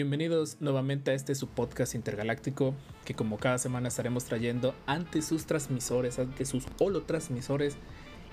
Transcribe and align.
Bienvenidos 0.00 0.56
nuevamente 0.60 1.10
a 1.10 1.14
este 1.14 1.34
su 1.34 1.46
podcast 1.46 1.94
intergaláctico 1.94 2.74
que 3.04 3.12
como 3.12 3.36
cada 3.36 3.58
semana 3.58 3.88
estaremos 3.88 4.24
trayendo 4.24 4.74
ante 4.86 5.20
sus 5.20 5.44
transmisores, 5.44 6.18
ante 6.18 6.46
sus 6.46 6.64
holotransmisores, 6.78 7.76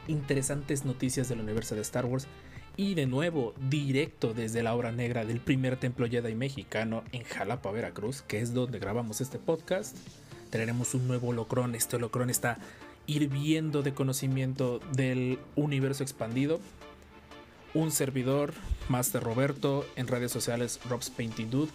interesantes 0.07 0.85
noticias 0.85 1.27
del 1.27 1.41
universo 1.41 1.75
de 1.75 1.81
Star 1.81 2.05
Wars 2.05 2.25
y 2.77 2.93
de 2.93 3.05
nuevo 3.05 3.53
directo 3.69 4.33
desde 4.33 4.63
la 4.63 4.75
obra 4.75 4.93
negra 4.93 5.25
del 5.25 5.41
primer 5.41 5.75
templo 5.75 6.07
Jedi 6.07 6.35
mexicano 6.35 7.03
en 7.11 7.25
Jalapa, 7.25 7.69
Veracruz, 7.69 8.21
que 8.21 8.39
es 8.39 8.53
donde 8.53 8.79
grabamos 8.79 9.19
este 9.19 9.37
podcast. 9.37 9.97
Traeremos 10.49 10.93
un 10.93 11.05
nuevo 11.05 11.27
holocrón, 11.27 11.75
este 11.75 11.97
holocrón 11.97 12.29
está 12.29 12.59
hirviendo 13.07 13.83
de 13.83 13.93
conocimiento 13.93 14.79
del 14.93 15.37
universo 15.57 16.03
expandido 16.03 16.61
un 17.77 17.91
servidor, 17.91 18.55
Master 18.89 19.21
Roberto, 19.21 19.85
en 19.95 20.07
redes 20.07 20.31
sociales 20.31 20.79
Rob's 20.89 21.11
Painting 21.11 21.51
Dude. 21.51 21.71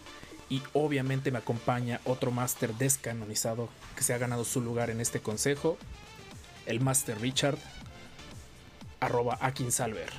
Y 0.48 0.60
obviamente 0.72 1.30
me 1.30 1.38
acompaña 1.38 2.00
otro 2.04 2.32
Master 2.32 2.74
descanonizado 2.74 3.68
que 3.94 4.02
se 4.02 4.12
ha 4.12 4.18
ganado 4.18 4.44
su 4.44 4.60
lugar 4.60 4.90
en 4.90 5.00
este 5.00 5.20
consejo, 5.20 5.78
el 6.66 6.80
Master 6.80 7.20
Richard, 7.20 7.56
arroba 8.98 9.38
Akinsalver. 9.40 10.10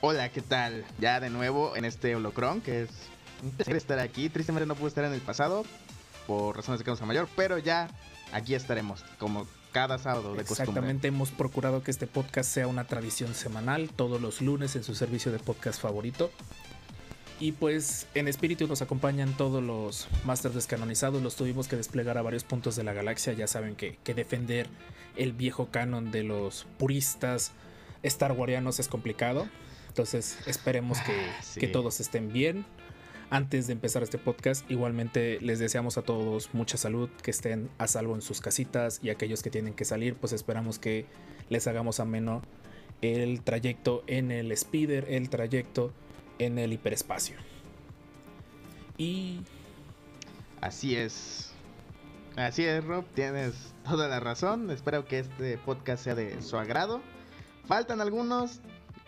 Hola, 0.00 0.30
¿qué 0.30 0.40
tal? 0.42 0.84
Ya 0.98 1.18
de 1.18 1.28
nuevo 1.28 1.76
en 1.76 1.84
este 1.84 2.14
holocron, 2.14 2.60
que 2.60 2.82
es 2.82 2.90
un 3.42 3.50
placer 3.50 3.76
estar 3.76 3.98
aquí. 3.98 4.28
Tristemente 4.30 4.66
no 4.66 4.76
pude 4.76 4.88
estar 4.88 5.04
en 5.04 5.12
el 5.12 5.20
pasado 5.20 5.64
por 6.28 6.56
razones 6.56 6.78
de 6.78 6.84
causa 6.84 7.04
mayor, 7.04 7.28
pero 7.34 7.58
ya 7.58 7.90
aquí 8.32 8.54
estaremos, 8.54 9.04
como 9.18 9.46
cada 9.72 9.98
sábado 9.98 10.34
de 10.34 10.44
costumbre. 10.44 10.62
Exactamente, 10.64 11.08
hemos 11.08 11.30
procurado 11.30 11.82
que 11.82 11.90
este 11.90 12.06
podcast 12.06 12.50
sea 12.50 12.66
una 12.66 12.86
tradición 12.86 13.34
semanal, 13.34 13.90
todos 13.94 14.20
los 14.20 14.40
lunes 14.40 14.76
en 14.76 14.84
su 14.84 14.94
servicio 14.94 15.32
de 15.32 15.38
podcast 15.38 15.80
favorito. 15.80 16.30
Y 17.38 17.52
pues 17.52 18.06
en 18.14 18.28
espíritu 18.28 18.66
nos 18.68 18.82
acompañan 18.82 19.34
todos 19.36 19.62
los 19.62 20.08
Masters 20.24 20.54
descanonizados, 20.54 21.22
los 21.22 21.36
tuvimos 21.36 21.68
que 21.68 21.76
desplegar 21.76 22.18
a 22.18 22.22
varios 22.22 22.44
puntos 22.44 22.76
de 22.76 22.84
la 22.84 22.92
galaxia, 22.92 23.32
ya 23.32 23.46
saben 23.46 23.76
que, 23.76 23.96
que 24.04 24.12
defender 24.12 24.66
el 25.16 25.32
viejo 25.32 25.68
canon 25.70 26.10
de 26.10 26.22
los 26.22 26.66
puristas 26.78 27.52
Star 28.02 28.32
Warianos 28.32 28.78
es 28.78 28.88
complicado. 28.88 29.48
Entonces 29.88 30.36
esperemos 30.46 30.98
que, 31.00 31.12
Ah, 31.12 31.42
sí. 31.42 31.60
que 31.60 31.66
todos 31.68 31.98
estén 32.00 32.32
bien. 32.32 32.64
Antes 33.30 33.66
de 33.68 33.74
empezar 33.74 34.02
este 34.02 34.18
podcast, 34.18 34.68
igualmente 34.70 35.38
les 35.40 35.58
deseamos 35.58 35.96
a 35.98 36.02
todos 36.02 36.52
mucha 36.52 36.76
salud, 36.76 37.08
que 37.22 37.30
estén 37.30 37.70
a 37.78 37.86
salvo 37.86 38.14
en 38.14 38.22
sus 38.22 38.40
casitas 38.40 39.00
y 39.02 39.10
aquellos 39.10 39.42
que 39.42 39.50
tienen 39.50 39.74
que 39.74 39.84
salir, 39.84 40.16
pues 40.16 40.32
esperamos 40.32 40.78
que 40.78 41.06
les 41.48 41.66
hagamos 41.66 42.00
ameno 42.00 42.42
el 43.02 43.42
trayecto 43.42 44.02
en 44.06 44.30
el 44.30 44.56
speeder, 44.56 45.06
el 45.08 45.30
trayecto 45.30 45.92
en 46.38 46.58
el 46.58 46.72
hiperespacio. 46.72 47.36
Y 48.98 49.40
Así 50.60 50.94
es. 50.94 51.52
Así 52.36 52.64
es, 52.64 52.84
Rob, 52.84 53.04
tienes 53.14 53.54
toda 53.84 54.08
la 54.08 54.20
razón. 54.20 54.70
Espero 54.70 55.06
que 55.06 55.20
este 55.20 55.58
podcast 55.58 56.04
sea 56.04 56.14
de 56.14 56.42
su 56.42 56.58
agrado. 56.58 57.00
Faltan 57.66 58.00
algunos, 58.00 58.60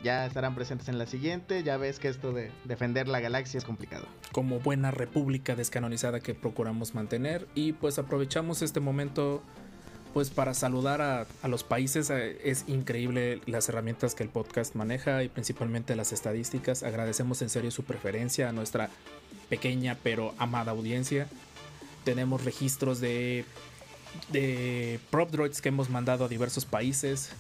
ya 0.03 0.27
estarán 0.27 0.55
presentes 0.55 0.89
en 0.89 0.99
la 0.99 1.07
siguiente. 1.07 1.63
Ya 1.63 1.77
ves 1.77 1.99
que 1.99 2.09
esto 2.09 2.33
de 2.33 2.51
defender 2.65 3.09
la 3.09 3.21
galaxia 3.21 3.59
es 3.59 3.65
complicado. 3.65 4.07
como 4.33 4.61
buena 4.61 4.91
república 4.91 5.55
descanonizada 5.55 6.21
que 6.21 6.35
procuramos 6.35 6.95
mantener. 6.95 7.47
Y 7.55 7.73
pues 7.73 7.99
aprovechamos 7.99 8.63
este 8.63 8.81
momento 8.81 9.43
pues 10.15 10.31
para 10.31 10.53
saludar 10.55 11.01
a, 11.01 11.27
los 11.49 11.65
países. 11.65 12.11
Eh, 12.11 12.39
es 12.45 12.65
increíble 12.69 13.41
las 13.47 13.69
herramientas 13.69 14.15
que 14.15 14.23
el 14.23 14.29
podcast 14.29 14.75
maneja 14.75 15.23
y 15.23 15.29
principalmente 15.29 15.97
las 15.97 16.13
estadísticas. 16.13 16.83
Agradecemos 16.83 17.41
en 17.43 17.49
serio 17.49 17.71
su 17.71 17.85
preferencia 17.85 18.49
a 18.49 18.53
nuestra 18.53 18.91
pequeña 19.49 19.97
pero 20.03 20.35
amada 20.39 20.73
audiencia. 20.73 21.29
Tenemos 22.05 22.45
registros 22.45 23.01
de 23.01 23.45
de 24.31 25.01
prop 25.11 25.31
droids 25.31 25.63
que 25.63 25.71
hemos 25.71 25.89
mandado 25.89 26.27
a 26.27 26.29
diversos 26.29 26.67
países 26.67 27.31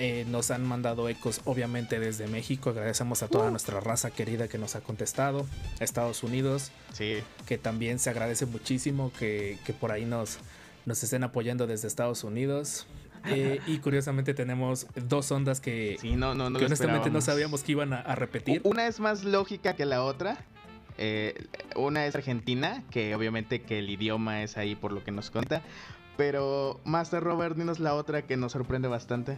eh, 0.00 0.24
nos 0.26 0.50
han 0.50 0.66
mandado 0.66 1.10
ecos 1.10 1.42
obviamente 1.44 2.00
desde 2.00 2.26
México. 2.26 2.70
Agradecemos 2.70 3.22
a 3.22 3.28
toda 3.28 3.50
nuestra 3.50 3.80
raza 3.80 4.10
querida 4.10 4.48
que 4.48 4.56
nos 4.56 4.74
ha 4.74 4.80
contestado. 4.80 5.46
Estados 5.78 6.22
Unidos, 6.22 6.72
Sí, 6.94 7.18
que 7.46 7.58
también 7.58 7.98
se 7.98 8.08
agradece 8.08 8.46
muchísimo 8.46 9.12
que, 9.18 9.58
que 9.66 9.74
por 9.74 9.92
ahí 9.92 10.06
nos, 10.06 10.38
nos 10.86 11.02
estén 11.04 11.22
apoyando 11.22 11.66
desde 11.66 11.86
Estados 11.86 12.24
Unidos. 12.24 12.86
Eh, 13.26 13.60
y 13.66 13.78
curiosamente 13.80 14.32
tenemos 14.32 14.86
dos 14.94 15.30
ondas 15.30 15.60
que, 15.60 15.98
sí, 16.00 16.16
no, 16.16 16.34
no, 16.34 16.48
no. 16.48 16.58
que 16.58 16.64
honestamente 16.64 17.10
no 17.10 17.20
sabíamos 17.20 17.62
que 17.62 17.72
iban 17.72 17.92
a, 17.92 18.00
a 18.00 18.14
repetir. 18.14 18.62
Una 18.64 18.86
es 18.86 18.98
más 19.00 19.24
lógica 19.24 19.76
que 19.76 19.84
la 19.84 20.02
otra. 20.02 20.38
Eh, 20.96 21.46
una 21.76 22.06
es 22.06 22.14
Argentina, 22.14 22.82
que 22.90 23.14
obviamente 23.14 23.60
que 23.60 23.80
el 23.80 23.90
idioma 23.90 24.42
es 24.42 24.56
ahí 24.56 24.74
por 24.76 24.92
lo 24.92 25.04
que 25.04 25.10
nos 25.10 25.30
cuenta. 25.30 25.60
Pero 26.16 26.80
Master 26.84 27.22
Robert, 27.22 27.56
dinos 27.56 27.80
la 27.80 27.94
otra 27.94 28.22
que 28.22 28.38
nos 28.38 28.52
sorprende 28.52 28.88
bastante. 28.88 29.36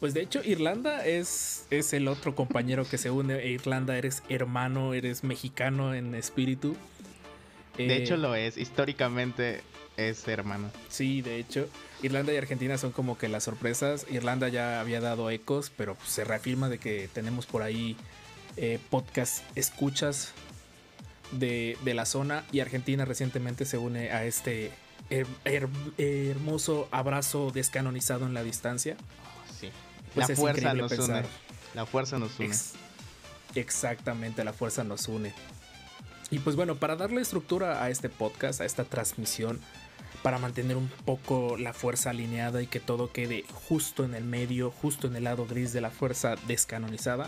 Pues 0.00 0.14
de 0.14 0.22
hecho 0.22 0.40
Irlanda 0.42 1.04
es, 1.06 1.66
es 1.70 1.92
el 1.92 2.08
otro 2.08 2.34
compañero 2.34 2.88
que 2.88 2.96
se 2.98 3.10
une. 3.10 3.34
E 3.36 3.50
Irlanda 3.50 3.96
eres 3.98 4.22
hermano, 4.30 4.94
eres 4.94 5.22
mexicano 5.24 5.94
en 5.94 6.14
espíritu. 6.14 6.74
De 7.76 7.86
Eh, 7.86 7.96
hecho 8.02 8.16
lo 8.16 8.34
es, 8.34 8.56
históricamente 8.56 9.60
es 9.98 10.26
hermano. 10.26 10.70
Sí, 10.88 11.20
de 11.20 11.36
hecho, 11.36 11.68
Irlanda 12.02 12.32
y 12.32 12.36
Argentina 12.38 12.78
son 12.78 12.92
como 12.92 13.18
que 13.18 13.28
las 13.28 13.44
sorpresas. 13.44 14.06
Irlanda 14.10 14.48
ya 14.48 14.80
había 14.80 15.00
dado 15.00 15.30
ecos, 15.30 15.70
pero 15.76 15.94
pues, 15.94 16.08
se 16.08 16.24
reafirma 16.24 16.70
de 16.70 16.78
que 16.78 17.08
tenemos 17.12 17.44
por 17.44 17.62
ahí 17.62 17.96
eh, 18.56 18.78
podcast 18.88 19.42
escuchas 19.54 20.32
de, 21.32 21.76
de 21.84 21.94
la 21.94 22.06
zona 22.06 22.44
y 22.52 22.60
Argentina 22.60 23.04
recientemente 23.04 23.64
se 23.66 23.76
une 23.78 24.10
a 24.10 24.24
este 24.24 24.70
her- 25.10 25.26
her- 25.44 25.68
hermoso 25.98 26.88
abrazo 26.90 27.50
descanonizado 27.52 28.24
en 28.26 28.32
la 28.34 28.42
distancia. 28.42 28.96
Pues 30.14 30.28
la 30.28 30.32
es 30.34 30.38
fuerza 30.40 30.60
increíble 30.60 30.82
nos 30.82 30.90
pensar. 30.92 31.24
une. 31.24 31.28
La 31.74 31.86
fuerza 31.86 32.18
nos 32.18 32.38
une. 32.38 32.48
Ex- 32.48 32.72
exactamente, 33.54 34.44
la 34.44 34.52
fuerza 34.52 34.84
nos 34.84 35.08
une. 35.08 35.32
Y 36.30 36.38
pues 36.38 36.56
bueno, 36.56 36.76
para 36.76 36.96
darle 36.96 37.20
estructura 37.20 37.82
a 37.82 37.90
este 37.90 38.08
podcast, 38.08 38.60
a 38.60 38.64
esta 38.64 38.84
transmisión, 38.84 39.60
para 40.22 40.38
mantener 40.38 40.76
un 40.76 40.88
poco 41.04 41.56
la 41.56 41.72
fuerza 41.72 42.10
alineada 42.10 42.62
y 42.62 42.66
que 42.66 42.78
todo 42.80 43.10
quede 43.12 43.44
justo 43.68 44.04
en 44.04 44.14
el 44.14 44.24
medio, 44.24 44.70
justo 44.70 45.06
en 45.06 45.16
el 45.16 45.24
lado 45.24 45.46
gris 45.46 45.72
de 45.72 45.80
la 45.80 45.90
fuerza 45.90 46.36
descanonizada, 46.46 47.26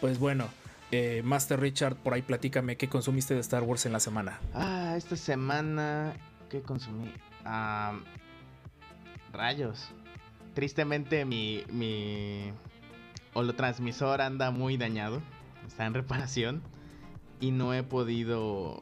pues 0.00 0.18
bueno, 0.18 0.48
eh, 0.92 1.22
Master 1.24 1.58
Richard, 1.60 1.96
por 1.96 2.12
ahí 2.14 2.22
platícame 2.22 2.76
qué 2.76 2.88
consumiste 2.88 3.34
de 3.34 3.40
Star 3.40 3.62
Wars 3.62 3.86
en 3.86 3.92
la 3.92 4.00
semana. 4.00 4.40
Ah, 4.54 4.94
esta 4.96 5.16
semana. 5.16 6.14
¿Qué 6.50 6.60
consumí? 6.60 7.12
Ah, 7.44 7.98
rayos. 9.32 9.88
Tristemente 10.56 11.26
mi, 11.26 11.64
mi 11.70 12.50
holotransmisor 13.34 14.22
anda 14.22 14.50
muy 14.50 14.78
dañado. 14.78 15.20
Está 15.66 15.84
en 15.84 15.92
reparación. 15.92 16.62
Y 17.40 17.50
no 17.50 17.74
he 17.74 17.82
podido 17.82 18.80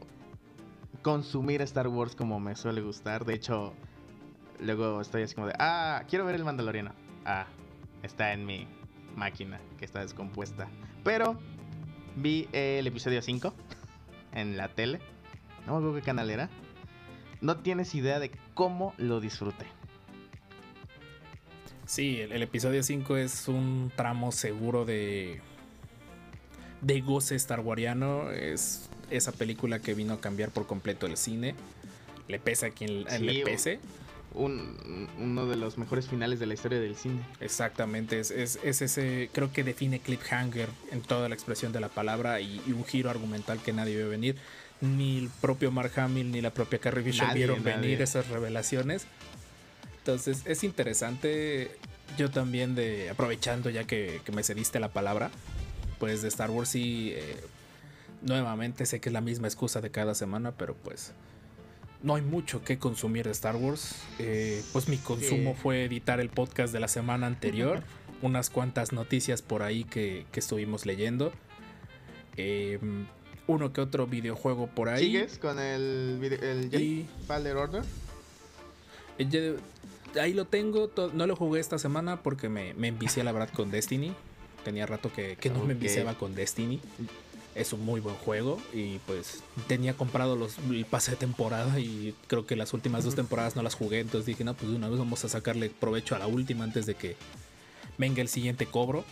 consumir 1.03 1.63
Star 1.63 1.89
Wars 1.89 2.15
como 2.15 2.39
me 2.39 2.55
suele 2.55 2.81
gustar. 2.81 3.25
De 3.25 3.35
hecho, 3.35 3.75
luego 4.61 5.01
estoy 5.01 5.25
así 5.25 5.35
como 5.35 5.49
de, 5.49 5.55
ah, 5.59 6.05
quiero 6.09 6.25
ver 6.25 6.37
el 6.37 6.45
Mandaloriano. 6.45 6.93
Ah, 7.25 7.47
está 8.05 8.33
en 8.33 8.47
mi 8.47 8.69
máquina 9.17 9.61
que 9.77 9.85
está 9.85 9.99
descompuesta. 9.99 10.69
Pero 11.03 11.41
vi 12.15 12.49
el 12.53 12.87
episodio 12.87 13.21
5 13.21 13.53
en 14.33 14.57
la 14.57 14.69
tele. 14.69 15.01
No 15.67 15.73
me 15.73 15.79
acuerdo 15.79 15.97
qué 15.97 16.03
canal 16.03 16.31
era. 16.31 16.51
No 17.41 17.57
tienes 17.57 17.97
idea 17.97 18.21
de 18.21 18.31
cómo 18.55 18.95
lo 18.97 19.21
disfruté. 19.21 19.67
Sí, 21.87 22.21
el, 22.21 22.33
el 22.33 22.43
episodio 22.43 22.83
5 22.83 23.17
es 23.17 23.49
un 23.49 23.93
tramo 23.95 24.33
seguro 24.33 24.85
de. 24.85 25.41
de 26.81 27.01
goce 27.01 27.39
starwariano. 27.39 28.31
Es 28.31 28.89
esa 29.11 29.33
película 29.33 29.79
que 29.81 29.95
vino 29.95 30.15
a 30.15 30.21
cambiar 30.21 30.51
por 30.51 30.67
completo 30.67 31.07
el 31.07 31.17
cine. 31.17 31.55
Le 32.29 32.39
pese 32.39 32.67
a 32.67 32.71
quien 32.71 33.05
Sí, 33.09 33.19
le 33.23 33.45
pese. 33.45 33.81
un- 34.33 35.09
uno 35.21 35.47
de 35.47 35.57
los 35.57 35.77
mejores 35.77 36.09
finales 36.09 36.41
de 36.41 36.47
la 36.47 36.55
historia 36.55 36.81
del 36.81 36.97
cine. 36.97 37.21
Exactamente, 37.41 38.19
es, 38.19 38.31
es, 38.31 38.59
es 38.65 38.81
ese, 38.83 39.29
creo 39.33 39.53
que 39.53 39.63
define 39.63 40.01
cliffhanger 40.01 40.69
en 40.91 41.03
toda 41.03 41.29
la 41.29 41.35
expresión 41.35 41.73
de 41.73 41.81
la 41.81 41.89
palabra 41.91 42.41
y, 42.41 42.61
y 42.67 42.73
un 42.73 42.85
giro 42.85 43.11
argumental 43.11 43.61
que 43.63 43.73
nadie 43.75 43.95
vio 43.97 44.09
venir. 44.09 44.37
Ni 44.81 45.19
el 45.19 45.29
propio 45.41 45.71
Mark 45.71 45.93
Hamill 46.01 46.33
ni 46.33 46.41
la 46.41 46.51
propia 46.53 46.79
Carrie 46.79 47.05
Fisher 47.05 47.29
Nadie, 47.29 47.41
vieron 47.47 47.63
nadie. 47.63 47.77
venir 47.81 48.03
esas 48.03 48.27
revelaciones. 48.29 49.07
Entonces 50.05 50.43
es 50.45 50.65
interesante, 50.65 51.71
yo 52.19 52.31
también 52.31 52.75
de, 52.75 53.09
aprovechando 53.09 53.71
ya 53.71 53.85
que, 53.85 54.21
que 54.23 54.33
me 54.33 54.43
cediste 54.43 54.79
la 54.79 54.93
palabra, 54.93 55.31
pues 55.99 56.21
de 56.21 56.29
Star 56.29 56.51
Wars 56.51 56.69
sí, 56.69 57.13
eh, 57.15 57.41
nuevamente 58.21 58.85
sé 58.85 59.01
que 59.01 59.09
es 59.09 59.13
la 59.15 59.23
misma 59.23 59.49
excusa 59.49 59.81
de 59.81 59.91
cada 59.91 60.15
semana, 60.15 60.53
pero 60.53 60.75
pues 60.75 61.13
no 62.03 62.17
hay 62.17 62.21
mucho 62.23 62.63
que 62.63 62.77
consumir 62.79 63.25
de 63.25 63.31
Star 63.31 63.57
Wars. 63.57 63.95
Eh, 64.19 64.63
pues 64.75 64.89
mi 64.89 64.99
consumo 64.99 65.55
Sí. 65.55 65.61
fue 65.63 65.85
editar 65.85 66.21
el 66.21 66.29
podcast 66.29 66.71
de 66.75 66.81
la 66.81 66.89
semana 66.89 67.27
anterior, 67.27 67.83
unas 68.21 68.51
cuantas 68.51 68.93
noticias 68.93 69.41
por 69.41 69.63
ahí 69.63 69.85
que, 69.85 70.27
que 70.33 70.41
estuvimos 70.41 70.85
leyendo. 70.85 71.33
Eh, 72.37 72.79
uno 73.47 73.73
que 73.73 73.81
otro 73.81 74.07
videojuego 74.07 74.67
por 74.67 74.91
ahí. 74.91 75.07
¿Sigues 75.07 75.39
con 75.39 75.59
el, 75.59 76.19
el 76.43 76.71
Jedi 76.71 76.85
Y 76.85 77.09
Fallen 77.27 77.57
Order? 77.57 77.83
eh, 79.17 79.27
ya- 79.31 79.41
ahí 80.21 80.33
lo 80.33 80.47
tengo, 80.47 80.91
no 81.13 81.27
lo 81.27 81.37
jugué 81.37 81.61
esta 81.61 81.79
semana 81.79 82.23
porque 82.23 82.49
me, 82.49 82.75
me 82.75 82.89
envicié 82.89 83.25
la 83.25 83.33
verdad 83.33 83.51
con 83.55 83.71
Destiny. 83.71 84.13
Tenía 84.65 84.87
rato 84.87 85.13
que, 85.13 85.37
que 85.37 85.51
no 85.51 85.65
me 85.65 85.75
enviciaba 85.75 86.15
con 86.15 86.35
Destiny. 86.35 86.81
Es 87.55 87.73
un 87.73 87.85
muy 87.85 88.01
buen 88.01 88.17
juego 88.17 88.61
y 88.73 88.99
pues 89.07 89.43
tenía 89.69 89.95
comprado 89.95 90.35
los, 90.35 90.59
el 90.59 90.85
pase 90.87 91.13
de 91.13 91.17
temporada 91.19 91.79
y 91.79 92.15
creo 92.27 92.47
que 92.47 92.57
las 92.57 92.73
últimas 92.73 93.05
dos 93.05 93.15
temporadas 93.15 93.55
no 93.55 93.63
las 93.63 93.75
jugué. 93.75 94.01
Entonces 94.01 94.27
dije, 94.27 94.43
no, 94.43 94.55
pues 94.55 94.71
de 94.71 94.77
una 94.77 94.89
vez 94.89 94.99
vamos 94.99 95.25
a 95.25 95.29
sacarle 95.29 95.71
provecho 95.71 96.17
a 96.17 96.19
la 96.19 96.27
última 96.27 96.65
antes 96.65 96.87
de 96.87 96.95
que 96.95 97.17
venga 97.99 98.23
el 98.23 98.29
siguiente 98.29 98.67
cobro. 98.67 99.05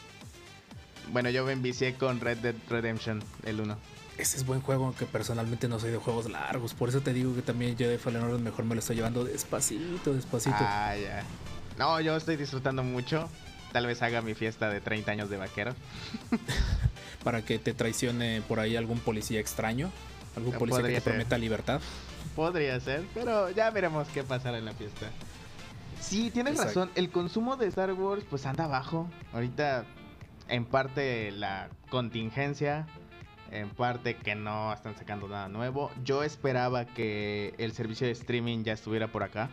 Bueno, 1.13 1.31
yo 1.31 1.45
me 1.45 1.53
envicié 1.53 1.95
con 1.95 2.21
Red 2.21 2.39
Dead 2.39 2.55
Redemption, 2.69 3.23
el 3.45 3.61
1. 3.61 3.77
Ese 4.19 4.37
es 4.37 4.47
buen 4.47 4.61
juego, 4.61 4.85
aunque 4.85 5.07
personalmente 5.07 5.69
no 5.69 5.81
soy 5.81 5.91
de 5.91 5.97
juegos 5.97 6.31
largos. 6.31 6.75
Por 6.75 6.89
eso 6.89 7.01
te 7.01 7.13
digo 7.13 7.35
que 7.35 7.43
también 7.43 7.77
Jedi 7.77 7.99
Fallen 7.99 8.23
Order 8.23 8.41
mejor 8.41 8.65
me 8.65 8.75
lo 8.75 8.81
estoy 8.81 8.97
llevando 8.97 9.25
despacito, 9.25 10.13
despacito. 10.13 10.57
Ah, 10.61 10.95
ya. 10.97 11.25
No, 11.79 12.01
yo 12.01 12.17
estoy 12.17 12.37
disfrutando 12.37 12.83
mucho. 12.83 13.29
Tal 13.73 13.87
vez 13.87 14.03
haga 14.03 14.21
mi 14.21 14.35
fiesta 14.35 14.69
de 14.69 14.83
30 14.83 15.13
años 15.13 15.31
de 15.31 15.39
vaquero. 15.39 15.75
para 17.25 17.43
que 17.43 17.59
te 17.59 17.73
traicione 17.73 18.43
por 18.47 18.61
ahí 18.61 18.77
algún 18.77 18.99
policía 18.99 19.41
extraño, 19.41 19.91
algún 20.37 20.53
policía 20.55 20.83
que 20.83 20.89
te 20.89 20.95
ser. 20.95 21.03
prometa 21.05 21.39
libertad. 21.39 21.81
Podría 22.37 22.79
ser, 22.81 23.05
pero 23.15 23.51
ya 23.51 23.71
veremos 23.71 24.09
qué 24.09 24.23
pasará 24.23 24.59
en 24.59 24.65
la 24.65 24.73
fiesta. 24.73 25.07
Sí, 26.01 26.31
tienes 26.31 26.55
Exacto. 26.55 26.81
razón. 26.81 26.91
El 26.97 27.11
consumo 27.11 27.57
de 27.57 27.69
Star 27.69 27.93
Wars 27.93 28.25
pues 28.29 28.45
anda 28.47 28.67
bajo. 28.67 29.09
Ahorita 29.33 29.85
en 30.49 30.65
parte 30.65 31.31
la 31.31 31.69
contingencia, 31.91 32.87
en 33.53 33.69
parte 33.71 34.17
que 34.17 34.35
no 34.35 34.73
están 34.73 34.97
sacando 34.97 35.29
nada 35.29 35.49
nuevo. 35.49 35.91
Yo 36.05 36.23
esperaba 36.25 36.87
que 36.87 37.55
el 37.59 37.73
servicio 37.73 38.07
de 38.07 38.13
streaming 38.13 38.65
ya 38.65 38.73
estuviera 38.73 39.09
por 39.09 39.23
acá. 39.23 39.51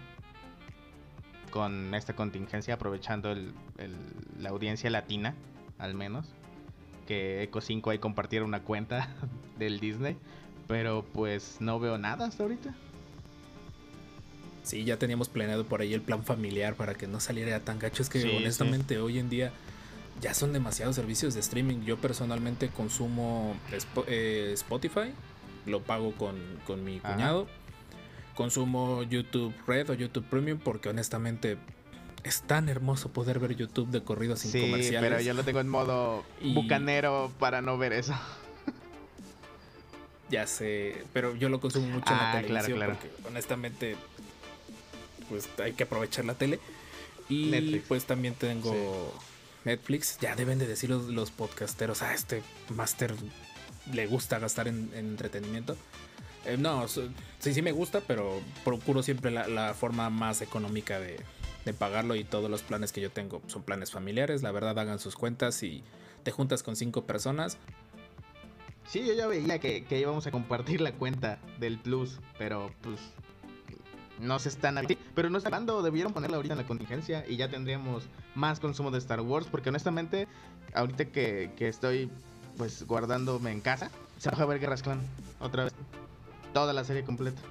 Con 1.52 1.94
esta 1.96 2.16
contingencia, 2.16 2.76
aprovechando 2.76 3.32
el- 3.32 3.54
el- 3.78 3.96
la 4.40 4.50
audiencia 4.50 4.90
latina, 4.90 5.34
al 5.78 5.94
menos. 5.96 6.28
Que 7.08 7.42
Eco 7.44 7.60
5 7.60 7.90
ahí 7.90 7.98
compartiera 8.00 8.46
una 8.46 8.62
cuenta 8.62 9.10
del 9.60 9.80
Disney. 9.80 10.16
Pero 10.68 11.04
pues 11.14 11.58
no 11.60 11.80
veo 11.80 11.98
nada 11.98 12.26
hasta 12.28 12.44
ahorita. 12.44 12.74
Sí, 14.64 14.84
ya 14.84 14.98
teníamos 14.98 15.28
planeado 15.30 15.66
por 15.66 15.82
ahí 15.82 15.94
el 15.96 16.02
plan 16.02 16.24
familiar 16.24 16.76
para 16.76 16.94
que 16.94 17.08
no 17.08 17.20
saliera 17.20 17.60
tan 17.62 17.80
gacho. 17.80 18.04
Es 18.04 18.10
que 18.10 18.22
Sí, 18.22 18.30
honestamente 18.38 19.00
hoy 19.00 19.18
en 19.18 19.30
día 19.30 19.52
ya 20.22 20.34
son 20.34 20.54
demasiados 20.54 20.96
servicios 20.96 21.34
de 21.34 21.40
streaming. 21.40 21.82
Yo 21.86 21.98
personalmente 21.98 22.70
consumo 22.70 23.56
eh, 24.08 24.52
Spotify, 24.54 25.14
lo 25.66 25.82
pago 25.82 26.14
con, 26.14 26.36
con 26.66 26.84
mi 26.84 26.98
Ajá. 26.98 27.14
cuñado. 27.14 27.48
Consumo 28.36 29.04
YouTube 29.04 29.54
Red 29.68 29.90
o 29.90 29.94
YouTube 29.94 30.26
Premium 30.30 30.60
porque 30.60 30.90
honestamente 30.90 31.58
es 32.24 32.42
tan 32.42 32.70
hermoso 32.70 33.10
poder 33.12 33.40
ver 33.40 33.56
YouTube 33.56 33.90
de 33.90 34.02
corrido 34.04 34.36
sin 34.36 34.52
sí, 34.52 34.62
comerciales. 34.62 35.10
pero 35.10 35.22
yo 35.22 35.34
lo 35.34 35.44
tengo 35.44 35.60
en 35.62 35.70
modo 35.70 36.24
Y- 36.42 36.54
bucanero 36.54 37.32
para 37.40 37.62
no 37.62 37.78
ver 37.78 37.94
eso. 37.94 38.14
Ya 40.30 40.46
sé, 40.46 41.04
pero 41.12 41.36
yo 41.36 41.50
lo 41.50 41.60
consumo 41.60 41.88
mucho 41.88 42.14
en 42.14 42.20
Ah, 42.20 42.34
la 42.36 42.42
claro, 42.44 42.48
televisión 42.48 42.78
claro. 42.78 42.94
porque 42.94 43.28
honestamente 43.28 43.96
pues 45.28 45.50
hay 45.60 45.74
que 45.74 45.84
aprovechar 45.84 46.24
la 46.26 46.36
tele. 46.36 46.60
Y 47.30 47.46
Netflix. 47.50 47.86
pues 47.88 48.06
también 48.06 48.36
tengo 48.36 49.12
Netflix. 49.66 50.18
Ya 50.20 50.36
deben 50.36 50.60
de 50.60 50.68
decir 50.68 50.90
los, 50.90 51.32
podcasteros, 51.32 52.02
a 52.02 52.14
este 52.14 52.44
máster 52.70 53.14
le 53.94 54.08
gusta 54.08 54.40
gastar 54.40 54.68
en, 54.68 54.92
en 54.94 55.08
entretenimiento. 55.08 55.76
Eh, 56.46 56.58
no, 56.58 56.88
sí, 56.88 57.04
sí 57.40 57.62
me 57.62 57.72
gusta, 57.72 58.02
pero 58.02 58.40
procuro 58.64 59.04
siempre 59.04 59.32
la, 59.32 59.48
la 59.48 59.74
forma 59.74 60.10
más 60.10 60.42
económica 60.42 61.00
de, 61.00 61.20
de 61.66 61.74
pagarlo 61.74 62.16
y 62.16 62.24
todos 62.24 62.50
los 62.50 62.62
planes 62.62 62.92
que 62.92 63.02
yo 63.02 63.12
tengo 63.12 63.42
son 63.48 63.64
planes 63.64 63.92
familiares. 63.92 64.44
La 64.44 64.52
verdad, 64.52 64.78
hagan 64.80 65.00
sus 65.00 65.16
cuentas 65.16 65.62
y 65.64 65.84
te 66.24 66.32
juntas 66.32 66.64
con 66.64 66.76
cinco 66.76 67.06
personas. 67.06 67.58
Sí, 68.88 69.06
yo 69.06 69.14
ya 69.14 69.28
veía 69.28 69.60
que, 69.60 69.84
que 69.86 70.00
íbamos 70.00 70.26
a 70.26 70.32
compartir 70.32 70.82
la 70.82 70.94
cuenta 70.94 71.40
del 71.60 71.78
Plus, 71.78 72.20
pero 72.40 72.72
pues 72.82 73.00
no 74.20 74.40
se 74.40 74.50
están 74.50 74.80
pero 75.16 75.30
no 75.30 75.38
están 75.38 75.52
dando, 75.52 75.82
debieron 75.82 76.14
ponerla 76.14 76.38
ahorita 76.38 76.54
en 76.54 76.60
la 76.60 76.68
contingencia 76.68 77.26
y 77.28 77.38
ya 77.38 77.50
tendríamos 77.50 78.04
más 78.36 78.60
consumo 78.60 78.92
de 78.92 78.98
Star 78.98 79.22
Wars, 79.22 79.48
porque 79.50 79.70
honestamente, 79.70 80.28
ahorita 80.74 81.06
que, 81.06 81.52
que 81.58 81.68
estoy 81.68 82.10
pues 82.58 82.86
guardándome 82.86 83.52
en 83.52 83.62
casa, 83.62 83.90
se 84.18 84.30
va 84.30 84.44
a 84.44 84.46
ver 84.46 84.60
Guerras 84.60 84.84
Clan 84.84 85.02
otra 85.40 85.66
vez. 85.66 85.74
Toda 86.54 86.74
la 86.74 86.84
serie 86.84 87.04
completa. 87.04 87.42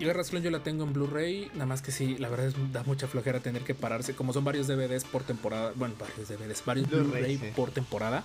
Y 0.00 0.04
Guerras 0.06 0.30
Clon 0.30 0.42
yo 0.42 0.50
la 0.50 0.62
tengo 0.62 0.84
en 0.84 0.94
Blu-ray, 0.94 1.50
nada 1.52 1.66
más 1.66 1.82
que 1.82 1.92
sí, 1.92 2.16
la 2.16 2.30
verdad 2.30 2.46
es, 2.46 2.72
da 2.72 2.82
mucha 2.84 3.06
flojera 3.06 3.40
tener 3.40 3.62
que 3.64 3.74
pararse, 3.74 4.14
como 4.16 4.32
son 4.32 4.44
varios 4.44 4.66
DVDs 4.66 5.04
por 5.04 5.24
temporada, 5.24 5.72
bueno, 5.76 5.94
varios 6.00 6.26
DVDs, 6.26 6.64
varios 6.64 6.88
Blu-ray, 6.88 7.36
sí. 7.36 7.52
por 7.54 7.70
temporada. 7.70 8.24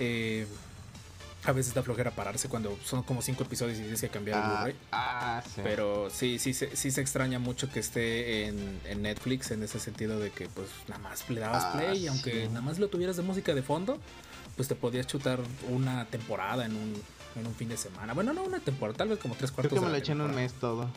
eh, 0.00 0.46
a 1.46 1.52
veces 1.52 1.74
da 1.74 1.82
flojera 1.82 2.10
pararse 2.10 2.48
cuando 2.48 2.76
son 2.84 3.02
como 3.02 3.22
cinco 3.22 3.44
episodios 3.44 3.78
y 3.78 3.82
tienes 3.82 4.00
que 4.00 4.08
cambiar 4.08 4.38
el 4.38 4.44
Ah, 4.44 4.54
Blu-ray. 4.64 4.76
ah, 4.92 5.42
sí. 5.44 5.60
Pero 5.62 6.10
sí, 6.10 6.38
sí, 6.38 6.52
sí 6.54 6.90
se 6.90 7.00
extraña 7.00 7.38
mucho 7.38 7.70
que 7.70 7.80
esté 7.80 8.46
en, 8.46 8.80
en 8.84 9.02
Netflix 9.02 9.50
en 9.50 9.62
ese 9.62 9.78
sentido 9.78 10.18
de 10.18 10.30
que 10.30 10.48
pues 10.48 10.68
nada 10.88 11.00
más 11.00 11.28
le 11.30 11.40
dabas 11.40 11.64
Ah, 11.66 11.72
play 11.78 12.04
y 12.04 12.06
aunque 12.08 12.42
sí. 12.42 12.48
nada 12.48 12.62
más 12.62 12.78
lo 12.78 12.88
tuvieras 12.88 13.16
de 13.16 13.22
música 13.22 13.54
de 13.54 13.62
fondo, 13.62 13.98
pues 14.56 14.68
te 14.68 14.74
podías 14.74 15.06
chutar 15.06 15.38
una 15.68 16.04
temporada 16.06 16.66
en 16.66 16.72
un, 16.76 16.94
en 17.36 17.46
un 17.46 17.54
fin 17.54 17.68
de 17.68 17.76
semana. 17.76 18.12
Bueno, 18.14 18.32
no 18.32 18.42
una 18.42 18.60
temporada, 18.60 18.96
tal 18.98 19.08
vez 19.08 19.18
como 19.18 19.34
tres 19.34 19.50
Creo 19.50 19.62
cuartos 19.70 19.78
que 19.80 19.84
me 19.86 19.90
lo 19.92 19.96
eché 19.96 20.12
en 20.12 20.20
un 20.22 20.34
mes 20.34 20.52
todo. 20.54 20.90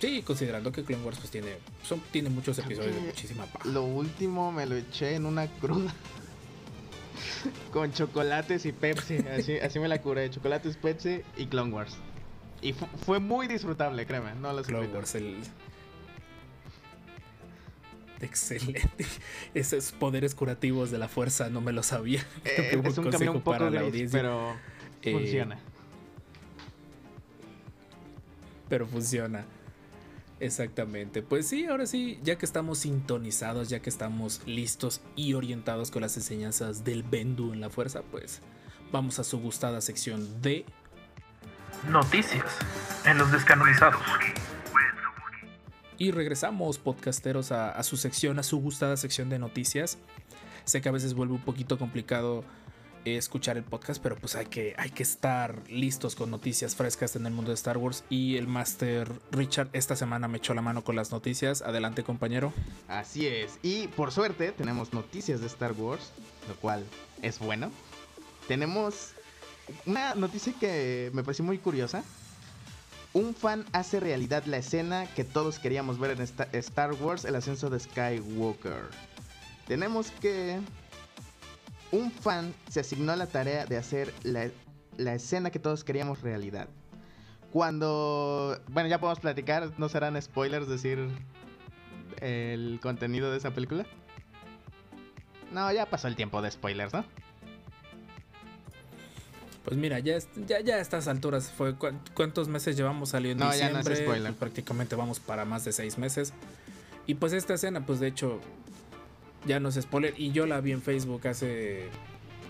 Sí, 0.00 0.22
considerando 0.22 0.70
que 0.70 0.84
Clone 0.84 1.02
Wars 1.04 1.18
pues 1.18 1.30
tiene, 1.30 1.56
son, 1.82 2.00
tiene 2.12 2.30
muchos 2.30 2.56
Creo 2.56 2.66
episodios 2.68 2.94
de 2.94 3.00
muchísima 3.00 3.46
paja. 3.46 3.68
Lo 3.68 3.82
último 3.82 4.52
me 4.52 4.64
lo 4.64 4.76
eché 4.76 5.16
en 5.16 5.26
una 5.26 5.48
cruda. 5.48 5.92
Con 7.72 7.92
chocolates 7.92 8.64
y 8.66 8.72
Pepsi. 8.72 9.18
Así, 9.18 9.58
así 9.58 9.78
me 9.78 9.88
la 9.88 10.00
curé. 10.00 10.28
Chocolates, 10.30 10.76
Pepsi 10.76 11.22
y 11.36 11.46
Clone 11.46 11.72
Wars. 11.72 11.96
Y 12.62 12.72
fu- 12.72 12.86
fue 13.04 13.20
muy 13.20 13.46
disfrutable, 13.46 14.04
créeme. 14.06 14.34
No 14.34 14.52
lo 14.52 14.62
Clone 14.62 14.88
Wars, 14.88 15.14
el... 15.14 15.36
Excelente. 18.20 19.06
Esos 19.54 19.92
poderes 19.92 20.34
curativos 20.34 20.90
de 20.90 20.98
la 20.98 21.06
fuerza 21.08 21.50
no 21.50 21.60
me 21.60 21.72
lo 21.72 21.82
sabía. 21.82 22.24
Eh, 22.44 22.80
es 22.84 22.98
un 22.98 23.04
camino 23.04 23.10
consejo 23.10 23.32
un 23.32 23.40
poco 23.42 23.50
para 23.58 23.70
la 23.70 23.82
gris, 23.82 23.90
audiencia. 23.92 24.18
pero 24.20 24.56
Eh, 25.02 25.12
funciona. 25.12 25.58
pero 28.68 28.86
funciona. 28.86 29.44
Exactamente. 30.40 31.22
Pues 31.22 31.48
sí, 31.48 31.66
ahora 31.66 31.86
sí, 31.86 32.20
ya 32.22 32.38
que 32.38 32.46
estamos 32.46 32.78
sintonizados, 32.78 33.68
ya 33.68 33.80
que 33.80 33.90
estamos 33.90 34.40
listos 34.46 35.00
y 35.16 35.34
orientados 35.34 35.90
con 35.90 36.02
las 36.02 36.16
enseñanzas 36.16 36.84
del 36.84 37.02
Bendu 37.02 37.52
en 37.52 37.60
la 37.60 37.70
fuerza, 37.70 38.02
pues 38.02 38.40
vamos 38.92 39.18
a 39.18 39.24
su 39.24 39.40
gustada 39.40 39.80
sección 39.80 40.40
de 40.40 40.64
Noticias 41.90 42.44
en 43.04 43.18
los 43.18 43.30
descanonizados. 43.30 44.02
Y 45.96 46.12
regresamos, 46.12 46.78
podcasteros, 46.78 47.50
a, 47.50 47.70
a 47.70 47.82
su 47.82 47.96
sección, 47.96 48.38
a 48.38 48.42
su 48.42 48.60
gustada 48.60 48.96
sección 48.96 49.28
de 49.28 49.38
noticias. 49.38 49.98
Sé 50.64 50.80
que 50.80 50.88
a 50.88 50.92
veces 50.92 51.14
vuelve 51.14 51.34
un 51.34 51.40
poquito 51.40 51.78
complicado 51.78 52.44
escuchar 53.16 53.56
el 53.56 53.64
podcast, 53.64 54.02
pero 54.02 54.16
pues 54.16 54.34
hay 54.36 54.46
que, 54.46 54.74
hay 54.78 54.90
que 54.90 55.02
estar 55.02 55.62
listos 55.68 56.14
con 56.14 56.30
noticias 56.30 56.76
frescas 56.76 57.16
en 57.16 57.26
el 57.26 57.32
mundo 57.32 57.50
de 57.50 57.54
Star 57.54 57.78
Wars. 57.78 58.04
Y 58.10 58.36
el 58.36 58.46
Master 58.46 59.08
Richard 59.30 59.68
esta 59.72 59.96
semana 59.96 60.28
me 60.28 60.38
echó 60.38 60.54
la 60.54 60.62
mano 60.62 60.84
con 60.84 60.96
las 60.96 61.10
noticias. 61.10 61.62
Adelante, 61.62 62.04
compañero. 62.04 62.52
Así 62.88 63.26
es. 63.26 63.58
Y 63.62 63.88
por 63.88 64.12
suerte 64.12 64.52
tenemos 64.52 64.92
noticias 64.92 65.40
de 65.40 65.46
Star 65.46 65.72
Wars, 65.72 66.12
lo 66.48 66.56
cual 66.56 66.84
es 67.22 67.38
bueno. 67.38 67.70
Tenemos 68.46 69.12
una 69.86 70.14
noticia 70.14 70.52
que 70.58 71.10
me 71.14 71.22
pareció 71.22 71.44
muy 71.44 71.58
curiosa. 71.58 72.02
un 73.14 73.34
fan 73.34 73.64
hace 73.72 74.00
realidad 74.00 74.44
la 74.44 74.58
escena 74.58 75.06
que 75.14 75.24
todos 75.24 75.58
queríamos 75.58 75.98
ver 75.98 76.12
en 76.12 76.20
Star 76.58 76.92
Wars, 76.94 77.24
el 77.24 77.34
ascenso 77.36 77.70
de 77.70 77.80
Skywalker. 77.80 78.84
Tenemos 79.66 80.10
que... 80.12 80.60
Un 81.90 82.12
fan 82.12 82.54
se 82.68 82.80
asignó 82.80 83.16
la 83.16 83.26
tarea 83.26 83.66
de 83.66 83.76
hacer 83.76 84.12
la, 84.22 84.48
la 84.96 85.14
escena 85.14 85.50
que 85.50 85.58
todos 85.58 85.84
queríamos 85.84 86.20
realidad. 86.22 86.68
Cuando... 87.52 88.60
Bueno, 88.68 88.88
ya 88.88 89.00
podemos 89.00 89.20
platicar, 89.20 89.72
no 89.78 89.88
serán 89.88 90.20
spoilers 90.20 90.68
decir 90.68 91.08
el 92.20 92.78
contenido 92.82 93.30
de 93.30 93.38
esa 93.38 93.52
película. 93.52 93.86
No, 95.52 95.72
ya 95.72 95.86
pasó 95.86 96.08
el 96.08 96.16
tiempo 96.16 96.42
de 96.42 96.50
spoilers, 96.50 96.92
¿no? 96.92 97.04
Pues 99.64 99.76
mira, 99.76 99.98
ya, 99.98 100.18
ya, 100.46 100.60
ya 100.60 100.76
a 100.76 100.80
estas 100.80 101.08
alturas 101.08 101.50
fue 101.50 101.74
cuántos 102.14 102.48
meses 102.48 102.76
llevamos 102.76 103.10
saliendo 103.10 103.44
en 103.44 103.50
diciembre. 103.50 104.02
Pues 104.04 104.32
prácticamente 104.32 104.94
vamos 104.96 105.20
para 105.20 105.44
más 105.44 105.64
de 105.64 105.72
seis 105.72 105.98
meses. 105.98 106.32
Y 107.06 107.14
pues 107.14 107.32
esta 107.32 107.54
escena, 107.54 107.84
pues 107.84 108.00
de 108.00 108.08
hecho, 108.08 108.40
ya 109.46 109.60
no 109.60 109.68
es 109.68 109.76
spoiler. 109.76 110.14
Y 110.16 110.32
yo 110.32 110.46
la 110.46 110.60
vi 110.60 110.72
en 110.72 110.82
Facebook 110.82 111.26
hace 111.28 111.88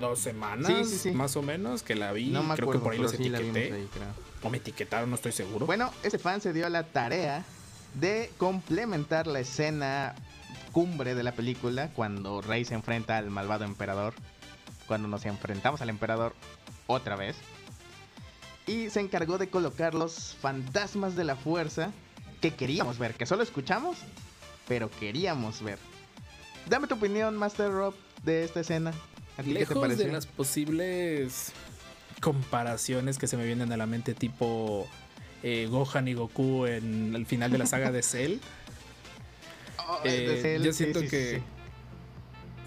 dos 0.01 0.19
semanas, 0.19 1.07
más 1.13 1.37
o 1.37 1.43
menos, 1.43 1.83
que 1.83 1.95
la 1.95 2.13
vi. 2.13 2.27
No 2.27 2.47
creo 2.55 2.71
que 2.71 2.79
por 2.79 2.93
ahí 2.93 2.99
los 2.99 3.15
etiqueté. 3.15 3.89
O 4.43 4.51
me 4.51 4.59
etiquetaron, 4.59 5.11
no 5.11 5.17
estoy 5.17 5.33
seguro. 5.33 5.67
Bueno, 5.67 5.93
ese 6.03 6.19
fan 6.19 6.41
se 6.41 6.53
dio 6.53 6.69
la 6.69 6.85
tarea 6.85 7.45
de 7.95 8.31
complementar 8.39 9.27
la 9.27 9.41
escena 9.41 10.15
cumbre 10.73 11.15
de 11.15 11.23
la 11.23 11.33
película 11.33 11.91
cuando 11.95 12.41
Rey 12.41 12.65
se 12.65 12.75
enfrenta 12.75 13.19
al 13.19 13.31
malvado 13.31 13.65
emperador. 13.65 14.15
Cuando 14.87 15.09
nos 15.09 15.27
enfrentamos 15.27 15.81
al 15.81 15.91
emperador 15.91 16.35
otra 16.87 17.17
vez. 17.17 17.37
Y 18.67 18.91
se 18.91 19.01
encargó 19.01 19.39
de 19.39 19.49
colocar 19.49 19.95
los 19.95 20.37
fantasmas 20.41 21.17
de 21.17 21.25
la 21.25 21.37
fuerza 21.37 21.91
que 22.41 22.55
queríamos 22.55 22.99
ver, 22.99 23.15
que 23.15 23.27
solo 23.27 23.43
escuchamos, 23.43 23.99
pero 24.69 24.91
queríamos 24.91 25.63
ver. 25.63 25.79
Dame 26.69 26.87
tu 26.87 26.95
opinión, 26.95 27.37
Master 27.37 27.71
Rob, 27.71 27.95
de 28.25 28.45
esta 28.45 28.61
escena. 28.61 28.93
Lejos 29.45 29.97
de 29.97 30.13
las 30.13 30.27
posibles 30.27 31.53
comparaciones 32.21 33.19
que 33.19 33.27
se 33.27 33.37
me 33.37 33.47
vienen 33.47 33.73
a 33.73 33.77
la 33.77 33.87
mente, 33.87 34.15
tipo 34.15 34.87
eh, 35.43 35.69
Gohan 35.71 36.09
y 36.09 36.15
Goku 36.15 36.67
en 36.67 37.15
el 37.15 37.27
final 37.27 37.51
de 37.51 37.59
la 37.59 37.67
saga 37.67 37.91
de 37.93 38.03
Cell. 38.03 38.39
Oh, 39.91 40.01
eh, 40.05 40.61
yo 40.63 40.75
siento 40.75 41.01
que 41.01 41.41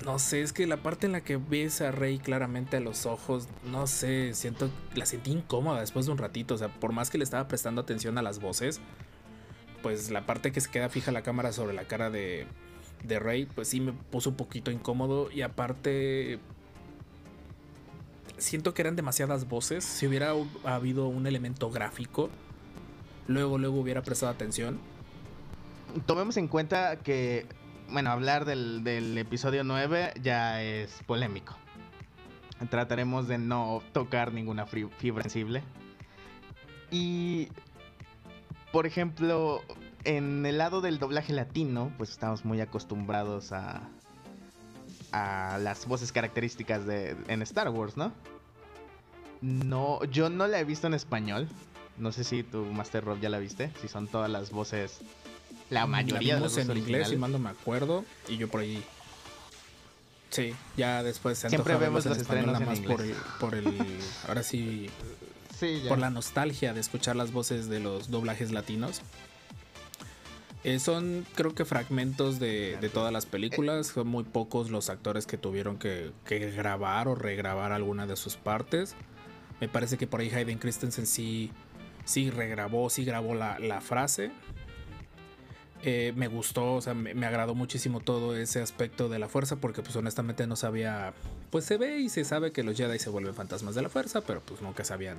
no 0.05 0.20
sé, 0.20 0.41
es 0.41 0.53
que 0.53 0.65
la 0.65 0.77
parte 0.77 1.05
en 1.05 1.12
la 1.12 1.22
que 1.22 1.38
ves 1.38 1.81
a 1.81 1.91
Rey 1.91 2.17
claramente 2.17 2.77
a 2.77 2.79
los 2.79 3.05
ojos, 3.05 3.48
no 3.65 3.88
sé, 3.88 4.34
siento, 4.34 4.70
la 4.96 5.05
sentí 5.05 5.31
incómoda 5.31 5.79
después 5.79 6.05
de 6.05 6.12
un 6.12 6.17
ratito. 6.17 6.55
O 6.55 6.58
sea, 6.58 6.67
por 6.67 6.93
más 6.93 7.10
que 7.10 7.17
le 7.17 7.24
estaba 7.24 7.48
prestando 7.48 7.81
atención 7.81 8.17
a 8.17 8.22
las 8.22 8.39
voces, 8.39 8.79
pues 9.84 10.10
la 10.10 10.25
parte 10.25 10.51
que 10.51 10.62
se 10.62 10.70
queda 10.72 10.89
fija 10.89 11.12
la 11.12 11.22
cámara 11.22 11.51
sobre 11.51 11.74
la 11.74 11.84
cara 11.84 12.10
de, 12.10 12.48
de 13.03 13.20
Rey, 13.20 13.46
pues 13.46 13.67
sí 13.67 13.79
me 13.79 13.93
puso 13.93 14.31
un 14.31 14.36
poquito 14.36 14.72
incómodo. 14.72 15.31
Y 15.31 15.41
aparte, 15.41 16.39
siento 18.38 18.74
que 18.74 18.81
eran 18.81 18.96
demasiadas 18.96 19.48
voces. 19.48 19.84
Si 19.84 20.08
hubiera 20.08 20.34
habido 20.63 21.08
un 21.08 21.27
elemento 21.27 21.70
gráfico, 21.70 22.29
luego, 23.27 23.58
luego 23.58 23.79
hubiera 23.79 24.01
prestado 24.01 24.31
atención. 24.31 24.79
Tomemos 26.05 26.38
en 26.38 26.48
cuenta 26.48 26.98
que 26.98 27.46
bueno, 27.91 28.10
hablar 28.10 28.46
del, 28.46 29.17
episodio 29.17 29.63
9 29.63 30.13
ya 30.22 30.63
es 30.63 31.03
polémico. 31.05 31.58
Trataremos 32.70 33.27
de 33.27 33.38
no 33.38 33.81
tocar 33.91 34.34
ninguna 34.34 34.65
fibra 34.65 35.24
sensible. 35.24 35.63
Y, 36.89 37.50
por 38.72 38.86
ejemplo, 38.86 39.62
en 40.03 40.46
el 40.46 40.58
lado 40.58 40.81
del 40.81 41.00
doblaje 41.00 41.34
latino, 41.34 41.91
pues 41.98 42.10
estamos 42.12 42.46
muy 42.46 42.62
acostumbrados 42.62 43.51
a, 43.51 43.89
a 45.12 45.58
las 45.60 45.86
voces 45.86 46.12
características 46.12 46.86
de 46.86 47.15
en 47.27 47.41
Star 47.41 47.70
Wars, 47.70 47.98
¿no? 47.98 48.12
No, 49.41 50.03
yo 50.05 50.29
no 50.29 50.48
la 50.48 50.60
he 50.60 50.63
visto 50.63 50.88
en 50.88 50.93
español. 50.93 51.48
No 51.98 52.12
sé 52.12 52.24
si 52.24 52.43
tu 52.43 52.63
Master 52.65 53.03
Rob 53.03 53.20
ya 53.20 53.29
la 53.29 53.39
viste, 53.39 53.72
si 53.81 53.88
son 53.88 54.08
todas 54.08 54.29
las 54.29 54.51
voces 54.51 55.01
la 55.70 55.88
mayoría 55.88 56.36
de 56.36 56.41
los 56.41 56.58
en 56.58 56.75
inglés, 56.77 57.10
si 57.10 57.15
mal 57.15 57.31
no 57.31 57.39
me 57.39 57.50
acuerdo. 57.50 58.05
Y 58.27 58.38
yo 58.38 58.50
por 58.50 58.62
ahí. 58.62 58.84
Sí, 60.29 60.53
ya 60.77 61.03
después 61.03 61.38
se 61.38 61.50
Siempre 61.50 61.75
vemos 61.75 62.05
los 62.05 62.17
estrenos 62.17 62.53
nada 62.53 62.65
más 62.65 62.79
por 62.79 63.01
el, 63.01 63.15
por 63.39 63.55
el. 63.55 64.00
ahora 64.27 64.43
sí. 64.43 64.89
Sí, 65.58 65.84
Por 65.88 66.00
la 66.00 66.10
nostalgia 66.10 66.74
de 66.74 66.79
escuchar 66.79 67.15
las 67.15 67.31
voces 67.31 67.70
de 67.70 67.79
los 67.79 68.10
doblajes 68.10 68.51
latinos. 68.51 69.01
Eh, 70.63 70.80
son, 70.80 71.25
creo 71.36 71.56
que, 71.56 71.65
fragmentos 71.65 72.39
de, 72.39 72.77
de, 72.80 72.89
todas 72.89 73.12
las 73.12 73.25
películas. 73.25 73.88
Son 73.88 74.08
muy 74.08 74.24
pocos 74.24 74.70
los 74.70 74.89
actores 74.89 75.25
que 75.25 75.38
tuvieron 75.38 75.77
que, 75.77 76.12
que, 76.25 76.51
grabar 76.51 77.08
o 77.08 77.15
regrabar 77.15 77.72
alguna 77.72 78.06
de 78.06 78.15
sus 78.15 78.38
partes. 78.38 78.96
Me 79.60 79.68
parece 79.68 79.98
que 79.98 80.08
por 80.08 80.22
ahí 80.22 80.30
Hayden 80.30 80.60
Christensen 80.60 81.08
sí, 81.08 81.51
sí 82.06 82.30
regrabó, 82.30 82.89
sí 82.89 83.06
grabó 83.06 83.34
la, 83.34 83.58
la 83.60 83.82
frase. 83.82 84.32
Eh, 85.84 86.13
me 86.15 86.27
gustó, 86.27 86.75
o 86.75 86.82
sea, 86.82 86.94
me, 86.94 87.25
agradó 87.25 87.56
muchísimo 87.56 88.01
todo 88.01 88.38
ese 88.38 88.62
aspecto 88.62 89.10
de 89.10 89.18
la 89.18 89.27
fuerza 89.27 89.56
porque 89.56 89.82
pues 89.82 89.96
honestamente 89.96 90.46
no 90.46 90.56
sabía, 90.56 91.13
pues 91.50 91.65
se 91.65 91.77
ve 91.77 91.98
y 91.98 92.10
se 92.10 92.24
sabe 92.24 92.51
que 92.51 92.62
los 92.62 92.77
Jedi 92.77 93.00
se 93.00 93.10
vuelven 93.10 93.34
fantasmas 93.34 93.74
de 93.74 93.82
la 93.82 93.89
fuerza, 93.89 94.22
pero 94.22 94.41
pues 94.41 94.62
nunca 94.62 94.84
se 94.84 94.94
habían, 94.94 95.18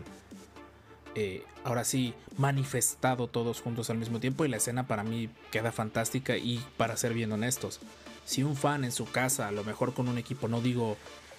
eh, 1.15 1.45
ahora 1.65 1.85
sí, 1.85 2.15
manifestado 2.37 3.29
todos 3.29 3.61
juntos 3.61 3.91
al 3.91 3.99
mismo 3.99 4.19
tiempo 4.19 4.45
y 4.45 4.49
la 4.49 4.57
escena 4.57 4.87
para 4.87 5.05
mí 5.05 5.29
queda 5.51 5.71
fantástica 5.71 6.37
y 6.37 6.65
para 6.77 6.97
ser 6.97 7.13
bien 7.13 7.33
honestos, 7.33 7.81
si 8.25 8.43
un 8.43 8.57
fan 8.57 8.85
en 8.85 8.93
su 8.93 9.05
casa, 9.05 9.49
a 9.49 9.53
lo 9.53 9.65
mejor 9.65 9.93
con 9.93 10.09
un 10.09 10.17
equipo, 10.17 10.49
no 10.49 10.61
digo 10.61 10.97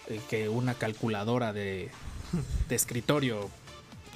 eh, 0.08 0.20
que 0.30 0.50
una 0.50 0.76
calculadora 0.76 1.54
de, 1.54 1.90
escritorio 2.70 3.50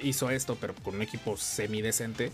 hizo 0.00 0.30
esto, 0.30 0.56
pero 0.60 0.74
con 0.74 0.94
un 0.94 1.02
equipo 1.02 1.36
semidecente, 1.36 2.30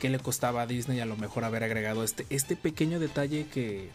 qué 0.00 0.08
le 0.08 0.18
costaba 0.18 0.62
a 0.62 0.66
Disney 0.66 0.98
a 0.98 1.06
lo 1.06 1.16
mejor 1.16 1.44
haber 1.44 1.62
agregado 1.62 2.02
este, 2.02 2.26
este 2.30 2.56
pequeño 2.56 2.98
detalle 2.98 3.46
que, 3.46 3.90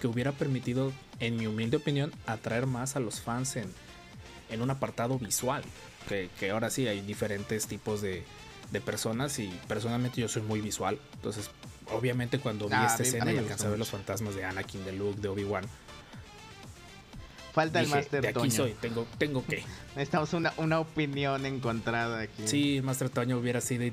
que 0.00 0.08
hubiera 0.08 0.32
permitido, 0.32 0.92
en 1.20 1.36
mi 1.36 1.46
humilde 1.46 1.76
opinión, 1.76 2.12
atraer 2.26 2.66
más 2.66 2.96
a 2.96 3.00
los 3.00 3.20
fans 3.20 3.56
en 3.56 4.62
un 4.62 4.70
apartado 4.70 5.16
visual. 5.18 5.62
Que, 6.08 6.30
que, 6.38 6.50
ahora 6.50 6.70
sí 6.70 6.86
hay 6.86 7.00
diferentes 7.00 7.66
tipos 7.66 8.00
de, 8.00 8.24
de, 8.70 8.80
personas 8.80 9.38
y 9.38 9.48
personalmente 9.68 10.20
yo 10.20 10.28
soy 10.28 10.42
muy 10.42 10.60
visual. 10.60 10.98
Entonces, 11.14 11.50
obviamente 11.90 12.38
cuando 12.38 12.66
vi 12.66 12.74
ah, 12.74 12.86
esta 12.86 13.02
escena 13.02 13.32
y 13.32 13.38
alcancé 13.38 13.66
a 13.66 13.70
ver 13.70 13.78
los 13.78 13.90
fantasmas 13.90 14.34
de 14.34 14.44
Anakin, 14.44 14.84
de 14.84 14.92
Luke, 14.92 15.20
de 15.20 15.28
Obi-Wan. 15.28 15.64
Falta 17.52 17.80
el 17.80 17.86
Master 17.86 18.20
De 18.20 18.28
aquí 18.28 18.50
soy, 18.50 18.74
tengo, 18.80 19.06
tengo 19.16 19.44
que. 19.46 19.64
Necesitamos 19.94 20.32
una, 20.32 20.52
una 20.56 20.80
opinión 20.80 21.46
encontrada 21.46 22.20
aquí. 22.20 22.46
Sí, 22.46 22.80
Master 22.82 23.10
Toño 23.10 23.38
hubiera 23.38 23.60
sido 23.60 23.84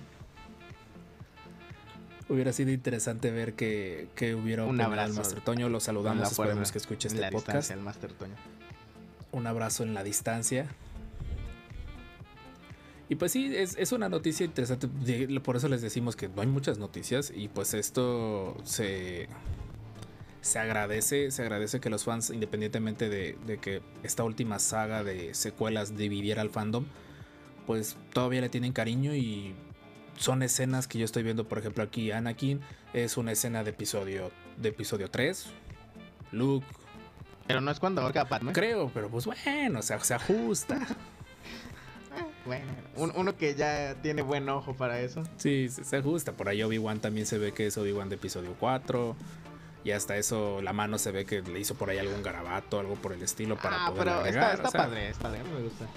Hubiera 2.31 2.53
sido 2.53 2.71
interesante 2.71 3.29
ver 3.29 3.55
que, 3.55 4.07
que 4.15 4.35
hubiera 4.35 4.63
un 4.63 4.79
abrazo 4.79 5.11
al 5.11 5.13
Master 5.13 5.41
Toño. 5.41 5.67
Lo 5.67 5.81
saludamos, 5.81 6.31
esperemos 6.31 6.71
que 6.71 6.77
escuche 6.77 7.09
este 7.09 7.29
podcast. 7.29 7.71
El 7.71 7.81
Master 7.81 8.13
Toño. 8.13 8.35
Un 9.33 9.47
abrazo 9.47 9.83
en 9.83 9.93
la 9.93 10.01
distancia. 10.01 10.65
Y 13.11 13.15
pues 13.15 13.33
sí, 13.33 13.53
es, 13.53 13.75
es, 13.77 13.91
una 13.91 14.07
noticia 14.07 14.45
interesante. 14.45 14.87
Por 15.41 15.57
eso 15.57 15.67
les 15.67 15.81
decimos 15.81 16.15
que 16.15 16.29
no 16.29 16.43
hay 16.43 16.47
muchas 16.47 16.77
noticias. 16.77 17.33
Y 17.35 17.49
pues 17.49 17.73
esto 17.73 18.55
se, 18.63 19.27
se 20.39 20.59
agradece. 20.59 21.29
Se 21.29 21.41
agradece 21.41 21.81
que 21.81 21.89
los 21.89 22.05
fans, 22.05 22.29
independientemente 22.29 23.09
de, 23.09 23.37
de, 23.45 23.57
que 23.57 23.81
esta 24.03 24.23
última 24.23 24.59
saga 24.59 25.03
de 25.03 25.33
secuelas 25.33 25.97
dividiera 25.97 26.41
al 26.41 26.51
fandom, 26.51 26.85
pues 27.67 27.97
todavía 28.13 28.39
le 28.39 28.47
tienen 28.47 28.71
cariño 28.71 29.13
y 29.13 29.55
son 30.15 30.41
escenas 30.41 30.87
que 30.87 30.97
yo 30.97 31.03
estoy 31.03 31.23
viendo, 31.23 31.49
por 31.49 31.57
ejemplo, 31.57 31.83
aquí 31.83 32.11
Anakin 32.11 32.61
es 32.93 33.17
una 33.17 33.33
escena 33.33 33.65
de 33.65 33.71
episodio 33.71 34.31
de 34.55 34.69
episodio 34.69 35.11
3. 35.11 35.47
Luke 36.31 36.65
pero 37.51 37.59
no 37.59 37.71
es 37.71 37.81
cuando 37.81 38.01
ahorca 38.01 38.21
a 38.21 38.39
Creo, 38.53 38.89
pero 38.93 39.09
pues 39.09 39.25
bueno, 39.25 39.79
o 39.79 39.81
sea, 39.81 39.99
se 39.99 40.13
ajusta. 40.13 40.79
bueno, 42.45 43.13
uno 43.15 43.35
que 43.37 43.55
ya 43.55 43.95
tiene 44.01 44.21
buen 44.21 44.49
ojo 44.49 44.73
para 44.75 44.99
eso. 44.99 45.23
Sí, 45.37 45.69
se, 45.69 45.97
ajusta. 45.97 46.33
Por 46.33 46.49
ahí 46.49 46.63
Obi-Wan 46.63 46.99
también 46.99 47.25
se 47.25 47.37
ve 47.37 47.51
que 47.51 47.67
es 47.67 47.77
Obi-Wan 47.77 48.09
de 48.09 48.15
episodio 48.15 48.55
4. 48.59 49.15
Y 49.83 49.91
hasta 49.91 50.17
eso, 50.17 50.61
la 50.61 50.73
mano 50.73 50.97
se 50.97 51.11
ve 51.11 51.25
que 51.25 51.41
le 51.41 51.59
hizo 51.59 51.75
por 51.75 51.89
ahí 51.89 51.97
algún 51.97 52.21
garabato, 52.21 52.79
algo 52.79 52.95
por 52.95 53.13
el 53.13 53.23
estilo 53.23 53.57
para 53.57 53.87
ah, 53.87 53.89
poder 53.89 54.03
pero 54.05 54.25
Está, 54.25 54.53
está 54.53 54.69
padre, 54.69 55.09
está 55.09 55.23
padre, 55.23 55.43
me 55.43 55.61
gusta. 55.61 55.87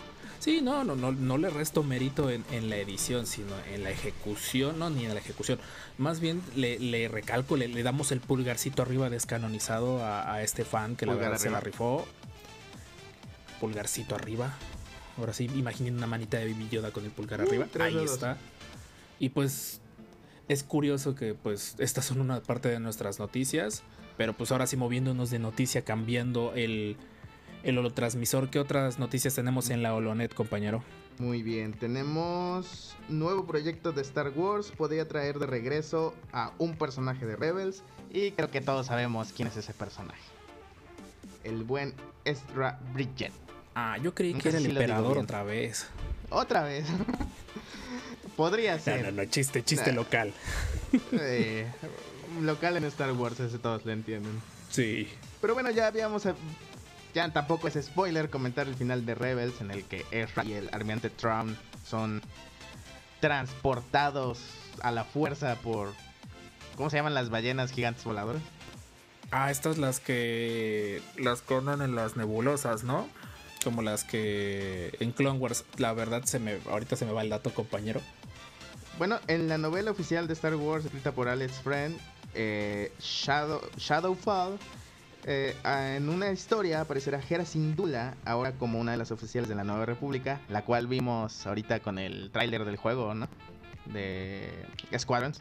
Sí, 0.44 0.60
no, 0.60 0.84
no, 0.84 0.94
no, 0.94 1.10
no 1.10 1.38
le 1.38 1.48
resto 1.48 1.82
mérito 1.82 2.28
en, 2.28 2.68
la 2.68 2.76
edición, 2.76 3.26
sino 3.26 3.54
en 3.72 3.82
la 3.82 3.90
ejecución, 3.90 4.78
no, 4.78 4.90
ni 4.90 5.06
en 5.06 5.14
la 5.14 5.20
ejecución. 5.20 5.58
Más 5.96 6.20
bien 6.20 6.42
le, 6.54 7.08
recalco, 7.08 7.56
le, 7.56 7.82
damos 7.82 8.12
el 8.12 8.20
pulgarcito 8.20 8.82
arriba 8.82 9.08
descanonizado 9.08 10.04
a, 10.04 10.42
este 10.42 10.66
fan 10.66 10.96
que 10.96 11.06
la 11.06 11.14
verdad 11.14 11.38
se 11.38 11.48
la 11.48 11.60
rifó. 11.60 12.06
Pulgarcito 13.58 14.14
arriba. 14.14 14.54
Ahora 15.18 15.32
sí, 15.32 15.50
imaginen 15.54 15.96
una 15.96 16.06
manita 16.06 16.38
de 16.38 16.52
Baby 16.52 16.68
Yoda 16.70 16.90
con 16.90 17.04
el 17.04 17.10
pulgar 17.10 17.40
uh, 17.40 17.44
arriba. 17.44 17.66
Ahí 17.80 17.98
está. 18.04 18.36
Y 19.18 19.28
pues 19.28 19.80
es 20.48 20.62
curioso 20.62 21.14
que 21.14 21.34
pues 21.34 21.76
estas 21.78 22.04
son 22.04 22.20
una 22.20 22.42
parte 22.42 22.68
de 22.68 22.80
nuestras 22.80 23.18
noticias, 23.18 23.82
pero 24.16 24.32
pues 24.32 24.52
ahora 24.52 24.66
sí 24.66 24.76
moviéndonos 24.76 25.30
de 25.30 25.38
noticia, 25.38 25.84
cambiando 25.84 26.52
el, 26.54 26.96
el 27.62 27.78
holotransmisor. 27.78 28.50
¿Qué 28.50 28.58
otras 28.58 28.98
noticias 28.98 29.34
tenemos 29.34 29.70
en 29.70 29.82
la 29.82 29.94
Holonet, 29.94 30.34
compañero? 30.34 30.82
Muy 31.18 31.44
bien, 31.44 31.74
tenemos 31.74 32.96
nuevo 33.08 33.46
proyecto 33.46 33.92
de 33.92 34.02
Star 34.02 34.32
Wars, 34.34 34.72
podría 34.76 35.06
traer 35.06 35.38
de 35.38 35.46
regreso 35.46 36.12
a 36.32 36.52
un 36.58 36.76
personaje 36.76 37.24
de 37.24 37.36
Rebels 37.36 37.84
y 38.10 38.32
creo 38.32 38.50
que 38.50 38.60
todos 38.60 38.86
sabemos 38.86 39.32
quién 39.32 39.46
es 39.46 39.56
ese 39.56 39.72
personaje. 39.74 40.20
El 41.44 41.62
buen 41.62 41.94
Ezra 42.24 42.80
Bridget. 42.92 43.32
Ah, 43.74 43.96
yo 44.02 44.14
creí 44.14 44.34
No 44.34 44.40
que 44.40 44.48
era 44.50 44.58
el 44.58 44.66
emperador 44.66 45.18
otra 45.18 45.42
vez. 45.42 45.86
Otra 46.30 46.62
vez. 46.62 46.86
podría 48.36 48.76
No, 48.76 48.82
ser. 48.82 49.04
no, 49.12 49.22
no, 49.22 49.28
chiste, 49.30 49.62
chiste 49.64 49.90
Nah. 49.90 49.96
local. 49.96 50.32
Eh, 51.12 51.66
local 52.40 52.76
en 52.76 52.84
Star 52.84 53.12
Wars, 53.12 53.40
ese 53.40 53.58
todos 53.58 53.84
lo 53.84 53.92
entienden. 53.92 54.40
Sí. 54.70 55.08
Pero 55.40 55.54
bueno, 55.54 55.70
ya 55.70 55.86
habíamos. 55.88 56.24
Ya 57.14 57.32
tampoco 57.32 57.68
es 57.68 57.74
spoiler 57.84 58.28
comentar 58.30 58.66
el 58.66 58.74
final 58.74 59.06
de 59.06 59.14
Rebels 59.14 59.60
en 59.60 59.70
el 59.70 59.84
que 59.84 60.04
Ezra 60.10 60.44
y 60.44 60.52
el 60.54 60.68
armiante 60.72 61.10
Traum 61.10 61.54
son 61.86 62.20
transportados 63.20 64.40
a 64.82 64.90
la 64.90 65.04
fuerza 65.04 65.54
por. 65.56 65.92
¿Cómo 66.76 66.90
se 66.90 66.96
llaman 66.96 67.14
las 67.14 67.30
ballenas 67.30 67.70
gigantes 67.70 68.04
voladoras? 68.04 68.42
Ah, 69.30 69.50
estas 69.50 69.78
las 69.78 70.00
que 70.00 71.00
las 71.16 71.40
cornan 71.40 71.82
en 71.82 71.94
las 71.94 72.16
nebulosas, 72.16 72.82
¿no? 72.84 73.08
Como 73.64 73.82
las 73.82 74.04
que 74.04 74.94
en 75.00 75.12
Clone 75.12 75.38
Wars, 75.38 75.64
la 75.78 75.92
verdad 75.94 76.22
se 76.24 76.38
me 76.38 76.58
ahorita 76.70 76.96
se 76.96 77.06
me 77.06 77.12
va 77.12 77.22
el 77.22 77.30
dato, 77.30 77.52
compañero. 77.52 78.00
Bueno, 78.98 79.18
en 79.26 79.48
la 79.48 79.58
novela 79.58 79.90
oficial 79.90 80.28
de 80.28 80.34
Star 80.34 80.54
Wars 80.54 80.84
escrita 80.84 81.12
por 81.12 81.28
Alex 81.28 81.54
Friend, 81.62 81.98
eh, 82.34 82.92
Shadow, 83.00 83.60
Shadowfall, 83.76 84.58
eh, 85.26 85.56
en 85.64 86.08
una 86.10 86.30
historia 86.30 86.82
aparecerá 86.82 87.20
Hera 87.28 87.46
Syndulla, 87.46 88.14
ahora 88.26 88.52
como 88.52 88.78
una 88.78 88.92
de 88.92 88.98
las 88.98 89.10
oficiales 89.10 89.48
de 89.48 89.54
la 89.54 89.64
Nueva 89.64 89.86
República, 89.86 90.40
la 90.48 90.62
cual 90.62 90.86
vimos 90.86 91.46
ahorita 91.46 91.80
con 91.80 91.98
el 91.98 92.30
tráiler 92.30 92.64
del 92.66 92.76
juego, 92.76 93.14
¿no? 93.14 93.28
De 93.86 94.50
Squadrons. 94.96 95.40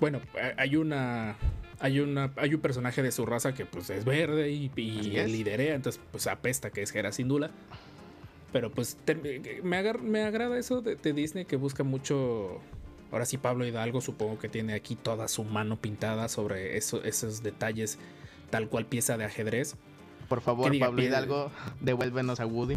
Bueno, 0.00 0.20
hay 0.56 0.74
una 0.76 1.36
hay 1.84 2.00
una 2.00 2.32
hay 2.36 2.54
un 2.54 2.60
personaje 2.60 3.02
de 3.02 3.12
su 3.12 3.26
raza 3.26 3.52
que 3.54 3.66
pues 3.66 3.90
es 3.90 4.04
verde 4.04 4.50
y, 4.50 4.70
y 4.76 5.16
es. 5.18 5.30
liderea, 5.30 5.74
entonces 5.74 6.00
pues 6.10 6.26
apesta 6.26 6.70
que 6.70 6.82
es 6.82 6.94
Hera 6.94 7.12
Syndulla. 7.12 7.50
Pero 8.52 8.70
pues 8.70 8.96
te- 9.04 9.60
me, 9.62 9.76
agar- 9.76 10.00
me 10.00 10.22
agrada 10.22 10.58
eso 10.58 10.80
de, 10.80 10.96
de 10.96 11.12
Disney 11.12 11.44
que 11.44 11.56
busca 11.56 11.82
mucho 11.84 12.60
Ahora 13.12 13.26
sí, 13.26 13.36
Pablo 13.38 13.64
Hidalgo 13.64 14.00
supongo 14.00 14.38
que 14.40 14.48
tiene 14.48 14.74
aquí 14.74 14.96
toda 14.96 15.28
su 15.28 15.44
mano 15.44 15.76
pintada 15.76 16.28
sobre 16.28 16.76
eso- 16.76 17.04
esos 17.04 17.42
detalles, 17.44 17.98
tal 18.50 18.68
cual 18.68 18.86
pieza 18.86 19.16
de 19.16 19.24
ajedrez. 19.24 19.76
Por 20.28 20.40
favor, 20.40 20.72
diga 20.72 20.86
Pablo 20.86 21.02
Hidalgo, 21.02 21.50
devuélvenos 21.80 22.40
a 22.40 22.46
Woody. 22.46 22.76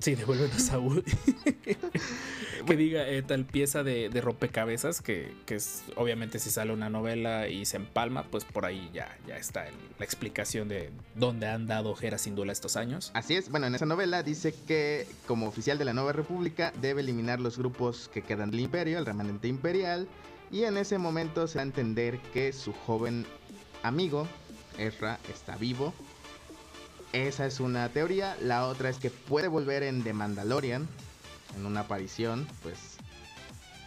Sí, 0.00 0.14
devuélvenos 0.14 0.70
a 0.70 0.78
Woody. 0.78 1.02
que 2.66 2.76
diga 2.76 3.08
eh, 3.08 3.22
tal 3.22 3.44
pieza 3.44 3.82
de, 3.82 4.08
de 4.10 4.20
rompecabezas 4.20 5.00
que, 5.00 5.34
que 5.46 5.56
es 5.56 5.82
obviamente 5.96 6.38
si 6.38 6.50
sale 6.50 6.72
una 6.72 6.88
novela 6.88 7.48
y 7.48 7.64
se 7.66 7.76
empalma, 7.78 8.24
pues 8.24 8.44
por 8.44 8.64
ahí 8.64 8.90
ya, 8.94 9.16
ya 9.26 9.36
está 9.36 9.66
el- 9.66 9.74
la 9.98 10.04
explicación 10.04 10.68
de 10.68 10.90
dónde 11.16 11.46
han 11.48 11.66
dado 11.66 11.94
Hera 12.00 12.16
sin 12.18 12.34
duda 12.34 12.52
estos 12.52 12.76
años. 12.76 13.10
Así 13.14 13.34
es, 13.34 13.50
bueno, 13.50 13.66
en 13.66 13.74
esa 13.74 13.86
novela 13.86 14.22
dice 14.22 14.54
que 14.66 15.06
como 15.26 15.46
oficial 15.48 15.78
de 15.78 15.84
la 15.84 15.92
Nueva 15.92 16.12
República 16.12 16.72
debe 16.80 17.00
eliminar 17.02 17.40
los 17.40 17.58
grupos 17.58 18.08
que 18.12 18.22
quedan 18.22 18.50
del 18.50 18.60
imperio, 18.60 18.98
el 18.98 19.06
remanente 19.06 19.48
imperial, 19.48 20.06
y 20.52 20.64
en 20.64 20.76
ese 20.76 20.98
momento 20.98 21.46
se 21.48 21.56
va 21.58 21.62
a 21.62 21.66
entender 21.66 22.18
que 22.32 22.52
su 22.52 22.72
joven 22.72 23.26
amigo, 23.82 24.26
Ezra, 24.78 25.18
está 25.32 25.56
vivo. 25.56 25.92
Esa 27.12 27.46
es 27.46 27.58
una 27.60 27.88
teoría, 27.88 28.36
la 28.40 28.66
otra 28.66 28.88
es 28.88 28.98
que 28.98 29.10
puede 29.10 29.48
volver 29.48 29.82
en 29.82 30.02
The 30.04 30.12
Mandalorian, 30.12 30.86
en 31.56 31.66
una 31.66 31.80
aparición, 31.80 32.46
pues 32.62 32.96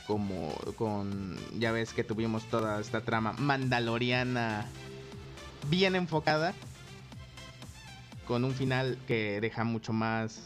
como 0.07 0.53
con, 0.75 1.37
ya 1.57 1.71
ves 1.71 1.93
que 1.93 2.03
tuvimos 2.03 2.43
toda 2.49 2.81
esta 2.81 3.01
trama 3.01 3.31
mandaloriana 3.33 4.65
bien 5.69 5.95
enfocada 5.95 6.53
con 8.27 8.43
un 8.43 8.53
final 8.53 8.97
que 9.07 9.39
deja 9.39 9.63
mucho 9.63 9.93
más 9.93 10.41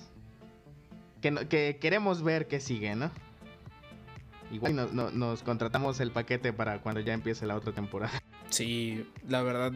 que, 1.22 1.34
que 1.48 1.78
queremos 1.82 2.22
ver 2.22 2.48
que 2.48 2.60
sigue, 2.60 2.96
¿no? 2.96 3.10
Igual 4.52 4.76
no- 4.76 4.88
no- 4.94 5.10
nos 5.10 5.42
contratamos 5.42 6.00
el 6.00 6.12
paquete 6.12 6.54
para 6.54 6.80
cuando 6.82 7.02
ya 7.02 7.14
empiece 7.14 7.48
la 7.48 7.56
otra 7.56 7.74
temporada. 7.74 8.22
Sí, 8.50 9.06
la 9.28 9.42
verdad, 9.42 9.74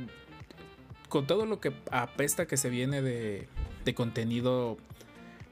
con 1.11 1.27
todo 1.27 1.45
lo 1.45 1.59
que 1.59 1.73
apesta 1.91 2.47
que 2.47 2.55
se 2.55 2.69
viene 2.69 3.01
de, 3.01 3.49
de 3.83 3.93
contenido 3.93 4.77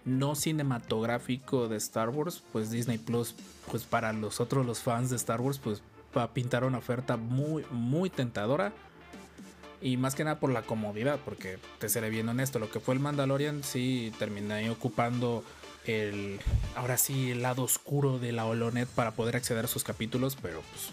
no 0.06 0.34
cinematográfico 0.34 1.67
de 1.67 1.76
Star 1.76 2.10
Wars, 2.10 2.41
pues 2.54 2.72
Disney 2.72 2.98
Plus, 2.98 3.36
pues 3.69 3.84
para 3.84 4.13
nosotros 4.13 4.65
los 4.65 4.80
fans 4.80 5.10
de 5.10 5.17
Star 5.17 5.41
Wars, 5.41 5.60
pues 5.60 5.82
va 6.17 6.24
a 6.24 6.34
pintar 6.34 6.63
una 6.63 6.78
oferta 6.78 7.17
muy, 7.17 7.65
muy 7.72 8.10
tentadora. 8.10 8.72
Y 9.82 9.98
más 9.98 10.15
que 10.15 10.24
nada 10.24 10.39
por 10.39 10.50
la 10.50 10.62
comodidad, 10.62 11.19
porque 11.26 11.60
te 11.78 11.89
seré 11.89 12.10
bien 12.10 12.30
honesto, 12.30 12.58
lo 12.58 12.72
que 12.72 12.80
fue 12.80 12.93
el 12.93 13.02
Mandalorian 13.02 13.62
sí 13.62 14.13
terminé 14.17 14.69
ocupando 14.69 15.43
el, 15.86 16.39
ahora 16.78 16.98
sí, 16.98 17.32
el 17.32 17.41
lado 17.41 17.63
oscuro 17.63 18.17
de 18.17 18.32
la 18.32 18.45
Holonet 18.45 18.88
para 18.88 19.12
poder 19.12 19.36
acceder 19.36 19.65
a 19.65 19.67
sus 19.67 19.84
capítulos, 19.84 20.38
pero 20.41 20.62
pues 20.72 20.91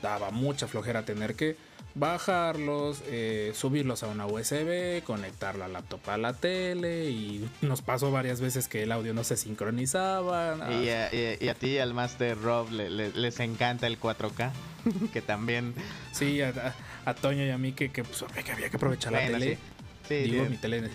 daba 0.00 0.30
mucha 0.30 0.66
flojera 0.66 1.04
tener 1.04 1.34
que 1.34 1.56
bajarlos, 1.94 3.02
eh, 3.06 3.52
subirlos 3.54 4.02
a 4.02 4.06
una 4.08 4.26
USB, 4.26 5.02
conectar 5.04 5.56
la 5.56 5.68
laptop 5.68 6.00
a 6.10 6.16
la 6.16 6.32
tele 6.32 7.10
y 7.10 7.48
nos 7.62 7.82
pasó 7.82 8.10
varias 8.10 8.40
veces 8.40 8.68
que 8.68 8.82
el 8.84 8.92
audio 8.92 9.14
no 9.14 9.24
se 9.24 9.36
sincronizaba. 9.36 10.52
ah, 10.60 10.72
Y, 10.72 10.88
a, 10.88 11.12
y- 11.12 11.38
y 11.44 11.48
a 11.48 11.54
ti, 11.54 11.78
al 11.78 11.94
Master 11.94 12.40
Rob, 12.40 12.70
le- 12.70 12.90
le- 12.90 13.12
les 13.12 13.40
encanta 13.40 13.86
el 13.86 13.98
4K, 13.98 14.52
que 15.12 15.22
también... 15.22 15.74
Sí, 16.12 16.40
a, 16.42 16.48
a- 16.50 17.10
a 17.10 17.14
Toño 17.14 17.44
y 17.44 17.50
a 17.50 17.58
mí 17.58 17.72
que, 17.72 17.90
que, 17.90 18.04
pues, 18.04 18.24
que 18.44 18.52
había 18.52 18.68
que 18.70 18.76
aprovechar 18.76 19.12
la 19.12 19.20
Bueno, 19.20 19.38
tele. 19.38 19.54
sí. 19.56 19.60
Sí, 20.08 20.30
digo, 20.30 20.44
sí. 20.44 20.50
mi 20.50 20.56
tele 20.56 20.90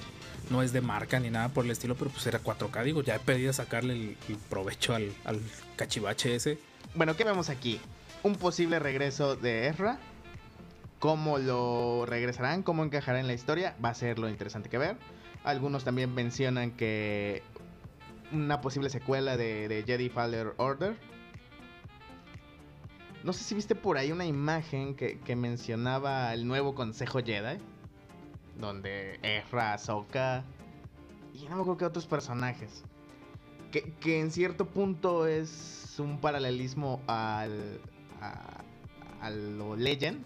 no 0.50 0.62
es 0.62 0.72
de 0.74 0.82
marca 0.82 1.20
ni 1.20 1.30
nada 1.30 1.50
por 1.50 1.66
el 1.66 1.72
estilo, 1.72 1.96
pero 1.96 2.12
pues 2.12 2.28
era 2.28 2.40
4K. 2.42 2.84
Digo, 2.84 3.02
ya 3.02 3.16
he 3.16 3.20
pedido 3.20 3.52
sacarle 3.54 3.94
el, 3.94 4.18
el 4.30 4.36
provecho 4.50 4.94
al, 4.94 5.12
al 5.24 5.40
cachivache 5.78 6.36
ese. 6.36 6.60
Bueno, 6.94 7.16
¿qué 7.16 7.24
vemos 7.24 7.50
aquí? 7.50 7.80
Un 8.24 8.36
posible 8.36 8.78
regreso 8.80 9.36
de 9.36 9.68
Ezra. 9.68 9.98
¿Cómo 11.00 11.38
lo 11.38 12.06
regresarán? 12.06 12.64
¿Cómo 12.64 12.84
encajará 12.84 13.20
en 13.20 13.28
la 13.28 13.34
historia? 13.34 13.76
Va 13.84 13.90
a 13.90 13.94
ser 13.94 14.20
lo 14.20 14.30
interesante 14.30 14.70
que 14.70 14.78
ver. 14.78 14.98
Algunos 15.44 15.84
también 15.84 16.14
mencionan 16.14 16.72
que 16.72 17.44
una 18.32 18.62
posible 18.62 18.90
secuela 18.90 19.38
de, 19.38 19.84
Jedi 19.86 20.10
Fallen 20.10 20.52
Order. 20.58 20.98
No 23.24 23.34
sé 23.34 23.44
si 23.44 23.56
viste 23.56 23.76
por 23.76 23.98
ahí 23.98 24.12
una 24.12 24.26
imagen 24.26 24.96
que, 24.96 25.20
que 25.20 25.36
mencionaba 25.36 26.34
el 26.34 26.48
nuevo 26.48 26.76
Consejo 26.76 27.20
Jedi. 27.20 27.60
Donde 28.58 29.20
Ezra, 29.22 29.74
Ahsoka 29.74 30.46
y 31.36 31.44
no 31.50 31.56
me 31.58 31.62
acuerdo 31.62 31.78
qué 31.78 31.86
otros 31.86 32.06
personajes. 32.06 32.84
Que, 33.72 33.94
que 34.00 34.20
en 34.20 34.32
cierto 34.32 34.66
punto 34.66 35.28
es 35.28 35.96
un 36.00 36.20
paralelismo 36.20 37.02
al, 37.08 37.82
a, 38.22 38.64
a 39.22 39.30
lo 39.30 39.76
Legend 39.76 40.24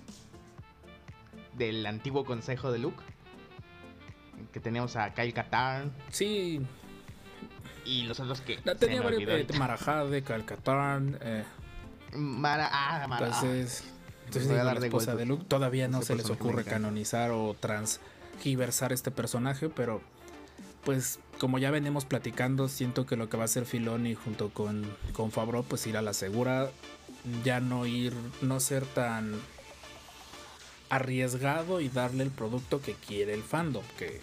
del 1.60 1.86
antiguo 1.86 2.26
consejo 2.26 2.72
de 2.72 2.80
Luke. 2.80 3.04
Que 4.52 4.60
teníamos 4.60 4.96
a 4.96 5.14
Kyle 5.14 5.34
Katarn 5.34 5.92
Sí, 6.10 6.62
y 7.86 8.04
los 8.04 8.20
otros 8.20 8.42
que. 8.42 8.60
la 8.64 8.74
tenía 8.76 9.02
varios. 9.02 9.22
olvidó 9.22 9.36
Eh. 9.38 9.46
Marajade, 9.60 10.24
Calcatarn. 10.24 11.20
Eh, 11.22 11.44
Mara- 12.14 12.70
ah, 12.72 13.06
Mara- 13.08 13.28
entonces, 13.28 13.84
entonces 14.26 14.48
voy 14.48 14.54
a 14.58 14.60
digo, 14.62 14.66
dar 14.66 14.74
la 14.76 14.80
de 14.82 14.88
esposa 14.88 15.12
golpe. 15.12 15.20
de 15.20 15.26
Luke 15.28 15.46
todavía 15.48 15.88
no 15.88 16.02
se 16.02 16.16
les 16.16 16.30
ocurre 16.32 16.64
canonizar 16.64 17.30
o 17.32 17.56
transgiversar 17.60 18.92
este 18.94 19.12
personaje, 19.12 19.70
pero 19.70 20.02
pues 20.84 21.20
como 21.40 21.60
ya 21.60 21.70
venimos 21.70 22.06
platicando, 22.06 22.68
siento 22.70 23.06
que 23.06 23.16
lo 23.18 23.30
que 23.30 23.38
va 23.38 23.44
a 23.44 23.46
hacer 23.46 23.66
Filoni 23.66 24.16
junto 24.16 24.50
con, 24.50 24.86
con 25.14 25.32
Favreau, 25.32 25.64
pues 25.64 25.86
ir 25.86 25.98
a 25.98 26.02
la 26.02 26.14
segura, 26.14 26.72
ya 27.44 27.60
no 27.60 27.86
ir, 27.86 28.14
no 28.42 28.60
ser 28.60 28.86
tan 28.86 29.34
arriesgado 30.90 31.82
y 31.82 31.90
darle 31.90 32.24
el 32.24 32.32
producto 32.32 32.82
que 32.82 32.94
quiere 32.94 33.34
el 33.34 33.44
fandom, 33.44 33.84
que 33.98 34.20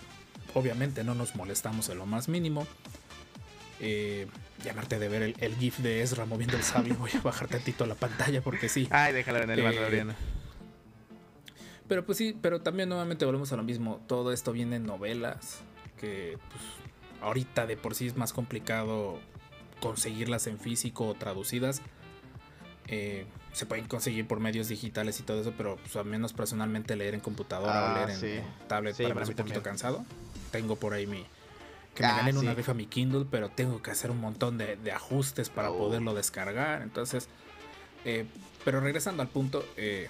obviamente 0.54 1.04
no 1.04 1.14
nos 1.14 1.34
molestamos 1.36 1.88
en 1.88 1.98
lo 1.98 2.06
más 2.06 2.28
mínimo. 2.28 2.66
Eh, 3.78 4.26
llamarte 4.64 4.98
de 4.98 5.08
ver 5.08 5.22
el, 5.22 5.34
el 5.38 5.54
GIF 5.56 5.78
de 5.78 6.02
Ezra 6.02 6.24
moviendo 6.24 6.56
el 6.56 6.62
sable, 6.62 6.94
voy 6.94 7.10
a 7.14 7.20
bajar 7.20 7.48
tantito 7.48 7.86
la 7.86 7.94
pantalla 7.94 8.40
porque 8.40 8.68
sí. 8.68 8.88
Ay, 8.90 9.12
déjalo 9.12 9.42
en 9.42 9.50
el 9.50 9.60
Eh. 9.60 10.06
Pero 11.88 12.04
pues 12.04 12.18
sí, 12.18 12.36
pero 12.40 12.60
también 12.60 12.88
nuevamente 12.88 13.24
volvemos 13.24 13.52
a 13.52 13.56
lo 13.56 13.62
mismo. 13.62 14.00
Todo 14.08 14.32
esto 14.32 14.52
viene 14.52 14.76
en 14.76 14.86
novelas. 14.86 15.62
Que 15.98 16.38
pues 16.50 16.62
ahorita 17.22 17.66
de 17.66 17.76
por 17.76 17.94
sí 17.94 18.06
es 18.06 18.16
más 18.16 18.32
complicado 18.32 19.20
conseguirlas 19.80 20.46
en 20.46 20.58
físico 20.58 21.06
o 21.06 21.14
traducidas. 21.14 21.82
Eh, 22.88 23.26
se 23.56 23.64
pueden 23.66 23.86
conseguir 23.86 24.26
por 24.28 24.38
medios 24.38 24.68
digitales 24.68 25.18
y 25.18 25.22
todo 25.22 25.40
eso, 25.40 25.52
pero 25.56 25.76
pues, 25.76 25.96
al 25.96 26.04
menos 26.04 26.32
personalmente 26.34 26.94
leer 26.94 27.14
en 27.14 27.20
computadora 27.20 27.84
o 27.84 27.86
Ah, 27.86 27.94
leer 28.06 28.18
sí. 28.18 28.26
en, 28.26 28.38
en 28.44 28.68
tablet 28.68 28.94
Sí, 28.96 29.02
para 29.04 29.14
mí 29.14 29.22
es 29.22 29.28
un 29.30 29.34
poquito 29.34 29.62
cansado. 29.62 30.04
Tengo 30.50 30.76
por 30.76 30.92
ahí 30.92 31.06
mi... 31.06 31.24
Que 31.94 32.04
Ah, 32.04 32.08
me 32.12 32.16
ganen 32.18 32.36
una 32.36 32.52
rifa 32.52 32.74
mi 32.74 32.84
Kindle, 32.86 33.24
pero 33.30 33.48
tengo 33.48 33.80
que 33.82 33.90
hacer 33.90 34.10
un 34.10 34.20
montón 34.20 34.58
de, 34.58 34.76
de 34.76 34.92
ajustes 34.92 35.48
para 35.48 35.70
Oh. 35.70 35.78
poderlo 35.78 36.12
descargar. 36.14 36.82
Entonces, 36.82 37.28
eh, 38.04 38.26
pero 38.64 38.80
regresando 38.80 39.22
al 39.22 39.28
punto, 39.28 39.64
eh, 39.78 40.08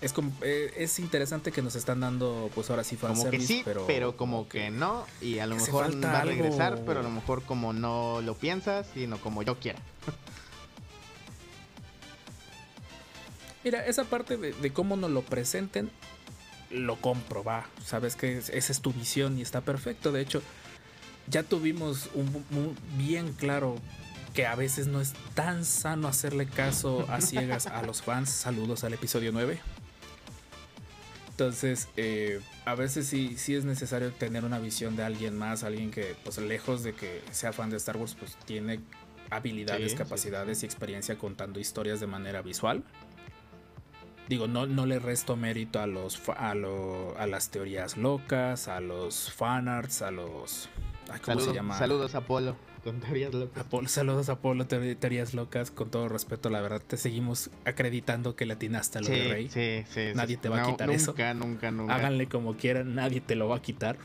es, 0.00 0.12
como, 0.12 0.32
eh, 0.42 0.72
es 0.76 0.98
interesante 0.98 1.52
que 1.52 1.62
nos 1.62 1.76
están 1.76 2.00
dando, 2.00 2.50
pues 2.56 2.68
ahora 2.70 2.82
sí, 2.82 2.96
Como 2.96 3.14
que 3.14 3.20
fanservice, 3.20 3.46
sí, 3.46 3.62
pero, 3.86 4.16
como 4.16 4.48
que 4.48 4.70
no. 4.72 5.06
Y 5.20 5.38
a 5.38 5.46
lo 5.46 5.54
mejor 5.54 6.04
va 6.04 6.18
a 6.22 6.24
regresar, 6.24 6.72
algo. 6.72 6.84
pero 6.86 7.00
a 7.00 7.02
lo 7.04 7.10
mejor 7.10 7.44
como 7.44 7.72
no 7.72 8.20
lo 8.22 8.34
piensas, 8.34 8.88
sino 8.92 9.18
como 9.18 9.44
yo 9.44 9.60
quiera. 9.60 9.78
Mira, 13.64 13.84
esa 13.86 14.04
parte 14.04 14.36
de, 14.36 14.52
de 14.52 14.72
cómo 14.72 14.96
nos 14.96 15.10
lo 15.10 15.22
presenten, 15.22 15.90
lo 16.70 16.96
compro, 17.00 17.42
va. 17.44 17.66
Sabes 17.84 18.14
que 18.16 18.38
es- 18.38 18.50
esa 18.50 18.72
es 18.72 18.80
tu 18.80 18.92
visión 18.92 19.38
y 19.38 19.42
está 19.42 19.60
perfecto. 19.62 20.12
De 20.12 20.20
hecho, 20.20 20.42
ya 21.28 21.42
tuvimos 21.42 22.08
un, 22.14 22.26
un- 22.50 22.76
bien 22.96 23.32
claro 23.32 23.76
que 24.34 24.46
a 24.46 24.54
veces 24.54 24.86
no 24.86 25.00
es 25.00 25.14
tan 25.34 25.64
sano 25.64 26.06
hacerle 26.08 26.46
caso 26.46 27.06
a 27.10 27.20
ciegas 27.20 27.66
a 27.66 27.82
los 27.82 28.02
fans. 28.02 28.30
Saludos 28.30 28.84
al 28.84 28.92
episodio 28.94 29.32
9. 29.32 29.58
Entonces, 31.30 31.88
eh, 31.96 32.40
a 32.64 32.74
veces 32.74 33.06
sí, 33.06 33.36
sí 33.36 33.54
es 33.54 33.64
necesario 33.64 34.10
tener 34.12 34.44
una 34.44 34.58
visión 34.58 34.96
de 34.96 35.04
alguien 35.04 35.36
más, 35.38 35.62
alguien 35.62 35.90
que, 35.92 36.16
pues 36.24 36.38
lejos 36.38 36.82
de 36.82 36.94
que 36.94 37.22
sea 37.30 37.52
fan 37.52 37.70
de 37.70 37.76
Star 37.76 37.96
Wars, 37.96 38.16
pues 38.18 38.36
tiene 38.44 38.80
habilidades, 39.30 39.84
Sí, 39.84 39.90
sí. 39.90 39.96
capacidades 39.96 40.62
y 40.62 40.66
experiencia 40.66 41.16
contando 41.16 41.60
historias 41.60 42.00
de 42.00 42.08
manera 42.08 42.42
visual. 42.42 42.82
Digo, 44.28 44.46
no, 44.46 44.66
no 44.66 44.84
le 44.86 44.98
resto 44.98 45.36
mérito 45.36 45.80
a 45.80 45.86
los 45.86 46.20
a, 46.36 46.54
lo- 46.54 47.16
a 47.18 47.26
las 47.26 47.50
teorías 47.50 47.96
locas, 47.96 48.68
a 48.68 48.80
los 48.80 49.32
fanarts, 49.32 50.02
a 50.02 50.10
los. 50.10 50.68
ay, 51.10 51.20
¿Cómo 51.20 51.36
Saludos, 51.40 51.44
se 51.48 51.54
llama? 51.54 51.78
saludos 51.78 52.14
Apolo. 52.14 52.56
Con 52.84 53.00
teorías 53.00 53.34
locas. 53.34 53.64
Apolo- 53.66 53.88
saludos 53.88 54.28
a 54.28 54.32
Apolo, 54.32 54.66
teor- 54.68 54.96
teorías 54.98 55.34
locas. 55.34 55.70
Con 55.70 55.90
todo 55.90 56.08
respeto, 56.08 56.48
la 56.50 56.60
verdad, 56.60 56.80
te 56.86 56.96
seguimos 56.96 57.50
acreditando 57.64 58.36
que 58.36 58.44
le 58.46 58.52
atinaste 58.54 58.98
a 58.98 59.00
lo 59.00 59.06
Sí, 59.08 59.12
de 59.14 59.28
Rey. 59.28 59.48
sí, 59.48 59.84
sí, 59.92 60.12
Nadie 60.14 60.36
te 60.36 60.48
va 60.48 60.62
a 60.62 60.66
quitar 60.66 60.86
nunca, 60.88 60.96
eso. 61.02 61.10
Nunca, 61.12 61.34
nunca, 61.34 61.70
nunca. 61.70 61.94
Háganle 61.94 62.28
como 62.28 62.54
quieran, 62.56 62.94
nadie 62.94 63.20
te 63.20 63.34
lo 63.34 63.48
va 63.48 63.56
a 63.56 63.62
quitar. 63.62 63.96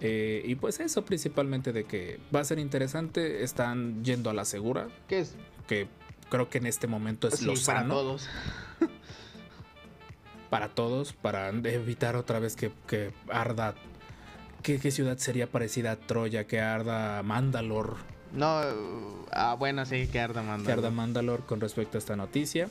Eh, 0.00 0.42
y 0.46 0.54
pues 0.54 0.80
eso 0.80 1.04
principalmente 1.04 1.72
de 1.72 1.84
que 1.84 2.18
va 2.34 2.40
a 2.40 2.44
ser 2.44 2.58
interesante. 2.58 3.42
Están 3.42 4.02
yendo 4.04 4.30
a 4.30 4.34
la 4.34 4.44
segura, 4.46 4.88
¿Qué 5.08 5.18
es? 5.20 5.34
que 5.66 5.88
creo 6.30 6.48
que 6.48 6.58
en 6.58 6.66
este 6.66 6.86
momento 6.86 7.28
es 7.28 7.34
Sí, 7.40 7.44
lo 7.44 7.52
para 7.52 7.80
sano. 7.80 7.94
todos. 7.94 8.28
para 10.50 10.68
todos, 10.68 11.12
para 11.12 11.48
evitar 11.48 12.16
otra 12.16 12.38
vez 12.40 12.56
que, 12.56 12.70
que 12.86 13.12
arda. 13.30 13.74
¿qué, 14.62 14.78
qué 14.78 14.90
ciudad 14.90 15.16
sería 15.18 15.46
parecida 15.46 15.92
a 15.92 15.96
Troya? 15.96 16.46
Que 16.46 16.60
arda 16.60 17.22
Mandalor. 17.22 17.96
No, 18.32 18.60
ah, 19.32 19.56
bueno, 19.58 19.86
sí, 19.86 20.06
que 20.06 20.20
arda 20.20 20.42
manda. 20.42 20.66
Que 20.66 20.72
arda 20.72 20.90
Mandalor 20.90 21.46
con 21.46 21.60
respecto 21.60 21.96
a 21.96 22.00
esta 22.00 22.16
noticia. 22.16 22.68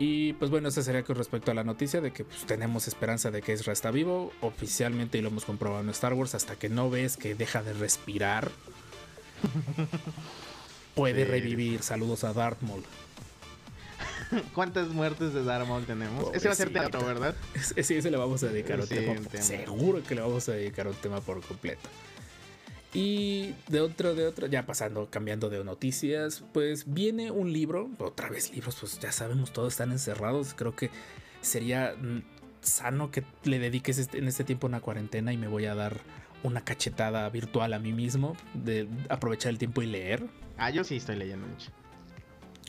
Y 0.00 0.34
pues 0.34 0.48
bueno, 0.50 0.68
eso 0.68 0.80
sería 0.82 1.02
con 1.02 1.16
respecto 1.16 1.50
a 1.50 1.54
la 1.54 1.64
noticia 1.64 2.00
de 2.00 2.12
que 2.12 2.22
pues, 2.24 2.46
tenemos 2.46 2.86
esperanza 2.86 3.32
de 3.32 3.42
que 3.42 3.52
Ezra 3.52 3.72
está 3.72 3.90
vivo. 3.90 4.30
Oficialmente 4.42 5.18
y 5.18 5.22
lo 5.22 5.28
hemos 5.28 5.44
comprobado 5.44 5.82
en 5.82 5.88
Star 5.90 6.12
Wars. 6.14 6.36
Hasta 6.36 6.54
que 6.56 6.68
no 6.68 6.88
ves 6.88 7.16
que 7.16 7.34
deja 7.34 7.62
de 7.64 7.72
respirar. 7.72 8.50
Puede 10.94 11.24
Sí. 11.24 11.30
revivir. 11.30 11.82
Saludos 11.82 12.24
a 12.24 12.32
Darth 12.32 12.60
Maul. 12.62 12.84
¿Cuántas 14.54 14.88
muertes 14.88 15.32
de 15.34 15.42
Darth 15.44 15.66
Maul 15.68 15.84
tenemos? 15.84 16.30
Ese 16.34 16.48
va 16.48 16.52
a 16.52 16.56
ser 16.56 16.72
teatro, 16.72 17.04
¿verdad? 17.04 17.34
Sí, 17.82 17.94
ese 17.94 18.10
le 18.10 18.16
vamos 18.16 18.42
a 18.42 18.48
dedicar 18.48 18.80
un 18.80 18.86
Sí, 18.86 18.94
tema. 18.96 19.12
un 19.12 19.24
tema. 19.24 19.42
Seguro 19.42 20.02
que 20.02 20.14
le 20.14 20.20
vamos 20.20 20.48
a 20.48 20.52
dedicar 20.52 20.86
un 20.88 20.94
tema 20.94 21.20
por 21.20 21.40
completo. 21.42 21.88
Y 22.94 23.54
de 23.68 23.80
otro, 23.80 24.14
de 24.14 24.26
otro, 24.26 24.46
ya 24.46 24.64
pasando, 24.64 25.08
cambiando 25.10 25.50
de 25.50 25.62
noticias, 25.62 26.42
pues 26.54 26.84
viene 26.92 27.30
un 27.30 27.52
libro, 27.52 27.90
otra 27.98 28.30
vez 28.30 28.50
libros, 28.52 28.76
pues 28.80 28.98
ya 28.98 29.12
sabemos, 29.12 29.52
todos 29.52 29.74
están 29.74 29.92
encerrados. 29.92 30.54
Creo 30.54 30.74
que 30.74 30.90
sería 31.42 31.94
mm, 32.00 32.22
sano 32.62 33.10
que 33.10 33.24
le 33.44 33.58
dediques 33.58 33.98
este- 33.98 34.18
en 34.18 34.26
este 34.26 34.42
tiempo 34.44 34.66
una 34.66 34.80
cuarentena 34.80 35.32
y 35.32 35.36
me 35.36 35.48
voy 35.48 35.66
a 35.66 35.74
dar 35.74 36.00
una 36.42 36.62
cachetada 36.64 37.28
virtual 37.28 37.74
a 37.74 37.78
mí 37.78 37.92
mismo, 37.92 38.36
de 38.54 38.88
aprovechar 39.10 39.50
el 39.50 39.58
tiempo 39.58 39.82
y 39.82 39.86
leer. 39.86 40.24
Ah, 40.56 40.70
yo 40.70 40.82
sí 40.82 40.96
estoy 40.96 41.16
leyendo 41.16 41.46
mucho. 41.46 41.70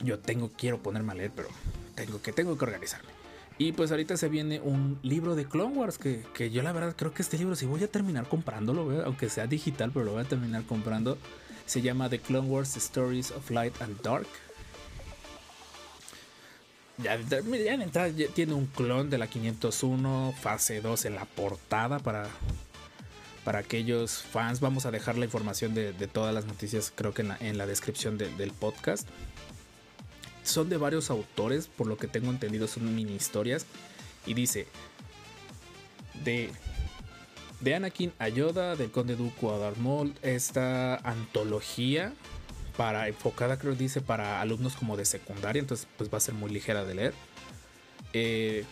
Yo 0.02 0.18
tengo, 0.18 0.50
quiero 0.56 0.82
ponerme 0.82 1.12
a 1.12 1.14
leer, 1.16 1.32
pero 1.34 1.48
tengo 1.94 2.20
que, 2.22 2.32
tengo 2.32 2.56
que 2.56 2.64
organizarme. 2.64 3.10
Y 3.58 3.72
pues 3.72 3.90
ahorita 3.90 4.16
se 4.16 4.28
viene 4.30 4.60
un 4.60 4.98
libro 5.02 5.34
de 5.34 5.44
Clone 5.44 5.76
Wars 5.76 5.98
que, 5.98 6.24
que 6.34 6.50
yo 6.50 6.62
la 6.62 6.72
verdad 6.72 6.94
creo 6.96 7.12
que 7.12 7.20
este 7.20 7.36
libro 7.36 7.54
sí 7.56 7.66
voy 7.66 7.84
a 7.84 7.88
terminar 7.88 8.26
comprándolo, 8.26 9.04
aunque 9.04 9.28
sea 9.28 9.46
digital, 9.46 9.90
pero 9.92 10.06
lo 10.06 10.12
voy 10.12 10.22
a 10.22 10.24
terminar 10.24 10.64
comprando. 10.64 11.18
Se 11.66 11.82
llama 11.82 12.08
The 12.08 12.20
Clone 12.20 12.48
Wars 12.48 12.76
Stories 12.76 13.30
of 13.32 13.50
Light 13.50 13.74
and 13.82 14.00
Dark. 14.00 14.26
Ya, 16.98 17.14
en 17.14 17.82
entrada 17.82 18.10
tiene 18.34 18.52
un 18.54 18.66
clon 18.66 19.08
de 19.08 19.16
la 19.18 19.26
501, 19.26 20.34
fase 20.40 20.80
2 20.82 21.04
en 21.06 21.14
la 21.14 21.24
portada 21.24 21.98
para, 21.98 22.28
para 23.44 23.60
aquellos 23.60 24.22
fans. 24.22 24.60
Vamos 24.60 24.84
a 24.84 24.90
dejar 24.90 25.16
la 25.16 25.24
información 25.24 25.74
de, 25.74 25.92
todas 26.08 26.34
las 26.34 26.44
noticias, 26.44 26.92
creo 26.94 27.14
que 27.14 27.22
en 27.22 27.28
la, 27.28 27.36
en 27.40 27.56
la 27.56 27.66
descripción 27.66 28.18
de- 28.18 28.34
del 28.36 28.52
podcast 28.52 29.08
son 30.42 30.68
de 30.68 30.76
varios 30.76 31.10
autores, 31.10 31.68
por 31.68 31.86
lo 31.86 31.96
que 31.96 32.06
tengo 32.06 32.30
entendido 32.30 32.66
son 32.66 32.94
mini 32.94 33.14
historias. 33.14 33.66
Y 34.26 34.34
dice, 34.34 34.66
de, 36.24 36.50
de 37.60 37.74
Anakin 37.74 38.12
a 38.18 38.28
Yoda, 38.28 38.76
del 38.76 38.90
Conde 38.90 39.16
Dooku 39.16 39.50
a 39.50 39.72
esta 40.22 40.96
antología 40.96 42.12
para 42.76 43.08
enfocada, 43.08 43.58
creo 43.58 43.74
dice, 43.74 44.00
para 44.00 44.40
alumnos 44.40 44.74
como 44.74 44.96
de 44.96 45.04
secundaria, 45.04 45.60
entonces 45.60 45.86
pues 45.96 46.12
va 46.12 46.18
a 46.18 46.20
ser 46.20 46.34
muy 46.34 46.50
ligera 46.50 46.84
de 46.84 46.94
leer. 46.94 47.14
Eh, 48.12 48.64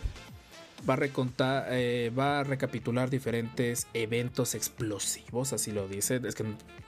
va 0.87 0.93
a 0.93 0.97
recontar, 0.97 1.67
eh, 1.69 2.11
va 2.17 2.39
a 2.39 2.43
recapitular 2.43 3.09
diferentes 3.09 3.87
eventos 3.93 4.55
explosivos, 4.55 5.53
así 5.53 5.71
lo 5.71 5.87
dice. 5.87 6.21
Es 6.23 6.35
que 6.35 6.45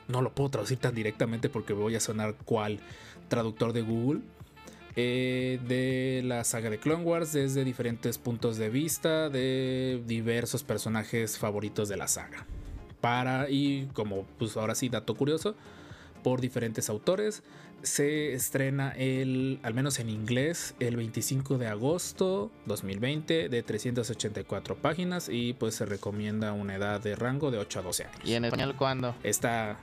no 0.08 0.22
lo 0.22 0.34
puedo 0.34 0.50
traducir 0.50 0.78
tan 0.78 0.96
directamente 0.96 1.50
porque 1.50 1.74
voy 1.74 1.96
a 1.96 2.00
sonar 2.00 2.36
cual 2.46 2.80
traductor 3.30 3.74
de 3.74 3.82
Google 3.82 4.22
eh, 4.95 5.60
de 5.67 6.21
la 6.25 6.43
saga 6.43 6.69
de 6.69 6.80
Clone 6.80 7.04
Wars 7.04 7.34
desde 7.34 7.63
diferentes 7.63 8.17
puntos 8.17 8.58
de 8.58 8.69
vista 8.69 9.30
de 9.30 10.01
diversos 10.06 10.63
personajes 10.63 11.38
favoritos 11.38 11.89
de 11.89 11.97
la 11.97 12.08
saga. 12.08 12.45
Para, 12.99 13.49
y 13.49 13.88
como 13.93 14.25
pues 14.38 14.58
ahora 14.58 14.75
sí, 14.75 14.89
dato 14.89 15.15
curioso, 15.15 15.56
por 16.23 16.41
diferentes 16.41 16.89
autores. 16.89 17.43
Se 17.84 18.34
estrena 18.34 18.91
el, 18.91 19.60
al 19.63 19.73
menos 19.73 19.97
en 19.97 20.10
inglés, 20.10 20.75
el 20.80 20.97
25 20.97 21.58
de 21.58 21.67
agosto 21.67 22.51
2020 22.67 23.49
de 23.49 23.63
384 23.63 24.75
páginas 24.75 25.30
y 25.30 25.54
pues 25.54 25.75
se 25.75 25.88
recomienda 25.88 26.54
una 26.54 26.75
edad 26.75 27.01
de 27.01 27.15
rango 27.15 27.49
de 27.49 27.58
8 27.58 27.80
a 27.80 27.82
12 27.82 28.04
años. 28.04 28.19
¿Y 28.23 28.34
en 28.36 28.45
español 28.45 28.75
cuándo? 28.75 29.15
Está 29.23 29.80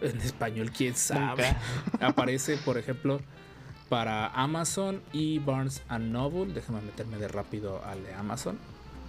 en 0.00 0.20
español, 0.20 0.70
quién 0.70 0.94
sabe. 0.94 1.56
Aparece, 2.00 2.56
por 2.58 2.78
ejemplo, 2.78 3.20
para 3.90 4.28
Amazon 4.28 5.02
y 5.12 5.38
Barnes 5.40 5.82
and 5.88 6.10
Noble. 6.12 6.54
Déjame 6.54 6.80
meterme 6.80 7.18
de 7.18 7.28
rápido 7.28 7.84
al 7.84 8.02
de 8.02 8.14
Amazon. 8.14 8.56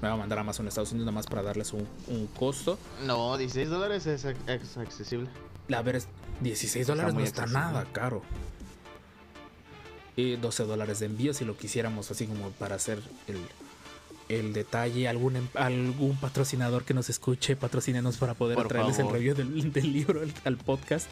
Me 0.02 0.08
va 0.10 0.16
a 0.16 0.18
mandar 0.18 0.40
a 0.40 0.42
Amazon 0.42 0.68
Estados 0.68 0.92
Unidos 0.92 1.06
nada 1.06 1.16
más 1.16 1.28
para 1.28 1.44
darles 1.44 1.72
un, 1.72 1.88
un 2.08 2.28
costo. 2.28 2.78
No, 3.06 3.38
16 3.38 3.70
dólares 3.70 4.06
es, 4.08 4.26
ac- 4.26 4.36
es 4.50 4.76
accesible. 4.78 5.30
A 5.74 5.82
ver, 5.84 5.96
es 5.98 6.08
16 6.42 6.88
dólares 6.88 7.14
no 7.14 7.20
está 7.22 7.44
accesible. 7.44 7.66
nada 7.68 7.86
caro. 7.94 8.24
Y 10.16 10.36
12 10.36 10.64
dólares 10.64 11.00
de 11.00 11.06
envío 11.06 11.34
si 11.34 11.46
lo 11.46 11.56
quisiéramos 11.56 12.12
así 12.12 12.26
como 12.28 12.50
para 12.52 12.76
hacer 12.76 13.02
el, 13.28 13.38
el 14.36 14.54
detalle. 14.54 15.08
Algún, 15.08 15.36
em- 15.38 15.48
algún 15.54 16.18
patrocinador 16.18 16.84
que 16.84 16.94
nos 16.94 17.10
escuche, 17.10 17.56
patrocínenos 17.56 18.18
para 18.18 18.34
poder 18.34 18.56
Por 18.58 18.68
traerles 18.68 19.00
el 19.00 19.10
review 19.10 19.36
del, 19.36 19.72
del 19.72 19.94
libro 19.94 20.22
al, 20.22 20.34
al 20.44 20.58
podcast. 20.58 21.08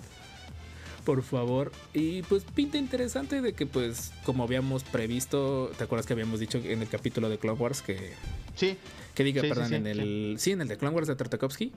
Por 1.09 1.23
favor. 1.23 1.71
Y 1.91 2.21
pues 2.21 2.43
pinta 2.43 2.77
interesante 2.77 3.41
de 3.41 3.53
que 3.53 3.65
pues 3.65 4.11
como 4.23 4.43
habíamos 4.43 4.83
previsto, 4.83 5.71
¿te 5.75 5.83
acuerdas 5.83 6.05
que 6.05 6.13
habíamos 6.13 6.39
dicho 6.39 6.59
en 6.59 6.83
el 6.83 6.87
capítulo 6.87 7.29
de 7.29 7.39
Clone 7.39 7.59
Wars 7.59 7.81
que 7.81 8.13
Sí, 8.55 8.77
que 9.15 9.23
diga, 9.23 9.41
Sí, 9.41 9.49
perdón, 9.49 9.69
sí, 9.69 9.75
en 9.75 9.87
el. 9.87 10.35
Sí. 10.37 10.51
en 10.51 10.61
el 10.61 10.67
de 10.67 10.77
Clone 10.77 10.95
Wars 10.95 11.07
de 11.07 11.15
Tartakovsky. 11.15 11.71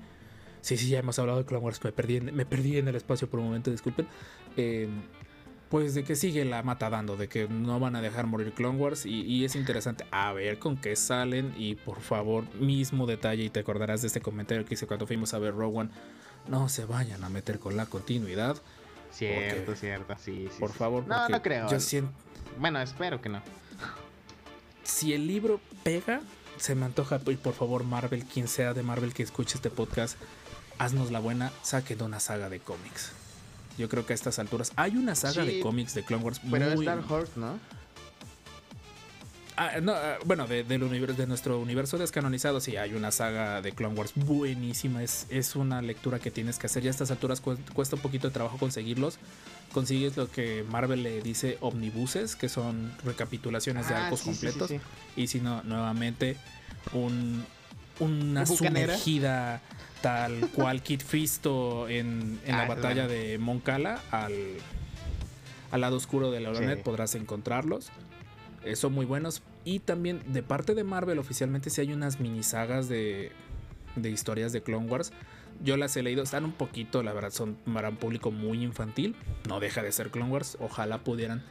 Sí, 0.61 0.77
sí, 0.77 0.91
ya 0.91 0.99
hemos 0.99 1.19
hablado 1.19 1.39
de 1.39 1.47
Clone 1.47 1.65
Wars. 1.65 1.83
Me 1.83 1.93
perdí 1.93 2.17
en, 2.17 2.35
me 2.37 2.45
perdí 2.45 2.77
en 2.77 2.89
el 2.89 2.95
espacio 2.95 3.27
por 3.31 3.41
un 3.41 3.47
momento, 3.47 3.71
disculpen. 3.71 4.07
Eh, 4.59 4.87
pues 5.71 5.95
de 5.95 6.05
que 6.05 6.15
sigue 6.15 6.45
la 6.45 6.63
mata 6.63 6.91
dando, 6.91 7.17
de 7.17 7.29
que 7.29 7.49
no 7.49 7.81
van 7.81 7.97
a 7.97 8.03
dejar 8.03 8.27
morir 8.27 8.53
Clone 8.53 8.79
Wars. 8.79 9.07
Y, 9.07 9.23
y 9.23 9.47
es 9.47 9.57
interesante 9.57 10.05
a 10.11 10.31
ver 10.35 10.59
con 10.59 10.77
qué 10.77 10.95
salen. 10.95 11.55
Y 11.57 11.77
por 11.77 12.03
favor, 12.03 12.45
mismo 12.57 13.07
detalle, 13.07 13.45
y 13.45 13.49
te 13.49 13.61
acordarás 13.61 14.03
de 14.03 14.09
este 14.09 14.21
comentario 14.21 14.67
que 14.67 14.75
hice 14.75 14.87
cuando 14.87 15.07
fuimos 15.07 15.33
a 15.33 15.39
ver 15.39 15.55
One. 15.55 15.89
No 16.49 16.69
se 16.69 16.85
vayan 16.85 17.25
a 17.25 17.31
meter 17.31 17.59
con 17.59 17.79
la 17.79 17.87
continuidad. 17.87 18.61
Cierto, 19.13 19.63
Porque- 19.67 19.81
cierto, 19.81 20.15
sí, 20.19 20.49
sí. 20.53 20.59
Por 20.59 20.73
sí. 20.73 20.79
favor, 20.79 21.07
No, 21.07 21.29
no 21.29 21.43
creo. 21.43 21.69
Yo 21.71 21.79
siento, 21.81 22.11
Bueno, 22.59 22.81
espero 22.81 23.21
que 23.21 23.29
no. 23.29 23.43
si 24.85 25.13
el 25.13 25.27
libro 25.27 25.61
pega, 25.83 26.21
se 26.59 26.75
me 26.75 26.85
antoja, 26.87 27.21
y 27.27 27.37
por 27.37 27.55
favor, 27.55 27.85
Marvel, 27.85 28.25
quien 28.25 28.49
sea 28.49 28.75
de 28.75 28.83
Marvel 28.83 29.15
que 29.15 29.23
escuche 29.23 29.57
este 29.57 29.71
podcast, 29.71 30.17
haznos 30.79 31.11
la 31.11 31.19
buena, 31.21 31.53
saquen 31.63 32.03
una 32.03 32.21
saga 32.21 32.49
de 32.49 32.61
cómics. 32.61 33.13
Yo 33.79 33.89
creo 33.89 34.05
que 34.05 34.13
a 34.13 34.15
estas 34.15 34.39
alturas 34.39 34.73
hay 34.77 34.97
una 34.97 35.15
saga 35.15 35.45
Sí, 35.45 35.57
de 35.57 35.61
cómics 35.61 35.95
de 35.95 36.05
Clone 36.05 36.23
Wars 36.25 36.41
Pero 36.51 36.67
muy 36.75 36.81
es 36.81 36.85
Dark 36.85 37.11
Horse, 37.11 37.33
¿no? 37.37 37.59
Ah, 39.65 39.81
no, 39.81 39.93
ah, 39.93 40.19
bueno, 40.25 40.47
de, 40.49 40.65
del 40.65 40.83
universo, 40.83 41.17
de 41.17 41.27
nuestro 41.27 41.59
universo 41.61 41.97
descanonizado, 41.99 42.59
sí, 42.61 42.77
hay 42.77 42.95
una 42.95 43.13
saga 43.13 43.63
de 43.63 43.73
Clone 43.73 43.95
Wars 43.95 44.13
buenísima. 44.17 45.03
Es, 45.03 45.27
es 45.31 45.55
una 45.55 45.81
lectura 45.83 46.19
que 46.19 46.31
tienes 46.31 46.59
que 46.59 46.67
hacer. 46.67 46.83
Ya 46.83 46.91
a 46.91 46.93
estas 46.93 47.11
alturas 47.13 47.41
cu- 47.41 47.59
cuesta 47.73 47.95
un 47.97 48.03
poquito 48.03 48.27
de 48.29 48.35
trabajo 48.35 48.59
conseguirlos. 48.59 49.19
Consigues 49.73 50.17
lo 50.17 50.31
que 50.31 50.65
Marvel 50.69 51.03
le 51.03 51.23
dice 51.23 51.59
omnibuses, 51.61 52.35
que 52.35 52.49
son 52.49 52.93
recapitulaciones 53.05 53.89
de 53.89 53.95
Ah, 53.95 54.05
arcos 54.07 54.21
sí, 54.21 54.31
sí, 54.31 54.35
sí, 54.35 54.47
completos. 54.47 54.69
sí. 54.71 54.81
Y 55.21 55.27
si 55.29 55.41
no, 55.41 55.63
nuevamente, 55.63 56.37
un, 56.93 57.45
una 58.01 58.45
¿Bucanera? 58.45 58.95
sumergida 58.97 59.63
tal 60.03 60.49
cual 60.55 60.83
Kid 60.83 61.01
Fisto 61.03 61.89
en, 61.89 62.41
en 62.45 62.57
la 62.57 62.67
batalla 62.67 63.05
bueno. 63.07 63.09
de 63.23 63.39
Moncala 63.39 64.01
al, 64.11 64.33
al 65.71 65.81
lado 65.81 65.97
oscuro 65.97 66.31
de 66.33 66.41
la 66.41 66.51
Ornet 66.51 66.79
Sí. 66.79 66.83
podrás 66.85 67.15
encontrarlos. 67.15 67.91
Eh, 68.65 68.77
son 68.77 68.93
muy 68.93 69.07
buenos. 69.07 69.43
Y 69.65 69.79
también 69.81 70.23
de 70.33 70.43
parte 70.43 70.75
de 70.75 70.85
Marvel 70.85 71.19
oficialmente 71.19 71.71
sí 71.71 71.81
hay 71.81 71.93
unas 71.93 72.19
mini 72.21 72.43
sagas 72.43 72.89
de, 72.89 73.31
de 73.97 74.11
historias 74.11 74.53
de 74.53 74.63
Clone 74.63 74.89
Wars. 74.89 75.13
Yo 75.63 75.77
las 75.77 75.97
he 75.97 76.03
leído, 76.03 76.23
están 76.23 76.45
un 76.45 76.53
poquito, 76.53 77.03
la 77.03 77.13
verdad, 77.13 77.31
son 77.31 77.55
para 77.73 77.91
un 77.91 77.97
público 77.97 78.31
muy 78.31 78.63
infantil. 78.65 79.15
No 79.49 79.61
deja 79.61 79.83
de 79.83 79.93
ser 79.93 80.11
Clone 80.11 80.31
Wars. 80.33 80.57
Ojalá 80.61 81.05
pudieran 81.05 81.45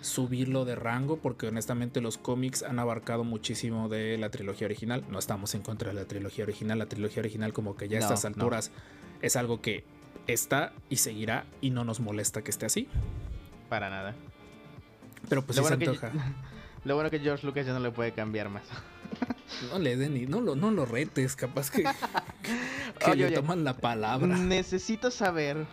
subirlo 0.00 0.64
de 0.64 0.76
rango 0.76 1.18
porque 1.18 1.48
honestamente 1.48 2.00
los 2.00 2.18
cómics 2.18 2.62
han 2.62 2.78
abarcado 2.78 3.24
muchísimo 3.24 3.88
de 3.88 4.16
la 4.16 4.30
trilogía 4.30 4.66
original. 4.66 5.04
No 5.10 5.18
estamos 5.18 5.54
en 5.54 5.62
contra 5.62 5.88
de 5.88 5.94
la 5.94 6.04
trilogía 6.06 6.44
original. 6.44 6.78
La 6.78 6.86
trilogía 6.86 7.20
original 7.20 7.52
como 7.52 7.76
que 7.76 7.88
ya 7.88 7.98
a 7.98 8.00
estas 8.00 8.22
no. 8.22 8.28
alturas 8.28 8.70
es 9.20 9.36
algo 9.36 9.60
que 9.60 9.84
está 10.28 10.72
y 10.88 10.96
seguirá 10.96 11.44
y 11.60 11.70
no 11.70 11.84
nos 11.84 12.00
molesta 12.00 12.42
que 12.42 12.50
esté 12.50 12.64
así. 12.66 12.86
Para 13.68 13.90
nada. 13.90 14.14
Pero 15.28 15.42
pues 15.44 15.56
sí 15.58 15.64
se 15.64 15.68
bueno 15.68 15.78
que- 15.78 16.06
antoja. 16.06 16.12
Lo 16.88 16.94
bueno 16.94 17.10
que 17.10 17.18
George 17.20 17.46
Lucas 17.46 17.66
ya 17.66 17.74
no 17.74 17.80
le 17.80 17.90
puede 17.90 18.12
cambiar 18.12 18.48
más. 18.48 18.64
No 19.72 19.78
le 19.78 19.96
den 19.96 20.14
ni, 20.14 20.26
no 20.26 20.40
lo, 20.40 20.54
no 20.54 20.70
lo 20.70 20.84
retes, 20.86 21.34
capaz 21.34 21.70
que, 21.70 21.82
que 23.00 23.10
Oye, 23.10 23.16
le 23.16 23.26
oye. 23.26 23.34
toman 23.34 23.64
la 23.64 23.76
palabra. 23.76 24.36
Necesito 24.36 25.10
saber 25.10 25.66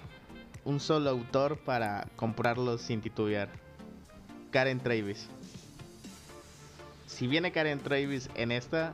un 0.64 0.80
solo 0.80 1.10
autor 1.10 1.58
para 1.60 2.08
comprarlos 2.16 2.82
sin 2.82 3.02
titubear. 3.02 3.50
Karen 4.52 4.80
Travis. 4.80 5.28
Si 7.06 7.28
viene 7.28 7.52
Karen 7.52 7.80
Travis 7.80 8.30
en 8.36 8.52
esta, 8.52 8.94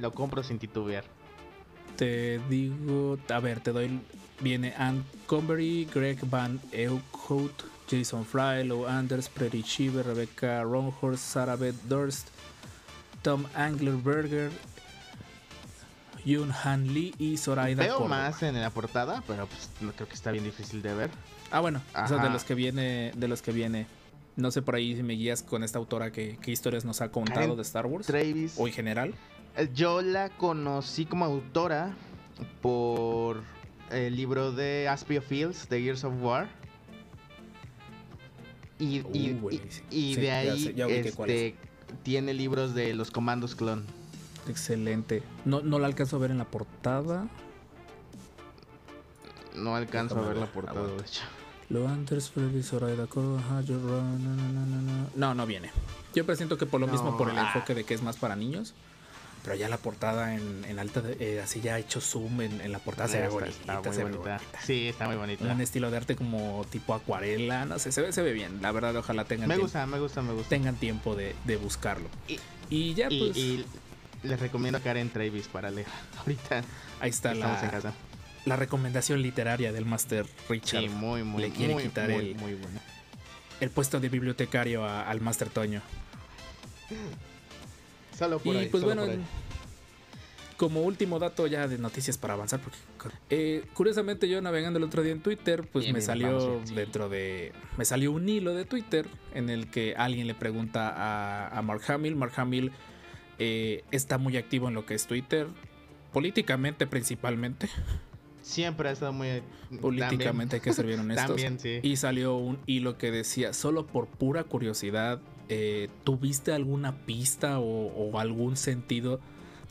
lo 0.00 0.12
compro 0.12 0.42
sin 0.42 0.58
titubear. 0.58 1.04
Te 1.96 2.40
digo, 2.48 3.18
a 3.28 3.38
ver, 3.38 3.60
te 3.60 3.72
doy. 3.72 4.00
Viene 4.40 4.74
Ann 4.76 5.04
Combery, 5.26 5.88
Greg 5.94 6.18
Van 6.28 6.58
Eekhout, 6.72 7.64
Jason 7.90 8.24
Fry, 8.24 8.64
Lou 8.64 8.86
Anders, 8.86 9.28
Pretty 9.28 9.62
Shiver, 9.62 10.04
Rebecca 10.06 10.62
Ronhorst, 10.64 11.22
Sarah 11.22 11.56
Beth 11.56 11.74
Durst, 11.88 12.28
Tom 13.22 13.44
Anglerberger, 13.54 14.50
Yoon 16.24 16.52
Han 16.64 16.92
Lee 16.94 17.14
y 17.18 17.36
Zoraida 17.36 17.82
Veo 17.82 17.98
Córdoba. 17.98 18.16
más 18.16 18.42
en 18.42 18.60
la 18.60 18.70
portada, 18.70 19.22
pero 19.26 19.46
pues 19.46 19.68
no 19.80 19.92
creo 19.92 20.08
que 20.08 20.14
está 20.14 20.30
bien 20.30 20.44
difícil 20.44 20.80
de 20.82 20.94
ver. 20.94 21.10
Ah, 21.50 21.60
bueno, 21.60 21.82
o 22.02 22.08
sea, 22.08 22.18
de 22.18 22.30
los 22.30 22.44
que 22.44 22.54
viene, 22.54 23.12
de 23.14 23.28
los 23.28 23.42
que 23.42 23.52
viene. 23.52 23.86
No 24.36 24.50
sé 24.50 24.62
por 24.62 24.74
ahí 24.74 24.96
si 24.96 25.02
me 25.02 25.12
guías 25.12 25.42
con 25.42 25.62
esta 25.62 25.78
autora 25.78 26.10
que, 26.10 26.38
qué 26.40 26.50
historias 26.50 26.84
nos 26.84 27.00
ha 27.02 27.10
contado 27.10 27.40
Karen 27.40 27.56
de 27.56 27.62
Star 27.62 27.86
Wars 27.86 28.06
Travis. 28.06 28.54
o 28.58 28.66
en 28.66 28.72
general. 28.72 29.14
Eh, 29.56 29.68
Yo 29.74 30.02
la 30.02 30.30
conocí 30.30 31.04
como 31.06 31.24
autora 31.26 31.94
por 32.60 33.42
el 33.90 34.16
libro 34.16 34.50
de 34.50 34.88
Aspio 34.88 35.22
Fields, 35.22 35.68
The 35.68 35.80
Years 35.80 36.02
of 36.02 36.14
War. 36.20 36.48
Y, 38.84 39.00
Uh, 39.00 39.10
y- 39.14 39.32
buenísimo. 39.32 39.86
y 39.90 40.14
Sí, 40.14 40.20
de 40.20 40.26
ya 40.26 40.38
ahí 40.38 40.64
sé, 40.64 40.74
ya 40.74 40.86
este, 40.86 41.54
tiene 42.02 42.34
libros 42.34 42.74
de 42.74 42.92
los 42.94 43.10
comandos 43.10 43.54
clon. 43.54 43.84
Excelente. 44.48 45.22
No, 45.44 45.62
no 45.62 45.78
la 45.78 45.86
alcanzo 45.86 46.16
a 46.16 46.18
ver 46.18 46.30
en 46.30 46.38
la 46.38 46.44
portada. 46.44 47.28
No 49.56 49.74
alcanzo 49.76 50.16
Déjame 50.16 50.30
a 50.30 50.34
ver 50.34 50.40
la 50.46 50.52
portada, 50.52 50.80
aguanta. 50.80 51.02
de 51.02 51.08
hecho. 51.08 51.22
Lo 51.70 51.88
antes 51.88 52.30
Freddy 52.30 52.62
no, 55.14 55.34
no, 55.34 55.46
viene. 55.46 55.70
Yo 56.14 56.26
presiento 56.26 56.58
que 56.58 56.66
por 56.66 56.80
lo 56.80 56.86
mismo, 56.86 57.16
por 57.16 57.30
el 57.30 57.38
ah. 57.38 57.46
enfoque 57.46 57.74
de 57.74 57.84
que 57.84 57.94
es 57.94 58.02
más 58.02 58.16
para 58.16 58.36
niños. 58.36 58.74
Pero 59.44 59.56
ya 59.56 59.68
la 59.68 59.76
portada 59.76 60.34
en, 60.34 60.64
en 60.64 60.78
alta, 60.78 61.02
eh, 61.20 61.40
así 61.44 61.60
ya 61.60 61.78
hecho 61.78 62.00
zoom 62.00 62.40
en, 62.40 62.60
en 62.62 62.72
la 62.72 62.78
portada 62.78 63.08
se 63.08 63.20
ve 63.20 63.28
bonita. 63.28 63.50
está 63.50 63.74
muy 63.82 63.84
se 63.92 63.98
ve 64.04 64.10
bonita. 64.10 64.36
bonita. 64.38 64.58
Sí, 64.64 64.88
está 64.88 65.06
muy 65.06 65.16
bonita. 65.16 65.44
Un 65.44 65.60
estilo 65.60 65.90
de 65.90 65.98
arte 65.98 66.16
como 66.16 66.64
tipo 66.70 66.94
acuarela, 66.94 67.66
no 67.66 67.78
sé, 67.78 67.92
se 67.92 68.00
ve, 68.00 68.12
se 68.14 68.22
ve 68.22 68.32
bien. 68.32 68.62
La 68.62 68.72
verdad, 68.72 68.96
ojalá 68.96 69.26
tengan, 69.26 69.48
Me 69.48 69.54
tiempo, 69.56 69.66
gusta, 69.66 69.86
me 69.86 69.98
gusta, 70.00 70.22
me 70.22 70.32
gusta. 70.32 70.48
tengan 70.48 70.76
tiempo 70.76 71.14
de, 71.14 71.36
de 71.44 71.56
buscarlo. 71.58 72.08
Y- 72.26 72.38
Y 72.70 72.94
ya, 72.94 73.08
pues, 73.08 73.36
y 73.36 73.66
les 74.22 74.40
recomiendo 74.40 74.78
a 74.78 74.80
Karen 74.80 75.10
Travis 75.10 75.46
para 75.48 75.70
leer. 75.70 75.86
Ahorita 76.20 76.62
ahí 77.00 77.10
está 77.10 77.32
estamos 77.32 77.58
en 77.60 77.66
la, 77.66 77.70
casa. 77.70 77.92
la 78.46 78.56
recomendación 78.56 79.20
literaria 79.20 79.72
del 79.72 79.84
Master 79.84 80.24
Richard. 80.48 80.80
Sí, 80.84 80.88
muy, 80.88 81.22
muy, 81.22 81.42
le 81.42 81.50
quiere 81.50 81.74
muy, 81.74 81.82
quitar 81.82 82.08
muy, 82.08 82.30
el- 82.30 82.34
muy 82.36 82.54
bueno. 82.54 82.80
El 83.60 83.68
puesto 83.68 84.00
de 84.00 84.08
bibliotecario 84.08 84.86
a- 84.86 85.02
al 85.02 85.20
Master 85.20 85.50
Toño. 85.50 85.82
Solo 88.16 88.38
por 88.38 88.54
y 88.54 88.58
ahí, 88.58 88.68
pues 88.68 88.82
solo 88.82 88.94
bueno, 88.94 89.02
por 89.10 89.20
ahí. 89.20 89.26
como 90.56 90.82
último 90.82 91.18
dato 91.18 91.46
ya 91.46 91.66
de 91.66 91.78
noticias 91.78 92.16
para 92.16 92.34
avanzar, 92.34 92.60
porque 92.60 92.78
eh, 93.30 93.64
curiosamente 93.74 94.28
yo 94.28 94.40
navegando 94.40 94.78
el 94.78 94.84
otro 94.84 95.02
día 95.02 95.12
en 95.12 95.20
Twitter, 95.20 95.66
pues 95.72 95.84
Bien, 95.84 95.94
me 95.94 95.98
bien, 95.98 96.06
salió 96.06 96.60
bien, 96.60 96.74
dentro 96.74 97.08
de, 97.08 97.52
me 97.76 97.84
salió 97.84 98.12
un 98.12 98.28
hilo 98.28 98.54
de 98.54 98.64
Twitter 98.64 99.06
en 99.34 99.50
el 99.50 99.68
que 99.68 99.94
alguien 99.96 100.26
le 100.26 100.34
pregunta 100.34 100.88
a, 100.90 101.48
a 101.48 101.62
Mark 101.62 101.82
Hamill, 101.88 102.14
Mark 102.16 102.32
Hamill 102.36 102.70
eh, 103.38 103.82
está 103.90 104.16
muy 104.18 104.36
activo 104.36 104.68
en 104.68 104.74
lo 104.74 104.86
que 104.86 104.94
es 104.94 105.06
Twitter, 105.06 105.48
políticamente 106.12 106.86
principalmente, 106.86 107.68
Siempre 108.40 108.90
ha 108.90 108.92
estado 108.92 109.14
muy. 109.14 109.42
políticamente 109.80 110.56
hay 110.56 110.60
que 110.60 110.74
ser 110.74 110.84
bien 110.84 111.00
honestos. 111.00 111.28
También, 111.28 111.58
sí. 111.58 111.80
Y 111.82 111.96
salió 111.96 112.36
un 112.36 112.58
hilo 112.66 112.98
que 112.98 113.10
decía, 113.10 113.54
solo 113.54 113.86
por 113.86 114.06
pura 114.06 114.44
curiosidad, 114.44 115.18
eh, 115.48 115.88
¿tuviste 116.04 116.52
alguna 116.52 116.96
pista 117.06 117.58
o, 117.58 117.86
o 117.88 118.18
algún 118.18 118.56
sentido 118.56 119.20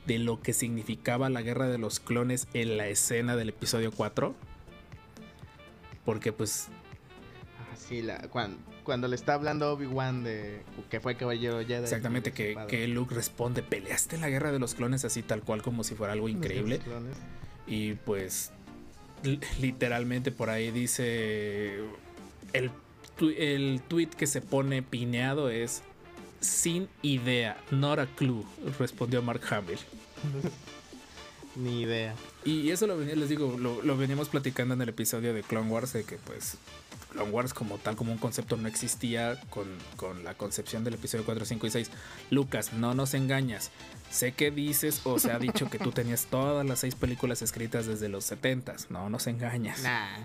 de 0.06 0.20
lo 0.20 0.42
que 0.42 0.54
significaba 0.54 1.30
la 1.30 1.42
guerra 1.42 1.68
de 1.70 1.78
los 1.78 2.00
clones 2.00 2.48
en 2.54 2.78
la 2.78 2.88
escena 2.88 3.36
del 3.36 3.50
episodio 3.50 3.92
4? 3.92 4.36
Porque 6.06 6.34
pues 6.34 6.68
Ah, 7.60 7.76
sí, 7.78 8.02
la, 8.02 8.18
cuando, 8.30 8.58
cuando 8.84 9.08
le 9.08 9.16
está 9.16 9.34
hablando 9.36 9.72
Obi-Wan 9.72 10.24
de 10.24 10.62
que 10.90 11.00
fue 11.00 11.16
caballero 11.16 11.60
Jedi. 11.60 11.84
exactamente 11.84 12.30
y 12.32 12.34
que, 12.34 12.58
que 12.68 12.88
Luke 12.88 13.16
responde, 13.16 13.64
peleaste 13.64 14.18
la 14.18 14.30
guerra 14.30 14.52
de 14.52 14.60
los 14.60 14.74
clones 14.76 15.06
así 15.06 15.24
tal 15.24 15.42
cual 15.42 15.62
como 15.62 15.84
si 15.84 15.96
fuera 15.96 16.14
algo 16.14 16.28
increíble. 16.30 16.82
Y 17.66 17.94
pues 17.94 18.52
li- 19.24 19.40
literalmente 19.62 20.32
por 20.32 20.50
ahí 20.50 20.72
dice 20.72 21.80
el, 22.52 22.70
tu- 23.18 23.30
el 23.38 23.82
tweet 23.88 24.08
que 24.10 24.28
se 24.28 24.42
pone 24.42 24.82
pineado 24.82 25.50
es 25.50 25.82
sin 26.42 26.88
idea, 27.02 27.58
not 27.72 28.00
a 28.00 28.06
clue, 28.06 28.44
respondió 28.80 29.22
Mark 29.22 29.42
Hamill. 29.50 29.80
Ni 31.56 31.82
idea. 31.82 32.16
Y 32.46 32.72
eso 32.72 32.88
lo 32.88 32.98
les 33.00 33.30
digo, 33.30 33.58
lo, 33.60 33.82
lo 33.84 33.96
veníamos 33.96 34.28
platicando 34.30 34.74
en 34.74 34.82
el 34.82 34.90
episodio 34.90 35.34
de 35.34 35.44
Clone 35.44 35.70
Wars, 35.70 35.94
de 35.94 36.04
que 36.04 36.16
pues 36.18 36.58
Clone 37.12 37.30
Wars 37.32 37.54
como 37.54 37.78
tal, 37.78 37.96
como 37.96 38.12
un 38.12 38.18
concepto 38.18 38.58
no 38.58 38.68
existía 38.68 39.40
con, 39.52 39.68
con 39.96 40.24
la 40.24 40.34
concepción 40.34 40.84
del 40.84 40.96
episodio 40.96 41.24
4, 41.26 41.46
5 41.46 41.68
y 41.68 41.70
6. 41.70 41.92
Lucas, 42.32 42.74
no 42.74 42.96
nos 42.96 43.14
engañas. 43.14 43.70
Sé 44.14 44.32
que 44.32 44.52
dices 44.52 45.02
o 45.06 45.18
se 45.18 45.32
ha 45.32 45.40
dicho 45.40 45.72
que 45.72 45.80
tú 45.80 45.92
tenías 45.92 46.28
todas 46.28 46.64
las 46.64 46.78
seis 46.78 46.94
películas 46.94 47.42
escritas 47.42 47.88
desde 47.88 48.10
los 48.10 48.24
70 48.26 48.76
No 48.90 49.10
nos 49.10 49.26
engañas. 49.26 49.82
Nah. 49.82 50.20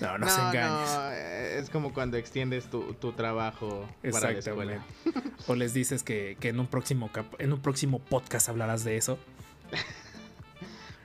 No 0.00 0.16
nos 0.16 0.38
engañes. 0.38 0.90
no, 0.90 1.10
eh, 1.10 1.58
es 1.58 1.70
como 1.70 1.92
cuando 1.92 2.16
extiendes 2.18 2.70
tu, 2.70 2.94
tu 2.94 3.10
trabajo 3.10 3.88
para 4.12 4.30
la 4.30 4.38
escuela. 4.38 4.84
Exactamente. 5.04 5.42
O 5.48 5.56
les 5.56 5.74
dices 5.74 6.04
que, 6.04 6.36
que 6.38 6.50
en 6.50 6.60
un 6.60 6.68
próximo 6.68 7.10
en 7.40 7.52
un 7.52 7.60
próximo 7.60 7.98
podcast 7.98 8.48
hablarás 8.48 8.84
de 8.84 8.96
eso. 8.96 9.18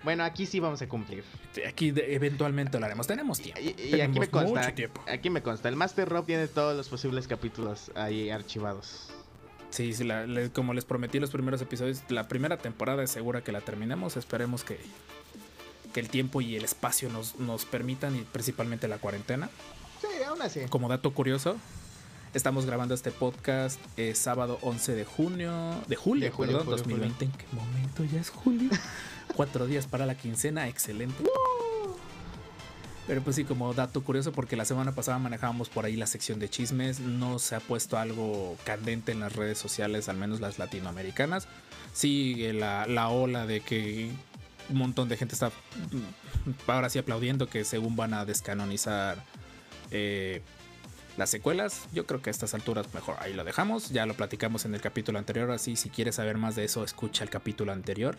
Bueno, 0.04 0.24
aquí 0.24 0.46
sí 0.46 0.60
vamos 0.60 0.80
a 0.84 0.88
cumplir. 0.88 1.24
Aquí 1.68 1.92
eventualmente 1.98 2.80
lo 2.80 2.86
haremos. 2.86 3.08
Tenemos 3.08 3.40
tiempo. 3.40 3.60
Y, 3.60 3.96
y 3.96 4.02
aquí 4.02 4.20
me 4.20 4.28
consta, 4.28 4.60
mucho 4.60 4.74
tiempo. 4.76 5.02
aquí 5.12 5.32
me 5.32 5.42
consta, 5.42 5.68
el 5.70 5.76
Master 5.76 6.08
Rob 6.08 6.28
tiene 6.28 6.48
todos 6.48 6.78
los 6.78 6.88
posibles 6.88 7.28
capítulos 7.28 7.92
ahí 7.96 8.30
archivados. 8.30 9.15
Sí, 9.76 9.94
sí, 9.94 10.06
la- 10.06 10.26
le- 10.26 10.50
como 10.52 10.74
les 10.74 10.86
prometí 10.86 11.20
los 11.20 11.32
primeros 11.32 11.62
episodios, 11.62 12.02
la 12.08 12.28
primera 12.30 12.58
temporada 12.58 13.04
es 13.04 13.12
segura 13.12 13.42
que 13.44 13.52
la 13.52 13.60
terminemos. 13.60 14.16
Esperemos 14.16 14.64
que, 14.64 14.80
que 15.94 16.00
el 16.00 16.08
tiempo 16.08 16.40
y 16.40 16.56
el 16.56 16.64
espacio 16.64 17.10
nos, 17.10 17.38
nos 17.40 17.66
permitan, 17.66 18.16
y 18.16 18.22
principalmente 18.22 18.88
la 18.88 19.00
cuarentena. 19.00 19.50
Sí, 20.00 20.08
aún 20.26 20.42
así. 20.42 20.62
Como 20.70 20.88
dato 20.88 21.12
curioso, 21.14 21.58
estamos 22.34 22.66
grabando 22.66 22.94
este 22.96 23.12
podcast 23.12 23.80
eh, 23.98 24.16
sábado 24.16 24.60
11 24.62 24.96
de 24.96 25.04
junio, 25.04 25.52
de 25.88 25.96
julio, 25.98 26.24
De 26.26 26.32
julio, 26.32 26.58
perdón, 26.60 26.80
julio, 26.80 26.98
2020. 26.98 27.26
¿En 27.26 27.32
qué 27.34 27.46
momento 27.52 28.06
ya 28.06 28.22
es 28.22 28.30
julio? 28.30 28.70
Cuatro 29.36 29.66
días 29.66 29.88
para 29.88 30.06
la 30.06 30.16
quincena, 30.16 30.70
excelente. 30.70 31.22
Pero 33.08 33.22
pues 33.22 33.36
sí, 33.36 33.44
como 33.44 33.74
dato 33.74 34.04
curioso, 34.04 34.32
porque 34.32 34.56
la 34.56 34.66
semana 34.66 34.94
pasada 34.94 35.20
manejábamos 35.20 35.70
por 35.70 35.86
ahí 35.86 35.96
la 35.96 36.08
sección 36.08 36.40
de 36.40 36.50
chismes, 36.50 37.00
no 37.00 37.38
se 37.38 37.56
ha 37.56 37.60
puesto 37.60 37.98
algo 37.98 38.58
candente 38.64 39.12
en 39.12 39.20
las 39.20 39.36
redes 39.36 39.60
sociales, 39.60 40.10
al 40.10 40.18
menos 40.18 40.40
las 40.40 40.58
latinoamericanas. 40.58 41.48
Sigue 41.94 42.52
la, 42.54 42.88
la 42.88 43.10
ola 43.10 43.46
de 43.46 43.62
que 43.62 44.12
un 44.70 44.78
montón 44.78 45.08
de 45.08 45.18
gente 45.18 45.36
está 45.36 45.50
mm, 45.50 46.52
ahora 46.70 46.90
sí 46.90 46.98
aplaudiendo 46.98 47.48
que 47.48 47.64
según 47.64 47.96
van 47.96 48.14
a 48.14 48.26
descanonizar 48.26 49.24
eh, 49.92 50.42
las 51.18 51.30
secuelas. 51.30 51.88
Yo 51.94 52.06
creo 52.06 52.22
que 52.22 52.30
a 52.30 52.32
estas 52.32 52.54
alturas 52.54 52.94
mejor 52.94 53.16
ahí 53.20 53.34
lo 53.34 53.44
dejamos. 53.44 53.90
Ya 53.90 54.06
lo 54.06 54.16
platicamos 54.16 54.66
en 54.66 54.76
el 54.76 54.82
capítulo 54.82 55.20
anterior, 55.20 55.52
así 55.52 55.76
si 55.76 55.90
quieres 55.90 56.16
saber 56.16 56.38
más 56.38 56.56
de 56.56 56.66
eso, 56.66 56.84
escucha 56.84 57.24
el 57.24 57.30
capítulo 57.30 57.72
anterior. 57.72 58.18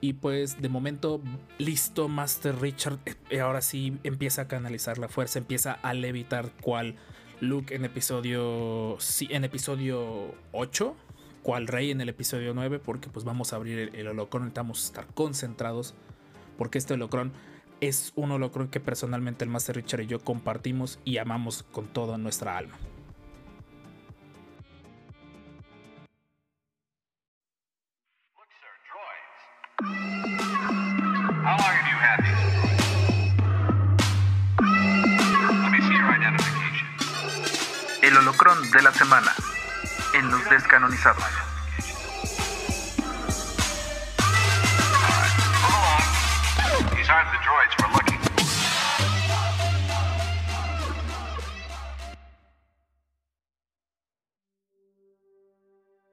Y 0.00 0.14
pues 0.14 0.60
de 0.62 0.68
momento, 0.68 1.20
listo, 1.58 2.08
Master 2.08 2.58
Richard. 2.60 2.98
eh, 3.28 3.40
ahora 3.40 3.60
sí 3.60 3.98
empieza 4.02 4.42
a 4.42 4.48
canalizar 4.48 4.98
la 4.98 5.08
fuerza, 5.08 5.38
empieza 5.38 5.72
a 5.72 5.92
levitar 5.92 6.50
cual 6.62 6.96
Luke 7.40 7.74
en 7.74 7.84
episodio. 7.84 8.96
Sí, 8.98 9.28
en 9.30 9.44
episodio 9.44 10.34
8. 10.52 10.96
Cual 11.42 11.66
Rey 11.66 11.90
en 11.90 12.00
el 12.00 12.08
episodio 12.08 12.54
9. 12.54 12.78
Porque 12.78 13.08
pues 13.08 13.24
vamos 13.24 13.52
a 13.52 13.56
abrir 13.56 13.78
el, 13.78 13.94
el 13.94 14.08
holocron. 14.08 14.44
Necesitamos 14.44 14.84
estar 14.84 15.06
concentrados. 15.14 15.94
Porque 16.56 16.78
este 16.78 16.94
holocron 16.94 17.32
es 17.80 18.12
un 18.14 18.30
holocron 18.30 18.68
que 18.68 18.80
personalmente 18.80 19.44
el 19.44 19.50
Master 19.50 19.76
Richard 19.76 20.02
y 20.02 20.06
yo 20.06 20.20
compartimos 20.20 20.98
y 21.04 21.16
amamos 21.18 21.62
con 21.62 21.86
toda 21.88 22.18
nuestra 22.18 22.56
alma. 22.56 22.78
El 38.20 38.28
holocrón 38.28 38.70
de 38.70 38.82
la 38.82 38.92
semana 38.92 39.34
en 40.12 40.30
los 40.30 40.50
descanonizados. 40.50 41.24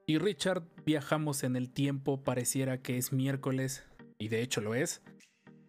Y 0.06 0.18
Richard, 0.18 0.64
viajamos 0.86 1.44
en 1.44 1.58
el 1.58 1.70
tiempo, 1.70 2.24
pareciera 2.24 2.82
que 2.82 2.98
es 2.98 3.12
miércoles, 3.12 3.84
y 4.18 4.30
de 4.30 4.42
hecho 4.42 4.62
lo 4.62 4.76
es. 4.76 5.02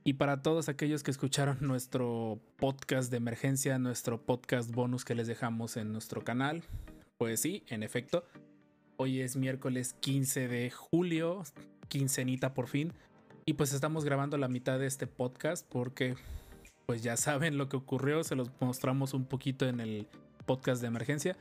Y 0.04 0.14
para 0.14 0.42
todos 0.42 0.68
aquellos 0.68 1.02
que 1.02 1.10
escucharon 1.10 1.58
nuestro 1.60 2.40
podcast 2.56 3.10
de 3.10 3.18
emergencia, 3.18 3.78
nuestro 3.78 4.22
podcast 4.22 4.70
bonus 4.70 5.04
que 5.04 5.14
les 5.14 5.26
dejamos 5.26 5.76
en 5.76 5.92
nuestro 5.92 6.24
canal, 6.24 6.62
pues 7.18 7.40
sí, 7.40 7.64
en 7.68 7.82
efecto, 7.82 8.24
hoy 8.96 9.20
es 9.20 9.36
miércoles 9.36 9.94
15 10.00 10.48
de 10.48 10.70
julio, 10.70 11.42
quincenita 11.88 12.54
por 12.54 12.68
fin, 12.68 12.92
y 13.44 13.54
pues 13.54 13.72
estamos 13.72 14.04
grabando 14.04 14.38
la 14.38 14.48
mitad 14.48 14.78
de 14.78 14.86
este 14.86 15.06
podcast 15.06 15.66
porque 15.68 16.16
pues 16.86 17.02
ya 17.02 17.16
saben 17.16 17.58
lo 17.58 17.68
que 17.68 17.76
ocurrió, 17.76 18.24
se 18.24 18.34
los 18.34 18.50
mostramos 18.60 19.14
un 19.14 19.26
poquito 19.26 19.66
en 19.66 19.80
el 19.80 20.06
podcast 20.46 20.80
de 20.80 20.88
emergencia 20.88 21.36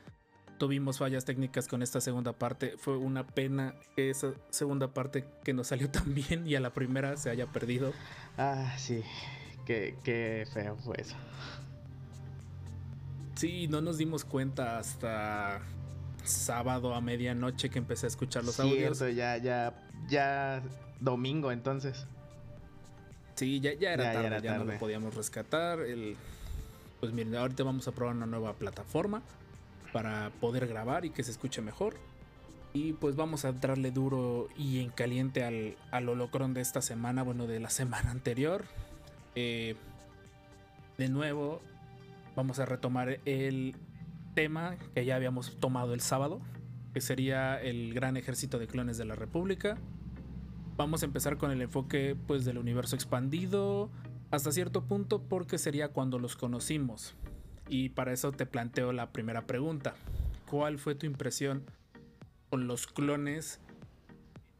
tuvimos 0.58 0.98
fallas 0.98 1.24
técnicas 1.24 1.68
con 1.68 1.82
esta 1.82 2.00
segunda 2.00 2.32
parte. 2.32 2.76
Fue 2.78 2.96
una 2.96 3.26
pena 3.26 3.74
que 3.96 4.10
esa 4.10 4.32
segunda 4.50 4.88
parte 4.88 5.24
que 5.44 5.52
nos 5.54 5.68
salió 5.68 5.88
tan 5.90 6.14
bien 6.14 6.46
y 6.46 6.54
a 6.54 6.60
la 6.60 6.70
primera 6.74 7.16
se 7.16 7.30
haya 7.30 7.46
perdido. 7.46 7.92
Ah, 8.36 8.74
sí. 8.76 9.02
Qué, 9.64 9.96
qué 10.02 10.46
feo 10.52 10.76
fue 10.76 10.96
eso. 11.00 11.14
Sí, 13.34 13.68
no 13.68 13.80
nos 13.80 13.98
dimos 13.98 14.24
cuenta 14.24 14.78
hasta 14.78 15.60
sábado 16.24 16.94
a 16.94 17.00
medianoche 17.00 17.70
que 17.70 17.78
empecé 17.78 18.06
a 18.06 18.08
escuchar 18.08 18.44
los 18.44 18.58
audios. 18.58 18.98
Cierto, 18.98 19.14
ya, 19.16 19.36
ya, 19.36 19.74
ya 20.08 20.62
domingo 21.00 21.52
entonces. 21.52 22.06
Sí, 23.36 23.60
ya, 23.60 23.72
ya 23.74 23.92
era 23.92 24.04
Ya- 24.04 24.12
ya 24.22 24.30
tarde, 24.30 24.42
ya 24.48 24.58
no 24.58 24.64
lo 24.64 24.78
podíamos 24.78 25.14
rescatar. 25.14 25.80
El... 25.80 26.16
Pues 26.98 27.12
miren, 27.12 27.36
ahorita 27.36 27.62
vamos 27.62 27.86
a 27.86 27.92
probar 27.92 28.16
una 28.16 28.26
nueva 28.26 28.54
plataforma 28.54 29.22
para 29.92 30.30
poder 30.40 30.66
grabar 30.66 31.04
y 31.04 31.10
que 31.10 31.22
se 31.22 31.30
escuche 31.30 31.62
mejor. 31.62 31.94
Y 32.72 32.92
pues 32.94 33.16
vamos 33.16 33.44
a 33.44 33.48
entrarle 33.48 33.90
duro 33.90 34.48
y 34.56 34.80
en 34.80 34.90
caliente 34.90 35.42
al, 35.44 35.76
al 35.90 36.08
holocron 36.08 36.54
de 36.54 36.60
esta 36.60 36.82
semana, 36.82 37.22
bueno, 37.22 37.46
de 37.46 37.60
la 37.60 37.70
semana 37.70 38.10
anterior. 38.10 38.64
Eh, 39.34 39.76
de 40.96 41.08
nuevo, 41.08 41.60
vamos 42.34 42.58
a 42.58 42.66
retomar 42.66 43.20
el 43.24 43.76
tema 44.34 44.76
que 44.94 45.04
ya 45.04 45.16
habíamos 45.16 45.58
tomado 45.58 45.94
el 45.94 46.00
sábado, 46.00 46.40
que 46.92 47.00
sería 47.00 47.60
el 47.60 47.94
gran 47.94 48.16
ejército 48.16 48.58
de 48.58 48.66
clones 48.66 48.98
de 48.98 49.04
la 49.04 49.14
República. 49.14 49.78
Vamos 50.76 51.02
a 51.02 51.06
empezar 51.06 51.38
con 51.38 51.50
el 51.50 51.62
enfoque 51.62 52.16
pues 52.26 52.44
del 52.44 52.58
universo 52.58 52.94
expandido 52.94 53.90
hasta 54.30 54.52
cierto 54.52 54.84
punto 54.84 55.22
porque 55.22 55.58
sería 55.58 55.88
cuando 55.88 56.18
los 56.18 56.36
conocimos. 56.36 57.16
Y 57.68 57.90
para 57.90 58.12
eso 58.12 58.32
te 58.32 58.46
planteo 58.46 58.92
la 58.92 59.10
primera 59.12 59.46
pregunta. 59.46 59.94
¿Cuál 60.50 60.78
fue 60.78 60.94
tu 60.94 61.06
impresión 61.06 61.64
con 62.50 62.66
los 62.66 62.86
clones 62.86 63.60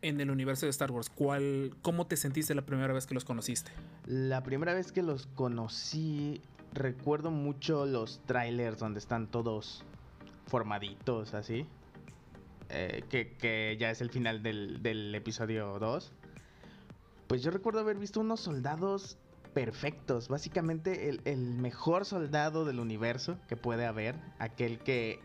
en 0.02 0.20
el 0.20 0.30
universo 0.30 0.66
de 0.66 0.70
Star 0.70 0.90
Wars? 0.90 1.08
¿Cuál, 1.08 1.74
¿Cómo 1.82 2.06
te 2.06 2.16
sentiste 2.16 2.54
la 2.54 2.66
primera 2.66 2.92
vez 2.92 3.06
que 3.06 3.14
los 3.14 3.24
conociste? 3.24 3.72
La 4.06 4.42
primera 4.42 4.74
vez 4.74 4.92
que 4.92 5.02
los 5.02 5.26
conocí, 5.26 6.42
recuerdo 6.74 7.30
mucho 7.30 7.86
los 7.86 8.20
trailers 8.26 8.78
donde 8.78 8.98
están 8.98 9.26
todos 9.26 9.84
formaditos 10.46 11.34
así. 11.34 11.66
eh, 12.68 13.04
que, 13.08 13.76
ya 13.80 13.90
es 13.90 14.02
el 14.02 14.10
final 14.10 14.42
del, 14.42 14.82
del 14.82 15.14
episodio 15.14 15.78
2. 15.78 16.12
Pues 17.26 17.42
yo 17.42 17.50
recuerdo 17.50 17.80
haber 17.80 17.98
visto 17.98 18.20
unos 18.20 18.40
soldados 18.40 19.18
perfectos. 19.58 20.28
Básicamente 20.28 21.08
el, 21.08 21.20
el 21.24 21.56
mejor 21.56 22.04
soldado 22.04 22.64
del 22.64 22.78
universo 22.78 23.40
que 23.48 23.56
puede 23.56 23.86
haber. 23.86 24.14
Aquel 24.38 24.78
que 24.78 25.18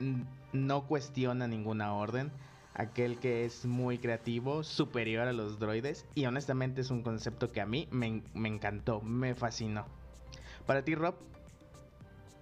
no 0.54 0.88
cuestiona 0.88 1.48
ninguna 1.48 1.94
orden. 1.94 2.32
Aquel 2.74 3.20
que 3.20 3.46
es 3.46 3.66
muy 3.66 4.00
creativo, 4.00 4.64
superior 4.64 5.28
a 5.28 5.34
los 5.34 5.60
droides. 5.60 6.08
Y 6.16 6.26
honestamente 6.26 6.82
es 6.82 6.90
un 6.90 7.04
concepto 7.04 7.52
que 7.52 7.62
a 7.62 7.68
mí 7.68 7.88
me, 7.92 8.24
me 8.34 8.50
encantó, 8.50 9.02
me 9.02 9.36
fascinó. 9.36 9.86
Para 10.66 10.84
ti, 10.84 10.96
Rob, 10.96 11.14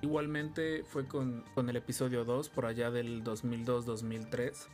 Igualmente 0.02 0.84
fue 0.84 1.06
con, 1.08 1.44
con 1.54 1.70
el 1.70 1.76
episodio 1.76 2.26
2, 2.26 2.50
por 2.50 2.66
allá 2.66 2.90
del 2.90 3.24
2002-2003. 3.24 4.68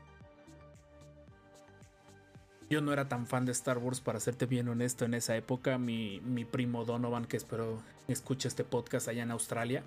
Yo 2.70 2.82
no 2.82 2.92
era 2.92 3.08
tan 3.08 3.28
fan 3.28 3.46
de 3.46 3.52
Star 3.54 3.78
Wars, 3.78 4.02
para 4.02 4.20
serte 4.20 4.46
bien 4.46 4.68
honesto, 4.68 5.06
en 5.06 5.14
esa 5.14 5.36
época. 5.38 5.78
Mi, 5.78 6.20
mi 6.22 6.44
primo 6.44 6.84
Donovan, 6.84 7.26
que 7.26 7.38
espero 7.38 7.82
escuche 8.08 8.48
este 8.48 8.64
podcast 8.64 9.08
allá 9.08 9.24
en 9.24 9.32
Australia, 9.32 9.84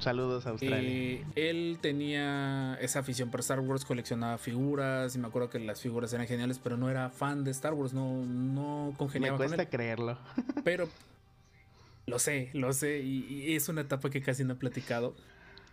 saludos 0.00 0.46
a 0.46 0.50
Australia. 0.50 0.90
Eh, 0.90 1.24
él 1.36 1.78
tenía 1.80 2.76
esa 2.80 3.00
afición 3.00 3.30
por 3.30 3.40
Star 3.40 3.60
Wars, 3.60 3.84
coleccionaba 3.84 4.38
figuras 4.38 5.14
y 5.14 5.18
me 5.18 5.28
acuerdo 5.28 5.50
que 5.50 5.58
las 5.60 5.80
figuras 5.80 6.12
eran 6.12 6.26
geniales, 6.26 6.58
pero 6.58 6.76
no 6.76 6.90
era 6.90 7.10
fan 7.10 7.44
de 7.44 7.50
Star 7.50 7.74
Wars, 7.74 7.92
no, 7.92 8.24
no 8.24 8.90
me 8.92 8.96
congeniaba 8.96 9.36
con 9.36 9.46
cuesta 9.46 9.62
él. 9.62 9.68
creerlo. 9.68 10.18
Pero 10.64 10.88
lo 12.06 12.18
sé, 12.18 12.50
lo 12.52 12.72
sé, 12.72 13.00
y, 13.00 13.24
y 13.28 13.56
es 13.56 13.68
una 13.68 13.82
etapa 13.82 14.10
que 14.10 14.22
casi 14.22 14.44
no 14.44 14.54
he 14.54 14.56
platicado. 14.56 15.14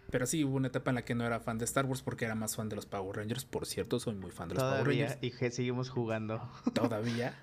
Pero 0.10 0.26
sí, 0.26 0.44
hubo 0.44 0.56
una 0.56 0.68
etapa 0.70 0.92
en 0.92 0.96
la 0.96 1.06
que 1.06 1.16
no 1.16 1.26
era 1.26 1.40
fan 1.40 1.58
de 1.58 1.66
Star 1.66 1.86
Wars 1.86 2.02
porque 2.02 2.26
era 2.26 2.36
más 2.36 2.56
fan 2.56 2.70
de 2.70 2.76
los 2.76 2.86
Power 2.86 3.18
Rangers. 3.18 3.46
Por 3.46 3.66
cierto, 3.66 4.00
soy 4.00 4.16
muy 4.16 4.32
fan 4.32 4.48
de 4.50 4.56
los 4.56 4.64
Power 4.64 4.80
Todavía, 4.80 5.08
Rangers. 5.10 5.24
y 5.24 5.32
que 5.38 5.52
seguimos 5.52 5.90
jugando. 5.90 6.42
Todavía. 6.74 7.34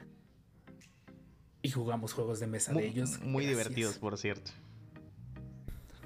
Y 1.62 1.70
jugamos 1.70 2.12
juegos 2.12 2.40
de 2.40 2.46
mesa 2.46 2.72
de 2.72 2.86
ellos. 2.86 3.20
muy 3.20 3.44
Gracias. 3.44 3.58
divertidos, 3.68 3.98
por 3.98 4.18
cierto. 4.18 4.50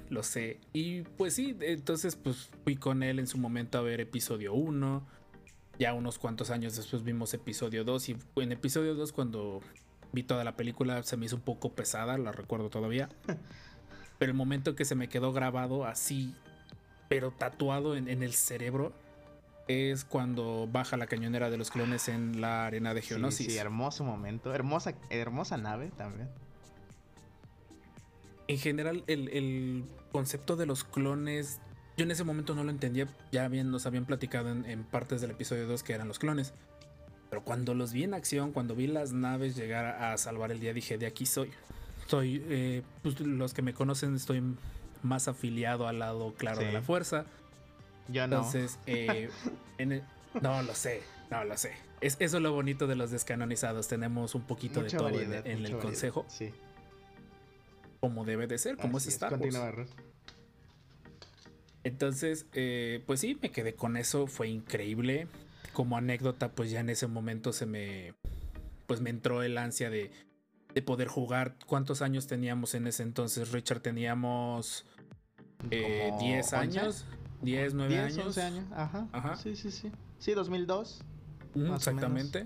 Lo 0.09 0.23
sé. 0.23 0.59
Y 0.73 1.01
pues 1.01 1.33
sí, 1.35 1.55
entonces 1.61 2.15
pues 2.15 2.49
fui 2.63 2.75
con 2.75 3.03
él 3.03 3.19
en 3.19 3.27
su 3.27 3.37
momento 3.37 3.77
a 3.77 3.81
ver 3.81 4.01
episodio 4.01 4.53
1. 4.53 5.05
Ya 5.77 5.93
unos 5.93 6.17
cuantos 6.19 6.49
años 6.49 6.75
después 6.75 7.03
vimos 7.03 7.33
episodio 7.33 7.83
2. 7.83 8.09
Y 8.09 8.17
en 8.37 8.51
episodio 8.51 8.95
2 8.95 9.11
cuando 9.13 9.61
vi 10.11 10.23
toda 10.23 10.43
la 10.43 10.55
película 10.55 11.03
se 11.03 11.15
me 11.15 11.25
hizo 11.27 11.35
un 11.35 11.41
poco 11.43 11.73
pesada, 11.73 12.17
la 12.17 12.31
recuerdo 12.31 12.69
todavía. 12.69 13.09
Pero 14.17 14.31
el 14.31 14.37
momento 14.37 14.75
que 14.75 14.83
se 14.83 14.95
me 14.95 15.07
quedó 15.07 15.31
grabado 15.31 15.85
así, 15.85 16.35
pero 17.09 17.31
tatuado 17.31 17.97
en, 17.97 18.07
en 18.07 18.23
el 18.23 18.33
cerebro, 18.33 18.93
es 19.67 20.03
cuando 20.05 20.67
baja 20.71 20.95
la 20.97 21.05
cañonera 21.07 21.49
de 21.49 21.57
los 21.57 21.69
clones 21.69 22.07
en 22.07 22.39
la 22.41 22.65
arena 22.65 22.93
de 22.93 23.01
Sí, 23.01 23.09
Geonosis. 23.09 23.47
sí, 23.51 23.57
hermoso 23.57 24.03
momento. 24.03 24.53
Hermosa, 24.53 24.93
hermosa 25.09 25.57
nave 25.57 25.91
también. 25.97 26.29
en 28.47 28.57
general, 28.57 29.03
el, 29.07 29.27
el 29.29 29.85
concepto 30.11 30.55
de 30.55 30.65
los 30.65 30.83
clones, 30.83 31.59
yo 31.97 32.03
en 32.05 32.11
ese 32.11 32.23
momento 32.23 32.55
no 32.55 32.63
lo 32.63 32.71
entendía. 32.71 33.07
Ya 33.31 33.47
bien 33.47 33.69
nos 33.69 33.85
habían 33.85 34.05
platicado 34.05 34.49
en, 34.49 34.65
en 34.65 34.83
partes 34.83 35.21
del 35.21 35.31
episodio 35.31 35.67
2 35.67 35.83
que 35.83 35.93
eran 35.93 36.07
los 36.07 36.17
clones. 36.17 36.53
Pero 37.29 37.43
cuando 37.43 37.75
los 37.75 37.93
vi 37.93 38.05
en 38.05 38.15
acción, 38.15 38.51
cuando 38.51 38.73
vi 38.73 38.87
las 38.87 39.13
naves 39.13 39.55
llegar 39.55 39.85
a 39.85 40.17
salvar 40.17 40.51
el 40.51 40.59
día, 40.59 40.73
dije, 40.73 40.97
de 40.97 41.05
aquí 41.05 41.27
soy. 41.27 41.51
Soy, 42.07 42.43
eh, 42.47 42.81
pues, 43.03 43.19
los 43.19 43.53
que 43.53 43.61
me 43.61 43.75
conocen, 43.75 44.15
estoy 44.15 44.41
más 45.03 45.27
afiliado 45.27 45.87
al 45.87 45.99
lado 45.99 46.33
claro 46.35 46.59
de 46.61 46.71
la 46.71 46.81
fuerza. 46.81 47.25
Yo 48.07 48.27
no. 48.27 48.37
Entonces, 48.37 48.79
eh, 48.87 49.29
en 49.77 49.91
el- 49.93 50.03
no 50.41 50.61
lo 50.63 50.73
sé, 50.75 51.01
no 51.31 51.43
lo 51.43 51.57
sé. 51.57 51.73
Es, 52.01 52.15
eso 52.19 52.37
es 52.37 52.43
lo 52.43 52.53
bonito 52.53 52.87
de 52.87 52.95
los 52.95 53.11
descanonizados. 53.11 53.87
Tenemos 53.87 54.35
un 54.35 54.43
poquito 54.43 54.81
Mucha 54.81 54.97
de 54.97 54.97
todo 54.97 55.09
en- 55.09 55.15
variedad, 55.15 55.47
en, 55.47 55.53
mucha 55.53 55.53
el 55.53 55.61
variedad. 55.63 55.81
consejo, 55.81 56.25
Sí. 56.29 56.53
como 57.99 58.23
debe 58.25 58.47
de 58.47 58.57
ser, 58.57 58.77
como 58.77 58.97
así 58.97 59.09
es 59.09 59.15
Star 59.15 59.33
Wars. 59.39 59.89
Entonces, 61.83 62.45
eh, 62.53 63.03
pues 63.05 63.21
sí, 63.21 63.37
me 63.41 63.51
quedé 63.51 63.73
con 63.73 63.97
eso, 63.97 64.27
fue 64.27 64.49
increíble. 64.49 65.27
Como 65.73 65.97
anécdota, 65.97 66.49
pues 66.51 66.71
ya 66.71 66.81
en 66.81 66.89
ese 66.89 67.07
momento 67.07 67.53
se 67.53 67.65
me, 67.65 68.13
pues 68.87 69.01
me 69.01 69.09
entró 69.09 69.43
el 69.43 69.57
ansia 69.57 69.89
de, 69.89 70.11
de 70.73 70.81
poder 70.81 71.07
jugar. 71.07 71.55
¿Cuántos 71.65 72.01
años 72.01 72.27
teníamos 72.27 72.73
en 72.75 72.87
ese 72.87 73.03
entonces, 73.03 73.51
Richard? 73.51 73.81
Teníamos 73.81 74.85
eh, 75.71 76.07
Como 76.11 76.19
10 76.21 76.53
11, 76.53 76.55
años, 76.55 77.05
10, 77.41 77.73
9 77.73 77.89
10, 77.93 78.03
años. 78.13 78.25
11 78.27 78.41
años. 78.41 78.65
Ajá. 78.71 79.07
Ajá. 79.11 79.35
Sí, 79.35 79.55
sí, 79.55 79.71
sí. 79.71 79.91
Sí, 80.19 80.33
2002. 80.33 81.01
Mm, 81.55 81.73
exactamente. 81.73 82.45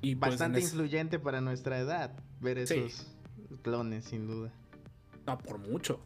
Y 0.00 0.14
pues 0.14 0.32
Bastante 0.32 0.60
ese- 0.60 0.68
influyente 0.68 1.18
para 1.18 1.40
nuestra 1.40 1.78
edad 1.78 2.12
ver 2.40 2.64
Sí. 2.66 2.74
esos 2.74 3.06
clones, 3.62 4.04
sin 4.04 4.26
duda. 4.26 4.52
no, 5.26 5.36
por 5.36 5.58
mucho. 5.58 6.00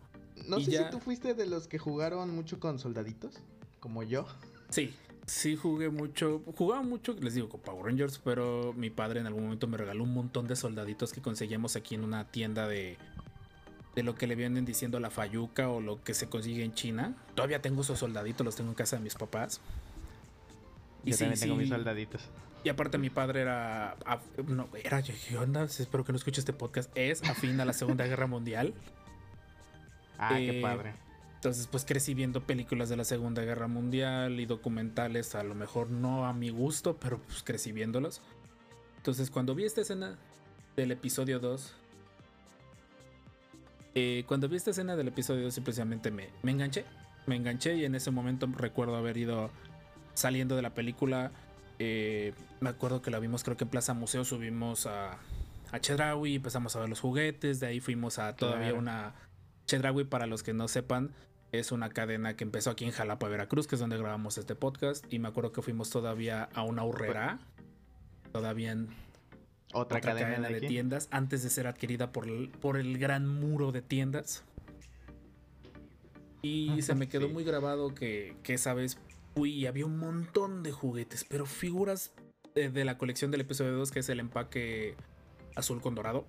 No 0.48 0.58
Y 0.58 0.64
sé 0.64 0.72
ya- 0.72 0.84
si 0.86 0.90
tú 0.90 0.98
fuiste 0.98 1.34
de 1.34 1.46
los 1.46 1.68
que 1.68 1.78
jugaron 1.78 2.34
mucho 2.34 2.58
con 2.58 2.80
soldaditos, 2.80 3.38
como 3.78 4.02
yo. 4.02 4.26
Sí, 4.70 4.92
sí 5.26 5.56
jugué 5.56 5.88
mucho. 5.90 6.42
Jugaba 6.56 6.82
mucho, 6.82 7.14
les 7.20 7.34
digo, 7.34 7.48
con 7.48 7.60
Power 7.60 7.86
Rangers, 7.86 8.18
pero 8.18 8.72
mi 8.76 8.90
padre 8.90 9.20
en 9.20 9.26
algún 9.26 9.44
momento 9.44 9.66
me 9.66 9.76
regaló 9.76 10.04
un 10.04 10.14
montón 10.14 10.46
de 10.48 10.56
soldaditos 10.56 11.12
que 11.12 11.20
conseguíamos 11.20 11.76
aquí 11.76 11.94
en 11.94 12.04
una 12.04 12.24
tienda 12.24 12.66
de. 12.68 12.96
De 13.94 14.02
lo 14.02 14.14
que 14.14 14.26
le 14.26 14.34
vienen 14.36 14.64
diciendo 14.64 14.98
la 15.00 15.10
Fayuca 15.10 15.68
o 15.68 15.80
lo 15.82 16.02
que 16.02 16.14
se 16.14 16.26
consigue 16.28 16.64
en 16.64 16.72
China. 16.72 17.14
Todavía 17.34 17.60
tengo 17.60 17.82
esos 17.82 17.98
soldaditos, 17.98 18.42
los 18.42 18.56
tengo 18.56 18.70
en 18.70 18.74
casa 18.74 18.96
de 18.96 19.02
mis 19.02 19.14
papás. 19.14 19.60
Yo 21.04 21.12
sí, 21.12 21.18
también 21.20 21.38
tengo 21.38 21.54
sí. 21.56 21.60
mis 21.60 21.68
soldaditos. 21.68 22.22
Y 22.64 22.70
aparte 22.70 22.96
mi 22.96 23.10
padre 23.10 23.42
era, 23.42 23.96
no, 24.46 24.68
era, 24.82 25.02
¿qué 25.02 25.36
onda? 25.36 25.64
Espero 25.64 26.04
que 26.04 26.12
no 26.12 26.16
escuche 26.16 26.40
este 26.40 26.54
podcast. 26.54 26.90
Es 26.94 27.22
afín 27.28 27.60
a 27.60 27.64
la 27.66 27.72
Segunda 27.74 28.06
Guerra 28.06 28.26
Mundial. 28.26 28.72
Ah, 30.18 30.34
qué 30.36 30.58
Eh, 30.58 30.62
padre. 30.62 30.94
Entonces, 31.42 31.66
pues 31.66 31.84
crecí 31.84 32.14
viendo 32.14 32.40
películas 32.46 32.88
de 32.88 32.96
la 32.96 33.02
Segunda 33.02 33.42
Guerra 33.42 33.66
Mundial 33.66 34.38
y 34.38 34.46
documentales, 34.46 35.34
a 35.34 35.42
lo 35.42 35.56
mejor 35.56 35.90
no 35.90 36.24
a 36.24 36.32
mi 36.32 36.50
gusto, 36.50 36.98
pero 37.00 37.18
pues 37.18 37.42
crecí 37.42 37.72
viéndolos. 37.72 38.22
Entonces, 38.98 39.28
cuando 39.28 39.52
vi 39.56 39.64
esta 39.64 39.80
escena 39.80 40.16
del 40.76 40.92
episodio 40.92 41.40
2, 41.40 41.74
eh, 43.94 44.24
cuando 44.26 44.48
vi 44.48 44.54
esta 44.56 44.70
escena 44.70 44.94
del 44.94 45.08
episodio 45.08 45.42
2, 45.42 45.52
simplemente 45.54 46.12
me, 46.12 46.30
me 46.44 46.52
enganché. 46.52 46.84
Me 47.26 47.34
enganché 47.36 47.74
y 47.74 47.84
en 47.84 47.96
ese 47.96 48.12
momento 48.12 48.46
recuerdo 48.56 48.94
haber 48.96 49.16
ido 49.16 49.50
saliendo 50.14 50.54
de 50.56 50.62
la 50.62 50.70
película. 50.74 51.32
eh, 51.80 52.34
me 52.60 52.68
acuerdo 52.68 53.02
que 53.02 53.10
la 53.10 53.18
vimos, 53.18 53.42
creo 53.42 53.56
que 53.56 53.64
en 53.64 53.70
Plaza 53.70 53.94
Museo 53.94 54.24
subimos 54.24 54.86
a, 54.86 55.18
a 55.72 55.80
Chedraui, 55.80 56.36
empezamos 56.36 56.76
a 56.76 56.80
ver 56.80 56.88
los 56.88 57.00
juguetes, 57.00 57.58
de 57.58 57.66
ahí 57.66 57.80
fuimos 57.80 58.20
a 58.20 58.36
todavía 58.36 58.66
Claro. 58.68 58.78
una 58.78 59.14
Chedraui, 59.66 60.04
para 60.04 60.26
los 60.28 60.44
que 60.44 60.52
no 60.54 60.68
sepan, 60.68 61.10
es 61.52 61.70
una 61.70 61.90
cadena 61.90 62.34
que 62.34 62.44
empezó 62.44 62.70
aquí 62.70 62.84
en 62.84 62.90
Jalapa, 62.92 63.28
Veracruz, 63.28 63.66
que 63.66 63.76
es 63.76 63.80
donde 63.80 63.98
grabamos 63.98 64.38
este 64.38 64.54
podcast. 64.54 65.04
Y 65.12 65.18
me 65.18 65.28
acuerdo 65.28 65.52
que 65.52 65.62
fuimos 65.62 65.90
todavía 65.90 66.48
a 66.54 66.62
una 66.62 66.84
urrera, 66.84 67.40
todavía 68.32 68.72
en 68.72 68.88
Otra, 69.74 69.98
otra 69.98 70.00
cadena, 70.00 70.36
cadena 70.36 70.48
de, 70.48 70.66
tiendas, 70.66 71.08
antes 71.10 71.42
de 71.42 71.50
ser 71.50 71.66
adquirida 71.66 72.10
por 72.10 72.26
el, 72.26 72.48
por 72.48 72.76
el 72.78 72.98
gran 72.98 73.28
muro 73.28 73.70
de 73.70 73.82
tiendas. 73.82 74.44
Y 76.40 76.80
se 76.82 76.94
me 76.94 77.08
quedó 77.08 77.28
Sí. 77.28 77.32
muy 77.32 77.44
grabado 77.44 77.94
que, 77.94 78.36
que 78.42 78.54
esa 78.54 78.74
vez 78.74 78.98
fui 79.34 79.50
y 79.52 79.66
había 79.66 79.86
un 79.86 79.98
montón 79.98 80.62
de 80.62 80.72
juguetes, 80.72 81.24
pero 81.28 81.46
figuras 81.46 82.12
de, 82.54 82.68
de 82.70 82.84
la 82.84 82.98
colección 82.98 83.30
del 83.30 83.42
episodio 83.42 83.72
2, 83.72 83.90
que 83.92 84.00
es 84.00 84.08
el 84.08 84.20
empaque 84.20 84.96
azul 85.54 85.80
con 85.80 85.94
dorado. 85.94 86.26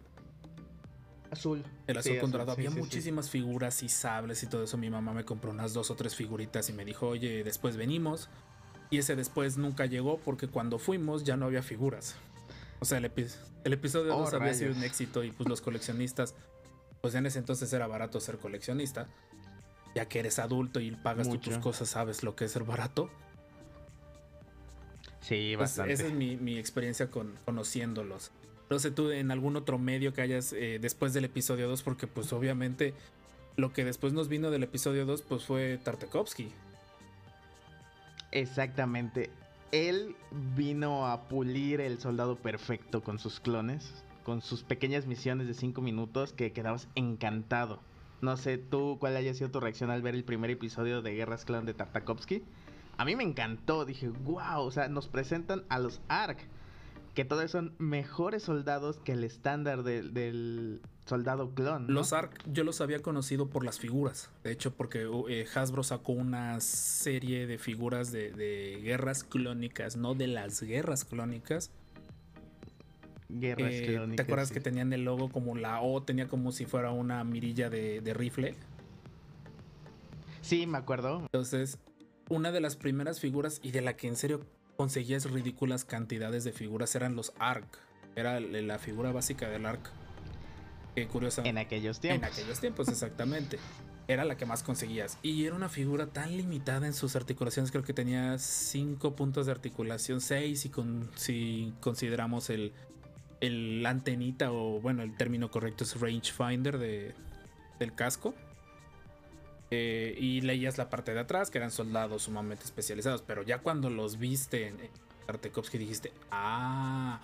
Azul. 1.33 1.63
El 1.87 1.97
azul 1.97 2.13
Sí, 2.13 2.19
con 2.19 2.31
dorado. 2.31 2.53
sí, 2.55 2.61
Había 2.61 2.71
sí, 2.71 2.79
muchísimas 2.79 3.29
figuras 3.29 3.83
y 3.83 3.89
sables 3.89 4.41
y 4.43 4.47
todo 4.47 4.63
eso. 4.63 4.77
Mi 4.77 4.89
mamá 4.89 5.13
me 5.13 5.25
compró 5.25 5.51
unas 5.51 5.73
dos 5.73 5.91
o 5.91 5.95
tres 5.95 6.15
figuritas 6.15 6.69
y 6.69 6.73
me 6.73 6.85
dijo, 6.85 7.07
oye, 7.09 7.43
después 7.43 7.75
venimos. 7.75 8.29
Y 8.89 8.99
ese 8.99 9.15
después 9.15 9.57
nunca 9.57 9.85
llegó 9.85 10.17
porque 10.19 10.47
cuando 10.47 10.79
fuimos 10.79 11.23
ya 11.23 11.35
no 11.35 11.45
había 11.47 11.61
figuras. 11.63 12.15
O 12.79 12.85
sea, 12.85 12.97
el, 12.99 13.05
epi- 13.13 13.33
el 13.63 13.73
episodio 13.73 14.15
Oh, 14.15 14.21
2 14.21 14.33
había 14.33 14.53
sido 14.53 14.73
un 14.73 14.83
éxito 14.83 15.23
y 15.23 15.31
pues 15.31 15.49
los 15.49 15.61
coleccionistas, 15.67 16.35
pues 17.01 17.15
en 17.15 17.25
ese 17.25 17.39
entonces 17.39 17.71
era 17.73 17.87
barato 17.87 18.19
ser 18.19 18.37
coleccionista. 18.37 19.07
Ya 19.95 20.07
que 20.07 20.19
eres 20.19 20.39
adulto 20.39 20.79
y 20.79 20.91
pagas 20.91 21.29
tú 21.29 21.37
tus 21.37 21.57
cosas, 21.59 21.89
sabes 21.89 22.23
lo 22.23 22.35
que 22.35 22.45
es 22.45 22.51
ser 22.51 22.63
barato. 22.63 23.09
Sí, 25.21 25.53
Pues, 25.55 25.69
bastante. 25.69 25.93
esa 25.93 26.07
es 26.07 26.13
mi, 26.13 26.35
mi 26.35 26.57
experiencia 26.57 27.09
con 27.09 27.37
conociéndolos. 27.45 28.31
No 28.69 28.79
sé 28.79 28.91
tú 28.91 29.11
en 29.11 29.31
algún 29.31 29.55
otro 29.55 29.77
medio 29.77 30.13
que 30.13 30.21
hayas 30.21 30.53
eh, 30.53 30.79
después 30.81 31.13
del 31.13 31.25
episodio 31.25 31.67
2, 31.67 31.83
porque 31.83 32.07
pues 32.07 32.31
obviamente 32.33 32.93
lo 33.55 33.73
que 33.73 33.85
después 33.85 34.13
nos 34.13 34.29
vino 34.29 34.51
del 34.51 34.63
episodio 34.63 35.05
2 35.05 35.21
pues 35.21 35.43
fue 35.43 35.77
Tartakovsky. 35.83 36.51
Exactamente. 38.31 39.29
Él 39.71 40.15
vino 40.55 41.07
a 41.07 41.27
pulir 41.27 41.81
el 41.81 41.99
soldado 41.99 42.35
perfecto 42.35 43.03
con 43.03 43.19
sus 43.19 43.39
clones, 43.39 44.03
con 44.23 44.41
sus 44.41 44.63
pequeñas 44.63 45.05
misiones 45.05 45.47
de 45.47 45.53
5 45.53 45.81
minutos 45.81 46.33
que 46.33 46.51
quedabas 46.51 46.87
encantado. 46.95 47.79
No 48.21 48.37
sé 48.37 48.57
tú 48.57 48.97
cuál 48.99 49.17
haya 49.17 49.33
sido 49.33 49.51
tu 49.51 49.59
reacción 49.59 49.89
al 49.89 50.01
ver 50.01 50.15
el 50.15 50.23
primer 50.23 50.49
episodio 50.49 51.01
de 51.01 51.13
Guerras 51.13 51.45
Clan 51.45 51.65
de 51.65 51.73
Tartakovsky. 51.73 52.43
A 52.97 53.05
mí 53.05 53.15
me 53.15 53.23
encantó, 53.23 53.85
dije, 53.85 54.09
wow, 54.09 54.61
o 54.61 54.71
sea, 54.71 54.87
nos 54.87 55.07
presentan 55.07 55.63
a 55.69 55.79
los 55.79 55.99
ARC, 56.07 56.37
que 57.13 57.25
todos 57.25 57.51
son 57.51 57.75
mejores 57.77 58.43
soldados 58.43 58.97
que 58.97 59.11
el 59.13 59.23
estándar 59.23 59.83
del, 59.83 60.13
del 60.13 60.81
soldado 61.05 61.53
clon. 61.53 61.87
¿no? 61.87 61.93
Los 61.93 62.11
ARC 62.13 62.41
yo 62.51 62.63
los 62.63 62.81
había 62.81 62.99
conocido 63.01 63.49
por 63.49 63.63
las 63.63 63.79
figuras. 63.79 64.29
De 64.43 64.51
hecho, 64.51 64.73
porque 64.73 65.07
eh, 65.29 65.45
Hasbro 65.53 65.83
sacó 65.83 66.13
una 66.13 66.59
serie 66.59 67.45
de 67.45 67.57
figuras 67.57 68.11
de, 68.11 68.31
de 68.31 68.79
guerras 68.81 69.23
clónicas, 69.23 69.95
no 69.95 70.15
de 70.15 70.27
las 70.27 70.61
guerras 70.63 71.05
clónicas. 71.05 71.71
Guerras 73.29 73.71
Eh, 73.73 73.85
clónicas. 73.87 74.15
¿Te 74.15 74.21
acuerdas 74.23 74.47
sí. 74.49 74.53
que 74.55 74.59
tenían 74.61 74.91
el 74.93 75.03
logo 75.05 75.29
como 75.29 75.55
la 75.55 75.81
O? 75.81 76.01
Tenía 76.03 76.27
como 76.27 76.51
si 76.51 76.65
fuera 76.65 76.91
una 76.91 77.23
mirilla 77.23 77.69
de, 77.69 78.01
de 78.01 78.13
rifle. 78.13 78.55
Sí, 80.41 80.67
me 80.67 80.77
acuerdo. 80.77 81.21
Entonces, 81.21 81.77
una 82.29 82.51
de 82.51 82.59
las 82.59 82.75
primeras 82.75 83.19
figuras 83.19 83.59
y 83.63 83.71
de 83.71 83.81
la 83.81 83.95
que 83.95 84.07
en 84.07 84.15
serio 84.15 84.41
conseguías 84.75 85.29
ridículas 85.29 85.85
cantidades 85.85 86.43
de 86.43 86.51
figuras 86.51 86.95
eran 86.95 87.15
los 87.15 87.33
ARC. 87.39 87.79
Era 88.15 88.39
la 88.39 88.79
figura 88.79 89.11
básica 89.11 89.49
del 89.49 89.65
ARC. 89.65 89.89
Que 90.95 91.07
curiosa. 91.07 91.41
En 91.43 91.57
aquellos 91.57 91.97
En 91.97 92.01
tiempos. 92.01 92.29
aquellos 92.31 92.59
tiempos, 92.59 92.87
exactamente. 92.87 93.57
Era 94.07 94.25
la 94.25 94.35
que 94.35 94.45
más 94.45 94.63
conseguías. 94.63 95.17
Y 95.23 95.45
era 95.45 95.55
una 95.55 95.69
figura 95.69 96.07
tan 96.07 96.35
limitada 96.35 96.85
en 96.85 96.93
sus 96.93 97.15
articulaciones. 97.15 97.71
Creo 97.71 97.83
que 97.83 97.93
tenía 97.93 98.37
5 98.37 99.15
puntos 99.15 99.45
de 99.45 99.53
articulación, 99.53 100.21
6 100.21 100.65
y 100.65 100.69
con, 100.69 101.09
si 101.15 101.73
consideramos 101.79 102.49
el, 102.49 102.73
el 103.39 103.83
antenita 103.85 104.51
o 104.51 104.81
bueno, 104.81 105.03
el 105.03 105.15
término 105.15 105.49
correcto 105.49 105.85
es 105.85 105.99
rangefinder 105.99 106.77
de, 106.77 107.15
del 107.79 107.95
casco. 107.95 108.35
Eh, 109.75 110.15
y 110.19 110.41
leías 110.41 110.77
la 110.77 110.89
parte 110.91 111.13
de 111.15 111.19
atrás, 111.21 111.49
que 111.49 111.57
eran 111.57 111.71
soldados 111.71 112.21
sumamente 112.23 112.63
especializados. 112.63 113.23
Pero 113.23 113.41
ya 113.41 113.57
cuando 113.59 113.89
los 113.89 114.19
viste 114.19 114.67
en, 114.67 114.77
Tartakovsky 115.25 115.77
dijiste, 115.79 116.11
ah, 116.31 117.19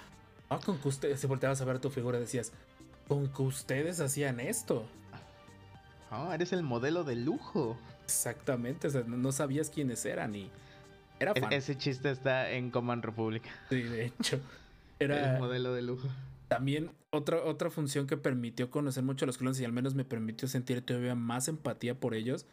ah, 0.50 0.60
con 0.66 0.80
que 0.80 0.88
ustedes, 0.88 1.20
si 1.20 1.28
volteabas 1.28 1.62
a 1.62 1.66
ver 1.66 1.78
tu 1.80 1.90
figura 1.92 2.20
decías, 2.20 2.52
con 3.08 3.28
que 3.28 3.42
ustedes 3.44 4.00
hacían 4.00 4.40
esto. 4.40 4.86
Oh, 6.12 6.32
eres 6.34 6.54
el 6.54 6.64
modelo 6.64 7.04
de 7.04 7.16
lujo. 7.16 7.78
Exactamente, 8.04 8.88
o 8.88 8.90
sea, 8.90 9.04
no- 9.06 9.32
sabías 9.32 9.70
quiénes 9.70 10.04
eran 10.06 10.34
y 10.34 10.50
era 11.20 11.34
E- 11.36 11.42
fan. 11.42 11.54
ese 11.54 11.78
chiste 11.78 12.10
está 12.10 12.50
en 12.52 12.72
Command 12.72 13.06
Republic. 13.06 13.44
Sí, 13.70 13.84
de 13.84 14.06
hecho. 14.06 14.40
El 15.00 15.12
Era 15.12 15.38
modelo 15.40 15.74
de 15.74 15.82
lujo. 15.84 16.08
También 16.50 16.92
otra, 17.12 17.42
otra 17.46 17.70
función 17.70 18.06
que 18.08 18.18
permitió 18.18 18.70
conocer 18.70 19.04
mucho 19.04 19.24
a 19.24 19.28
los 19.28 19.38
clones 19.38 19.60
y 19.62 19.66
al 19.66 19.72
menos 19.72 19.96
me 19.96 20.04
permitió 20.04 20.48
sentir 20.50 20.82
todavía 20.86 21.16
más 21.16 21.48
empatía 21.48 21.98
por 21.98 22.14
ellos, 22.14 22.46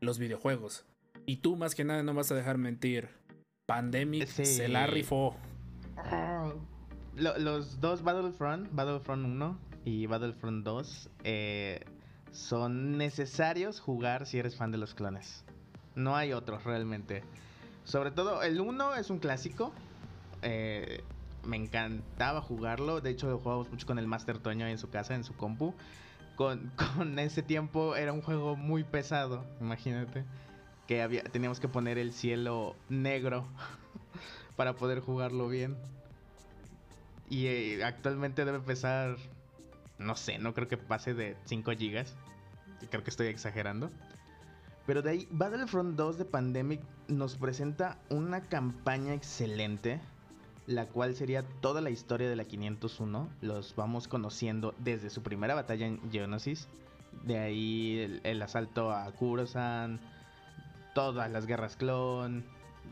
los 0.00 0.18
videojuegos. 0.18 0.86
Y 1.26 1.36
tú 1.36 1.56
más 1.56 1.74
que 1.74 1.84
nada 1.84 2.02
no 2.02 2.14
vas 2.14 2.30
a 2.32 2.34
dejar 2.34 2.56
mentir. 2.58 3.08
Pandemic 3.66 4.26
Sí. 4.28 4.46
se 4.46 4.68
la 4.68 4.86
rifó. 4.86 5.36
Lo- 7.16 7.38
los 7.38 7.80
dos 7.80 8.02
Battlefront, 8.02 8.68
Battlefront 8.72 9.24
1 9.24 9.58
y 9.84 10.06
Battlefront 10.06 10.64
2, 10.64 11.10
eh, 11.22 11.84
son 12.32 12.98
necesarios 12.98 13.80
jugar 13.80 14.26
si 14.26 14.38
eres 14.38 14.56
fan 14.56 14.72
de 14.72 14.78
los 14.78 14.94
clones. 14.94 15.44
No 15.94 16.16
hay 16.16 16.32
otros 16.32 16.64
realmente. 16.64 17.22
Sobre 17.84 18.10
todo, 18.10 18.42
el 18.42 18.60
1 18.60 18.94
es 18.96 19.10
un 19.10 19.18
clásico. 19.18 19.72
eh, 20.46 21.02
me 21.46 21.56
encantaba 21.56 22.40
jugarlo. 22.40 23.00
De 23.00 23.10
hecho, 23.10 23.28
lo 23.28 23.38
jugábamos 23.38 23.70
mucho 23.70 23.86
con 23.86 23.98
el 23.98 24.06
Master 24.06 24.38
Toño 24.38 24.66
en 24.66 24.78
su 24.78 24.90
casa, 24.90 25.14
en 25.14 25.24
su 25.24 25.34
compu. 25.34 25.74
Con, 26.36 26.72
ese 27.20 27.42
tiempo 27.42 27.94
era 27.94 28.12
un 28.12 28.20
juego 28.20 28.56
muy 28.56 28.82
pesado, 28.82 29.44
imagínate. 29.60 30.24
Que 30.88 31.00
había, 31.00 31.22
teníamos 31.22 31.60
que 31.60 31.68
poner 31.68 31.96
el 31.96 32.12
cielo 32.12 32.74
negro 32.88 33.46
para 34.56 34.74
poder 34.74 34.98
jugarlo 34.98 35.48
bien. 35.48 35.76
Y 37.30 37.46
eh, 37.46 37.84
actualmente 37.84 38.44
debe 38.44 38.58
pesar, 38.58 39.16
no 39.98 40.16
sé, 40.16 40.38
no 40.38 40.54
creo 40.54 40.66
que 40.66 40.76
pase 40.76 41.14
de 41.14 41.36
5 41.44 41.70
gigas. 41.72 42.16
Creo 42.90 43.04
que 43.04 43.10
estoy 43.10 43.28
exagerando. 43.28 43.90
Pero 44.86 45.00
de 45.02 45.10
ahí, 45.10 45.28
Battlefront 45.30 45.96
2 45.96 46.18
de 46.18 46.24
Pandemic 46.24 46.80
nos 47.08 47.36
presenta 47.36 47.98
una 48.10 48.42
campaña 48.42 49.14
excelente, 49.14 50.00
la 50.66 50.86
cual 50.86 51.14
sería 51.14 51.42
toda 51.60 51.80
la 51.80 51.90
historia 51.90 52.28
de 52.28 52.36
la 52.36 52.44
501. 52.44 53.28
Los 53.42 53.74
vamos 53.76 54.08
conociendo 54.08 54.74
desde 54.78 55.10
su 55.10 55.22
primera 55.22 55.54
batalla 55.54 55.86
en 55.86 56.00
Geonosis. 56.10 56.68
De 57.22 57.38
ahí 57.38 58.20
el, 58.24 58.42
asalto 58.42 58.90
a 58.92 59.10
Kurosan, 59.12 60.00
todas 60.94 61.30
las 61.30 61.46
guerras 61.46 61.76
clon, 61.76 62.44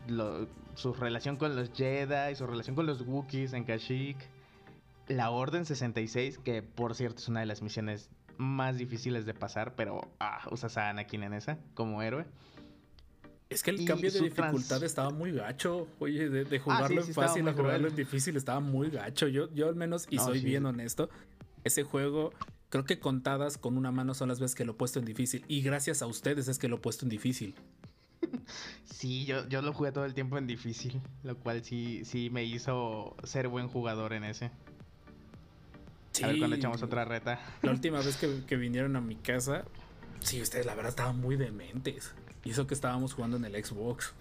lo- 0.07 0.47
su 0.75 0.93
relación 0.93 1.37
con 1.37 1.55
los 1.55 1.71
Jedi, 1.73 2.35
su 2.35 2.47
relación 2.47 2.75
con 2.75 2.85
los 2.85 3.01
Wookiees 3.01 3.53
en 3.53 3.63
Kashyyyk, 3.65 4.17
la 5.07 5.29
Orden 5.29 5.65
66, 5.65 6.37
que 6.39 6.63
por 6.63 6.95
cierto 6.95 7.19
es 7.19 7.27
una 7.27 7.41
de 7.41 7.45
las 7.45 7.61
misiones 7.61 8.09
más 8.37 8.77
difíciles 8.77 9.25
de 9.25 9.33
pasar, 9.33 9.75
pero 9.75 10.09
ah, 10.19 10.41
usas 10.51 10.77
a 10.77 10.89
Anakin 10.89 11.23
en 11.23 11.33
esa 11.33 11.57
como 11.75 12.01
héroe. 12.01 12.25
Es 13.53 13.63
que 13.63 13.71
el 13.71 13.85
cambio 13.85 14.11
de 14.11 14.19
dificultad 14.21 14.67
trans- 14.77 14.83
estaba 14.83 15.09
muy 15.11 15.31
gacho. 15.31 15.87
Oye, 15.99 16.29
de, 16.29 16.45
de 16.45 16.59
jugarlo 16.59 17.01
sí, 17.01 17.07
sí 17.07 17.09
en 17.11 17.15
fácil 17.27 17.47
a 17.47 17.53
jugarlo 17.53 17.87
en 17.87 17.95
difícil 17.95 18.35
estaba 18.35 18.59
muy 18.59 18.89
gacho. 18.89 19.27
Yo, 19.27 19.53
yo 19.53 19.67
al 19.67 19.75
menos, 19.75 20.07
y 20.09 20.17
No, 20.17 20.25
soy 20.25 20.39
sí, 20.39 20.45
bien 20.45 20.65
honesto, 20.65 21.09
ese 21.63 21.83
juego 21.83 22.31
creo 22.69 22.85
que 22.85 22.99
contadas 22.99 23.57
con 23.57 23.77
una 23.77 23.91
mano 23.91 24.13
son 24.13 24.29
las 24.29 24.39
veces 24.39 24.55
que 24.55 24.65
lo 24.65 24.71
he 24.71 24.75
puesto 24.75 24.99
en 24.99 25.05
difícil. 25.05 25.45
Y 25.47 25.61
gracias 25.61 26.01
a 26.01 26.07
ustedes 26.07 26.47
es 26.47 26.57
que 26.59 26.67
lo 26.67 26.77
he 26.77 26.79
puesto 26.79 27.05
en 27.05 27.09
difícil. 27.09 27.55
Sí, 28.85 29.25
yo, 29.25 29.47
yo 29.49 29.61
lo 29.61 29.73
jugué 29.73 29.91
todo 29.91 30.05
el 30.05 30.13
tiempo 30.13 30.37
en 30.37 30.47
difícil, 30.47 31.01
lo 31.23 31.37
cual 31.37 31.63
sí, 31.63 32.03
sí 32.05 32.29
me 32.29 32.43
hizo 32.43 33.15
ser 33.23 33.47
buen 33.47 33.67
jugador 33.67 34.13
en 34.13 34.23
ese. 34.23 34.51
A 36.23 36.27
ver 36.27 36.37
cuando 36.37 36.55
echamos 36.55 36.81
otra 36.83 37.05
reta. 37.05 37.39
La 37.63 37.71
última 37.71 37.99
vez 38.01 38.17
que, 38.17 38.43
que 38.45 38.55
vinieron 38.55 38.95
a 38.95 39.01
mi 39.01 39.15
casa, 39.15 39.65
sí, 40.19 40.41
ustedes 40.41 40.65
la 40.65 40.75
verdad 40.75 40.89
estaban 40.91 41.19
muy 41.19 41.35
dementes. 41.35 42.13
Y 42.43 42.51
eso 42.51 42.67
que 42.67 42.73
estábamos 42.73 43.13
jugando 43.13 43.37
en 43.37 43.45
el 43.45 43.63
Xbox. 43.63 44.13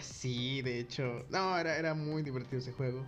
Sí, 0.00 0.62
de 0.62 0.78
hecho. 0.78 1.24
No, 1.30 1.58
era, 1.58 1.76
era 1.76 1.94
muy 1.94 2.22
divertido 2.22 2.58
ese 2.58 2.72
juego. 2.72 3.04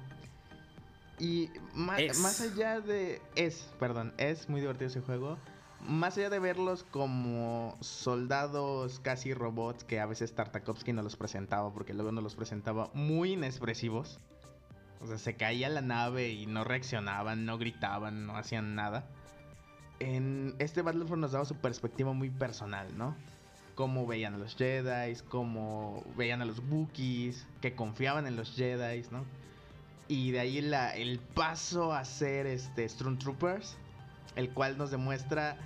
Y 1.19 1.51
Es. 1.99 2.19
más 2.19 2.41
allá 2.41 2.81
de. 2.81 3.23
Es, 3.37 3.71
perdón, 3.79 4.13
es 4.19 4.49
muy 4.49 4.61
divertido 4.61 4.89
ese 4.89 5.01
juego. 5.01 5.39
Más 5.87 6.17
allá 6.17 6.31
de 6.31 6.39
verlos 6.39 6.85
como 6.91 7.77
soldados 7.81 9.01
casi 9.01 9.35
robots 9.35 9.85
que 9.85 10.01
a 10.01 10.07
veces 10.07 10.35
Tartakovsky 10.35 10.93
no 10.93 11.03
los 11.03 11.17
presentaba, 11.17 11.73
porque 11.73 11.93
luego 11.93 12.11
nos 12.11 12.25
los 12.25 12.35
presentaba 12.35 12.91
muy 12.95 13.35
inexpresivos. 13.35 14.19
O 15.01 15.07
sea, 15.07 15.19
se 15.19 15.37
caía 15.37 15.69
la 15.69 15.83
nave 15.83 16.31
y 16.31 16.47
no 16.47 16.65
reaccionaban, 16.65 17.45
no 17.45 17.59
gritaban, 17.59 18.27
no 18.27 18.37
hacían 18.37 18.75
nada. 18.75 19.07
En 20.01 20.57
este 20.59 20.81
Battlefront 20.81 21.21
nos 21.21 21.33
daba 21.33 21.45
su 21.45 21.57
perspectiva 21.57 22.13
muy 22.15 22.31
personal, 22.31 22.97
¿no? 22.97 23.15
Cómo 23.75 24.07
veían 24.07 24.35
a 24.35 24.39
los 24.39 24.57
Jedi, 24.57 25.17
cómo 25.29 26.05
veían 26.17 26.43
a 26.43 26.45
los 26.45 26.61
Wookiees, 26.71 27.47
que 27.61 27.75
confiaban 27.75 28.27
en 28.27 28.37
los 28.37 28.55
Jedi, 28.55 29.03
¿no? 29.11 29.25
Y 30.09 30.31
de 30.33 30.41
ahí 30.41 30.61
la- 30.61 30.95
el 30.97 31.19
paso 31.19 31.93
a 31.93 32.05
ser 32.05 32.47
este 32.47 32.89
Stormtroopers, 32.89 33.77
el 34.37 34.51
cual 34.51 34.77
nos 34.77 34.91
demuestra 34.91 35.57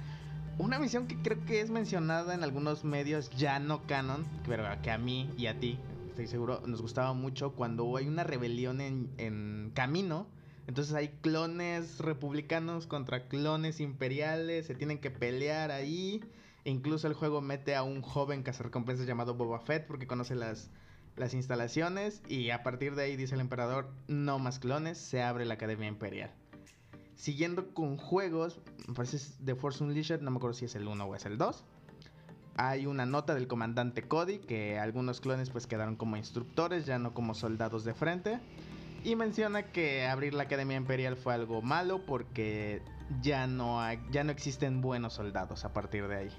una 0.59 0.79
misión 0.79 1.07
que 1.07 1.17
creo 1.17 1.45
que 1.45 1.61
es 1.61 1.71
mencionada 1.71 2.35
en 2.35 2.43
algunos 2.43 2.85
medios 2.85 3.31
ya 3.31 3.59
no 3.59 3.83
canon, 3.87 4.27
pero 4.47 4.65
que 4.83 4.91
a 4.91 4.99
mí 4.99 5.29
y 5.37 5.47
a 5.47 5.59
ti, 5.59 5.79
estoy 6.11 6.27
seguro, 6.27 6.63
nos 6.67 6.83
gustaba 6.83 7.13
mucho 7.15 7.53
cuando 7.53 7.97
hay 7.97 8.09
una 8.09 8.25
rebelión 8.25 8.81
en, 8.81 9.09
en 9.19 9.71
camino. 9.75 10.27
Entonces 10.67 10.95
hay 10.95 11.09
clones 11.23 11.99
republicanos 11.99 12.87
contra 12.87 13.27
clones 13.29 13.81
imperiales, 13.81 14.67
se 14.67 14.75
tienen 14.75 14.99
que 14.99 15.11
pelear 15.11 15.71
ahí. 15.71 16.21
Incluso 16.69 17.07
el 17.07 17.15
juego 17.15 17.41
mete 17.41 17.75
a 17.75 17.83
un 17.83 18.03
joven 18.03 18.43
cazarrecompensas 18.43 19.07
llamado 19.07 19.35
Boba 19.35 19.59
Fett 19.59 19.87
porque 19.87 20.07
conoce 20.07 20.35
las, 20.35 20.71
las 21.17 21.33
instalaciones 21.33 22.21
y 22.29 22.51
a 22.51 22.63
partir 22.63 22.95
de 22.95 23.05
ahí 23.05 23.17
dice 23.17 23.37
el 23.37 23.41
emperador, 23.41 23.91
no 24.07 24.39
más 24.39 24.59
clones, 24.59 24.99
se 24.99 25.23
abre 25.23 25.47
la 25.47 25.55
Academia 25.55 25.89
Imperial. 25.89 26.31
Siguiendo 27.15 27.73
con 27.73 27.97
juegos, 27.97 28.61
me 28.87 28.93
parece 28.93 29.17
es 29.17 29.39
The 29.43 29.55
Force 29.55 29.83
Unleashed, 29.83 30.21
no 30.21 30.31
me 30.31 30.37
acuerdo 30.37 30.53
si 30.53 30.67
es 30.67 30.75
el 30.75 30.87
1 30.87 31.03
o 31.07 31.15
es 31.15 31.25
el 31.25 31.39
2. 31.39 31.65
Hay 32.57 32.85
una 32.85 33.07
nota 33.07 33.35
del 33.35 33.49
comandante 33.49 34.03
Cody 34.03 34.39
que 34.39 34.79
algunos 34.79 35.23
clones 35.23 35.49
pues 35.49 35.67
quedaron 35.67 35.97
como 35.97 36.19
instructores, 36.19 36.85
ya 36.85 36.99
no 36.99 37.15
como 37.15 37.33
soldados 37.33 37.85
de 37.85 37.95
frente. 37.95 38.41
Y 39.05 39.17
menciona 39.17 39.63
que 39.73 40.07
abrir 40.07 40.35
la 40.35 40.43
Academia 40.43 40.77
Imperial 40.77 41.17
fue 41.17 41.33
algo 41.33 41.63
malo 41.63 42.05
porque 42.05 42.83
ya 43.23 43.47
no, 43.47 43.81
ya 44.11 44.23
no 44.23 44.33
existen 44.33 44.83
buenos 44.83 45.15
soldados 45.15 45.65
a 45.65 45.73
partir 45.73 46.07
de 46.09 46.17
ahí. 46.17 46.31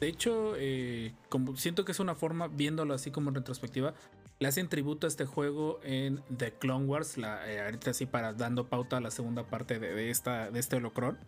De 0.00 0.08
hecho, 0.08 0.54
eh, 0.56 1.12
como 1.28 1.56
siento 1.56 1.84
que 1.84 1.92
es 1.92 2.00
una 2.00 2.14
forma, 2.14 2.48
viéndolo 2.48 2.94
así 2.94 3.10
como 3.10 3.30
en 3.30 3.36
retrospectiva, 3.36 3.94
le 4.38 4.48
hacen 4.48 4.68
tributo 4.68 5.06
a 5.06 5.08
este 5.08 5.24
juego 5.24 5.80
en 5.82 6.22
The 6.36 6.52
Clone 6.52 6.84
Wars, 6.84 7.16
eh, 7.16 7.62
ahorita 7.64 7.94
sí 7.94 8.04
para 8.04 8.34
dando 8.34 8.66
pauta 8.66 8.98
a 8.98 9.00
la 9.00 9.10
segunda 9.10 9.44
parte 9.44 9.78
de, 9.78 9.94
de 9.94 10.10
esta, 10.10 10.50
de 10.50 10.60
este 10.60 10.76
holocron. 10.76 11.18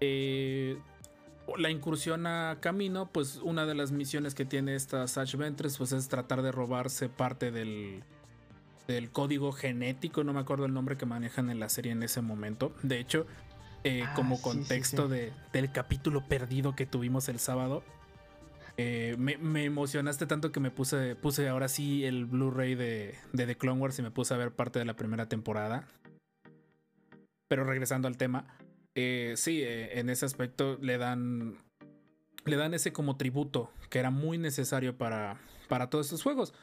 Eh, 0.00 0.78
la 1.58 1.70
incursión 1.70 2.26
a 2.26 2.58
Camino, 2.60 3.10
pues 3.12 3.36
una 3.42 3.66
de 3.66 3.74
las 3.74 3.92
misiones 3.92 4.34
que 4.34 4.44
tiene 4.44 4.74
esta 4.74 5.06
Satch 5.06 5.36
Ventress 5.36 5.76
pues 5.76 5.92
es 5.92 6.08
tratar 6.08 6.42
de 6.42 6.52
robarse 6.52 7.08
parte 7.08 7.50
del, 7.50 8.02
del 8.86 9.10
código 9.10 9.52
genético, 9.52 10.24
no 10.24 10.32
me 10.32 10.40
acuerdo 10.40 10.64
el 10.64 10.72
nombre 10.72 10.96
que 10.96 11.06
manejan 11.06 11.50
en 11.50 11.60
la 11.60 11.68
serie 11.68 11.92
en 11.92 12.02
ese 12.02 12.22
momento. 12.22 12.72
De 12.82 12.98
hecho, 12.98 13.26
eh, 13.84 14.04
Ah, 14.06 14.14
como 14.14 14.36
sí, 14.36 14.42
sí, 14.42 14.48
contexto 14.48 15.06
sí. 15.06 15.14
De, 15.14 15.32
del 15.52 15.72
capítulo 15.72 16.26
perdido 16.26 16.74
que 16.74 16.86
tuvimos 16.86 17.28
el 17.28 17.38
sábado, 17.38 17.82
eh, 18.76 19.14
me, 19.18 19.36
me 19.38 19.64
emocionaste 19.64 20.26
tanto 20.26 20.52
que 20.52 20.60
me 20.60 20.70
puse, 20.70 21.16
puse 21.16 21.48
ahora 21.48 21.68
sí 21.68 22.04
el 22.04 22.24
Blu-ray 22.26 22.74
de, 22.74 23.14
de 23.32 23.46
The 23.46 23.56
Clone 23.56 23.80
Wars 23.80 23.98
y 23.98 24.02
me 24.02 24.10
puse 24.10 24.34
a 24.34 24.36
ver 24.36 24.52
parte 24.52 24.78
de 24.78 24.84
la 24.84 24.96
primera 24.96 25.28
temporada. 25.28 25.86
Pero 27.48 27.64
regresando 27.64 28.08
al 28.08 28.16
tema, 28.16 28.46
eh, 28.94 29.34
sí, 29.36 29.62
en 29.64 30.08
ese 30.08 30.24
aspecto 30.24 30.78
le 30.80 30.98
dan, 30.98 31.56
le 32.44 32.56
dan 32.56 32.74
ese 32.74 32.92
como 32.92 33.16
tributo 33.16 33.72
que 33.90 33.98
era 33.98 34.10
muy 34.10 34.38
necesario 34.38 34.96
para, 34.96 35.40
para 35.68 35.90
todos 35.90 36.06
estos 36.06 36.22
juegos. 36.22 36.54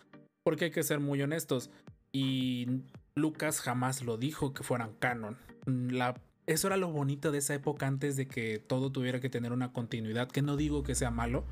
Porque 0.44 0.66
hay 0.66 0.72
que 0.72 0.84
ser 0.84 1.00
muy 1.02 1.22
honestos. 1.22 1.70
Y 2.14 2.84
Lucas 3.16 3.60
jamás 3.60 4.02
lo 4.02 4.18
dijo 4.18 4.54
que 4.54 4.64
fueran 4.64 4.94
canon. 4.94 5.38
La, 5.66 6.16
eso 6.48 6.68
era 6.68 6.78
lo 6.78 6.90
bonito 6.92 7.32
de 7.32 7.38
esa 7.40 7.54
época 7.54 7.86
antes 7.88 8.16
de 8.16 8.28
que 8.28 8.58
todo 8.58 8.92
tuviera 8.92 9.20
que 9.20 9.30
tener 9.30 9.52
una 9.52 9.72
continuidad. 9.74 10.30
Que 10.30 10.42
no 10.42 10.56
digo 10.56 10.82
que 10.84 10.96
sea 10.96 11.12
malo, 11.12 11.44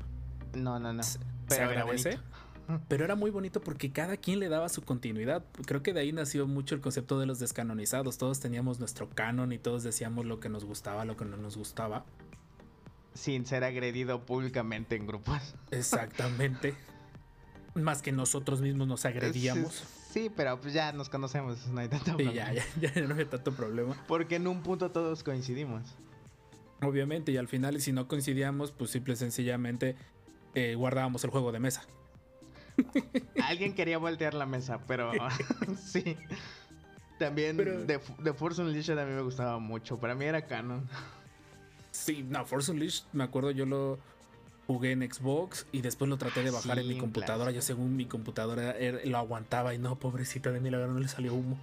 No, 0.54 0.78
no, 0.80 0.92
no. 0.92 1.02
se 1.02 1.18
Pero 1.48 1.70
era 1.70 1.82
agradece. 1.82 2.18
Pero 2.88 3.04
era 3.04 3.14
muy 3.14 3.30
bonito 3.30 3.60
porque 3.60 3.92
cada 3.92 4.16
quien 4.16 4.40
le 4.40 4.48
daba 4.48 4.68
su 4.68 4.82
continuidad. 4.82 5.44
Creo 5.66 5.82
que 5.84 5.92
de 5.92 6.00
ahí 6.00 6.12
nació 6.12 6.48
mucho 6.48 6.74
el 6.74 6.80
concepto 6.80 7.20
de 7.20 7.26
los 7.26 7.38
descanonizados. 7.38 8.18
Todos 8.18 8.40
teníamos 8.40 8.80
nuestro 8.80 9.08
canon 9.08 9.52
y 9.52 9.58
todos 9.58 9.84
decíamos 9.84 10.26
lo 10.26 10.40
que 10.40 10.48
nos 10.48 10.64
gustaba, 10.64 11.04
lo 11.04 11.16
que 11.16 11.24
no 11.24 11.36
nos 11.36 11.56
gustaba. 11.56 12.04
Sin 13.14 13.46
ser 13.46 13.62
agredido 13.62 14.26
públicamente 14.26 14.96
en 14.96 15.06
grupos. 15.06 15.54
Exactamente. 15.70 16.74
Más 17.74 18.02
que 18.02 18.10
nosotros 18.10 18.60
mismos 18.62 18.88
nos 18.88 19.04
agredíamos. 19.04 19.84
Sí, 20.16 20.22
sí, 20.22 20.30
pero 20.34 20.58
pues 20.58 20.72
ya 20.72 20.92
nos 20.92 21.10
conocemos, 21.10 21.66
no 21.68 21.78
hay 21.80 21.88
tanto 21.88 22.12
Y 22.12 22.24
problema. 22.24 22.32
ya, 22.32 22.52
ya, 22.80 22.92
ya 22.94 23.02
no 23.02 23.12
había 23.12 23.28
tanto 23.28 23.52
problema. 23.52 23.94
Porque 24.08 24.36
en 24.36 24.46
un 24.46 24.62
punto 24.62 24.90
todos 24.90 25.22
coincidimos. 25.22 25.82
Obviamente, 26.80 27.32
y 27.32 27.36
al 27.36 27.48
final, 27.48 27.78
si 27.82 27.92
no 27.92 28.08
coincidíamos, 28.08 28.72
pues 28.72 28.90
simple 28.90 29.12
y 29.12 29.16
sencillamente 29.16 29.94
eh, 30.54 30.74
guardábamos 30.74 31.22
el 31.24 31.30
juego 31.30 31.52
de 31.52 31.58
mesa. 31.60 31.82
Alguien 33.44 33.74
quería 33.74 33.98
voltear 33.98 34.32
la 34.32 34.46
mesa, 34.46 34.80
pero 34.86 35.12
sí. 35.84 36.16
También 37.18 37.58
Pero- 37.58 37.84
The, 37.86 38.00
The 38.22 38.32
Force 38.32 38.62
Unleashed 38.62 38.98
a 38.98 39.04
mí 39.04 39.12
me 39.12 39.20
gustaba 39.22 39.58
mucho. 39.58 39.98
Para 39.98 40.14
mí 40.14 40.24
era 40.24 40.46
canon. 40.46 40.88
Sí, 41.90 42.22
no, 42.26 42.44
Force 42.46 42.70
Unleashed, 42.72 43.04
me 43.12 43.24
acuerdo, 43.24 43.50
yo 43.50 43.66
lo. 43.66 43.98
Jugué 44.66 44.92
en 44.92 45.02
Xbox 45.12 45.66
y 45.72 45.80
después 45.82 46.08
lo 46.08 46.16
traté 46.18 46.42
de 46.42 46.50
bajar 46.50 46.78
en 46.78 46.88
mi 46.88 46.98
computadora. 46.98 47.50
Yo 47.52 47.62
según 47.62 47.96
mi 47.96 48.06
computadora 48.06 48.72
era- 48.76 48.98
lo 49.04 49.18
aguantaba 49.18 49.74
y 49.74 49.78
no, 49.78 49.98
pobrecita 49.98 50.50
de 50.52 50.60
milagro, 50.60 50.92
no 50.92 51.00
le 51.00 51.08
salió 51.08 51.34
humo. 51.34 51.58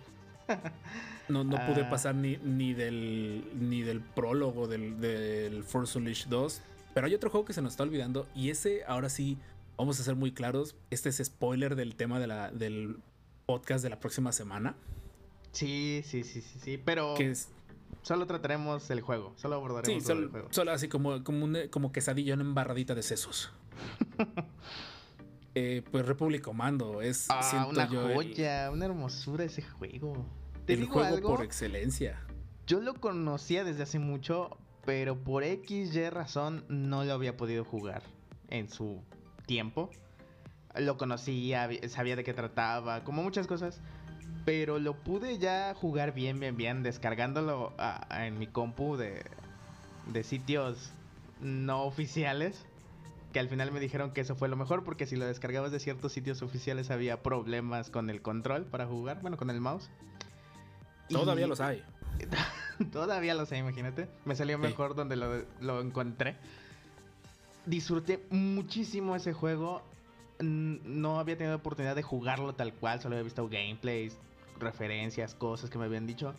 No, 1.30 1.44
no 1.44 1.56
pude 1.68 1.84
Ah. 1.86 1.90
pasar 1.90 2.16
ni, 2.16 2.38
ni 2.38 2.74
del 2.74 3.46
ni 3.60 3.82
del 3.82 4.02
prólogo 4.02 4.68
del, 4.68 5.00
del 5.00 5.64
Force 5.64 5.98
Unleashed 5.98 6.28
2. 6.28 6.62
Pero 6.94 7.08
hay 7.08 7.16
otro 7.16 7.30
juego 7.30 7.46
que 7.46 7.54
se 7.54 7.62
nos 7.62 7.74
está 7.74 7.84
olvidando. 7.84 8.28
Y 8.36 8.50
ese, 8.50 8.84
ahora 8.86 9.10
sí, 9.10 9.38
vamos 9.78 10.00
a 10.00 10.04
ser 10.04 10.16
muy 10.16 10.32
claros. 10.32 10.76
Este 10.92 11.10
es 11.10 11.18
spoiler 11.24 11.76
del 11.76 11.96
tema 11.96 12.20
de 12.20 12.28
la, 12.28 12.52
del 12.52 12.98
podcast 13.46 13.84
de 13.84 13.90
la 13.90 14.00
próxima 14.00 14.32
semana. 14.32 14.76
Sí, 15.54 16.02
sí, 16.06 16.24
sí, 16.24 16.42
sí, 16.42 16.60
sí. 16.62 16.78
Pero 16.84 17.16
Que 17.16 17.32
es. 17.32 17.50
Solo 18.04 18.28
trataremos 18.28 18.88
el 18.92 19.02
juego. 19.02 19.34
Solo 19.38 19.56
abordaremos 19.56 19.88
Sí, 19.88 20.00
sobre 20.08 20.16
solo, 20.16 20.26
el 20.28 20.32
juego. 20.32 20.48
solo 20.52 20.72
así 20.72 20.88
como, 20.88 21.24
como, 21.24 21.46
un- 21.46 21.68
como 21.72 21.92
quesadilla, 21.92 22.36
una 22.36 22.44
embarradita 22.44 22.94
de 22.94 23.02
sesos. 23.02 23.52
Eh, 25.56 25.84
pues 25.92 26.04
Republic 26.08 26.42
Commando 26.42 27.02
es 27.02 27.28
Ah, 27.30 27.68
una 27.70 27.88
yo, 27.88 28.08
el- 28.10 28.16
joya, 28.16 28.72
una 28.72 28.86
hermosura 28.86 29.44
ese 29.44 29.62
juego. 29.62 30.26
Te 30.66 30.74
el, 30.74 30.80
digo 30.82 30.94
juego 30.94 31.16
algo, 31.16 31.36
por 31.36 31.46
excelencia. 31.46 32.20
yo 32.66 32.82
lo 32.82 32.96
conocía 32.96 33.64
desde 33.64 33.84
hace 33.84 34.00
mucho, 34.00 34.58
pero 34.84 35.16
por 35.24 35.44
X, 35.44 35.94
Y 35.96 36.10
razón 36.10 36.66
no 36.70 37.04
lo 37.04 37.14
había 37.14 37.38
podido 37.38 37.64
jugar 37.66 38.02
en 38.50 38.68
su 38.68 39.04
tiempo. 39.46 39.92
Lo 40.76 40.98
conocía, 40.98 41.70
sabía 41.88 42.16
de 42.16 42.24
qué 42.24 42.34
trataba, 42.34 43.04
como 43.04 43.22
muchas 43.22 43.46
cosas. 43.46 43.80
Pero 44.46 44.80
lo 44.80 44.94
pude 44.96 45.38
ya 45.38 45.74
jugar 45.74 46.14
bien, 46.14 46.40
bien, 46.40 46.58
bien, 46.58 46.84
descargándolo 46.84 47.74
a- 47.78 48.06
a- 48.10 48.28
en 48.28 48.38
mi 48.40 48.48
compu 48.48 48.98
de, 48.98 49.24
de 50.08 50.24
sitios 50.24 50.92
no 51.42 51.84
oficiales. 51.84 52.66
Que 53.32 53.40
al 53.40 53.50
final 53.50 53.72
me 53.72 53.80
dijeron 53.80 54.12
que 54.12 54.22
eso 54.22 54.36
fue 54.36 54.48
lo 54.48 54.56
mejor 54.56 54.84
porque 54.84 55.08
si 55.08 55.16
lo 55.16 55.26
descargabas 55.26 55.72
de 55.72 55.80
ciertos 55.80 56.12
sitios 56.12 56.42
oficiales 56.44 56.92
había 56.92 57.24
problemas 57.24 57.90
con 57.90 58.10
el 58.12 58.22
control 58.22 58.66
para 58.66 58.86
jugar, 58.86 59.22
bueno, 59.22 59.38
con 59.38 59.50
el 59.50 59.60
mouse. 59.60 59.90
Todavía 61.10 61.46
Y- 61.46 61.50
los 61.50 61.60
hay. 61.60 61.84
Todavía 62.92 63.34
lo 63.34 63.46
sé, 63.48 63.58
imagínate. 63.58 64.08
Me 64.26 64.36
salió 64.36 64.58
Sí. 64.58 64.62
mejor 64.64 64.94
donde 64.94 65.16
lo, 65.16 65.44
lo 65.62 65.82
encontré. 65.82 66.36
Disfruté 67.66 68.20
muchísimo 68.30 69.16
ese 69.16 69.34
juego. 69.34 69.82
No 70.40 71.20
había 71.20 71.38
tenido 71.38 71.56
oportunidad 71.56 71.96
de 71.96 72.04
jugarlo 72.04 72.54
tal 72.54 72.74
cual, 72.74 73.02
solo 73.02 73.16
había 73.16 73.24
visto 73.24 73.48
gameplays, 73.48 74.18
referencias, 74.60 75.36
cosas 75.36 75.70
que 75.70 75.78
me 75.78 75.86
habían 75.86 76.08
dicho. 76.08 76.34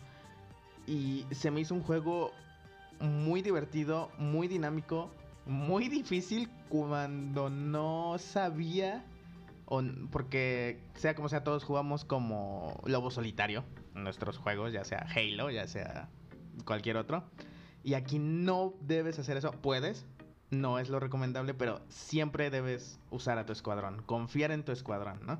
Y 0.87 1.25
se 1.31 1.51
me 1.51 1.61
hizo 1.61 1.73
un 1.73 1.81
juego 1.81 2.31
muy 2.99 3.41
divertido, 3.41 4.11
muy 4.17 4.47
dinámico, 4.47 5.09
muy 5.45 5.89
difícil 5.89 6.49
cuando 6.69 7.49
no 7.49 8.17
sabía. 8.17 9.05
o 9.65 9.81
porque 10.11 10.79
sea 10.95 11.15
como 11.15 11.29
sea, 11.29 11.43
todos 11.43 11.63
jugamos 11.63 12.05
como 12.05 12.79
lobo 12.85 13.11
solitario 13.11 13.63
en 13.95 14.03
nuestros 14.03 14.37
juegos, 14.37 14.73
ya 14.73 14.83
sea 14.83 15.07
Halo, 15.15 15.49
ya 15.49 15.67
sea 15.67 16.09
cualquier 16.65 16.97
otro. 16.97 17.23
Y 17.83 17.93
aquí 17.93 18.19
no 18.19 18.73
debes 18.81 19.19
hacer 19.19 19.37
eso. 19.37 19.51
Puedes, 19.51 20.05
no 20.49 20.79
es 20.79 20.89
lo 20.89 20.99
recomendable, 20.99 21.53
pero 21.53 21.81
siempre 21.89 22.49
debes 22.49 22.99
usar 23.11 23.37
a 23.37 23.45
tu 23.45 23.53
escuadrón. 23.53 24.01
Confiar 24.03 24.51
en 24.51 24.63
tu 24.63 24.71
escuadrón, 24.71 25.19
¿no? 25.25 25.39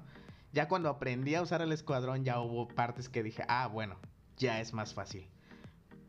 Ya 0.55 0.69
cuando 0.69 0.87
aprendí 0.87 1.35
a 1.35 1.41
usar 1.41 1.61
el 1.61 1.73
escuadrón, 1.73 2.23
ya 2.23 2.39
hubo 2.39 2.69
partes 2.69 3.09
que 3.09 3.21
dije, 3.23 3.43
ah, 3.49 3.67
bueno, 3.67 3.97
ya 4.37 4.61
es 4.61 4.73
más 4.73 4.93
fácil. 4.93 5.27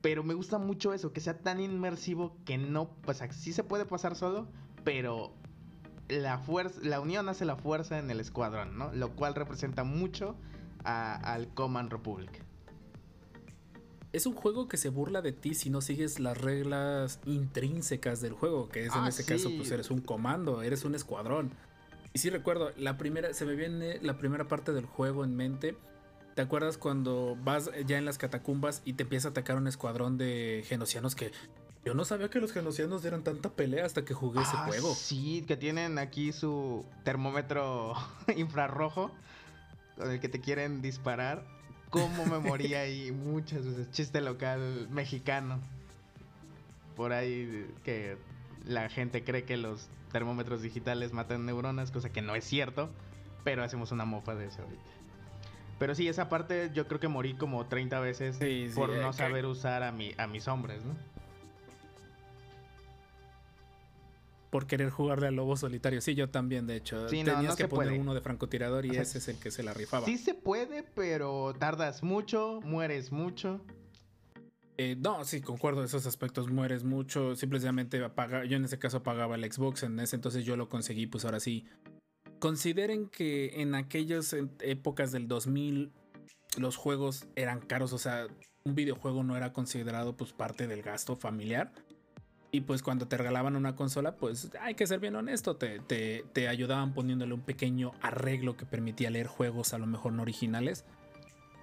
Pero 0.02 0.22
me 0.22 0.34
gusta 0.34 0.58
mucho 0.58 0.94
eso, 0.94 1.12
que 1.12 1.20
sea 1.20 1.40
tan 1.40 1.58
inmersivo 1.58 2.36
que 2.44 2.56
no, 2.56 2.90
pues 3.02 3.20
sí 3.32 3.52
se 3.52 3.64
puede 3.64 3.86
pasar 3.86 4.14
solo, 4.14 4.46
pero 4.84 5.34
la 6.08 6.38
fuerza, 6.38 6.78
la 6.84 7.00
unión 7.00 7.28
hace 7.28 7.44
la 7.44 7.56
fuerza 7.56 7.98
en 7.98 8.08
el 8.08 8.20
escuadrón, 8.20 8.78
¿no? 8.78 8.92
Lo 8.92 9.16
cual 9.16 9.34
representa 9.34 9.82
mucho 9.82 10.36
a- 10.84 11.16
al 11.16 11.48
Command 11.52 11.90
Republic. 11.90 12.40
Es 14.12 14.26
un 14.26 14.34
juego 14.36 14.68
que 14.68 14.76
se 14.76 14.90
burla 14.90 15.22
de 15.22 15.32
ti 15.32 15.54
si 15.54 15.70
no 15.70 15.80
sigues 15.80 16.20
las 16.20 16.38
reglas 16.38 17.18
intrínsecas 17.26 18.20
del 18.20 18.32
juego, 18.32 18.68
que 18.68 18.86
es 18.86 18.94
en 18.94 19.00
Ah, 19.02 19.08
ese 19.08 19.24
caso, 19.24 19.48
sí. 19.48 19.56
pues 19.56 19.72
eres 19.72 19.90
un 19.90 19.98
comando, 20.02 20.62
eres 20.62 20.84
un 20.84 20.94
escuadrón. 20.94 21.50
Y 22.16 22.18
sí 22.18 22.30
recuerdo, 22.30 22.72
la 22.78 22.96
primera, 22.96 23.34
se 23.34 23.44
me 23.44 23.54
viene 23.56 23.98
la 24.00 24.16
primera 24.16 24.48
parte 24.48 24.72
del 24.72 24.86
juego 24.86 25.22
en 25.22 25.36
mente. 25.36 25.76
¿Te 26.34 26.40
acuerdas 26.40 26.78
cuando 26.78 27.36
vas 27.44 27.70
ya 27.84 27.98
en 27.98 28.06
las 28.06 28.16
catacumbas 28.16 28.80
y 28.86 28.94
te 28.94 29.02
empieza 29.02 29.28
a 29.28 29.30
atacar 29.32 29.58
un 29.58 29.66
escuadrón 29.66 30.16
de 30.16 30.64
genocianos 30.66 31.14
que 31.14 31.30
yo 31.84 31.92
no 31.92 32.06
sabía 32.06 32.30
que 32.30 32.40
los 32.40 32.54
genocianos 32.54 33.02
dieran 33.02 33.22
tanta 33.22 33.50
pelea 33.50 33.84
hasta 33.84 34.06
que 34.06 34.14
jugué 34.14 34.40
ese 34.40 34.52
Ah, 34.54 34.64
juego? 34.66 34.94
Sí, 34.94 35.44
que 35.46 35.58
tienen 35.58 35.98
aquí 35.98 36.32
su 36.32 36.86
termómetro 37.04 37.92
infrarrojo 38.34 39.10
con 39.98 40.10
el 40.10 40.18
que 40.18 40.30
te 40.30 40.40
quieren 40.40 40.80
disparar. 40.80 41.44
¿Cómo 41.90 42.24
me 42.24 42.38
morí 42.38 42.72
ahí 42.76 43.12
muchas 43.12 43.66
veces? 43.66 43.90
Chiste 43.90 44.22
local 44.22 44.88
mexicano. 44.90 45.60
Por 46.96 47.12
ahí 47.12 47.70
que 47.84 48.16
la 48.64 48.88
gente 48.88 49.22
cree 49.22 49.44
que 49.44 49.58
los 49.58 49.90
termómetros 50.20 50.62
digitales 50.62 51.12
matan 51.12 51.44
neuronas, 51.44 51.90
cosa 51.90 52.10
que 52.10 52.22
no 52.22 52.34
es 52.34 52.44
cierto, 52.44 52.88
pero 53.44 53.62
hacemos 53.62 53.92
una 53.92 54.06
mofa 54.06 54.34
de 54.34 54.46
eso 54.46 54.62
ahorita. 54.62 54.82
Pero 55.78 55.94
sí, 55.94 56.08
esa 56.08 56.30
parte 56.30 56.70
yo 56.72 56.88
creo 56.88 56.98
que 57.00 57.08
morí 57.08 57.34
como 57.34 57.66
30 57.66 58.00
veces 58.00 58.36
Sí, 58.36 58.68
sí, 58.70 58.74
por 58.74 58.90
eh, 58.90 59.02
no 59.02 59.10
que- 59.10 59.16
saber 59.18 59.44
usar 59.44 59.82
a, 59.82 59.92
mi, 59.92 60.12
a 60.16 60.26
mis 60.26 60.48
hombres, 60.48 60.82
¿no? 60.86 60.94
Por 64.48 64.66
querer 64.66 64.88
jugarle 64.88 65.26
al 65.26 65.34
lobo 65.36 65.54
solitario. 65.58 66.00
Sí, 66.00 66.14
yo 66.14 66.30
también, 66.30 66.66
de 66.66 66.76
hecho. 66.76 67.10
Sí, 67.10 67.22
no, 67.22 67.32
Tenías 67.34 67.50
no 67.50 67.56
que 67.56 67.64
se 67.64 67.68
poner 67.68 67.88
puede. 67.90 68.00
uno 68.00 68.14
de 68.14 68.22
francotirador 68.22 68.86
y 68.86 68.90
O 68.90 68.92
sea, 68.94 69.02
ese 69.02 69.18
es 69.18 69.28
el 69.28 69.38
que 69.38 69.50
se 69.50 69.62
la 69.62 69.74
rifaba. 69.74 70.06
Sí 70.06 70.16
se 70.16 70.32
puede, 70.32 70.82
pero 70.82 71.54
tardas 71.58 72.02
mucho, 72.02 72.60
mueres 72.64 73.12
mucho. 73.12 73.60
Eh, 74.78 74.96
no, 74.98 75.24
sí, 75.24 75.40
concuerdo, 75.40 75.82
esos 75.82 76.06
aspectos 76.06 76.50
mueres 76.50 76.84
mucho, 76.84 77.34
simplemente 77.34 78.04
apaga, 78.04 78.44
yo 78.44 78.56
en 78.56 78.64
ese 78.66 78.78
caso 78.78 78.98
apagaba 78.98 79.34
el 79.34 79.50
Xbox, 79.50 79.84
en 79.84 79.98
ese 80.00 80.16
entonces 80.16 80.44
yo 80.44 80.56
lo 80.56 80.68
conseguí, 80.68 81.06
pues 81.06 81.24
ahora 81.24 81.40
sí. 81.40 81.64
Consideren 82.38 83.08
que 83.08 83.62
en 83.62 83.74
aquellas 83.74 84.36
épocas 84.60 85.12
del 85.12 85.28
2000 85.28 85.92
los 86.58 86.76
juegos 86.76 87.26
eran 87.36 87.60
caros, 87.60 87.94
o 87.94 87.98
sea, 87.98 88.26
un 88.64 88.74
videojuego 88.74 89.22
no 89.22 89.36
era 89.36 89.52
considerado 89.52 90.16
pues 90.16 90.32
parte 90.32 90.66
del 90.66 90.82
gasto 90.82 91.16
familiar. 91.16 91.72
Y 92.52 92.62
pues 92.62 92.82
cuando 92.82 93.08
te 93.08 93.16
regalaban 93.16 93.56
una 93.56 93.74
consola, 93.76 94.16
pues 94.16 94.50
hay 94.60 94.74
que 94.74 94.86
ser 94.86 95.00
bien 95.00 95.16
honesto, 95.16 95.56
te, 95.56 95.78
te, 95.80 96.24
te 96.32 96.48
ayudaban 96.48 96.94
poniéndole 96.94 97.34
un 97.34 97.42
pequeño 97.42 97.92
arreglo 98.00 98.56
que 98.56 98.64
permitía 98.64 99.10
leer 99.10 99.26
juegos 99.26 99.74
a 99.74 99.78
lo 99.78 99.86
mejor 99.86 100.12
no 100.12 100.22
originales. 100.22 100.84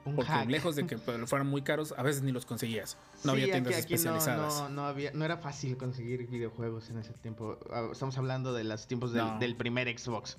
Un 0.05 0.15
Porque 0.15 0.31
hack. 0.31 0.49
lejos 0.49 0.75
de 0.75 0.85
que 0.85 0.97
fueran 1.27 1.47
muy 1.47 1.61
caros, 1.61 1.93
a 1.97 2.03
veces 2.03 2.23
ni 2.23 2.31
los 2.33 2.45
conseguías. 2.45 2.97
No 3.23 3.33
Sí, 3.33 3.41
había 3.41 3.53
tiendas 3.53 3.73
aquí- 3.75 3.83
aquí 3.83 3.93
no- 3.93 4.15
especializadas. 4.17 4.61
No, 4.63 4.69
no, 4.69 4.85
había, 4.85 5.11
no 5.13 5.23
era 5.23 5.37
fácil 5.37 5.77
conseguir 5.77 6.27
videojuegos 6.27 6.89
en 6.89 6.97
ese 6.97 7.13
tiempo. 7.13 7.57
Ah, 7.71 7.87
Estamos 7.91 8.17
hablando 8.17 8.53
de 8.53 8.63
los 8.65 8.85
tiempos 8.87 9.13
del, 9.13 9.25
No. 9.25 9.39
del 9.39 9.55
primer 9.55 9.87
Xbox. 9.97 10.37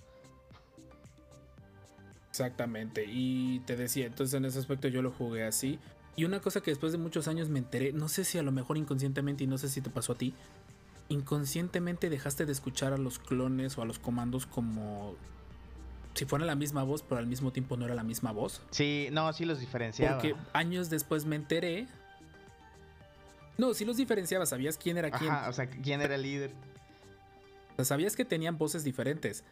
Exactamente. 2.31 3.05
Y 3.09 3.61
te 3.61 3.77
decía, 3.77 4.07
entonces 4.07 4.35
en 4.35 4.45
ese 4.45 4.59
aspecto 4.59 4.89
yo 4.89 5.03
lo 5.03 5.11
jugué 5.13 5.45
así. 5.45 5.79
Y 6.17 6.25
una 6.25 6.41
cosa 6.41 6.61
que 6.61 6.71
después 6.71 6.93
de 6.93 6.99
muchos 6.99 7.29
años 7.29 7.49
me 7.49 7.59
enteré, 7.59 7.93
no 7.93 8.09
sé 8.09 8.25
si 8.25 8.39
a 8.39 8.43
lo 8.43 8.53
mejor 8.53 8.77
inconscientemente 8.77 9.45
y 9.45 9.47
no 9.47 9.59
sé 9.59 9.69
si 9.69 9.81
te 9.81 9.91
pasó 9.91 10.13
a 10.13 10.19
ti, 10.19 10.35
inconscientemente 11.09 12.09
dejaste 12.11 12.47
de 12.47 12.53
escuchar 12.53 12.93
a 12.93 12.99
los 12.99 13.19
clones 13.19 13.79
o 13.79 13.83
a 13.83 13.85
los 13.85 13.99
comandos 13.99 14.47
como 14.47 15.15
si 16.15 16.25
fuera 16.25 16.45
la 16.45 16.55
misma 16.55 16.83
voz, 16.85 17.03
pero 17.03 17.19
al 17.19 17.27
mismo 17.27 17.53
tiempo 17.53 17.77
no 17.77 17.85
era 17.85 17.95
la 17.95 18.05
misma 18.05 18.33
voz. 18.33 18.63
Sí, 18.71 19.09
no, 19.13 19.33
sí 19.33 19.45
los 19.45 19.61
diferenciaba. 19.61 20.19
Porque 20.19 20.35
años 20.53 20.91
después 20.91 21.25
me 21.27 21.37
enteré. 21.37 21.87
No, 23.59 23.73
sí 23.75 23.85
los 23.85 23.97
diferenciaba, 23.97 24.47
sabías 24.47 24.79
quién 24.79 24.97
era 24.97 25.11
quién. 25.11 25.31
Ajá, 25.31 25.49
o 25.49 25.53
sea, 25.53 25.69
¿quién 25.69 26.01
era 26.01 26.15
el 26.17 26.23
líder? 26.23 26.53
O 27.73 27.77
sea, 27.77 27.85
sabías 27.85 28.17
que 28.17 28.25
tenían 28.25 28.59
voces 28.59 28.85
diferentes, 28.85 29.45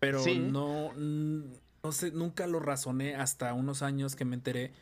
pero 0.00 0.20
Sí. 0.20 0.38
no, 0.38 0.92
no 0.94 1.92
sé, 1.92 2.10
nunca 2.12 2.46
lo 2.46 2.60
razoné 2.60 3.14
hasta 3.16 3.52
unos 3.54 3.82
años 3.82 4.16
que 4.16 4.24
me 4.24 4.34
enteré 4.36 4.72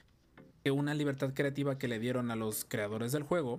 que 0.64 0.70
una 0.70 0.94
libertad 0.94 1.32
creativa 1.34 1.76
que 1.78 1.88
le 1.88 1.98
dieron 1.98 2.30
a 2.30 2.36
los 2.36 2.64
creadores 2.64 3.12
del 3.12 3.22
juego 3.24 3.58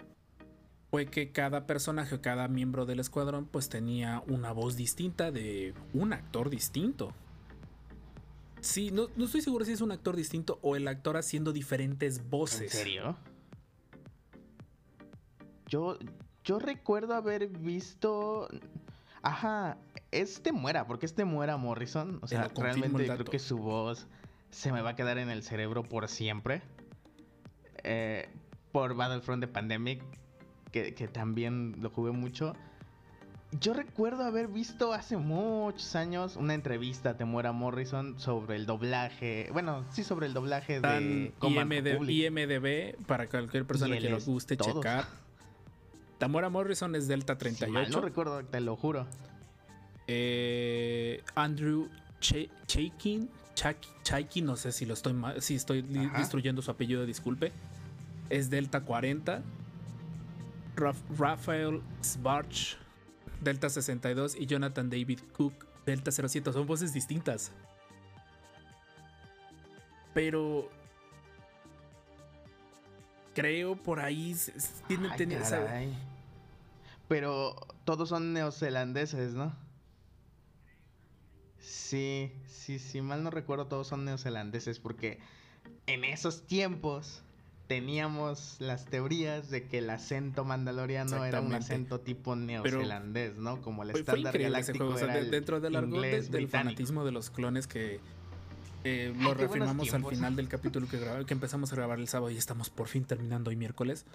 fue 0.90 1.08
que 1.08 1.32
cada 1.32 1.66
personaje 1.66 2.16
o 2.16 2.22
cada 2.22 2.48
miembro 2.48 2.86
del 2.86 3.00
escuadrón 3.00 3.46
pues 3.46 3.68
tenía 3.70 4.24
una 4.28 4.52
voz 4.52 4.78
distinta 4.78 5.32
de 5.32 5.74
un 5.94 6.14
actor 6.14 6.50
distinto. 6.50 7.14
Sí, 8.64 8.92
no, 8.92 9.10
no 9.18 9.26
estoy 9.26 9.42
seguro 9.42 9.66
si 9.66 9.74
es 9.74 9.82
un 9.82 9.92
actor 9.92 10.16
distinto 10.16 10.58
o 10.62 10.78
el 10.78 10.88
actor 10.88 11.18
haciendo 11.18 11.52
diferentes 11.52 12.20
¿En 12.20 12.30
voces. 12.30 12.72
serio? 12.72 13.18
Yo, 15.68 15.98
yo 16.46 16.60
recuerdo 16.60 17.14
haber 17.14 17.50
visto. 17.50 18.48
Ajá, 19.22 19.78
este 20.12 20.54
muera, 20.54 20.88
porque 20.88 21.06
este 21.06 21.26
muera 21.26 21.58
Morrison. 21.58 22.20
O 22.22 22.28
sea, 22.28 22.48
realmente 22.56 23.06
creo 23.06 23.26
que 23.26 23.40
su 23.40 23.58
voz 23.58 24.08
se 24.50 24.72
me 24.72 24.82
va 24.82 24.92
a 24.92 24.96
quedar 24.96 25.18
en 25.18 25.30
el 25.30 25.44
cerebro 25.44 25.84
por 25.84 26.08
siempre. 26.08 26.62
Eh, 27.84 28.30
por 28.72 28.96
Battlefront 28.96 29.42
de 29.42 29.48
Pandemic, 29.50 30.02
que, 30.72 30.94
que 30.94 31.10
también 31.10 31.76
lo 31.82 31.90
jugué 31.90 32.12
mucho. 32.12 32.56
Yo 33.60 33.74
recuerdo 33.74 34.24
haber 34.24 34.48
visto 34.48 34.94
hace 34.94 35.18
muchos 35.18 35.96
años 35.96 36.36
una 36.36 36.54
entrevista 36.54 37.12
a 37.12 37.18
Temuera 37.18 37.52
Morrison 37.52 38.20
sobre 38.20 38.56
el 38.56 38.66
doblaje. 38.66 39.50
Bueno, 39.54 39.86
sí, 39.92 40.04
sobre 40.04 40.28
el 40.28 40.34
doblaje 40.34 40.80
Tan 40.82 41.04
de 41.04 41.34
IMD. 41.42 42.10
IMDB 42.10 43.06
para 43.06 43.28
cualquier 43.30 43.66
persona 43.66 43.98
que 43.98 44.06
él 44.06 44.12
lo 44.12 44.18
es 44.18 44.26
guste 44.26 44.58
todos. 44.58 44.76
checar. 44.76 45.06
Tamora 46.18 46.50
Morrison 46.50 46.96
es 46.96 47.08
Delta 47.08 47.34
Si 47.38 47.46
mal 47.46 47.56
38. 47.58 47.92
no 47.92 48.02
recuerdo, 48.02 48.44
te 48.46 48.60
lo 48.62 48.76
juro. 48.76 49.06
Eh, 50.08 51.22
Andrew 51.36 51.90
Che- 52.20 52.50
Chaikin, 54.04 54.46
no 54.46 54.56
sé 54.56 54.72
si 54.72 54.86
lo 54.86 54.94
estoy 54.94 55.14
si 55.40 55.56
estoy 55.56 55.86
Ajá. 56.08 56.18
destruyendo 56.20 56.62
su 56.62 56.72
apellido, 56.72 57.06
disculpe. 57.06 57.52
Es 58.30 58.50
Delta 58.50 58.82
40. 58.82 59.42
Raf- 60.76 60.96
Rafael 61.18 61.82
Sbarch, 62.04 62.78
Delta 63.44 63.70
62 63.70 64.36
y 64.36 64.46
Jonathan 64.46 64.90
David 64.90 65.20
Cook, 65.36 65.54
Delta 65.86 66.12
07. 66.12 66.54
Son 66.54 66.66
voces 66.68 66.94
distintas. 66.94 67.52
Pero 70.14 70.70
creo 73.34 73.76
por 73.76 74.00
ahí 74.00 74.32
s- 74.32 74.54
s- 74.56 74.84
tiene, 74.88 75.10
Ay, 75.12 75.18
tiene 75.18 75.36
esa- 75.36 75.66
caray. 75.66 75.94
Pero 77.08 77.56
todos 77.84 78.10
son 78.10 78.32
neozelandeses, 78.34 79.34
¿no? 79.34 79.56
Sí, 81.60 82.32
sí, 82.48 82.78
sí, 82.80 83.02
mal 83.02 83.24
no 83.24 83.30
recuerdo, 83.32 83.68
todos 83.68 83.88
son 83.88 84.06
neozelandeses 84.06 84.80
porque 84.80 85.20
en 85.88 86.04
esos 86.04 86.46
tiempos 86.46 87.23
teníamos 87.68 88.58
las 88.60 88.86
teorías 88.86 89.50
de 89.50 89.68
que 89.68 89.80
el 89.80 89.90
acento 89.90 90.44
mandaloriano 90.46 91.24
era 91.26 91.40
un 91.42 91.54
acento 91.54 92.00
tipo 92.02 92.36
neozelandés, 92.36 93.36
¿no? 93.38 93.62
Como 93.62 93.84
el 93.84 93.92
estándar 93.92 94.38
galáctico 94.38 94.88
o 94.88 94.98
sea, 94.98 95.06
era 95.14 95.24
de- 95.24 95.30
dentro 95.30 95.60
del 95.60 95.74
inglés 95.76 96.30
del 96.32 96.48
fanatismo 96.50 97.06
de 97.06 97.12
los 97.12 97.30
clones 97.30 97.68
que 97.68 98.00
eh, 98.84 99.14
lo 99.18 99.34
reafirmamos 99.34 99.94
al 99.94 100.04
final 100.06 100.36
del 100.36 100.50
capítulo 100.50 100.88
que, 100.90 101.00
grabamos, 101.00 101.26
que 101.26 101.34
empezamos 101.34 101.72
a 101.72 101.76
grabar 101.78 102.00
el 102.00 102.08
sábado 102.10 102.30
y 102.32 102.38
estamos 102.38 102.70
por 102.70 102.88
fin 102.90 103.06
terminando 103.06 103.50
hoy 103.50 103.56
miércoles. 103.56 104.06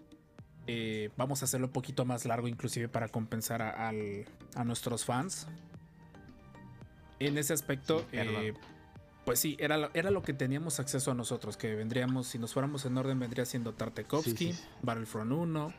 Eh, 0.67 1.09
vamos 1.17 1.41
a 1.41 1.47
hacerlo 1.47 1.69
un 1.69 1.73
poquito 1.73 2.05
más 2.05 2.27
largo, 2.27 2.47
inclusive 2.49 2.89
para 2.89 3.09
compensar 3.09 3.63
a, 3.63 3.89
al- 3.89 4.27
a 4.55 4.65
nuestros 4.65 5.07
fans. 5.07 5.47
En 7.19 7.39
ese 7.39 7.55
aspecto, 7.55 8.01
Sí, 8.11 8.19
eh, 8.19 8.53
pues 9.29 9.41
sí, 9.41 9.57
era, 9.61 9.77
lo- 9.77 9.91
era 9.95 10.11
lo 10.11 10.23
que 10.23 10.33
teníamos 10.33 10.81
acceso 10.81 11.11
a 11.11 11.15
nosotros, 11.15 11.57
que 11.57 11.75
vendríamos, 11.75 12.27
si 12.27 12.39
nos 12.39 12.53
fuéramos 12.55 12.85
en 12.87 12.97
orden, 12.97 13.19
vendría 13.21 13.45
siendo 13.45 13.73
Tartakovsky, 13.75 14.31
Sí, 14.31 14.37
sí, 14.37 14.53
sí. 14.55 14.65
Battlefront 14.83 15.31
1, 15.33 15.73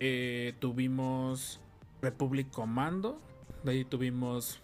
eh, 0.00 0.54
tuvimos 0.58 1.60
Republic 2.02 2.50
Commando, 2.50 3.20
de 3.62 3.72
ahí 3.72 3.84
tuvimos 3.84 4.58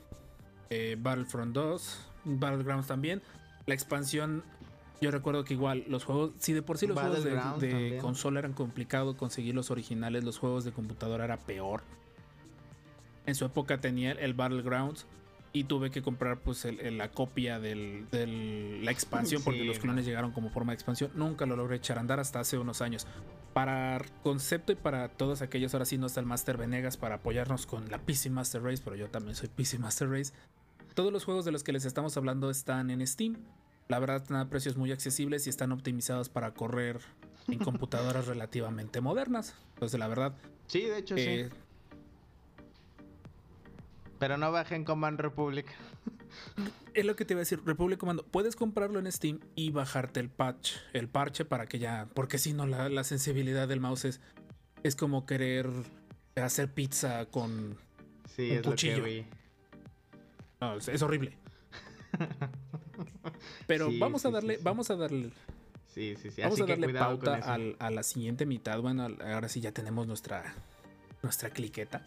eh, 0.71 0.97
Battlefront 0.99 1.55
2, 1.55 2.01
Battlegrounds 2.25 2.87
también. 2.87 3.23
La 3.67 3.75
expansión, 3.75 4.43
yo 5.01 5.11
recuerdo 5.11 5.45
que 5.45 5.55
igual 5.55 5.85
los 5.89 6.05
juegos, 6.05 6.33
si 6.39 6.53
de 6.53 6.63
por 6.63 6.79
sí 6.79 6.87
los 6.87 6.99
juegos 6.99 7.25
de, 7.25 7.31
de 7.61 7.99
consola 7.99 8.39
eran 8.41 8.53
complicado 8.53 9.17
conseguir 9.17 9.55
los 9.55 9.71
originales, 9.71 10.25
los 10.25 10.39
juegos 10.39 10.65
de 10.65 10.73
computadora 10.73 11.25
era 11.25 11.37
peor. 11.39 11.83
En 13.27 13.35
su 13.35 13.45
época 13.45 13.81
tenía 13.81 14.13
el 14.13 14.35
Battlegrounds 14.35 15.05
y 15.59 15.65
tuve 15.65 15.91
que 15.91 16.03
comprar 16.03 16.41
pues 16.41 16.65
el- 16.67 16.81
el- 16.81 16.99
la 16.99 17.11
copia 17.11 17.59
de 17.59 18.05
la 18.83 18.91
expansión 18.91 19.43
porque 19.43 19.61
Sí, 19.61 19.67
los 19.67 19.79
clones 19.79 20.05
llegaron 20.05 20.33
como 20.33 20.51
forma 20.51 20.73
de 20.73 20.75
expansión. 20.75 21.11
Nunca 21.15 21.47
lo 21.47 21.57
logré 21.57 21.77
echar 21.77 21.97
a 21.97 22.01
andar 22.01 22.21
hasta 22.21 22.41
hace 22.41 22.59
unos 22.59 22.83
años. 22.83 23.07
Para 23.55 24.05
concepto 24.23 24.73
y 24.73 24.75
para 24.75 25.09
todos 25.09 25.41
aquellos, 25.41 25.73
ahora 25.75 25.87
sí 25.87 25.97
no 25.97 26.07
está 26.07 26.21
el 26.21 26.27
Master 26.27 26.59
Venegas 26.59 26.97
para 26.99 27.17
apoyarnos 27.17 27.65
con 27.67 27.91
la 27.91 27.99
PC 27.99 28.29
Master 28.29 28.63
Race, 28.63 28.83
pero 28.85 28.97
yo 28.97 29.09
también 29.09 29.35
soy 29.35 29.49
PC 29.49 29.79
Master 29.79 30.11
Race. 30.11 30.33
Todos 30.95 31.13
los 31.13 31.25
juegos 31.25 31.45
de 31.45 31.53
los 31.53 31.63
que 31.65 31.73
les 31.73 31.85
estamos 31.87 32.17
hablando 32.17 32.51
están 32.51 32.91
en 32.91 33.07
Steam. 33.07 33.37
La 33.89 33.99
verdad 33.99 34.17
están 34.17 34.37
a 34.39 34.51
precios 34.51 34.77
muy 34.77 34.93
accesibles 34.93 35.47
y 35.47 35.51
están 35.51 35.73
optimizados 35.73 36.29
para 36.29 36.53
correr 36.53 37.01
en 37.49 37.59
computadoras 37.61 38.27
relativamente 38.27 39.01
modernas. 39.01 39.55
Entonces 39.75 39.99
la 39.99 40.09
verdad, 40.09 40.35
Sí, 40.67 40.83
de 40.83 40.99
hecho 40.99 41.15
eh, 41.17 41.49
sí. 41.51 41.57
Pero 44.19 44.37
no 44.39 44.51
bajen 44.53 44.85
Command 44.85 45.21
Republic. 45.21 45.67
es 46.95 47.05
lo 47.05 47.17
que 47.17 47.25
te 47.25 47.35
iba 47.35 47.39
a 47.41 47.43
decir, 47.43 47.61
Republic 47.65 47.99
Commando, 47.99 48.25
puedes 48.27 48.57
comprarlo 48.57 48.99
en 48.99 49.11
Steam 49.13 49.41
y 49.55 49.71
bajarte 49.71 50.21
el 50.21 50.29
patch, 50.31 50.73
el 50.93 51.09
parche 51.09 51.45
para 51.45 51.67
que 51.67 51.79
ya, 51.79 52.09
porque 52.15 52.39
si 52.39 52.53
no 52.53 52.67
la, 52.67 52.89
la 52.89 53.05
sensibilidad 53.05 53.69
del 53.69 53.81
mouse 53.81 54.07
es, 54.07 54.21
es 54.83 54.97
como 54.97 55.27
querer 55.27 55.69
hacer 56.37 56.73
pizza 56.73 57.27
con... 57.27 57.77
Sí, 58.35 58.51
Un 58.51 58.57
es 58.57 58.63
cuchillo. 58.63 58.99
lo 58.99 59.05
que 59.05 59.11
vi. 59.11 59.27
no, 60.61 60.77
es, 60.77 60.89
es 60.89 61.03
horrible. 61.03 61.37
Pero 63.67 63.91
Sí, 63.91 63.99
vamos 63.99 64.25
a 64.25 64.31
darle, 64.31 64.59
vamos 64.63 64.91
a 64.91 64.97
darle, 64.97 65.31
Sí, 65.89 66.15
sí, 66.21 66.31
sí. 66.31 66.43
vamos 66.43 66.61
Así 66.61 66.71
a 66.71 66.77
darle 66.77 66.93
pauta 66.95 67.35
al- 67.37 67.77
a 67.79 67.91
la 67.91 68.03
siguiente 68.03 68.45
mitad. 68.47 68.81
Bueno, 68.81 69.09
ahora 69.25 69.49
sí 69.49 69.61
ya 69.61 69.73
tenemos 69.73 70.07
nuestra, 70.07 70.55
nuestra 71.23 71.51
cliqueta. 71.51 72.03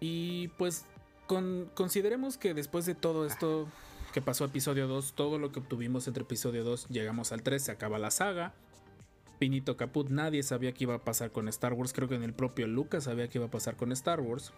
Y 0.00 0.48
pues 0.58 0.84
con- 1.26 1.70
consideremos 1.74 2.36
que 2.38 2.54
después 2.54 2.86
de 2.86 2.94
todo 2.94 3.26
esto 3.26 3.68
que 4.12 4.20
pasó 4.22 4.44
episodio 4.44 4.88
2, 4.88 5.12
todo 5.12 5.38
lo 5.38 5.52
que 5.52 5.60
obtuvimos 5.60 6.08
entre 6.08 6.22
episodio 6.24 6.64
2, 6.64 6.88
llegamos 6.88 7.32
al 7.32 7.42
3, 7.42 7.62
se 7.62 7.70
acaba 7.72 7.98
la 7.98 8.10
saga. 8.10 8.52
Finito 9.38 9.76
Caput, 9.76 10.08
nadie 10.10 10.42
sabía 10.42 10.72
qué 10.72 10.84
iba 10.84 10.94
a 10.96 11.04
pasar 11.04 11.30
con 11.30 11.48
Star 11.48 11.72
Wars. 11.74 11.92
Creo 11.92 12.08
que 12.08 12.14
en 12.16 12.22
el 12.22 12.32
propio 12.34 12.66
Lucas 12.66 13.04
sabía 13.04 13.28
qué 13.28 13.38
iba 13.38 13.46
a 13.46 13.50
pasar 13.50 13.76
con 13.76 13.92
Star 13.92 14.20
Wars. 14.20 14.52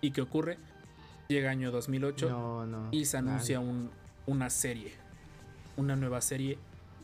¿Y 0.00 0.10
qué 0.12 0.20
ocurre? 0.20 0.58
Llega 1.28 1.50
año 1.50 1.70
2008 1.72 2.28
No, 2.28 2.66
no. 2.66 2.88
y 2.92 3.06
se 3.06 3.16
anuncia 3.16 3.58
un- 3.60 3.90
una 4.26 4.50
serie, 4.50 4.92
una 5.76 5.96
nueva 5.96 6.20
serie 6.20 6.58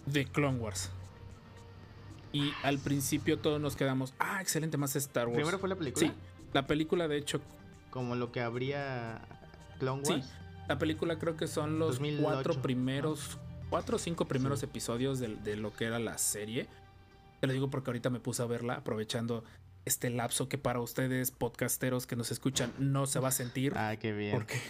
de 0.06 0.26
Clone 0.26 0.58
Wars. 0.58 0.90
Y 2.32 2.52
al 2.62 2.78
principio 2.78 3.38
todos 3.38 3.60
nos 3.60 3.74
quedamos, 3.74 4.14
ah, 4.18 4.40
excelente, 4.40 4.76
más 4.76 4.94
Star 4.94 5.26
Wars. 5.26 5.36
Primero 5.38 5.58
fue 5.58 5.68
la 5.70 5.74
película. 5.76 6.06
sí, 6.06 6.12
la 6.52 6.66
película 6.66 7.08
de 7.08 7.16
hecho, 7.18 7.40
Como 7.90 8.14
lo 8.14 8.30
que 8.32 8.40
habría 8.40 9.20
Clone 9.78 10.04
Sí. 10.04 10.12
Wars. 10.12 10.32
la 10.68 10.78
película 10.78 11.18
creo 11.18 11.36
que 11.36 11.46
son 11.48 11.78
los 11.78 11.96
2008, 11.98 12.22
cuatro 12.22 12.62
primeros, 12.62 13.38
cuatro 13.68 13.96
o 13.96 13.98
cinco 13.98 14.26
primeros 14.26 14.62
episodios 14.62 15.18
de, 15.18 15.34
de 15.36 15.56
lo 15.56 15.72
que 15.72 15.86
era 15.86 15.98
la 15.98 16.16
serie. 16.18 16.68
Te 17.40 17.46
lo 17.46 17.52
digo 17.52 17.70
porque 17.70 17.90
ahorita 17.90 18.10
me 18.10 18.20
puse 18.20 18.42
a 18.42 18.46
verla 18.46 18.74
aprovechando 18.74 19.42
este 19.86 20.10
lapso 20.10 20.48
que 20.48 20.58
para 20.58 20.78
ustedes 20.80 21.30
podcasteros 21.30 22.06
que 22.06 22.14
nos 22.14 22.30
escuchan 22.30 22.72
no 22.78 23.06
se 23.06 23.18
va 23.18 23.28
a 23.28 23.32
sentir. 23.32 23.72
Ah, 23.76 23.96
qué 23.98 24.12
bien. 24.12 24.32
Porque 24.36 24.60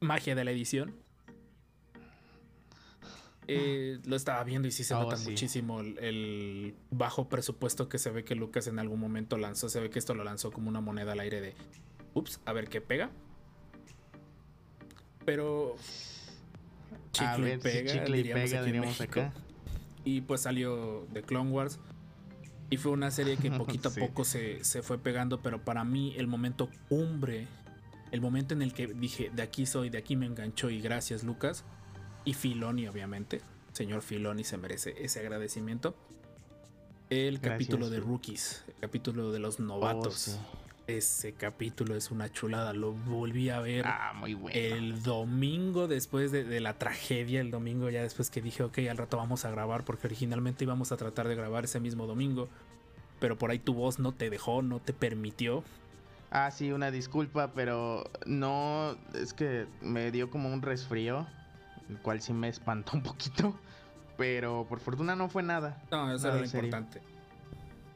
magia 0.00 0.34
de 0.34 0.44
la 0.44 0.50
edición. 0.50 0.94
Eh, 3.48 3.98
lo 4.04 4.16
estaba 4.16 4.42
viendo 4.44 4.66
y 4.66 4.72
sí 4.72 4.82
se 4.82 4.94
Oh, 4.94 5.02
nota 5.02 5.16
sí. 5.16 5.30
muchísimo 5.30 5.80
el, 5.80 5.98
el 5.98 6.74
bajo 6.90 7.28
presupuesto 7.28 7.88
que 7.88 7.98
se 7.98 8.10
ve 8.10 8.24
que 8.24 8.34
Lucas 8.34 8.66
en 8.66 8.78
algún 8.78 8.98
momento 9.00 9.38
lanzó. 9.38 9.68
Se 9.68 9.80
ve 9.80 9.88
que 9.90 9.98
esto 9.98 10.14
lo 10.14 10.24
lanzó 10.24 10.50
como 10.50 10.68
una 10.68 10.80
moneda 10.80 11.12
al 11.12 11.20
aire 11.20 11.40
de, 11.40 11.54
ups, 12.14 12.40
a 12.44 12.52
ver 12.52 12.68
qué 12.68 12.80
pega. 12.80 13.10
Pero 15.24 15.76
chicle 17.12 17.26
a 17.28 17.36
ver 17.38 17.58
y 17.58 17.62
pega, 17.62 17.92
si 17.92 17.98
chicle 17.98 18.16
y 18.18 18.22
diríamos 18.22 18.42
pega, 18.44 18.58
aquí 18.58 18.58
en 18.58 18.64
diríamos 18.74 19.00
México. 19.00 19.20
acá. 19.20 19.32
Y 20.04 20.20
pues 20.20 20.40
salió 20.42 21.06
de 21.12 21.22
Clone 21.22 21.50
Wars. 21.50 21.78
Y 22.70 22.76
fue 22.78 22.92
una 22.92 23.10
serie 23.10 23.36
que 23.36 23.50
poquito 23.52 23.90
Sí. 23.90 24.00
a 24.00 24.06
poco 24.06 24.24
se, 24.24 24.64
se 24.64 24.82
fue 24.82 24.98
pegando, 24.98 25.40
pero 25.40 25.64
para 25.64 25.84
mí 25.84 26.14
el 26.16 26.26
momento 26.26 26.68
cumbre, 26.88 27.46
el 28.10 28.20
momento 28.20 28.54
en 28.54 28.62
el 28.62 28.72
que 28.72 28.86
dije, 28.88 29.30
de 29.34 29.42
aquí 29.42 29.66
soy, 29.66 29.90
de 29.90 29.98
aquí 29.98 30.16
me 30.16 30.26
enganchó 30.26 30.70
y 30.70 30.80
gracias 30.80 31.22
Lucas, 31.24 31.64
y 32.26 32.34
Filoni 32.34 32.86
obviamente, 32.88 33.40
señor 33.72 34.02
Filoni 34.02 34.44
se 34.44 34.58
merece 34.58 34.94
ese 35.02 35.20
agradecimiento. 35.20 35.94
El 37.08 37.38
Gracias, 37.38 37.52
capítulo 37.52 37.88
de. 37.88 38.00
Rookies, 38.00 38.64
el 38.68 38.74
capítulo 38.80 39.32
de 39.32 39.38
los 39.38 39.58
Oh, 39.60 39.62
novatos. 39.62 40.14
sí. 40.14 40.36
Ese 40.88 41.32
capítulo 41.32 41.96
es 41.96 42.12
una 42.12 42.30
chulada, 42.30 42.72
lo 42.72 42.92
volví 42.92 43.50
a 43.50 43.58
ver 43.58 43.84
Ah, 43.86 44.12
muy 44.14 44.34
bueno. 44.34 44.56
el 44.56 45.02
domingo 45.02 45.88
después 45.88 46.30
de, 46.30 46.44
de 46.44 46.60
la 46.60 46.74
tragedia, 46.78 47.40
el 47.40 47.50
domingo 47.50 47.90
ya 47.90 48.02
después 48.02 48.30
que 48.30 48.40
dije, 48.40 48.62
ok, 48.62 48.78
al 48.88 48.96
rato 48.96 49.16
vamos 49.16 49.44
a 49.44 49.50
grabar, 49.50 49.84
porque 49.84 50.06
originalmente 50.06 50.62
íbamos 50.62 50.92
a 50.92 50.96
tratar 50.96 51.26
de 51.26 51.34
grabar 51.34 51.64
ese 51.64 51.80
mismo 51.80 52.06
domingo, 52.06 52.48
pero 53.18 53.36
por 53.36 53.50
ahí 53.50 53.58
tu 53.58 53.74
voz 53.74 53.98
no 53.98 54.12
te 54.12 54.30
dejó, 54.30 54.62
no 54.62 54.78
te 54.78 54.92
permitió. 54.92 55.64
Ah, 56.30 56.52
sí, 56.52 56.70
una 56.70 56.92
disculpa, 56.92 57.52
pero 57.52 58.08
no, 58.24 58.96
es 59.14 59.32
que 59.32 59.66
me 59.80 60.12
dio 60.12 60.30
como 60.30 60.52
un 60.54 60.62
resfrío, 60.62 61.26
el 61.88 61.98
cual 61.98 62.20
sí 62.20 62.32
me 62.32 62.48
espantó 62.48 62.92
un 62.94 63.02
poquito, 63.02 63.54
pero 64.16 64.66
por 64.68 64.80
fortuna 64.80 65.14
no 65.16 65.28
fue 65.28 65.42
nada. 65.42 65.82
No, 65.90 66.12
eso 66.14 66.24
Nada 66.26 66.36
era 66.38 66.44
lo 66.44 66.50
serio. 66.50 66.66
importante. 66.66 67.02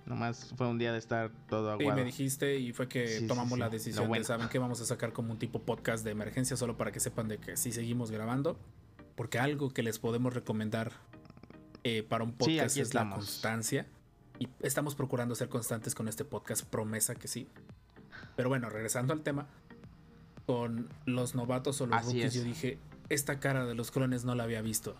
Nomás 0.07 0.53
fue 0.57 0.66
un 0.66 0.78
día 0.78 0.93
de 0.93 0.99
estar 0.99 1.30
todo 1.49 1.68
Y 1.78 1.82
aguado. 1.82 1.99
me 1.99 2.05
dijiste 2.05 2.59
y 2.59 2.72
fue 2.72 2.88
que 2.88 3.07
Sí, 3.07 3.26
tomamos 3.28 3.55
sí, 3.55 3.61
la 3.61 3.68
decisión 3.68 4.09
bueno. 4.09 4.22
de, 4.22 4.26
¿saben 4.26 4.49
que 4.49 4.59
Vamos 4.59 4.80
a 4.80 4.84
sacar 4.84 5.12
como 5.12 5.30
un 5.32 5.38
tipo 5.38 5.61
podcast 5.62 6.05
de 6.05 6.11
emergencia 6.11 6.57
solo 6.57 6.76
para 6.76 6.91
que 6.91 6.99
sepan 6.99 7.28
de 7.28 7.38
que 7.38 7.57
sí 7.57 7.70
seguimos 7.70 8.11
grabando, 8.11 8.59
porque 9.14 9.38
algo 9.38 9.70
que 9.70 9.82
les 9.84 9.99
podemos 10.01 10.34
recomendar 10.34 10.93
eh, 11.84 12.03
para 12.03 12.24
un 12.24 12.32
podcast 12.32 12.76
es 12.76 12.93
la 12.95 13.09
constancia. 13.09 13.86
Y 14.41 14.49
estamos 14.61 14.95
procurando 14.95 15.34
ser 15.34 15.49
constantes 15.49 15.95
con 15.95 16.09
este 16.09 16.24
podcast, 16.24 16.64
promesa 16.64 17.14
que 17.14 17.28
sí. 17.28 17.47
Pero 18.36 18.49
bueno, 18.49 18.68
regresando 18.70 19.12
al 19.12 19.20
tema, 19.20 19.47
con 20.47 20.88
los 21.05 21.34
novatos 21.34 21.80
o 21.82 21.86
los 21.86 21.97
Así 21.99 22.07
rookies, 22.09 22.24
es. 22.24 22.34
yo 22.34 22.43
dije, 22.43 22.78
esta 23.11 23.40
cara 23.40 23.66
de 23.66 23.74
los 23.74 23.90
clones 23.90 24.24
no 24.24 24.34
la 24.34 24.44
había 24.44 24.62
visto. 24.62 24.94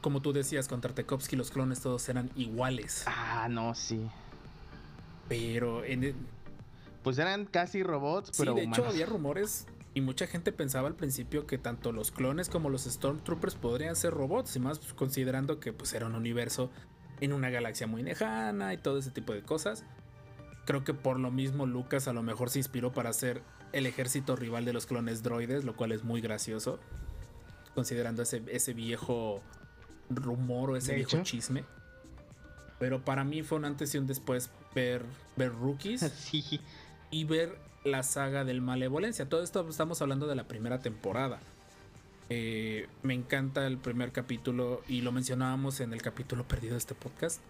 Como 0.00 0.22
tú 0.22 0.32
decías, 0.32 0.68
con 0.68 0.80
Tartakovsky 0.80 1.36
los 1.36 1.50
clones 1.50 1.80
todos 1.80 2.08
eran 2.08 2.30
iguales. 2.36 3.04
Ah, 3.06 3.48
no, 3.50 3.74
sí. 3.74 4.08
Pero 5.28 5.84
en, 5.84 6.04
e, 6.04 6.14
Pues 7.02 7.18
eran 7.18 7.46
casi 7.46 7.82
robots, 7.82 8.28
Sí, 8.28 8.34
pero 8.38 8.54
de 8.54 8.64
hecho 8.64 8.86
había 8.86 9.06
rumores 9.06 9.66
y 9.92 10.00
mucha 10.00 10.26
gente 10.26 10.52
pensaba 10.52 10.88
al 10.88 10.94
principio 10.94 11.46
que 11.46 11.58
tanto 11.58 11.92
los 11.92 12.10
clones 12.12 12.48
como 12.48 12.70
los 12.70 12.84
Stormtroopers 12.84 13.56
podrían 13.56 13.96
ser 13.96 14.14
robots, 14.14 14.54
y 14.56 14.60
más 14.60 14.78
pues, 14.78 14.92
considerando 14.92 15.58
que 15.58 15.72
pues 15.72 15.92
era 15.94 16.06
un 16.06 16.14
universo 16.14 16.70
en 17.20 17.32
una 17.32 17.50
galaxia 17.50 17.86
muy 17.86 18.02
lejana 18.02 18.72
y 18.72 18.78
todo 18.78 18.98
ese 18.98 19.10
tipo 19.10 19.32
de 19.32 19.42
cosas. 19.42 19.84
Creo 20.64 20.84
que 20.84 20.94
por 20.94 21.18
lo 21.18 21.30
mismo 21.30 21.66
Lucas 21.66 22.06
a 22.06 22.12
lo 22.12 22.22
mejor 22.22 22.50
se 22.50 22.58
inspiró 22.58 22.92
para 22.92 23.10
hacer 23.10 23.42
el 23.72 23.86
ejército 23.86 24.36
rival 24.36 24.64
de 24.64 24.72
los 24.72 24.86
clones 24.86 25.22
droides, 25.22 25.64
lo 25.64 25.74
cual 25.76 25.92
es 25.92 26.04
muy 26.04 26.20
gracioso, 26.20 26.78
considerando 27.74 28.22
ese, 28.22 28.42
ese 28.48 28.72
viejo 28.74 29.40
rumor 30.08 30.70
o 30.70 30.76
ese 30.76 30.94
viejo 30.94 31.16
hecho. 31.16 31.22
chisme. 31.24 31.64
Pero 32.78 33.04
para 33.04 33.24
mí 33.24 33.42
fue 33.42 33.58
un 33.58 33.64
antes 33.66 33.94
y 33.94 33.98
un 33.98 34.06
después 34.06 34.50
ver, 34.74 35.02
ver 35.36 35.52
rookies 35.52 36.00
Sí. 36.16 36.60
y 37.10 37.24
ver 37.24 37.58
la 37.84 38.02
saga 38.02 38.44
del 38.44 38.60
Malevolencia. 38.60 39.28
Todo 39.28 39.42
esto 39.42 39.68
estamos 39.68 40.00
hablando 40.02 40.26
de 40.26 40.34
la 40.34 40.44
primera 40.44 40.80
temporada. 40.80 41.38
Eh, 42.28 42.86
me 43.02 43.14
encanta 43.14 43.66
el 43.66 43.76
primer 43.78 44.12
capítulo 44.12 44.82
y 44.88 45.00
lo 45.00 45.10
mencionábamos 45.12 45.80
en 45.80 45.92
el 45.92 46.00
capítulo 46.02 46.46
perdido 46.46 46.74
de 46.74 46.78
este 46.78 46.94
podcast. 46.94 47.40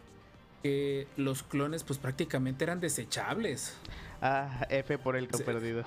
Que 0.62 1.06
los 1.16 1.42
clones 1.42 1.84
pues 1.84 1.98
prácticamente 1.98 2.64
eran 2.64 2.80
desechables. 2.80 3.74
Ah, 4.22 4.66
F 4.70 4.98
por 4.98 5.16
el 5.16 5.28
Sí. 5.32 5.42
perdido. 5.42 5.84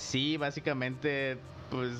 Sí, 0.00 0.36
básicamente, 0.38 1.36
pues 1.70 1.90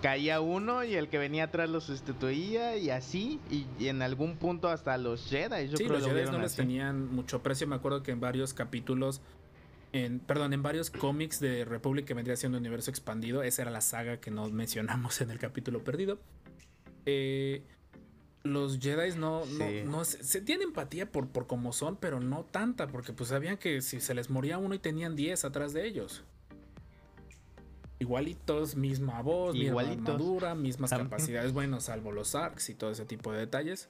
caía 0.00 0.40
uno 0.40 0.84
y 0.84 0.94
el 0.94 1.08
que 1.08 1.18
venía 1.18 1.44
atrás 1.44 1.68
lo 1.68 1.80
sustituía 1.80 2.76
y 2.76 2.90
así. 2.90 3.40
Y, 3.50 3.66
y 3.78 3.88
en 3.88 4.00
algún 4.00 4.36
punto 4.36 4.68
hasta 4.68 4.96
los 4.96 5.28
Jedi. 5.28 5.68
Yo 5.68 5.76
sí, 5.76 5.84
creo 5.84 5.98
los 5.98 6.08
lo 6.08 6.14
Jedi 6.14 6.30
no 6.30 6.38
les 6.38 6.54
tenían 6.54 7.12
mucho 7.12 7.42
precio. 7.42 7.66
Me 7.66 7.74
acuerdo 7.74 8.02
que 8.04 8.12
en 8.12 8.20
varios 8.20 8.54
capítulos, 8.54 9.20
en, 9.92 10.20
perdón, 10.20 10.52
en 10.52 10.62
varios 10.62 10.90
cómics 10.90 11.40
de 11.40 11.64
Republic 11.64 12.06
que 12.06 12.14
vendría 12.14 12.36
siendo 12.36 12.58
Universo 12.58 12.90
Expandido, 12.90 13.42
esa 13.42 13.62
era 13.62 13.70
la 13.72 13.80
saga 13.80 14.18
que 14.20 14.30
no 14.30 14.48
mencionamos 14.48 15.20
en 15.20 15.30
el 15.30 15.38
capítulo 15.40 15.82
perdido. 15.82 16.18
Eh, 17.06 17.62
los 18.44 18.78
Jedi 18.78 19.18
no, 19.18 19.44
no, 19.46 19.66
Sí. 19.68 19.82
no 19.84 20.04
se, 20.04 20.22
se 20.22 20.40
tienen 20.40 20.68
empatía 20.68 21.10
por, 21.10 21.26
por 21.26 21.48
cómo 21.48 21.72
son, 21.72 21.96
pero 21.96 22.20
no 22.20 22.44
tanta, 22.44 22.86
porque 22.86 23.12
pues 23.12 23.30
sabían 23.30 23.56
que 23.56 23.82
si 23.82 24.00
se 24.00 24.14
les 24.14 24.30
moría 24.30 24.58
uno 24.58 24.74
y 24.76 24.78
tenían 24.78 25.16
10 25.16 25.44
atrás 25.44 25.72
de 25.72 25.86
ellos. 25.88 26.22
Igualitos, 27.98 28.76
misma 28.76 29.22
voz, 29.22 29.54
Igualitos. 29.56 29.96
misma 29.98 30.12
armadura, 30.14 30.54
mismas 30.54 30.90
capacidades, 30.90 31.52
bueno, 31.52 31.80
salvo 31.80 32.12
los 32.12 32.34
arcs 32.34 32.68
y 32.68 32.74
todo 32.74 32.90
ese 32.90 33.04
tipo 33.06 33.32
de 33.32 33.38
detalles. 33.40 33.88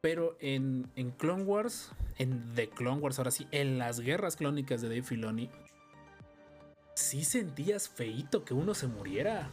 Pero 0.00 0.36
en, 0.40 0.90
en 0.96 1.10
Clone 1.10 1.44
Wars, 1.44 1.90
en 2.18 2.54
The 2.54 2.68
Clone 2.68 3.00
Wars, 3.00 3.18
ahora 3.18 3.30
sí, 3.30 3.46
en 3.50 3.78
las 3.78 4.00
guerras 4.00 4.36
clónicas 4.36 4.80
de 4.82 4.88
Dave 4.88 5.02
Filoni, 5.02 5.48
sí 6.94 7.24
sentías 7.24 7.88
feito 7.88 8.44
que 8.44 8.54
uno 8.54 8.74
se 8.74 8.86
muriera. 8.88 9.48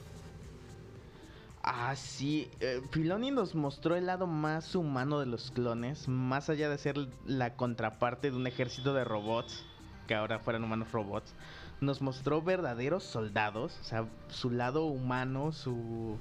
Ah, 1.63 1.95
sí. 1.95 2.49
eh, 2.59 2.81
Filoni 2.91 3.31
nos 3.31 3.55
mostró 3.55 3.95
el 3.95 4.05
lado 4.07 4.27
más 4.27 4.75
humano 4.75 5.19
de 5.19 5.25
los 5.27 5.51
clones, 5.51 6.07
más 6.07 6.49
allá 6.49 6.69
de 6.69 6.77
ser 6.77 6.97
la 7.25 7.55
contraparte 7.55 8.31
de 8.31 8.37
un 8.37 8.47
ejército 8.47 8.93
de 8.93 9.05
robots, 9.05 9.63
que 10.07 10.13
ahora 10.15 10.39
fueran 10.39 10.63
humanos 10.63 10.91
robots. 10.91 11.33
Nos 11.83 12.01
mostró 12.01 12.41
verdaderos 12.41 13.03
soldados, 13.03 13.77
o 13.81 13.83
sea, 13.83 14.05
su 14.29 14.49
lado 14.49 14.85
humano, 14.85 15.51
su... 15.51 16.17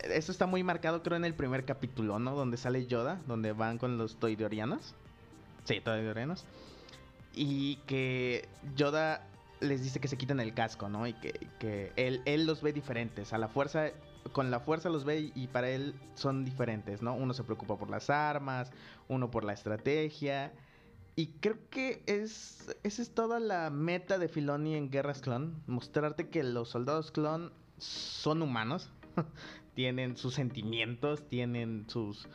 Eso 0.00 0.32
está 0.32 0.46
muy 0.46 0.62
marcado 0.62 1.02
creo 1.02 1.16
en 1.16 1.24
el 1.24 1.34
primer 1.34 1.64
capítulo, 1.64 2.18
¿no? 2.18 2.34
Donde 2.34 2.56
sale 2.56 2.86
Yoda, 2.86 3.20
donde 3.26 3.52
van 3.52 3.78
con 3.78 3.96
los 3.96 4.16
toidorianos. 4.16 4.94
Sí, 5.64 5.80
toidorianos. 5.80 6.44
Y 7.32 7.76
que 7.86 8.48
Yoda 8.74 9.22
les 9.60 9.82
dice 9.82 10.00
que 10.00 10.08
se 10.08 10.18
quiten 10.18 10.40
el 10.40 10.52
casco, 10.52 10.88
¿no? 10.88 11.06
Y 11.06 11.12
que, 11.14 11.32
que 11.58 11.92
él, 11.96 12.20
él 12.24 12.44
los 12.44 12.60
ve 12.60 12.72
diferentes. 12.72 13.32
A 13.32 13.38
la 13.38 13.48
fuerza, 13.48 13.90
con 14.32 14.50
la 14.50 14.60
fuerza 14.60 14.88
los 14.88 15.04
ve 15.04 15.30
y 15.34 15.46
para 15.46 15.70
él 15.70 15.94
son 16.14 16.44
diferentes, 16.44 17.02
¿no? 17.02 17.14
Uno 17.14 17.34
se 17.34 17.44
preocupa 17.44 17.76
por 17.76 17.88
las 17.88 18.10
armas, 18.10 18.72
uno 19.08 19.30
por 19.30 19.44
la 19.44 19.52
estrategia. 19.52 20.52
Y 21.20 21.34
creo 21.40 21.58
que 21.68 22.02
es, 22.06 22.74
esa 22.82 23.02
es 23.02 23.12
toda 23.12 23.40
la 23.40 23.68
meta 23.68 24.16
de 24.16 24.26
Filoni 24.26 24.74
en 24.74 24.90
Guerras 24.90 25.20
Clon. 25.20 25.62
Mostrarte 25.66 26.30
que 26.30 26.42
los 26.42 26.70
soldados 26.70 27.10
clon 27.10 27.52
son 27.76 28.40
humanos. 28.40 28.88
tienen 29.74 30.16
sus 30.16 30.32
sentimientos, 30.32 31.28
tienen 31.28 31.84
sus 31.88 32.26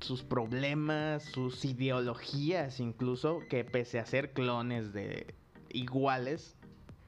sus 0.00 0.22
problemas, 0.22 1.24
sus 1.24 1.62
ideologías 1.66 2.80
incluso, 2.80 3.40
que 3.50 3.64
pese 3.64 3.98
a 3.98 4.06
ser 4.06 4.32
clones 4.32 4.94
de 4.94 5.34
iguales, 5.68 6.56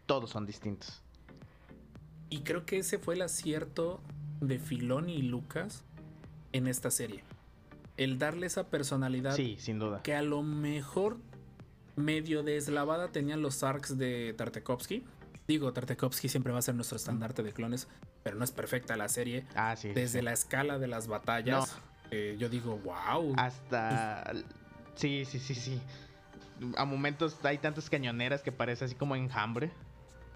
todos 0.04 0.28
son 0.28 0.44
distintos. 0.44 1.02
Y 2.28 2.40
creo 2.40 2.66
que 2.66 2.80
ese 2.80 2.98
fue 2.98 3.14
el 3.14 3.22
acierto 3.22 4.02
de 4.42 4.58
Filoni 4.58 5.14
y 5.14 5.22
Lucas 5.22 5.84
en 6.52 6.66
esta 6.66 6.90
serie. 6.90 7.24
El 8.00 8.18
darle 8.18 8.46
esa 8.46 8.68
personalidad 8.70 9.36
Sí, 9.36 9.56
sin 9.60 9.78
duda. 9.78 10.02
que 10.02 10.14
a 10.14 10.22
lo 10.22 10.42
mejor 10.42 11.18
medio 11.96 12.42
deslavada 12.42 13.08
tenían 13.08 13.42
los 13.42 13.62
arcs 13.62 13.98
de 13.98 14.34
Tartakovsky. 14.38 15.04
Digo, 15.46 15.72
Tartakovsky 15.74 16.30
siempre 16.30 16.50
va 16.50 16.60
a 16.60 16.62
ser 16.62 16.74
nuestro 16.74 16.96
estandarte 16.96 17.42
de 17.42 17.52
clones, 17.52 17.88
pero 18.22 18.36
no 18.36 18.44
es 18.44 18.52
perfecta 18.52 18.96
la 18.96 19.10
serie. 19.10 19.44
Ah, 19.54 19.76
sí. 19.76 19.88
Desde 19.90 20.20
sí. 20.20 20.24
la 20.24 20.32
escala 20.32 20.78
de 20.78 20.86
las 20.86 21.08
batallas, 21.08 21.76
eh, 22.10 22.36
yo 22.38 22.48
digo, 22.48 22.78
wow. 22.78 23.34
Hasta... 23.36 24.32
Sí, 24.94 25.26
sí, 25.26 25.38
sí, 25.38 25.54
sí. 25.54 25.78
A 26.78 26.86
momentos 26.86 27.36
hay 27.42 27.58
tantas 27.58 27.90
cañoneras 27.90 28.40
que 28.42 28.50
parece 28.50 28.86
así 28.86 28.94
como 28.94 29.14
enjambre. 29.14 29.70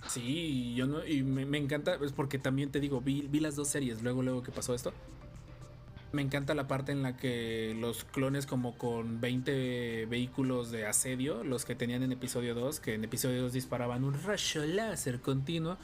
Sí, 0.07 0.75
yo 0.75 0.87
no, 0.87 1.03
y 1.07 1.23
me, 1.23 1.47
me 1.47 1.57
encanta, 1.57 1.95
es 1.95 2.13
porque 2.13 2.39
también 2.39 2.71
te 2.71 2.79
digo, 2.79 3.01
vi, 3.01 3.23
vi 3.23 3.41
las 3.41 3.57
dos 3.57 3.69
series, 3.69 4.03
luego, 4.03 4.23
luego 4.23 4.43
que 4.43 4.53
pasó 4.53 4.75
esto. 4.75 4.93
Me 6.15 6.23
encanta 6.23 6.55
la 6.55 6.69
parte 6.69 6.93
en 6.93 7.03
la 7.03 7.17
que 7.17 7.77
los 7.81 8.05
clones 8.05 8.47
como 8.47 8.79
con 8.79 9.21
20 9.21 10.07
vehículos 10.07 10.71
de 10.71 10.87
asedio, 10.87 11.43
los 11.43 11.65
que 11.65 11.75
tenían 11.75 12.05
en 12.05 12.13
episodio 12.13 12.55
2, 12.55 12.79
que 12.79 12.95
en 12.95 13.03
episodio 13.03 13.43
2 13.43 13.53
disparaban 13.53 14.05
un 14.05 14.15
rayo 14.23 14.65
láser 14.65 15.21
continuo, 15.21 15.77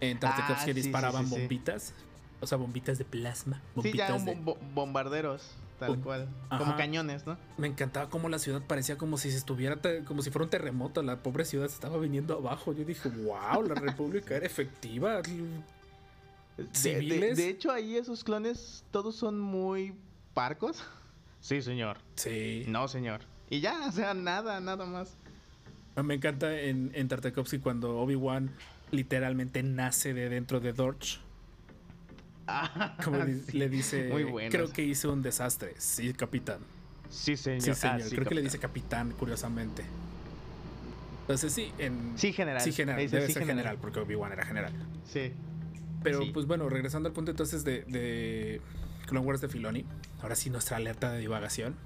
en 0.00 0.20
Tartakovsky 0.20 0.70
Ah, 0.70 0.72
sí, 0.74 0.80
disparaban 0.80 1.26
sí, 1.26 1.34
sí. 1.34 1.40
bombitas, 1.40 1.94
o 2.40 2.46
sea, 2.46 2.58
bombitas 2.58 2.98
de 2.98 3.04
plasma. 3.04 3.56
Sí, 3.56 3.62
Bombitas 3.74 4.08
ya 4.08 4.14
un 4.14 4.24
de- 4.24 4.34
bo- 4.36 4.58
bombarderos, 4.74 5.50
tal 5.80 5.96
Bom- 5.96 6.02
cual. 6.02 6.28
Ajá. 6.48 6.58
Como 6.64 6.76
cañones, 6.76 7.26
¿no? 7.26 7.36
Me 7.58 7.66
encantaba 7.66 8.08
cómo 8.08 8.28
la 8.28 8.38
ciudad 8.38 8.62
parecía 8.64 8.96
como 8.96 9.18
si 9.18 9.32
se 9.32 9.36
estuviera, 9.36 9.78
como 10.06 10.22
si 10.22 10.30
fuera 10.30 10.44
un 10.44 10.50
terremoto, 10.50 11.02
la 11.02 11.24
pobre 11.24 11.44
ciudad 11.44 11.66
se 11.66 11.74
estaba 11.74 11.98
viniendo 11.98 12.34
abajo. 12.38 12.72
Yo 12.72 12.84
dije, 12.84 13.08
wow, 13.08 13.62
la 13.66 13.74
república 13.96 14.36
era 14.36 14.46
efectiva. 14.46 15.22
De- 16.56 16.64
de- 16.64 16.74
¿Civiles? 16.74 17.36
de 17.36 17.48
hecho, 17.48 17.70
ahí 17.72 17.96
esos 17.96 18.24
clones 18.24 18.84
todos 18.90 19.16
son 19.16 19.40
muy 19.40 19.94
parcos. 20.34 20.84
Sí, 21.40 21.62
señor. 21.62 21.98
Sí. 22.16 22.64
No, 22.68 22.86
señor. 22.88 23.22
Y 23.50 23.60
ya, 23.60 23.86
o 23.88 23.92
sea, 23.92 24.14
nada, 24.14 24.60
nada 24.60 24.86
más. 24.86 25.14
Me 26.02 26.14
encanta 26.14 26.58
en, 26.58 26.90
en 26.94 27.08
Tartakovsky 27.08 27.58
cuando 27.58 27.98
Obi-Wan 27.98 28.50
literalmente 28.90 29.62
nace 29.62 30.14
de 30.14 30.28
dentro 30.28 30.60
de 30.60 30.72
Dorch. 30.72 31.20
Como 33.04 33.24
Sí, 33.24 33.58
le 33.58 33.68
dice, 33.68 34.08
Muy 34.10 34.24
bueno. 34.24 34.50
creo 34.50 34.70
que 34.72 34.82
hice 34.84 35.08
un 35.08 35.22
desastre. 35.22 35.74
Sí, 35.78 36.12
capitán. 36.12 36.58
Sí, 37.08 37.36
señor. 37.36 37.62
Sí, 37.62 37.70
Ah, 37.70 37.74
señor. 37.74 38.02
sí, 38.02 38.14
creo 38.16 38.28
que 38.28 38.34
le 38.34 38.42
dice 38.42 38.58
capitán, 38.58 39.12
curiosamente. 39.18 39.84
Entonces 41.22 41.52
sí, 41.52 41.72
en... 41.78 42.12
Sí, 42.16 42.32
general. 42.32 42.60
Sí, 42.62 42.72
general. 42.72 43.08
Debe 43.10 43.26
sí, 43.26 43.32
ser 43.34 43.46
general, 43.46 43.78
porque 43.80 44.00
Obi-Wan 44.00 44.32
era 44.32 44.44
general. 44.44 44.72
Sí. 45.04 45.32
Pero 46.02 46.20
Sí. 46.22 46.30
pues 46.32 46.46
bueno, 46.46 46.68
regresando 46.68 47.08
al 47.08 47.12
punto 47.14 47.30
entonces 47.30 47.64
de, 47.64 47.82
de 47.84 48.60
Clone 49.06 49.26
Wars 49.26 49.40
de 49.40 49.48
Filoni. 49.48 49.84
Ahora 50.22 50.34
sí, 50.36 50.50
nuestra 50.50 50.76
alerta 50.76 51.10
de 51.12 51.18
divagación. 51.20 51.76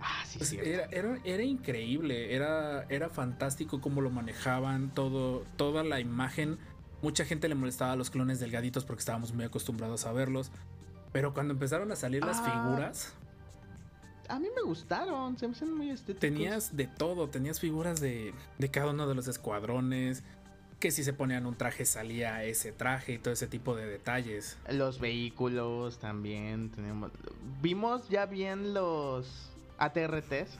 Ah, 0.00 0.22
sí, 0.26 0.38
Pues, 0.38 0.48
sí. 0.50 0.58
era, 0.62 0.84
era, 0.90 1.18
era 1.24 1.42
increíble, 1.42 2.34
era, 2.34 2.84
era 2.88 3.10
fantástico 3.10 3.80
cómo 3.80 4.00
lo 4.00 4.10
manejaban, 4.10 4.90
todo, 4.94 5.44
toda 5.56 5.84
la 5.84 6.00
imagen. 6.00 6.58
Mucha 7.02 7.24
gente 7.24 7.48
le 7.48 7.54
molestaba 7.54 7.92
a 7.92 7.96
los 7.96 8.10
clones 8.10 8.40
delgaditos 8.40 8.84
porque 8.84 9.00
estábamos 9.00 9.32
muy 9.32 9.44
acostumbrados 9.44 10.06
a 10.06 10.12
verlos. 10.12 10.50
Pero 11.12 11.34
cuando 11.34 11.52
empezaron 11.54 11.90
a 11.92 11.96
salir 11.96 12.24
las 12.24 12.38
Ah, 12.40 12.44
figuras, 12.44 13.14
A 14.28 14.38
mí 14.38 14.46
me 14.54 14.62
gustaron, 14.62 15.36
se 15.36 15.48
me 15.48 15.54
hacen 15.54 15.74
muy 15.76 15.90
estéticos. 15.90 16.20
tenías 16.20 16.76
de 16.76 16.86
todo, 16.86 17.28
tenías 17.28 17.58
figuras 17.58 18.00
de, 18.00 18.32
de 18.58 18.70
cada 18.70 18.90
uno 18.92 19.08
de 19.08 19.14
los 19.16 19.26
escuadrones. 19.26 20.22
Que 20.80 20.90
si 20.90 21.04
se 21.04 21.12
ponían 21.12 21.46
un 21.46 21.56
traje 21.56 21.84
salía 21.84 22.42
ese 22.42 22.72
traje 22.72 23.12
y 23.12 23.18
todo 23.18 23.34
ese 23.34 23.46
tipo 23.46 23.76
de 23.76 23.86
detalles. 23.86 24.58
Los 24.70 24.98
vehículos 24.98 25.98
también 25.98 26.70
tenemos. 26.70 27.12
Vimos 27.60 28.08
ya 28.08 28.26
bien 28.26 28.72
los 28.74 29.52
ATRTs. 29.78 30.58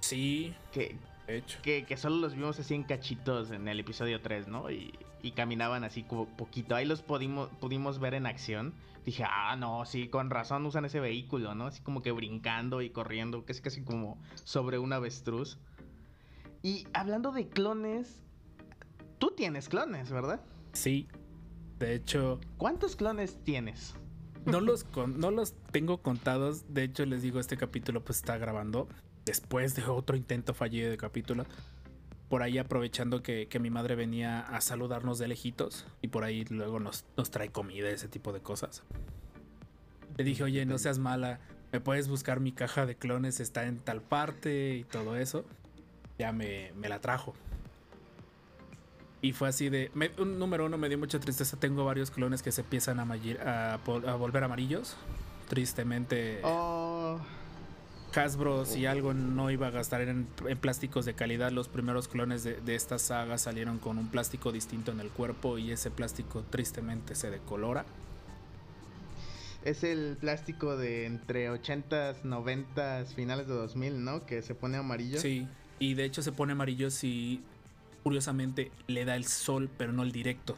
Sí, 0.00 0.54
Que, 0.72 0.96
hecho. 1.26 1.58
Que, 1.62 1.84
que 1.84 1.96
solo 1.96 2.16
los 2.16 2.34
vimos 2.34 2.60
así 2.60 2.74
en 2.74 2.84
cachitos 2.84 3.50
en 3.50 3.66
el 3.66 3.80
episodio 3.80 4.20
3, 4.20 4.48
¿no? 4.48 4.70
Y, 4.70 4.94
y 5.24 5.32
caminaban 5.32 5.82
así 5.82 6.02
como 6.02 6.26
poquito. 6.26 6.76
Ahí 6.76 6.84
los 6.84 7.02
pudimos, 7.02 7.48
pudimos 7.58 7.98
ver 7.98 8.14
en 8.14 8.26
acción. 8.26 8.74
Dije, 9.06 9.24
ah, 9.26 9.56
no, 9.56 9.84
sí, 9.86 10.08
con 10.08 10.30
razón 10.30 10.64
usan 10.66 10.84
ese 10.84 11.00
vehículo, 11.00 11.54
¿no? 11.54 11.66
Así 11.66 11.82
como 11.82 12.02
que 12.02 12.12
brincando 12.12 12.82
y 12.82 12.90
corriendo, 12.90 13.44
que 13.44 13.52
es 13.52 13.60
casi 13.60 13.82
como 13.82 14.18
sobre 14.44 14.78
un 14.78 14.92
avestruz. 14.92 15.58
Y 16.62 16.86
hablando 16.92 17.32
de 17.32 17.48
clones, 17.48 18.23
tú 19.28 19.34
tienes 19.34 19.68
clones, 19.68 20.10
¿verdad? 20.10 20.40
Sí. 20.72 21.06
De 21.78 21.94
hecho, 21.94 22.40
¿Cuántos 22.58 22.94
clones 22.96 23.38
tienes? 23.44 23.94
no 24.44 24.60
los, 24.60 24.84
con- 24.84 25.18
no 25.18 25.30
los 25.30 25.54
tengo 25.72 25.98
contados. 26.02 26.64
De 26.72 26.82
hecho, 26.84 27.06
les 27.06 27.22
digo, 27.22 27.40
este 27.40 27.56
capítulo 27.56 28.04
pues 28.04 28.18
está 28.18 28.36
grabando 28.36 28.88
después 29.24 29.74
de 29.74 29.84
otro 29.86 30.16
intento 30.16 30.52
fallido 30.52 30.90
de 30.90 30.96
capítulo. 30.98 31.46
Por 32.28 32.42
ahí 32.42 32.58
aprovechando 32.58 33.22
que, 33.22 33.48
que 33.48 33.58
mi 33.58 33.70
madre 33.70 33.94
venía 33.94 34.40
a 34.40 34.60
saludarnos 34.60 35.18
de 35.18 35.28
lejitos 35.28 35.86
y 36.02 36.08
por 36.08 36.24
ahí 36.24 36.44
luego 36.50 36.78
nos, 36.80 37.04
nos 37.16 37.30
trae 37.30 37.48
comida, 37.50 37.88
ese 37.88 38.08
tipo 38.08 38.32
de 38.32 38.40
cosas. 38.40 38.82
Le 40.18 40.24
dije, 40.24 40.42
oye, 40.44 40.64
no 40.66 40.76
seas 40.78 40.98
mala, 40.98 41.40
me 41.72 41.80
puedes 41.80 42.08
buscar 42.08 42.40
mi 42.40 42.52
caja 42.52 42.84
de 42.86 42.96
clones, 42.96 43.40
está 43.40 43.66
en 43.66 43.78
tal 43.78 44.00
parte 44.02 44.74
y 44.76 44.84
todo 44.84 45.16
eso. 45.16 45.44
Ya 46.18 46.32
me, 46.32 46.72
me 46.76 46.88
la 46.88 47.00
trajo. 47.00 47.34
Y 49.24 49.32
fue 49.32 49.48
así 49.48 49.70
de. 49.70 49.90
me- 49.94 50.10
un 50.18 50.38
número 50.38 50.66
uno 50.66 50.76
me 50.76 50.88
dio 50.90 50.98
mucha 50.98 51.18
tristeza. 51.18 51.56
Tengo 51.58 51.84
varios 51.86 52.10
clones 52.10 52.42
que 52.42 52.52
se 52.52 52.60
empiezan 52.60 53.00
a, 53.00 53.78
volver 54.18 54.44
amarillos. 54.44 54.96
Tristemente, 55.48 56.40
Oh, 56.44 57.18
Hasbro, 58.14 58.66
si 58.66 58.84
algo 58.86 59.14
no 59.14 59.50
iba 59.50 59.68
a 59.68 59.70
gastar 59.70 60.02
en, 60.02 60.26
en 60.46 60.58
plásticos 60.58 61.04
de 61.06 61.14
calidad, 61.14 61.52
los 61.52 61.68
primeros 61.68 62.06
clones 62.06 62.44
de, 62.44 62.60
de 62.60 62.74
esta 62.74 62.98
saga 62.98 63.38
salieron 63.38 63.78
con 63.78 63.96
un 63.98 64.08
plástico 64.08 64.52
distinto 64.52 64.92
en 64.92 65.00
el 65.00 65.08
cuerpo 65.08 65.56
y 65.58 65.72
ese 65.72 65.90
plástico 65.90 66.42
tristemente 66.50 67.14
se 67.14 67.30
decolora. 67.30 67.86
es 69.64 69.82
el 69.84 70.16
plástico 70.20 70.76
de 70.76 71.06
entre 71.06 71.50
80s, 71.50 72.22
90s, 72.24 73.06
finales 73.14 73.46
de 73.48 73.54
2000, 73.54 74.04
¿no? 74.04 74.26
Que 74.26 74.42
se 74.42 74.54
pone 74.54 74.76
amarillo. 74.76 75.18
Sí, 75.18 75.48
y 75.78 75.94
de 75.94 76.04
hecho 76.04 76.22
se 76.22 76.30
pone 76.32 76.52
amarillo 76.52 76.90
si 76.90 77.42
curiosamente 78.04 78.70
le 78.86 79.04
da 79.04 79.16
el 79.16 79.24
sol, 79.24 79.68
pero 79.76 79.92
no 79.92 80.04
el 80.04 80.12
directo. 80.12 80.56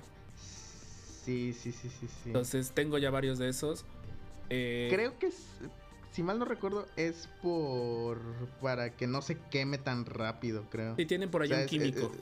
Sí, 1.25 1.55
sí, 1.55 1.73
sí, 1.73 1.89
sí, 1.89 2.07
sí. 2.09 2.27
Entonces 2.27 2.73
tengo 2.73 2.99
ya 2.99 3.11
varios 3.11 3.39
de 3.39 3.49
esos. 3.49 3.87
Eh, 4.51 4.89
Creo 4.93 5.19
que 5.19 5.29
es, 5.29 5.37
si 6.13 6.23
mal 6.23 6.39
no 6.39 6.45
recuerdo, 6.45 6.87
es 6.97 7.29
por 7.43 8.21
para 8.61 8.91
que 8.97 9.07
no 9.07 9.23
se 9.23 9.39
queme 9.51 9.79
tan 9.79 10.05
rápido, 10.05 10.65
creo. 10.71 10.95
Sí, 10.97 11.07
tienen 11.07 11.31
por 11.31 11.43
ahí 11.43 11.47
O 11.47 11.49
sea, 11.51 11.59
un 11.59 11.65
es- 11.65 11.71
químico. 11.71 12.13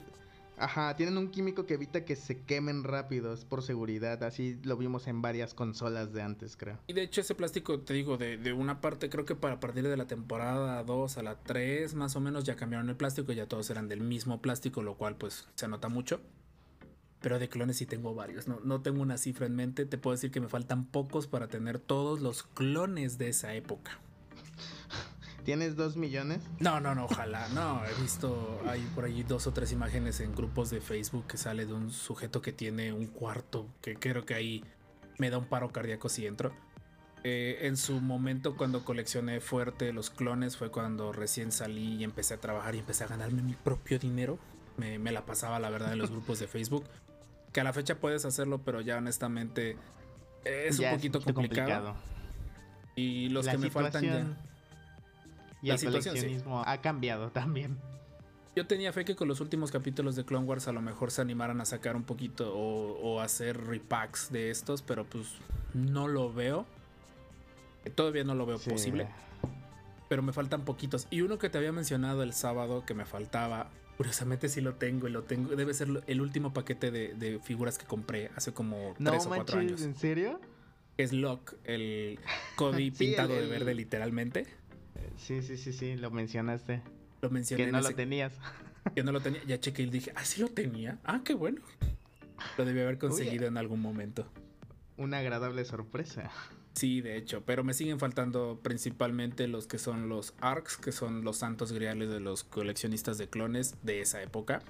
Ajá, 0.57 0.95
tienen 0.95 1.17
un 1.17 1.29
químico 1.29 1.65
que 1.65 1.75
evita 1.75 2.05
que 2.05 2.15
se 2.15 2.41
quemen 2.41 2.83
rápido, 2.83 3.33
es 3.33 3.45
por 3.45 3.61
seguridad. 3.61 4.23
Así 4.23 4.59
lo 4.63 4.77
vimos 4.77 5.07
en 5.07 5.21
varias 5.21 5.53
consolas 5.53 6.13
de 6.13 6.21
antes, 6.21 6.57
creo. 6.57 6.79
Y 6.87 6.93
de 6.93 7.03
hecho 7.03 7.21
ese 7.21 7.35
plástico, 7.35 7.79
te 7.79 7.93
digo, 7.93 8.17
de, 8.17 8.37
de 8.37 8.53
una 8.53 8.81
parte, 8.81 9.09
creo 9.09 9.25
que 9.25 9.35
para 9.35 9.59
partir 9.59 9.87
de 9.87 9.97
la 9.97 10.07
temporada 10.07 10.83
2 10.83 11.17
a 11.17 11.23
la 11.23 11.35
3, 11.39 11.95
más 11.95 12.15
o 12.15 12.19
menos, 12.19 12.43
ya 12.43 12.55
cambiaron 12.55 12.89
el 12.89 12.95
plástico, 12.95 13.31
ya 13.31 13.47
todos 13.47 13.69
eran 13.69 13.87
del 13.87 14.01
mismo 14.01 14.41
plástico, 14.41 14.81
lo 14.81 14.95
cual 14.95 15.15
pues 15.15 15.47
se 15.55 15.67
nota 15.67 15.89
mucho. 15.89 16.21
Pero 17.21 17.39
de 17.39 17.49
clones 17.49 17.77
sí 17.77 17.85
tengo 17.85 18.13
varios, 18.13 18.47
no, 18.47 18.59
no 18.63 18.81
tengo 18.81 19.01
una 19.01 19.17
cifra 19.17 19.47
en 19.47 19.55
mente, 19.55 19.85
te 19.85 19.97
puedo 19.97 20.15
decir 20.15 20.29
que 20.31 20.41
me 20.41 20.47
faltan 20.47 20.85
pocos 20.85 21.25
para 21.25 21.47
tener 21.47 21.79
todos 21.79 22.21
los 22.21 22.43
clones 22.43 23.17
de 23.17 23.29
esa 23.29 23.55
época. 23.55 23.99
¿Tienes 25.45 25.75
dos 25.75 25.95
millones? 25.95 26.39
No, 26.59 26.79
no, 26.79 26.95
no, 26.95 27.05
ojalá, 27.05 27.47
no, 27.49 27.85
he 27.85 28.01
visto, 28.01 28.59
hay 28.67 28.81
por 28.95 29.05
allí 29.05 29.21
dos 29.21 29.45
o 29.45 29.53
tres 29.53 29.71
imágenes 29.71 30.19
en 30.19 30.33
grupos 30.33 30.71
de 30.71 30.81
Facebook 30.81 31.27
que 31.27 31.37
sale 31.37 31.67
de 31.67 31.73
un 31.73 31.91
sujeto 31.91 32.41
que 32.41 32.51
tiene 32.51 32.91
un 32.91 33.05
cuarto, 33.05 33.67
que 33.81 33.95
creo 33.95 34.25
que 34.25 34.33
ahí 34.33 34.63
me 35.19 35.29
da 35.29 35.37
un 35.37 35.45
paro 35.45 35.71
cardíaco 35.71 36.09
si 36.09 36.25
entro. 36.25 36.51
Eh, 37.23 37.67
en 37.67 37.77
su 37.77 38.01
momento 38.01 38.55
cuando 38.55 38.83
coleccioné 38.83 39.39
fuerte 39.39 39.93
los 39.93 40.09
clones 40.09 40.57
fue 40.57 40.69
cuando 40.69 41.11
recién 41.11 41.51
salí 41.51 41.95
y 41.95 42.03
empecé 42.03 42.35
a 42.35 42.37
trabajar 42.39 42.75
y 42.75 42.79
empecé 42.79 43.03
a 43.03 43.07
ganarme 43.07 43.43
mi 43.43 43.53
propio 43.53 43.99
dinero. 43.99 44.39
Me, 44.77 44.99
me 44.99 45.11
la 45.11 45.25
pasaba 45.25 45.59
la 45.59 45.69
verdad 45.69 45.93
en 45.93 45.99
los 45.99 46.11
grupos 46.11 46.39
de 46.39 46.47
Facebook. 46.47 46.85
Que 47.53 47.61
a 47.61 47.63
la 47.63 47.71
fecha 47.71 47.99
puedes 47.99 48.25
hacerlo, 48.25 48.61
pero 48.65 48.81
ya 48.81 48.97
honestamente 48.97 49.77
es 50.43 50.77
Ya 50.77 50.89
un 50.89 50.95
poquito 50.97 51.21
complicado. 51.21 51.95
Y 52.95 53.29
los 53.29 53.45
La 53.45 53.53
que 53.53 53.57
me 53.59 53.69
faltan 53.69 54.03
ya... 54.03 54.37
Y 55.61 55.67
La 55.67 55.73
el 55.75 55.79
sí. 55.79 55.85
coleccionismo 55.87 56.63
ha 56.65 56.81
cambiado 56.81 57.29
también. 57.31 57.77
Yo 58.55 58.65
tenía 58.67 58.93
fe 58.93 59.03
que 59.03 59.15
con 59.15 59.27
los 59.27 59.41
últimos 59.41 59.71
capítulos 59.71 60.15
de 60.15 60.23
Clone 60.23 60.45
Wars 60.45 60.67
a 60.67 60.71
lo 60.71 60.81
mejor 60.81 61.11
se 61.11 61.21
animaran 61.21 61.59
a 61.59 61.65
sacar 61.65 61.95
un 61.95 62.03
poquito 62.03 62.55
o, 62.55 62.93
o 63.01 63.19
hacer 63.19 63.57
repacks 63.65 64.31
de 64.31 64.49
estos, 64.49 64.81
pero 64.81 65.03
pues 65.05 65.27
no 65.73 66.07
lo 66.07 66.31
veo. 66.31 66.65
Todavía 67.95 68.23
no 68.23 68.33
lo 68.33 68.45
veo 68.45 68.57
Sí. 68.57 68.69
posible, 68.69 69.07
pero 70.09 70.21
me 70.23 70.31
faltan 70.33 70.63
poquitos. 70.65 71.07
Y 71.11 71.21
uno 71.21 71.37
que 71.37 71.49
te 71.49 71.57
había 71.57 71.71
mencionado 71.71 72.23
el 72.23 72.33
sábado 72.33 72.83
que 72.85 72.93
me 72.93 73.05
faltaba, 73.05 73.69
curiosamente 73.97 74.47
sí 74.49 74.61
lo 74.61 74.75
tengo 74.75 75.07
y 75.07 75.11
lo 75.11 75.23
tengo. 75.23 75.55
Debe 75.55 75.73
ser 75.73 75.89
el 76.07 76.21
último 76.21 76.53
paquete 76.53 76.91
de, 76.91 77.13
de 77.13 77.39
figuras 77.39 77.77
que 77.77 77.85
compré 77.85 78.31
hace 78.35 78.53
como 78.53 78.95
No 78.99 79.11
tres 79.11 79.25
o 79.25 79.29
cuatro 79.29 79.57
manches, 79.57 79.81
años. 79.81 79.81
¿en 79.81 79.95
serio? 79.95 80.39
Es 80.97 81.11
Locke, 81.11 81.57
el 81.65 82.19
Cody 82.55 82.89
Sí, 82.91 82.91
pintado 83.05 83.33
el- 83.35 83.41
de 83.43 83.47
verde 83.49 83.75
literalmente. 83.75 84.47
Sí, 85.17 85.41
sí, 85.41 85.57
sí, 85.57 85.73
sí, 85.73 85.95
lo 85.95 86.11
mencionaste. 86.11 86.81
Lo 87.21 87.29
mencioné 87.29 87.65
Que 87.65 87.71
no 87.71 87.79
ese- 87.79 87.89
lo 87.89 87.95
tenías. 87.95 88.33
que 88.95 89.03
no 89.03 89.11
lo 89.11 89.21
tenía. 89.21 89.43
Ya 89.45 89.59
chequé 89.59 89.83
y 89.83 89.85
dije, 89.87 90.11
ah, 90.15 90.25
sí 90.25 90.41
lo 90.41 90.47
tenía. 90.49 90.99
Ah, 91.03 91.21
qué 91.23 91.33
bueno. 91.33 91.61
Lo 92.57 92.65
debí 92.65 92.79
haber 92.81 92.97
conseguido 92.97 93.47
en 93.47 93.57
algún 93.57 93.81
momento. 93.81 94.27
Una 94.97 95.19
agradable 95.19 95.65
sorpresa. 95.65 96.29
Sí, 96.73 96.99
de 97.01 97.15
hecho, 97.17 97.43
pero 97.45 97.63
me 97.63 97.73
siguen 97.73 97.99
faltando 97.99 98.59
principalmente 98.61 99.47
los 99.47 99.65
que 99.65 99.77
son 99.77 100.09
los 100.09 100.33
ARCs, 100.41 100.75
que 100.77 100.91
son 100.91 101.23
los 101.23 101.37
santos 101.37 101.71
griales 101.71 102.09
de 102.09 102.19
los 102.19 102.43
coleccionistas 102.43 103.17
de 103.17 103.29
clones 103.29 103.75
de 103.83 104.01
esa 104.01 104.21
época. 104.21 104.61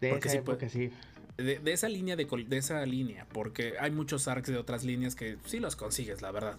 De 0.00 0.10
Porque 0.10 0.28
esa 0.28 0.32
sí 0.32 0.38
época, 0.38 0.68
sí. 0.68 0.90
De, 1.36 1.58
de 1.58 1.72
esa 1.72 1.88
línea 1.88 2.14
de, 2.16 2.24
de 2.26 2.56
esa 2.56 2.84
línea, 2.86 3.26
porque 3.32 3.74
hay 3.80 3.90
muchos 3.90 4.28
ARCs 4.28 4.48
de 4.48 4.56
otras 4.58 4.84
líneas 4.84 5.14
que 5.16 5.36
sí 5.46 5.58
los 5.58 5.74
consigues, 5.74 6.22
la 6.22 6.30
verdad. 6.30 6.56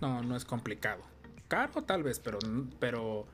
No, 0.00 0.22
no 0.22 0.34
es 0.36 0.44
complicado. 0.46 1.02
Caro 1.48 1.82
tal 1.82 2.02
vez, 2.02 2.20
pero, 2.20 2.38
pero 2.78 3.26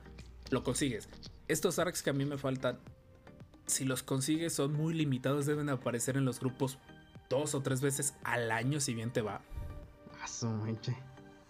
lo 0.49 0.63
consigues. 0.63 1.09
Estos 1.47 1.77
ARCs 1.79 2.01
que 2.01 2.09
a 2.09 2.13
mí 2.13 2.25
me 2.25 2.37
faltan, 2.37 2.79
si 3.67 3.83
los 3.85 4.03
consigues 4.03 4.53
son 4.53 4.73
muy 4.73 4.93
limitados, 4.93 5.45
deben 5.45 5.69
aparecer 5.69 6.17
en 6.17 6.25
los 6.25 6.39
grupos 6.39 6.77
dos 7.29 7.55
o 7.55 7.61
tres 7.61 7.81
veces 7.81 8.13
al 8.23 8.51
año 8.51 8.79
si 8.79 8.93
bien 8.93 9.11
te 9.11 9.21
va. 9.21 9.41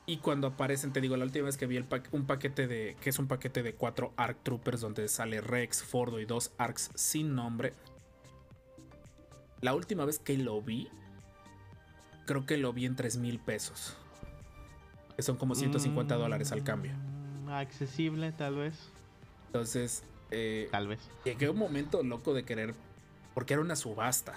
Y 0.08 0.18
cuando 0.18 0.48
aparecen, 0.48 0.94
te 0.94 1.02
digo, 1.02 1.18
la 1.18 1.26
última 1.26 1.46
vez 1.46 1.58
que 1.58 1.66
vi 1.66 1.78
el 1.78 1.86
pa- 1.86 2.04
un 2.12 2.26
paquete 2.28 2.68
de. 2.68 2.96
que 3.02 3.10
es 3.10 3.18
un 3.20 3.28
paquete 3.28 3.64
de 3.64 3.74
cuatro 3.74 4.14
ARC 4.18 4.44
Troopers 4.44 4.82
donde 4.82 5.08
sale 5.08 5.42
Rex, 5.42 5.82
Fordo 5.84 6.20
y 6.20 6.26
dos 6.26 6.52
ARCs 6.58 6.92
sin 6.96 7.34
nombre. 7.36 7.74
La 9.62 9.74
última 9.74 10.06
vez 10.06 10.20
que 10.20 10.38
lo 10.38 10.62
vi, 10.62 10.90
creo 12.28 12.46
que 12.46 12.58
lo 12.58 12.72
vi 12.74 12.86
en 12.86 12.96
3 12.96 13.18
mil 13.18 13.40
pesos. 13.40 13.98
Que 15.16 15.22
son 15.24 15.38
como 15.38 15.56
150 15.56 16.16
dólares 16.16 16.52
al 16.52 16.64
cambio. 16.64 16.92
Mm, 17.46 17.50
Accesible, 17.50 18.32
tal 18.32 18.56
vez. 18.56 18.76
Entonces, 19.48 20.04
eh, 20.32 20.68
Tal 20.72 20.88
vez. 20.88 21.00
llegué 21.24 21.46
a 21.46 21.52
un 21.52 21.58
momento 21.58 22.04
loco 22.04 22.34
de 22.34 22.44
querer. 22.44 22.74
Porque 23.34 23.54
era 23.54 23.62
una 23.62 23.76
subasta. 23.76 24.34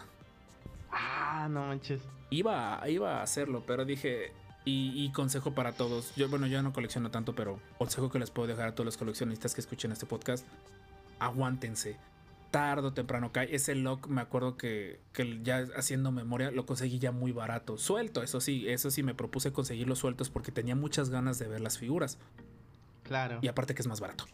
Ah, 0.91 1.49
no 1.51 1.67
manches. 1.67 2.01
Iba, 2.31 2.83
iba 2.89 3.19
a 3.19 3.23
hacerlo, 3.23 3.65
pero 3.67 3.85
dije. 3.85 4.33
Y, 4.65 4.93
y 5.03 5.11
consejo 5.13 5.53
para 5.53 5.73
todos. 5.73 6.15
Yo, 6.15 6.29
bueno, 6.29 6.47
yo 6.47 6.63
no 6.63 6.73
colecciono 6.73 7.11
tanto, 7.11 7.35
pero 7.35 7.59
consejo 7.79 8.11
que 8.11 8.19
les 8.19 8.31
puedo 8.31 8.47
dejar 8.49 8.69
a 8.69 8.75
todos 8.75 8.85
los 8.85 8.97
coleccionistas 8.99 9.55
que 9.55 9.61
escuchen 9.63 9.93
este 9.93 10.05
podcast. 10.07 10.45
Aguántense. 11.19 11.97
Tardo 12.51 12.89
o 12.89 12.93
temprano 12.93 13.31
cae. 13.33 13.55
Ese 13.55 13.75
lock, 13.75 14.07
me 14.09 14.21
acuerdo 14.21 14.57
que, 14.57 15.01
que 15.13 15.41
ya 15.43 15.67
haciendo 15.77 16.11
memoria, 16.13 16.51
lo 16.51 16.65
conseguí 16.67 16.99
ya 16.99 17.13
muy 17.13 17.33
barato. 17.33 17.77
Suelto, 17.79 18.23
eso 18.23 18.41
sí, 18.41 18.69
eso 18.69 18.91
sí 18.91 19.03
me 19.03 19.15
propuse 19.15 19.53
conseguirlos 19.53 19.99
sueltos 19.99 20.31
porque 20.31 20.51
tenía 20.53 20.75
muchas 20.75 21.11
ganas 21.11 21.39
de 21.39 21.49
ver 21.49 21.61
las 21.61 21.79
figuras. 21.79 22.19
Claro. 23.03 23.39
Y 23.43 23.49
aparte 23.49 23.75
que 23.75 23.83
es 23.83 23.89
más 23.89 24.01
barato. 24.01 24.25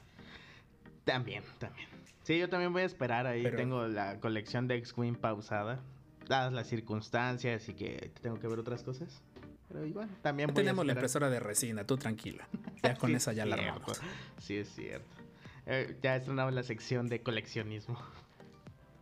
También, 1.04 1.42
también. 1.58 1.88
Sí, 2.22 2.38
yo 2.38 2.48
también 2.48 2.72
voy 2.72 2.82
a 2.82 2.86
esperar 2.86 3.26
ahí. 3.26 3.42
Pero- 3.42 3.56
Tengo 3.56 3.86
la 3.88 4.20
colección 4.20 4.66
de 4.68 4.76
X-Wing 4.76 5.16
pausada. 5.16 5.80
Dadas 6.28 6.52
las 6.52 6.68
circunstancias 6.68 7.68
y 7.68 7.74
que 7.74 8.10
tengo 8.22 8.38
que 8.40 8.46
ver 8.48 8.58
otras 8.58 8.82
cosas. 8.82 9.20
Pero 9.68 9.84
igual, 9.84 10.08
también 10.22 10.46
voy 10.48 10.54
tenemos 10.54 10.82
a 10.82 10.86
la 10.86 10.92
impresora 10.92 11.28
de 11.28 11.40
resina, 11.40 11.84
tú 11.84 11.96
tranquila. 11.96 12.48
Ya 12.82 12.94
con 12.98 13.10
Sí, 13.10 13.16
esa 13.16 13.32
ya 13.32 13.44
la 13.44 13.56
armamos. 13.56 14.00
Sí, 14.38 14.56
es 14.56 14.68
cierto. 14.74 15.06
Eh, 15.66 15.96
ya 16.02 16.16
estrenamos 16.16 16.52
la 16.54 16.62
sección 16.62 17.08
de 17.08 17.22
coleccionismo. 17.22 17.98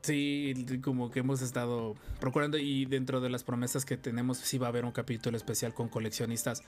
Sí, 0.03 0.55
como 0.83 1.11
que 1.11 1.21
hemos 1.21 1.43
estado 1.43 1.95
procurando 2.19 2.59
y 2.59 2.87
dentro 2.87 3.21
de 3.21 3.31
las 3.31 3.45
promesas 3.45 3.85
que 3.85 3.97
tenemos 3.97 4.39
sí 4.39 4.59
va 4.59 4.67
a 4.67 4.71
haber 4.71 4.85
un 4.85 4.91
capítulo 4.93 5.37
especial 5.37 5.75
con 5.75 5.89
coleccionistas 5.89 6.63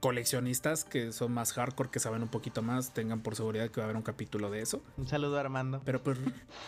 coleccionistas 0.00 0.84
que 0.84 1.12
son 1.12 1.32
más 1.32 1.52
hardcore, 1.52 1.90
que 1.90 2.00
saben 2.00 2.22
un 2.22 2.28
poquito 2.28 2.62
más, 2.62 2.92
tengan 2.92 3.20
por 3.22 3.34
seguridad 3.34 3.70
que 3.70 3.80
va 3.80 3.84
a 3.84 3.86
haber 3.86 3.96
un 3.96 4.02
capítulo 4.02 4.50
de 4.50 4.60
eso. 4.60 4.82
Un 4.96 5.08
saludo 5.08 5.36
a 5.36 5.40
Armando. 5.40 5.82
Pero 5.84 6.02
pues. 6.02 6.18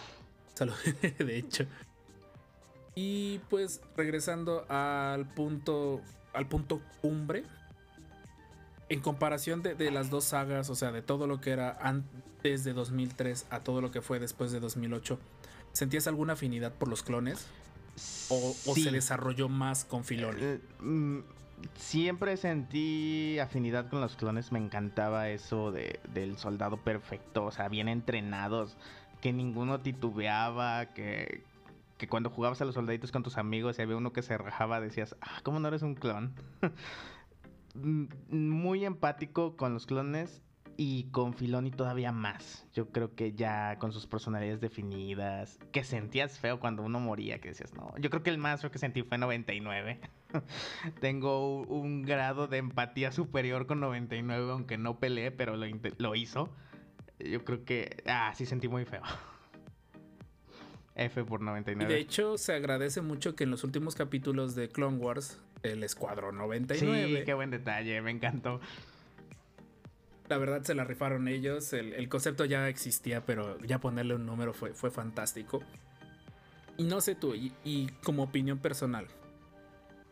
salud, 0.55 0.75
de 1.19 1.37
hecho. 1.37 1.67
Y 2.95 3.39
pues 3.51 3.81
regresando 3.97 4.67
al 4.69 5.27
punto. 5.27 6.01
Al 6.33 6.49
punto 6.49 6.81
cumbre. 7.01 7.45
En 8.89 9.01
comparación 9.01 9.63
de, 9.63 9.75
de 9.75 9.91
las 9.91 10.11
dos 10.11 10.25
sagas, 10.25 10.71
o 10.71 10.75
sea, 10.75 10.93
de 10.93 11.03
todo 11.03 11.27
lo 11.27 11.41
que 11.41 11.51
era 11.51 11.79
antes 11.81 12.65
de 12.65 12.73
2003 12.73 13.47
a 13.51 13.61
todo 13.61 13.81
lo 13.81 13.91
que 13.91 14.01
fue 14.01 14.19
después 14.19 14.53
de 14.53 14.61
2008, 14.61 15.19
¿sentías 15.73 16.07
alguna 16.07 16.35
afinidad 16.35 16.73
por 16.73 16.89
los 16.89 17.03
clones? 17.03 17.47
¿O, 18.29 18.55
se 18.75 18.91
desarrolló 18.91 19.49
más 19.49 19.85
con 19.85 20.05
Filoni? 20.05 20.39
Eh, 20.41 20.61
mm, 20.81 21.19
siempre 21.75 22.37
sentí 22.37 23.39
afinidad 23.39 23.89
con 23.89 24.01
los 24.01 24.17
clones. 24.17 24.53
Me 24.53 24.59
encantaba 24.59 25.31
eso 25.31 25.73
de, 25.73 26.01
del 26.13 26.39
soldado 26.39 26.77
perfecto. 26.79 27.45
O 27.45 27.51
sea, 27.51 27.69
bien 27.69 27.89
entrenados. 27.89 28.77
Que 29.21 29.33
ninguno 29.33 29.81
titubeaba. 29.81 30.87
Que, 30.87 31.43
que 31.97 32.09
cuando 32.09 32.31
jugabas 32.31 32.61
a 32.61 32.65
los 32.65 32.75
soldaditos 32.75 33.11
con 33.11 33.23
tus 33.23 33.39
amigos 33.39 33.79
y 33.79 33.83
había 33.83 33.97
uno 33.97 34.13
que 34.13 34.23
se 34.23 34.39
rajaba, 34.39 34.81
decías, 34.81 35.17
ah, 35.21 35.41
¿cómo 35.43 35.59
no 35.59 35.69
eres 35.69 35.83
un 35.83 35.95
clon? 35.95 36.33
Muy 37.79 38.85
empático 38.85 39.57
con 39.57 39.75
los 39.75 39.87
clones. 39.87 40.43
Y 40.81 41.11
con 41.11 41.35
Filoni 41.35 41.73
todavía 41.73 42.13
más. 42.13 42.65
Yo 42.73 42.91
creo 42.91 43.17
que 43.17 43.33
ya 43.33 43.81
con 43.81 43.91
sus 43.91 44.07
personalidades 44.07 44.61
definidas. 44.61 45.59
Que 45.73 45.83
sentías 45.83 46.39
feo 46.39 46.61
cuando 46.61 46.85
uno 46.85 47.01
moría. 47.01 47.41
Que 47.41 47.49
decías, 47.49 47.75
no. 47.75 47.93
Yo 47.99 48.11
creo 48.11 48.23
que 48.23 48.31
el 48.31 48.39
más 48.39 48.61
feo 48.61 48.71
que 48.71 48.79
sentí 48.79 49.03
fue 49.03 49.19
99. 49.19 49.99
Tengo 51.01 51.63
un 51.63 52.03
grado 52.03 52.47
de 52.47 52.59
empatía 52.59 53.11
superior 53.11 53.67
con 53.67 53.81
99, 53.81 54.53
aunque 54.53 54.79
no 54.79 55.01
peleé, 55.01 55.33
pero 55.33 55.57
lo, 55.57 55.67
lo 55.99 56.15
hizo. 56.15 56.49
Yo 57.19 57.45
creo 57.45 57.65
que. 57.65 57.97
Ah, 58.07 58.33
sí 58.37 58.47
sentí 58.47 58.69
muy 58.69 58.85
feo. 58.85 59.03
F 60.95 61.25
por 61.25 61.41
Y 61.41 61.45
99. 61.45 61.93
de 61.93 62.01
hecho, 62.01 62.37
se 62.39 62.53
agradece 62.53 63.01
mucho 63.01 63.37
que 63.37 63.45
en 63.45 63.51
los 63.51 63.63
últimos 63.63 63.95
capítulos 63.95 64.55
de 64.55 64.69
Clone 64.69 64.99
Wars, 64.99 65.41
el 65.63 65.83
Escuadrón 65.83 66.35
sí, 66.35 66.41
99, 66.41 67.25
qué 67.25 67.35
buen 67.35 67.51
detalle, 67.51 68.01
me 68.01 68.11
encantó. 68.11 68.61
la 70.29 70.39
verdad 70.39 70.63
se 70.63 70.75
la 70.75 70.85
rifaron 70.85 71.29
ellos. 71.29 71.73
El, 71.73 71.93
el 71.95 72.09
concepto 72.09 72.45
ya 72.45 72.69
existía, 72.69 73.25
pero 73.25 73.59
ya 73.61 73.81
ponerle 73.81 74.15
un 74.15 74.27
número 74.27 74.53
fue, 74.53 74.73
fue 74.73 74.91
fantástico. 74.91 75.63
Y 76.77 76.85
no 76.85 77.01
sé 77.01 77.15
tú, 77.15 77.35
y, 77.35 77.53
y 77.65 77.89
como 78.05 78.23
opinión 78.23 78.59
personal, 78.59 79.09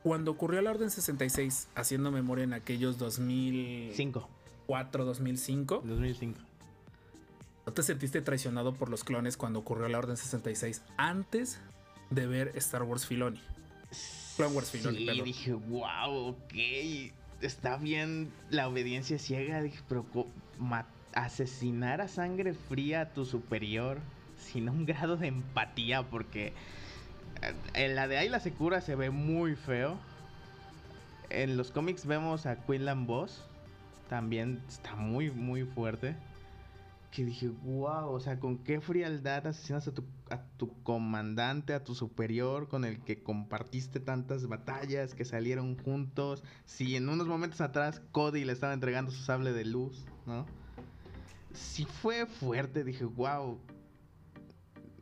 cuando 0.02 0.32
ocurrió 0.32 0.62
la 0.62 0.70
Orden 0.70 0.90
66, 0.90 1.68
haciendo 1.74 2.10
memoria 2.10 2.44
en 2.44 2.52
aquellos 2.52 2.98
2004, 2.98 3.94
5, 3.96 5.04
2005, 5.04 5.82
2005. 5.84 6.40
¿no 7.66 7.72
te 7.72 7.82
sentiste 7.82 8.20
traicionado 8.22 8.74
por 8.74 8.88
los 8.88 9.02
clones 9.02 9.36
cuando 9.36 9.58
ocurrió 9.58 9.88
la 9.88 9.98
Orden 9.98 10.16
66 10.16 10.82
antes 10.96 11.60
de 12.10 12.26
ver 12.26 12.52
Star 12.54 12.84
Wars 12.84 13.06
Filoni? 13.06 13.42
Clone 14.36 14.54
Wars 14.54 14.68
Sí, 14.68 15.22
dije, 15.24 15.52
wow, 15.52 16.28
ok. 16.28 16.54
Está 17.40 17.76
bien 17.76 18.30
la 18.50 18.68
obediencia 18.68 19.18
ciega. 19.18 19.62
Dije, 19.62 19.80
pero 19.88 20.06
asesinar 21.14 22.00
a 22.00 22.08
sangre 22.08 22.52
fría 22.52 23.02
a 23.02 23.08
tu 23.10 23.24
superior 23.24 23.98
sin 24.36 24.68
un 24.68 24.84
grado 24.86 25.16
de 25.16 25.28
empatía, 25.28 26.02
porque 26.02 26.52
eh, 27.42 27.54
en 27.74 27.94
la 27.94 28.06
de 28.06 28.18
Ayla 28.18 28.40
Secura 28.40 28.80
se 28.80 28.94
ve 28.94 29.10
muy 29.10 29.56
feo. 29.56 29.98
En 31.30 31.56
los 31.56 31.70
cómics 31.70 32.06
vemos 32.06 32.46
a 32.46 32.56
Quinlan 32.64 33.06
Boss. 33.06 33.42
También 34.08 34.62
está 34.68 34.94
muy, 34.94 35.30
muy 35.30 35.64
fuerte. 35.64 36.14
Que 37.10 37.24
dije, 37.24 37.48
wow, 37.64 38.10
o 38.10 38.20
sea, 38.20 38.38
con 38.38 38.58
qué 38.58 38.80
frialdad 38.80 39.46
asesinas 39.46 39.88
a 39.88 39.92
tu, 39.92 40.04
a 40.30 40.42
tu 40.56 40.82
comandante, 40.82 41.72
a 41.74 41.84
tu 41.84 41.94
superior, 41.94 42.68
con 42.68 42.84
el 42.84 43.00
que 43.00 43.22
compartiste 43.22 44.00
tantas 44.00 44.46
batallas, 44.48 45.14
que 45.14 45.24
salieron 45.24 45.76
juntos. 45.78 46.42
Si 46.64 46.96
en 46.96 47.08
unos 47.08 47.26
momentos 47.26 47.60
atrás 47.60 48.02
Cody 48.12 48.44
le 48.44 48.52
estaba 48.52 48.72
entregando 48.72 49.10
su 49.10 49.22
sable 49.22 49.52
de 49.52 49.64
luz, 49.64 50.04
¿no? 50.26 50.46
Sí 51.52 51.84
fue 51.84 52.26
fuerte, 52.26 52.84
dije, 52.84 53.04
wow. 53.04 53.60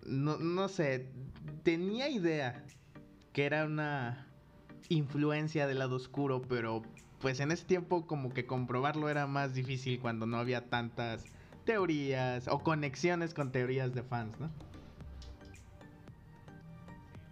No, 0.07 0.37
no 0.37 0.69
sé, 0.69 1.11
tenía 1.63 2.09
idea 2.09 2.65
que 3.33 3.47
era 3.47 3.65
una 3.65 4.29
influencia 4.89 5.67
del 5.67 5.79
lado 5.79 5.97
oscuro, 5.97 6.43
pero 6.43 6.83
pues 7.21 7.41
en 7.41 7.51
ese 7.51 7.65
tiempo 7.65 8.07
como 8.07 8.35
que 8.35 8.47
comprobarlo 8.47 9.09
era 9.09 9.27
más 9.27 9.55
difícil 9.55 9.99
cuando 9.99 10.27
no 10.27 10.37
había 10.37 10.69
tantas 10.69 11.25
teorías 11.65 12.49
o 12.49 12.59
conexiones 12.59 13.33
con 13.33 13.51
teorías 13.51 13.95
de 13.95 14.03
fans, 14.03 14.39
¿no? 14.39 14.51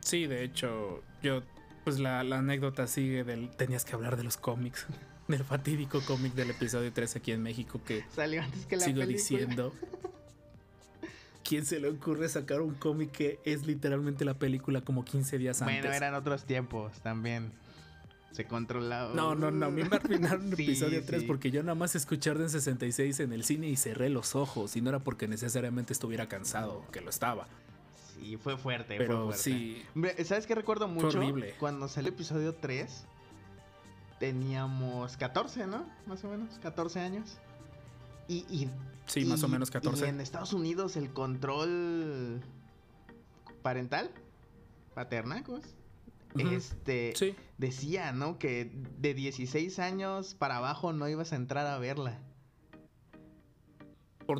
Sí, 0.05 0.27
de 0.27 0.45
hecho, 0.45 1.03
yo, 1.23 1.43
pues 1.85 1.99
la, 1.99 2.23
la 2.25 2.39
anécdota 2.39 2.87
sigue 2.87 3.25
del. 3.25 3.51
Tenías 3.57 3.85
que 3.85 3.95
hablar 3.95 4.17
de 4.17 4.25
los 4.25 4.37
cómics. 4.37 4.87
Del 5.29 5.45
fatídico 5.45 6.01
cómic 6.03 6.35
del 6.35 6.51
episodio 6.51 6.93
3 6.93 7.17
aquí 7.17 7.31
en 7.33 7.43
México 7.43 7.81
que 7.87 8.05
Salió 8.15 8.43
antes 8.43 8.67
que 8.67 8.77
la 8.77 8.85
sigo 8.85 8.99
película. 9.01 9.17
diciendo. 9.17 9.73
¿Quién 11.45 11.65
se 11.65 11.81
le 11.81 11.89
ocurre 11.89 12.29
sacar 12.29 12.61
un 12.61 12.75
cómic 12.75 13.13
que 13.13 13.39
es 13.45 13.65
literalmente 13.67 14.25
la 14.25 14.35
película 14.35 14.81
como 14.83 15.05
15 15.05 15.39
días 15.39 15.63
antes? 15.63 15.81
Bueno, 15.81 15.95
eran 15.95 16.15
otros 16.15 16.45
tiempos 16.45 16.93
también. 17.03 17.53
Se 18.33 18.45
controlaba. 18.47 19.15
No, 19.15 19.35
no, 19.35 19.51
no, 19.51 19.67
a 19.67 19.71
mí 19.71 19.83
me 19.85 19.97
arruinaron 19.97 20.49
el 20.51 20.57
Sí, 20.57 20.65
episodio 20.65 21.03
3 21.05 21.21
sí. 21.23 21.27
porque 21.27 21.51
yo 21.51 21.63
nada 21.63 21.75
más 21.77 21.95
escuché 21.95 22.31
Orden 22.31 22.51
66 22.51 23.21
en 23.21 23.33
el 23.33 23.45
cine 23.45 23.69
y 23.69 23.77
cerré 23.77 24.09
los 24.11 24.35
ojos. 24.35 24.77
Y 24.77 24.81
no 24.81 24.91
era 24.91 24.99
porque 24.99 25.29
necesariamente 25.29 25.93
estuviera 25.93 26.29
cansado, 26.29 26.85
que 26.93 27.01
lo 27.01 27.11
estaba. 27.11 27.47
Sí, 28.23 28.37
fue 28.37 28.57
fuerte, 28.57 28.97
Pero 28.99 29.27
fue 29.27 29.35
fuerte. 29.35 29.43
sí, 29.43 30.25
¿Sabes 30.25 30.47
qué 30.47 30.55
recuerdo 30.55 30.87
mucho? 30.89 31.09
horrible. 31.19 31.55
Cuando 31.59 31.89
salió 31.89 32.09
el 32.09 32.15
episodio 32.15 32.55
3, 32.55 33.05
teníamos 34.21 35.17
14, 35.17 35.67
¿no? 35.67 35.85
Más 36.07 36.23
o 36.25 36.29
menos, 36.29 36.59
14 36.63 37.01
años. 37.01 37.39
Y, 38.29 38.47
y- 38.49 38.71
sí, 39.07 39.25
más 39.25 39.43
o 39.43 39.49
y- 39.49 39.51
menos 39.51 39.69
Y 39.71 39.73
14. 39.73 40.09
en 40.09 40.21
Estados 40.21 40.53
Unidos 40.53 40.97
el 40.97 41.13
control 41.13 42.41
parental, 43.63 44.11
paterna, 44.95 45.43
¿cómo 45.43 45.59
es? 45.59 45.75
Ujú. 46.35 46.49
Este 46.49 47.13
Sí, 47.17 47.35
decía, 47.59 48.13
¿no? 48.13 48.39
Que 48.39 48.71
de 48.99 49.15
16 49.15 49.79
años 49.81 50.35
para 50.35 50.59
abajo 50.59 50.93
no 50.93 51.09
ibas 51.09 51.33
a 51.33 51.37
entrar 51.37 51.67
a 51.67 51.79
verla. 51.79 52.19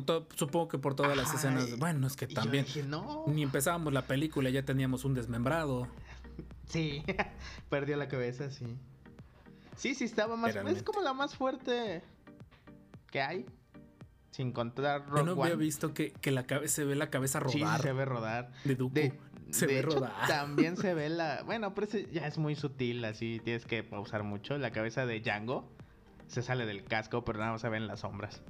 Por 0.03 0.27
supongo 0.35 0.67
que 0.67 0.77
por 0.79 0.95
todas 0.95 1.15
las 1.17 1.33
escenas. 1.33 1.77
Bueno, 1.77 2.07
es 2.07 2.15
que 2.15 2.27
yo 2.27 2.33
también. 2.35 2.65
dije, 2.65 2.83
no. 2.83 3.25
Ni 3.27 3.43
empezábamos 3.43 3.93
la 3.93 4.03
película, 4.07 4.49
ya 4.49 4.63
teníamos 4.63 5.05
un 5.05 5.13
desmembrado. 5.13 5.87
Sí, 6.67 7.03
perdió 7.69 7.97
la 7.97 8.07
cabeza, 8.07 8.49
sí. 8.49 8.65
Sí, 9.75 9.95
sí, 9.95 10.05
estaba 10.05 10.35
más. 10.35 10.49
Es 10.49 10.55
Literalmente. 10.55 10.83
como 10.83 11.01
la 11.01 11.13
más 11.13 11.35
fuerte 11.35 12.01
que 13.11 13.21
hay. 13.21 13.45
Sin 14.31 14.51
contar 14.51 15.05
Yo 15.05 15.11
Rogue 15.17 15.35
no 15.35 15.43
había 15.43 15.55
visto 15.55 15.93
que, 15.93 16.11
que 16.11 16.31
la 16.31 16.47
cabe- 16.47 16.67
se 16.67 16.85
ve 16.85 16.95
la 16.95 17.09
cabeza 17.11 17.39
Sí, 17.47 17.59
rodar 17.59 17.81
se 17.81 17.93
ve 17.93 18.05
rodar. 18.05 18.51
de 18.63 18.75
Dooku. 18.75 18.93
De, 18.95 19.19
se 19.51 19.67
de 19.67 19.73
ve 19.73 19.79
hecho, 19.81 19.89
rodar. 19.91 20.27
también 20.27 20.75
se 20.77 20.93
ve 20.95 21.09
la. 21.09 21.43
Bueno, 21.43 21.73
pero 21.75 21.85
ese 21.87 22.07
ya 22.11 22.25
es 22.27 22.37
muy 22.39 22.55
sutil, 22.55 23.03
así 23.05 23.39
tienes 23.43 23.65
que 23.65 23.83
pausar 23.83 24.23
mucho. 24.23 24.57
La 24.57 24.71
cabeza 24.71 25.05
de 25.05 25.19
Django 25.19 25.69
se 26.27 26.41
sale 26.41 26.65
del 26.65 26.83
casco, 26.83 27.23
pero 27.23 27.37
nada 27.39 27.51
más 27.51 27.61
se 27.61 27.69
ve 27.69 27.77
en 27.77 27.85
las 27.87 27.99
sombras. 27.99 28.41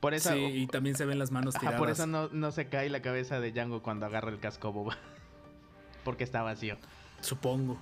Por 0.00 0.14
eso. 0.14 0.30
Sí, 0.32 0.38
y 0.38 0.66
también 0.66 0.96
se 0.96 1.04
ven 1.04 1.18
las 1.18 1.30
manos 1.30 1.54
tiradas. 1.54 1.78
por 1.78 1.90
eso 1.90 2.06
no, 2.06 2.28
no 2.32 2.50
se 2.52 2.68
cae 2.68 2.88
la 2.88 3.02
cabeza 3.02 3.38
de 3.38 3.52
Django 3.52 3.82
cuando 3.82 4.06
agarra 4.06 4.30
el 4.30 4.38
casco 4.40 4.72
boba. 4.72 4.96
Porque 6.04 6.24
está 6.24 6.42
vacío. 6.42 6.76
Supongo. 7.20 7.78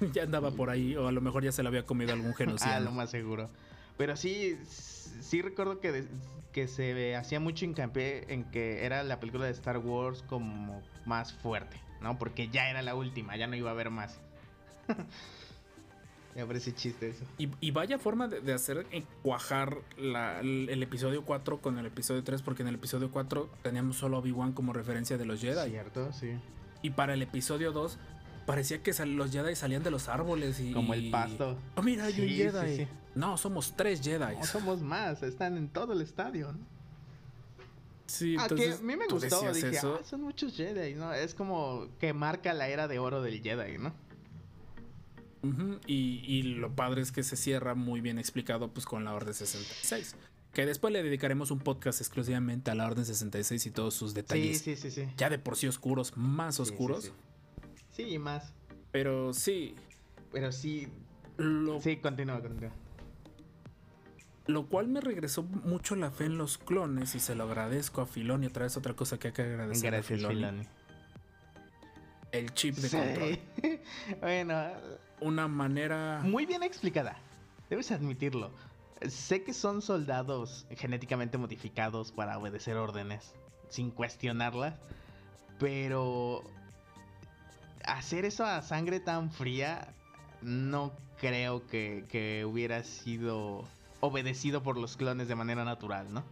Ya 0.12 0.22
andaba 0.22 0.52
por 0.52 0.70
ahí, 0.70 0.94
o 0.94 1.08
a 1.08 1.12
lo 1.12 1.20
mejor 1.20 1.42
ya 1.42 1.50
se 1.50 1.64
la 1.64 1.70
había 1.70 1.84
comido 1.84 2.12
algún 2.12 2.30
Ah, 2.34 2.36
genocidio. 2.36 2.80
lo 2.80 2.92
más 2.92 3.10
seguro. 3.10 3.50
Pero 3.96 4.16
sí, 4.16 4.56
sí 4.64 5.42
recuerdo 5.42 5.80
que, 5.80 5.90
de- 5.90 6.08
que 6.52 6.68
se 6.68 7.16
hacía 7.16 7.40
mucho 7.40 7.64
hincapié 7.64 8.32
en 8.32 8.44
que 8.44 8.84
era 8.86 9.02
la 9.02 9.18
película 9.18 9.46
de 9.46 9.50
Star 9.50 9.78
Wars 9.78 10.22
como 10.28 10.80
más 11.04 11.32
fuerte, 11.32 11.80
¿no? 12.00 12.16
Porque 12.16 12.46
ya 12.48 12.70
era 12.70 12.80
la 12.82 12.94
última, 12.94 13.36
ya 13.36 13.48
no 13.48 13.56
iba 13.56 13.70
a 13.70 13.72
haber 13.72 13.90
más. 13.90 14.20
Me 16.38 16.46
parece 16.46 16.72
chiste 16.74 17.08
eso. 17.10 17.24
Y, 17.36 17.48
y 17.60 17.72
vaya 17.72 17.98
forma 17.98 18.28
de, 18.28 18.40
de 18.40 18.52
hacer 18.52 18.86
cuajar 19.22 19.78
la- 19.96 20.38
el, 20.40 20.68
el 20.70 20.82
episodio 20.82 21.24
4 21.24 21.60
con 21.60 21.78
el 21.78 21.86
episodio 21.86 22.22
3, 22.22 22.42
porque 22.42 22.62
en 22.62 22.68
el 22.68 22.76
episodio 22.76 23.10
4 23.10 23.50
teníamos 23.62 23.96
solo 23.96 24.18
Obi-Wan 24.18 24.52
como 24.52 24.72
referencia 24.72 25.18
de 25.18 25.24
los 25.26 25.40
Jedi. 25.40 25.70
Cierto, 25.70 26.12
sí. 26.12 26.30
Y 26.82 26.90
para 26.90 27.14
el 27.14 27.22
episodio 27.22 27.72
2 27.72 27.98
parecía 28.46 28.82
que 28.84 28.92
sal- 28.92 29.16
los 29.16 29.32
Jedi 29.32 29.56
salían 29.56 29.82
de 29.82 29.90
los 29.90 30.08
árboles 30.08 30.60
y... 30.60 30.72
Como 30.72 30.94
el 30.94 31.10
pasto. 31.10 31.58
Oh, 31.74 31.82
mira, 31.82 32.04
hay 32.04 32.20
un 32.20 32.28
Jedi. 32.28 32.76
sí, 32.76 32.84
sí. 32.84 32.88
No, 33.16 33.36
somos 33.36 33.74
tres 33.76 34.00
Jedi. 34.00 34.36
No 34.36 34.44
somos 34.44 34.80
más, 34.80 35.22
están 35.24 35.56
en 35.58 35.68
todo 35.68 35.92
el 35.92 36.02
estadio, 36.02 36.52
¿no? 36.52 36.58
Sí, 38.06 38.36
Ah, 38.38 38.44
entonces 38.44 38.76
que 38.76 38.82
a 38.82 38.86
mí 38.86 38.96
me 38.96 39.06
gustó, 39.06 39.52
dije. 39.52 39.78
"Ah, 39.82 39.98
son 40.04 40.22
muchos 40.22 40.56
Jedi, 40.56 40.94
¿no? 40.94 41.12
Es 41.12 41.34
como 41.34 41.88
que 41.98 42.12
marca 42.14 42.54
la 42.54 42.68
era 42.68 42.88
de 42.88 42.98
oro 42.98 43.20
del 43.22 43.42
Jedi, 43.42 43.76
¿no? 43.76 43.92
Y, 45.86 46.22
y 46.26 46.42
lo 46.42 46.74
padre 46.74 47.02
es 47.02 47.12
que 47.12 47.22
se 47.22 47.36
cierra 47.36 47.74
muy 47.74 48.00
bien 48.00 48.18
explicado 48.18 48.72
pues 48.72 48.86
con 48.86 49.04
la 49.04 49.14
Orden 49.14 49.34
66. 49.34 50.16
Que 50.52 50.66
después 50.66 50.92
le 50.92 51.02
dedicaremos 51.02 51.50
un 51.50 51.60
podcast 51.60 52.00
exclusivamente 52.00 52.70
a 52.70 52.74
la 52.74 52.86
Orden 52.86 53.04
66 53.04 53.66
y 53.66 53.70
todos 53.70 53.94
sus 53.94 54.14
detalles. 54.14 54.60
sí, 54.60 54.74
sí, 54.76 54.90
sí. 54.90 55.04
Ya 55.16 55.30
de 55.30 55.38
por 55.38 55.56
sí 55.56 55.68
oscuros, 55.68 56.16
más 56.16 56.58
oscuros. 56.58 57.12
Sí, 57.92 58.02
y 58.04 58.18
más. 58.18 58.52
Pero 58.90 59.32
sí, 59.34 59.74
Pero 60.32 60.50
sí. 60.50 60.88
lo, 61.36 61.80
Sí, 61.80 61.98
continúa, 61.98 62.40
continúa. 62.40 62.72
lo 64.46 64.66
cual 64.66 64.88
me 64.88 65.00
regresó 65.00 65.42
mucho 65.42 65.94
la 65.96 66.10
fe 66.10 66.24
en 66.24 66.38
los 66.38 66.56
clones 66.58 67.14
y 67.14 67.20
se 67.20 67.34
lo 67.34 67.44
agradezco 67.44 68.00
a 68.00 68.06
Filoni. 68.06 68.46
Otra 68.46 68.64
vez 68.64 68.76
otra 68.76 68.94
cosa 68.94 69.18
que 69.18 69.28
hay 69.28 69.34
que 69.34 69.42
agradecer 69.42 69.88
a 69.94 69.98
Gracias, 69.98 70.18
Filoni. 70.18 70.34
Filoni. 70.36 70.66
El 72.32 72.52
chip 72.54 72.76
de 72.76 72.90
control. 72.90 73.38
bueno, 74.20 74.54
Una 75.20 75.48
manera... 75.48 76.20
muy 76.22 76.46
bien 76.46 76.62
explicada. 76.62 77.16
Debes 77.70 77.90
admitirlo. 77.90 78.50
Sé 79.08 79.42
que 79.42 79.52
son 79.52 79.82
soldados 79.82 80.66
genéticamente 80.70 81.38
modificados 81.38 82.12
para 82.12 82.38
obedecer 82.38 82.76
órdenes, 82.76 83.34
sin 83.68 83.90
cuestionarlas, 83.90 84.74
pero 85.58 86.42
hacer 87.84 88.24
eso 88.24 88.44
a 88.44 88.62
sangre 88.62 89.00
tan 89.00 89.30
fría 89.30 89.94
no 90.42 90.92
creo 91.20 91.66
que, 91.66 92.04
que 92.08 92.44
hubiera 92.44 92.82
sido 92.84 93.64
obedecido 94.00 94.62
por 94.62 94.76
los 94.76 94.96
clones 94.96 95.28
de 95.28 95.34
manera 95.34 95.64
natural, 95.64 96.12
¿no? 96.12 96.24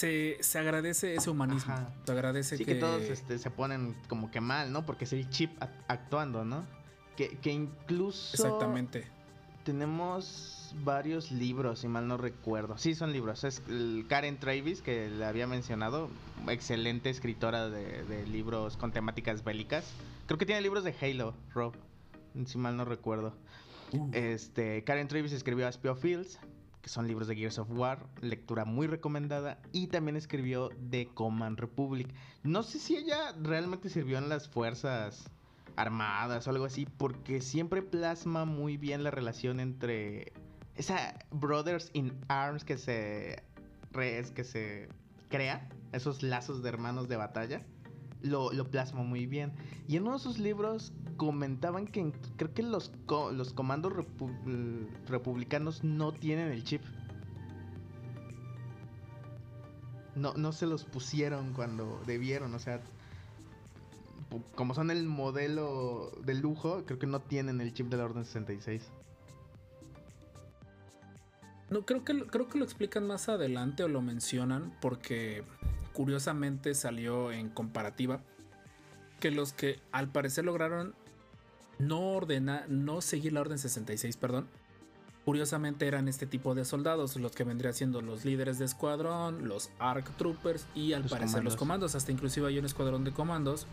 Se, 0.00 0.38
se 0.40 0.58
agradece 0.58 1.14
ese 1.14 1.28
humanismo. 1.28 1.74
Ajá. 1.74 1.92
Se 2.04 2.12
agradece 2.12 2.56
Sí, 2.56 2.64
que, 2.64 2.74
todos 2.76 3.02
este, 3.02 3.38
se 3.38 3.50
ponen 3.50 3.94
como 4.08 4.30
que 4.30 4.40
mal, 4.40 4.72
¿no? 4.72 4.86
Porque 4.86 5.04
es 5.04 5.12
el 5.12 5.28
chip 5.28 5.50
actuando, 5.88 6.44
¿no? 6.44 6.64
Que, 7.16 7.36
que 7.38 7.52
incluso... 7.52 8.34
Exactamente. 8.34 9.06
Tenemos 9.64 10.74
varios 10.82 11.30
libros, 11.30 11.80
si 11.80 11.88
mal 11.88 12.08
no 12.08 12.16
recuerdo. 12.16 12.78
Sí, 12.78 12.94
son 12.94 13.12
libros. 13.12 13.44
Es 13.44 13.62
el 13.68 14.06
Karen 14.08 14.38
Travis, 14.38 14.80
que 14.80 15.10
le 15.10 15.24
había 15.26 15.46
mencionado. 15.46 16.08
Excelente 16.48 17.10
escritora 17.10 17.68
de, 17.68 18.02
de 18.04 18.26
libros 18.26 18.78
con 18.78 18.92
temáticas 18.92 19.44
bélicas. 19.44 19.84
Creo 20.26 20.38
que 20.38 20.46
tiene 20.46 20.62
libros 20.62 20.82
de 20.82 20.94
Halo, 20.98 21.34
Rob. 21.52 21.74
Si 22.46 22.56
mal 22.56 22.76
no 22.76 22.86
recuerdo. 22.86 23.34
Este, 24.12 24.82
Karen 24.84 25.08
Travis 25.08 25.32
escribió 25.32 25.66
Aspio 25.66 25.94
Fields, 25.94 26.38
que 26.82 26.88
son 26.88 27.06
libros 27.06 27.28
de 27.28 27.36
Gears 27.36 27.58
of 27.58 27.70
War, 27.70 28.06
lectura 28.20 28.64
muy 28.64 28.86
recomendada, 28.86 29.58
y 29.72 29.88
también 29.88 30.16
escribió 30.16 30.70
The 30.90 31.08
Command 31.14 31.58
Republic. 31.58 32.12
No 32.42 32.62
sé 32.62 32.78
si 32.78 32.96
ella 32.96 33.32
realmente 33.40 33.88
sirvió 33.88 34.18
en 34.18 34.28
las 34.28 34.48
fuerzas 34.48 35.30
armadas 35.76 36.46
o 36.46 36.50
algo 36.50 36.64
así, 36.64 36.86
porque 36.86 37.40
siempre 37.40 37.82
plasma 37.82 38.44
muy 38.44 38.76
bien 38.76 39.04
la 39.04 39.10
relación 39.10 39.60
entre 39.60 40.32
esa 40.76 41.18
Brothers 41.30 41.90
in 41.92 42.18
Arms 42.28 42.64
que 42.64 42.78
se 42.78 43.42
que 43.92 44.44
se 44.44 44.88
crea, 45.28 45.68
esos 45.92 46.22
lazos 46.22 46.62
de 46.62 46.68
hermanos 46.68 47.08
de 47.08 47.16
batalla. 47.16 47.66
Lo, 48.22 48.52
lo 48.52 48.68
plasma 48.70 49.02
muy 49.02 49.26
bien. 49.26 49.52
Y 49.88 49.96
en 49.96 50.02
uno 50.02 50.14
de 50.14 50.18
sus 50.18 50.38
libros 50.38 50.92
comentaban 51.16 51.86
que 51.86 52.12
creo 52.36 52.52
que 52.52 52.62
los, 52.62 52.92
co- 53.06 53.32
los 53.32 53.52
comandos 53.52 53.92
repu- 53.92 54.86
republicanos 55.08 55.82
no 55.84 56.12
tienen 56.12 56.52
el 56.52 56.62
chip. 56.64 56.82
No, 60.16 60.34
no 60.34 60.52
se 60.52 60.66
los 60.66 60.84
pusieron 60.84 61.52
cuando 61.54 62.02
debieron, 62.06 62.52
o 62.54 62.58
sea, 62.58 62.82
como 64.54 64.74
son 64.74 64.90
el 64.90 65.04
modelo 65.06 66.10
de 66.24 66.34
lujo, 66.34 66.82
creo 66.84 66.98
que 66.98 67.06
no 67.06 67.20
tienen 67.20 67.60
el 67.60 67.72
chip 67.72 67.88
de 67.88 67.96
la 67.96 68.04
Orden 68.04 68.24
66. 68.24 68.82
No, 71.70 71.82
creo 71.86 72.04
que, 72.04 72.26
creo 72.26 72.48
que 72.48 72.58
lo 72.58 72.64
explican 72.64 73.06
más 73.06 73.28
adelante 73.28 73.84
o 73.84 73.88
lo 73.88 74.02
mencionan 74.02 74.76
porque 74.80 75.44
curiosamente 76.04 76.74
salió 76.74 77.30
en 77.30 77.50
comparativa 77.50 78.22
que 79.20 79.30
los 79.30 79.52
que 79.52 79.78
al 79.92 80.08
parecer 80.08 80.46
lograron 80.46 80.94
no 81.78 82.12
ordenar, 82.12 82.70
no 82.70 83.02
seguir 83.02 83.34
la 83.34 83.42
orden 83.42 83.58
66, 83.58 84.16
perdón, 84.16 84.46
curiosamente 85.26 85.86
eran 85.86 86.08
este 86.08 86.24
tipo 86.26 86.54
de 86.54 86.64
soldados, 86.64 87.16
los 87.16 87.32
que 87.32 87.44
vendrían 87.44 87.74
siendo 87.74 88.00
los 88.00 88.24
líderes 88.24 88.58
de 88.58 88.64
escuadrón, 88.64 89.46
los 89.46 89.70
ARC 89.78 90.08
Troopers 90.16 90.66
y 90.74 90.94
al 90.94 91.02
Los 91.02 91.10
parecer 91.10 91.44
los 91.44 91.54
comandos. 91.56 91.94
hasta 91.94 92.10
inclusive 92.12 92.48
hay 92.48 92.58
un 92.58 92.64
escuadrón 92.64 93.04
de 93.04 93.12
comandos 93.12 93.66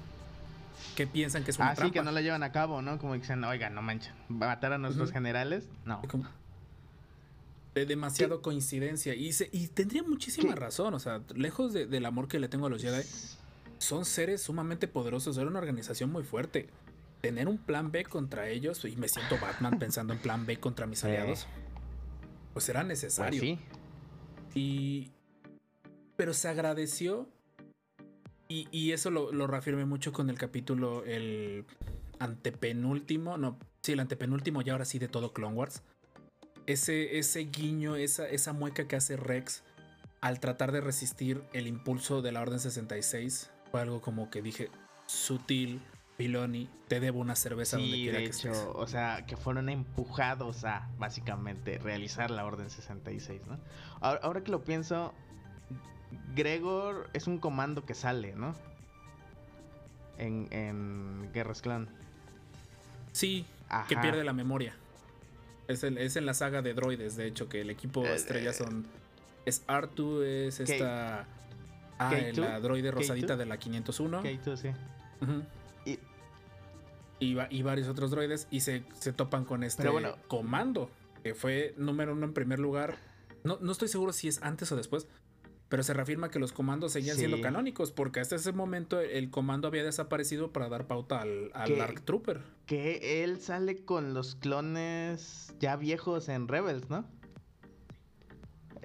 que 0.98 1.08
piensan 1.08 1.46
que 1.46 1.52
es 1.52 1.58
una 1.60 1.70
Ah, 1.70 1.76
sí, 1.78 1.92
que 1.92 2.04
no 2.04 2.12
lo 2.12 2.20
llevan 2.20 2.44
a 2.44 2.52
cabo, 2.52 2.82
¿no? 2.82 2.98
Como 2.98 3.14
dicen, 3.14 3.42
oigan, 3.46 3.74
no 3.74 3.82
manchen, 3.82 4.14
matar 4.28 4.74
a 4.74 4.78
nuestros 4.78 5.14
generales. 5.14 5.70
No. 5.86 6.02
Como- 6.12 6.26
De 7.80 7.86
demasiado 7.86 8.42
coincidencia. 8.42 9.14
Y, 9.16 9.34
se- 9.34 9.50
y 9.52 9.68
tendría 9.68 10.04
muchísima 10.04 10.54
¿Qué? 10.54 10.60
razón. 10.60 10.94
O 10.94 11.00
sea, 11.00 11.22
lejos 11.36 11.74
de- 11.74 11.86
del 11.86 12.06
amor 12.06 12.28
que 12.28 12.40
le 12.40 12.48
tengo 12.48 12.66
a 12.68 12.70
los 12.70 12.82
Jedi, 12.82 13.04
son 13.78 14.06
seres 14.06 14.42
sumamente 14.42 14.88
poderosos. 14.88 15.38
Era 15.38 15.48
una 15.48 15.60
organización 15.60 16.12
muy 16.12 16.24
fuerte. 16.24 16.70
Tener 17.22 17.48
un 17.48 17.58
plan 17.58 17.92
B 17.92 18.04
contra 18.06 18.48
ellos, 18.50 18.84
y 18.86 18.96
me 18.96 19.08
siento 19.08 19.38
Batman 19.42 19.80
pensando 19.80 20.14
en 20.14 20.20
plan 20.20 20.46
B 20.46 20.60
contra 20.60 20.86
mis 20.86 21.04
aliados, 21.04 21.48
pues 22.54 22.70
era 22.70 22.82
Pues 22.82 22.88
necesario. 22.90 23.42
sí. 23.42 23.60
Y. 24.56 25.12
Pero 26.16 26.34
se 26.34 26.48
agradeció. 26.48 27.28
Y, 28.50 28.68
y 28.72 28.94
eso 28.94 29.12
lo, 29.12 29.32
lo 29.32 29.46
reafirmé 29.46 29.86
mucho 29.86 30.14
con 30.14 30.30
el 30.30 30.38
capítulo, 30.38 31.04
el 31.06 31.66
antepenúltimo. 32.20 33.38
No, 33.38 33.58
sí, 33.82 33.92
el 33.92 34.00
antepenúltimo, 34.00 34.62
y 34.62 34.70
ahora 34.70 34.86
sí 34.86 35.00
de 35.00 35.08
todo 35.08 35.34
Clone 35.34 35.56
Wars. 35.56 35.84
Ese, 36.68 37.18
ese 37.18 37.40
guiño, 37.46 37.96
esa, 37.96 38.28
esa 38.28 38.54
mueca 38.54 38.88
que 38.88 38.96
hace 38.96 39.18
Rex 39.18 39.64
al 40.22 40.40
tratar 40.40 40.72
de 40.72 40.82
resistir 40.82 41.42
el 41.54 41.66
impulso 41.68 42.22
de 42.22 42.32
la 42.32 42.42
Orden 42.42 42.60
66 42.60 43.50
fue 43.72 43.82
algo 43.82 44.02
como 44.02 44.30
que 44.30 44.42
dije, 44.42 44.70
sutil, 45.06 45.82
Filoni, 46.18 46.70
te 46.88 47.00
debo 47.00 47.20
una 47.20 47.36
cerveza 47.36 47.78
donde 47.78 47.92
Sí, 47.94 48.02
quiera 48.04 48.18
de 48.18 48.24
que 48.26 48.30
hecho, 48.32 48.52
estés. 48.52 48.68
o 48.74 48.88
sea, 48.88 49.26
que 49.28 49.38
fueron 49.38 49.70
empujados 49.70 50.66
a, 50.66 50.90
básicamente, 50.98 51.78
realizar 51.78 52.32
la 52.32 52.44
Orden 52.46 52.70
66, 52.70 53.42
¿no? 53.48 53.60
Ahora, 54.02 54.20
ahora 54.24 54.42
que 54.44 54.52
lo 54.52 54.64
pienso, 54.64 55.14
Gregor 56.36 57.10
es 57.14 57.28
un 57.28 57.38
comando 57.38 57.86
que 57.86 57.94
sale, 57.94 58.34
¿no? 58.36 58.56
En, 60.18 60.48
en 60.52 61.30
Guerras 61.34 61.62
Clan. 61.62 61.88
Sí, 63.12 63.46
que 63.88 63.96
pierde 63.98 64.24
la 64.24 64.34
memoria. 64.34 64.76
Es, 65.68 65.84
el- 65.84 65.98
es 65.98 66.16
en 66.16 66.26
la 66.26 66.34
saga 66.34 66.62
de 66.62 66.74
droides, 66.74 67.16
de 67.18 67.28
hecho, 67.28 67.50
que 67.50 67.62
el 67.62 67.70
equipo 67.70 68.06
Eh, 68.06 68.16
estrella 68.16 68.52
eh. 68.52 68.54
son. 68.54 68.86
Es 69.46 69.66
R2, 69.68 70.24
es 70.24 70.58
K- 70.58 70.64
esta. 70.64 71.26
Ah, 72.00 72.12
K2, 72.12 72.38
la 72.38 72.60
droide 72.60 72.92
rosadita 72.92 73.34
K2. 73.34 73.38
de 73.38 73.46
la 73.46 73.58
501. 73.58 74.20
Ok, 74.20 74.26
tú 74.44 74.56
sí. 74.58 74.70
Ujú. 75.22 75.44
Y- 75.86 76.00
Y, 77.20 77.36
y 77.50 77.62
varios 77.64 77.88
otros 77.88 78.12
droides. 78.12 78.48
Y 78.52 78.60
se, 78.60 78.84
se 79.00 79.12
topan 79.14 79.44
con 79.46 79.64
este 79.64 79.88
bueno. 79.90 80.16
comando. 80.28 80.92
Que 81.24 81.34
fue 81.34 81.74
número 81.78 82.14
uno 82.14 82.26
en 82.28 82.34
primer 82.34 82.60
lugar. 82.60 82.96
No, 83.44 83.58
no 83.60 83.72
estoy 83.72 83.88
seguro 83.88 84.14
si 84.14 84.28
es 84.28 84.42
antes 84.44 84.72
o 84.72 84.76
después. 84.76 85.08
Pero 85.70 85.84
se 85.84 85.94
reafirma 85.94 86.30
que 86.32 86.40
los 86.40 86.54
comandos 86.54 86.94
seguían 86.94 87.16
Sí. 87.16 87.22
siendo 87.24 87.42
canónicos. 87.42 87.92
Porque 87.92 88.20
hasta 88.22 88.36
ese 88.36 88.54
momento 88.54 89.02
el, 89.02 89.30
comando 89.30 89.68
había 89.68 89.84
desaparecido 89.84 90.54
para 90.54 90.70
dar 90.70 90.88
pauta 90.88 91.22
al, 91.22 91.52
al 91.54 91.68
¿Qué? 91.74 91.82
ARC 91.82 92.02
Trooper. 92.06 92.42
Que 92.66 93.24
él 93.24 93.42
sale 93.42 93.84
con 93.84 94.14
los 94.14 94.36
clones 94.36 95.54
ya 95.60 95.76
viejos 95.76 96.30
en 96.30 96.48
Rebels, 96.48 96.90
¿no? 96.90 97.06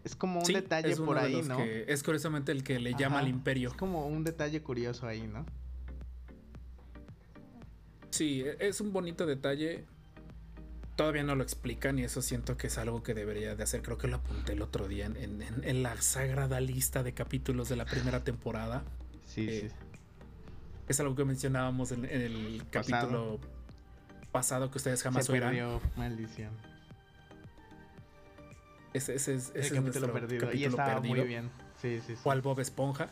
Es 0.02 0.16
como 0.16 0.40
un 0.40 0.44
Sí, 0.46 0.54
detalle 0.54 0.96
por 0.96 1.16
ahí, 1.18 1.42
¿no? 1.42 1.56
que- 1.59 1.84
es 1.86 2.02
curiosamente 2.02 2.50
el 2.50 2.64
que 2.64 2.80
le 2.80 2.94
llama 2.94 3.20
al 3.20 3.28
imperio. 3.28 3.68
Es 3.68 3.74
como 3.76 4.09
un 4.09 4.24
detalle 4.24 4.60
curioso 4.60 5.06
ahí, 5.06 5.28
¿no? 5.28 5.46
Sí, 8.10 8.42
e- 8.44 8.56
es 8.68 8.80
un 8.80 8.92
bonito 8.92 9.26
detalle. 9.26 9.86
Todavía 10.97 11.23
no 11.23 11.35
lo 11.35 11.43
explican 11.43 11.98
y 11.98 12.05
eso 12.05 12.20
siento 12.20 12.56
que 12.56 12.66
es 12.66 12.77
algo 12.78 13.02
que 13.02 13.14
debería 13.14 13.55
de 13.56 13.62
hacer. 13.62 13.82
Creo 13.82 13.97
que 13.98 14.09
lo 14.09 14.16
apunté 14.16 14.52
el 14.52 14.62
otro 14.62 14.89
día 14.89 15.06
en, 15.06 15.16
en- 15.16 15.43
en- 15.64 15.82
la 15.82 15.97
sagrada 16.02 16.60
lista 16.60 17.02
de 17.02 17.14
capítulos 17.14 17.69
de 17.70 17.77
la 17.77 17.85
primera 17.86 18.23
temporada. 18.24 18.82
Sí, 19.27 19.47
Eh, 19.48 19.70
sí. 19.70 19.77
Es 20.89 21.01
algo 21.01 21.14
que 21.14 21.24
mencionábamos 21.24 21.93
en, 21.93 22.05
en 22.05 22.20
el 22.20 22.64
capítulo 22.70 23.39
pasado 24.32 24.70
que 24.70 24.78
ustedes 24.78 25.02
jamás 25.02 25.24
Se 25.27 25.32
oirán. 25.32 25.51
perdió, 25.51 25.81
maldición. 25.97 26.51
Ese, 28.93 29.14
ese 29.14 29.35
es, 29.35 29.48
ese 29.55 29.59
El 29.59 29.64
es 29.64 29.73
capítulo 29.73 30.12
perdido. 30.12 30.36
y 30.36 30.47
capítulo 30.47 30.69
estaba 30.70 30.94
perdido. 31.01 31.14
muy 31.16 31.27
bien. 31.27 31.51
Sí, 31.81 32.01
sí, 32.06 32.14
sí. 32.14 32.20
Cual 32.23 32.43
Bob 32.43 32.60
Esponja. 32.60 33.09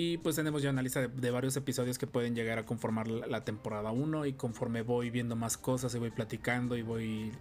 Y 0.00 0.18
pues 0.18 0.36
tenemos 0.36 0.62
ya 0.62 0.70
una 0.70 0.80
lista 0.80 1.00
de, 1.00 1.08
de 1.08 1.30
varios 1.32 1.56
episodios 1.56 1.98
que 1.98 2.06
pueden 2.06 2.36
llegar 2.36 2.56
a 2.58 2.64
conformar 2.64 3.08
la, 3.08 3.26
la 3.26 3.44
temporada 3.44 3.90
1 3.90 4.26
y 4.26 4.32
conforme 4.34 4.82
voy 4.82 5.10
viendo 5.10 5.34
más 5.34 5.56
cosas 5.58 5.92
y 5.94 5.98
voy 5.98 6.10
platicando 6.10 6.76
y 6.76 6.82
voy 6.82 7.32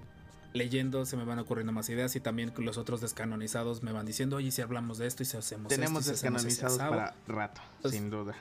leyendo 0.54 1.06
se 1.06 1.18
me 1.18 1.24
van 1.24 1.38
ocurriendo 1.38 1.72
más 1.72 1.88
ideas 1.90 2.16
y 2.16 2.20
también 2.20 2.52
los 2.58 2.80
otros 2.80 3.00
descanonizados 3.00 3.84
me 3.84 3.92
van 3.92 4.08
diciendo, 4.08 4.38
oye, 4.38 4.50
si 4.50 4.64
hablamos 4.64 4.98
de 4.98 5.06
esto 5.06 5.22
y 5.22 5.28
si 5.28 5.38
hacemos 5.38 5.68
Tenemos 5.68 6.00
esto 6.08 6.14
y 6.14 6.18
si 6.18 6.26
hacemos 6.26 6.46
ese 6.46 6.48
descanonizados 6.48 6.80
asado". 6.80 7.16
para 7.28 7.48
rato, 7.48 7.62
Pues- 7.84 7.94
sin 7.94 8.10
duda. 8.10 8.34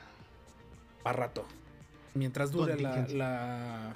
para 1.03 1.17
rato. 1.19 1.45
Mientras 2.15 2.51
dure 2.51 2.79
la, 2.81 3.07
la, 3.09 3.93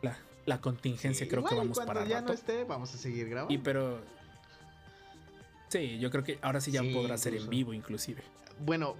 la, 0.00 0.16
la 0.46 0.60
contingencia, 0.62 1.28
creo 1.28 1.44
que 1.44 1.52
Igual 1.54 1.68
vamos 1.68 1.84
para 1.86 2.06
ya 2.06 2.20
rato. 2.20 2.28
no 2.28 2.32
esté, 2.32 2.64
vamos 2.64 2.94
a 2.94 2.96
seguir 2.96 3.28
grabando. 3.28 3.52
Y 3.52 3.58
pero. 3.58 4.00
Sí, 5.68 5.98
yo 5.98 6.10
creo 6.10 6.24
que 6.24 6.38
ahora 6.40 6.62
sí 6.62 6.70
ya 6.70 6.80
Sí, 6.80 6.94
podrá 6.94 7.18
ser 7.18 7.34
en 7.34 7.50
vivo, 7.50 7.74
inclusive. 7.74 8.22
Bueno, 8.64 8.96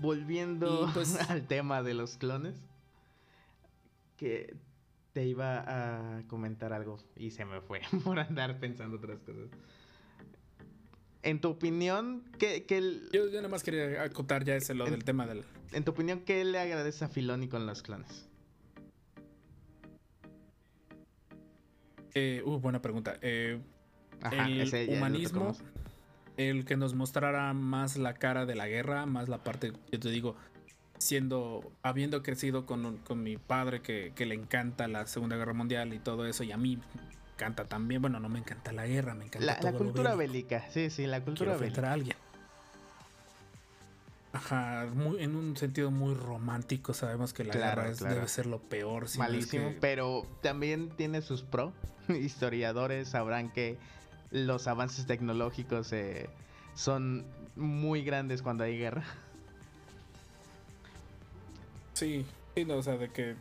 volviendo 0.00 0.88
pues- 0.94 1.14
al 1.30 1.46
tema 1.46 1.82
de 1.82 1.94
los 1.94 2.16
clones, 2.16 2.56
que 4.16 4.54
te 5.12 5.24
iba 5.26 5.64
a 6.18 6.22
comentar 6.28 6.72
algo 6.72 6.98
y 7.16 7.30
se 7.30 7.44
me 7.44 7.60
fue 7.60 7.80
por 8.04 8.18
andar 8.18 8.58
pensando 8.60 8.96
otras 8.96 9.20
cosas. 9.20 9.48
En 11.22 11.40
tu 11.40 11.48
opinión, 11.50 12.22
¿qué, 12.38 12.64
qué 12.64 12.78
el- 12.78 13.08
Yo, 13.12 13.26
yo 13.26 13.36
nada 13.36 13.48
más 13.48 13.62
quería 13.64 14.02
acotar 14.02 14.44
ya 14.44 14.54
ese 14.54 14.74
lo 14.74 14.84
En- 14.86 14.92
del 14.92 15.04
tema 15.04 15.26
del. 15.26 15.44
en 15.72 15.84
tu 15.84 15.90
opinión, 15.90 16.20
¿qué 16.20 16.44
le 16.44 16.58
agradece 16.58 17.04
a 17.04 17.08
Filoni 17.08 17.48
con 17.48 17.66
los 17.66 17.82
clones? 17.82 18.28
Eh, 22.14 22.42
uh, 22.44 22.58
buena 22.58 22.80
pregunta. 22.80 23.18
Eh, 23.22 23.60
Ajá, 24.22 24.48
el 24.48 24.60
ese 24.62 24.86
humanismo. 24.88 25.56
El 26.38 26.64
que 26.64 26.76
nos 26.78 26.94
mostrara 26.94 27.52
más 27.52 27.96
la 27.98 28.14
cara 28.14 28.46
de 28.46 28.54
la 28.54 28.66
guerra, 28.68 29.04
más 29.04 29.28
la 29.28 29.38
parte, 29.44 29.72
yo 29.92 30.00
te 30.00 30.08
digo, 30.08 30.34
siendo, 30.98 31.70
habiendo 31.82 32.22
crecido 32.22 32.64
con, 32.64 32.96
con 32.98 33.22
mi 33.22 33.36
padre 33.36 33.82
que, 33.82 34.12
que 34.14 34.24
le 34.24 34.34
encanta 34.34 34.88
la 34.88 35.06
Segunda 35.06 35.36
Guerra 35.36 35.52
Mundial 35.52 35.92
y 35.92 35.98
todo 35.98 36.26
eso, 36.26 36.44
y 36.44 36.52
a 36.52 36.56
mí 36.56 36.76
me 36.76 37.32
encanta 37.34 37.64
también, 37.66 38.00
bueno, 38.00 38.18
no 38.20 38.28
me 38.28 38.38
encanta 38.38 38.72
la 38.72 38.86
guerra, 38.86 39.14
me 39.14 39.24
encanta 39.26 39.46
La, 39.46 39.58
todo 39.60 39.72
la 39.72 39.78
cultura 39.78 40.14
bélica, 40.14 40.64
sí, 40.70 40.90
sí, 40.90 41.02
la 41.06 41.18
Quiero 41.18 41.24
cultura 41.26 41.52
enfrentar 41.52 41.82
bélica. 41.84 41.90
a 41.90 41.92
alguien. 41.94 42.16
Ajá, 44.32 44.86
muy, 44.94 45.22
en 45.22 45.34
un 45.36 45.56
sentido 45.56 45.90
muy 45.90 46.14
romántico, 46.14 46.92
sabemos 46.94 47.32
que 47.32 47.44
la 47.44 47.54
Claro, 47.54 47.82
guerra 47.82 47.92
es- 47.92 47.98
claro. 47.98 48.14
debe 48.16 48.28
ser 48.28 48.46
lo 48.46 48.60
peor. 48.60 49.08
si 49.08 49.18
no 49.18 49.24
es 49.24 49.30
Malísimo, 49.30 49.70
que- 49.70 49.78
pero 49.80 50.26
también 50.42 50.90
tiene 50.90 51.22
sus 51.22 51.42
pro. 51.42 51.72
Historiadores 52.08 53.08
sabrán 53.08 53.50
que 53.50 53.78
los 54.30 54.66
avances 54.66 55.06
tecnológicos 55.06 55.92
eh, 55.92 56.28
son 56.74 57.24
muy 57.56 58.02
grandes 58.02 58.42
cuando 58.42 58.64
hay 58.64 58.78
guerra. 58.78 59.04
Sí, 61.94 62.24
sí, 62.54 62.64
no, 62.64 62.76
o 62.76 62.82
sea, 62.82 62.96
de 62.96 63.08
que 63.10 63.34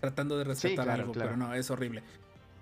tratando 0.00 0.38
de 0.38 0.44
respetar 0.44 0.84
claro, 0.84 1.02
algo, 1.02 1.12
claro. 1.12 1.30
pero 1.30 1.36
no, 1.36 1.54
es 1.54 1.70
horrible. 1.70 2.02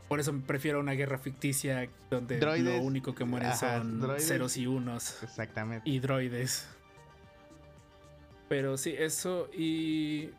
Por 0.09 0.21
eso 0.21 0.35
prefiero 0.47 0.81
una 0.81 0.93
guerra 0.93 1.19
ficticia 1.19 1.89
donde 2.11 2.39
Droides. 2.39 2.77
lo 2.79 2.83
único 2.83 3.15
que 3.15 3.25
mueren 3.25 3.51
Ajá, 3.51 3.79
son 3.79 4.01
droides. 4.01 4.27
ceros 4.29 4.57
y 4.57 4.67
unos 4.67 5.23
Exactamente. 5.23 5.89
y 5.89 5.99
droides. 5.99 6.67
Pero 8.49 8.77
sí, 8.77 8.95
eso 8.97 9.49
y 9.57 10.31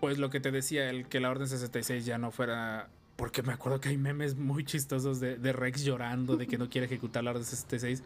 pues 0.00 0.18
lo 0.18 0.28
que 0.28 0.40
te 0.40 0.50
decía, 0.50 0.90
el 0.90 1.06
que 1.06 1.20
la 1.20 1.30
Orden 1.30 1.48
66 1.48 2.04
ya 2.04 2.18
no 2.18 2.30
fuera... 2.30 2.88
Porque 3.16 3.42
me 3.42 3.52
acuerdo 3.52 3.80
que 3.80 3.88
hay 3.88 3.96
memes 3.96 4.36
muy 4.36 4.64
chistosos 4.64 5.20
de, 5.20 5.36
de 5.38 5.52
Rex 5.52 5.82
llorando 5.84 6.36
de 6.36 6.46
que 6.46 6.58
no 6.58 6.68
quiere 6.68 6.86
ejecutar 6.86 7.24
la 7.24 7.30
Orden 7.30 7.44
66. 7.44 8.02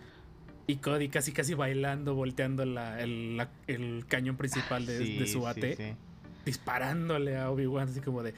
Y 0.68 0.76
Cody 0.76 1.08
casi 1.08 1.32
casi 1.32 1.54
bailando, 1.54 2.14
volteando 2.14 2.64
la- 2.64 3.00
el, 3.00 3.36
la- 3.36 3.50
el 3.66 4.04
cañón 4.06 4.36
principal 4.36 4.86
de, 4.86 4.98
Sí, 4.98 5.18
de 5.18 5.26
su 5.26 5.46
AT 5.48 5.56
sí. 5.76 5.96
disparándole 6.44 7.36
a 7.38 7.50
Obi-Wan, 7.50 7.88
así 7.88 8.00
como 8.00 8.22
de. 8.22 8.34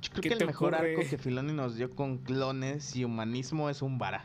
Yo 0.00 0.10
creo 0.10 0.22
¿Qué 0.22 0.28
que 0.30 0.34
el 0.36 0.46
mejor 0.46 0.72
ocurre? 0.74 0.94
arco 0.96 1.08
que 1.10 1.18
Filoni 1.18 1.52
nos 1.52 1.76
dio 1.76 1.90
con 1.90 2.18
clones 2.18 2.96
y 2.96 3.04
humanismo 3.04 3.68
es 3.68 3.82
un 3.82 3.98
vara. 3.98 4.24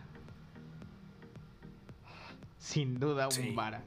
Sin 2.58 3.00
duda, 3.00 3.28
un 3.28 3.56
vara. 3.56 3.84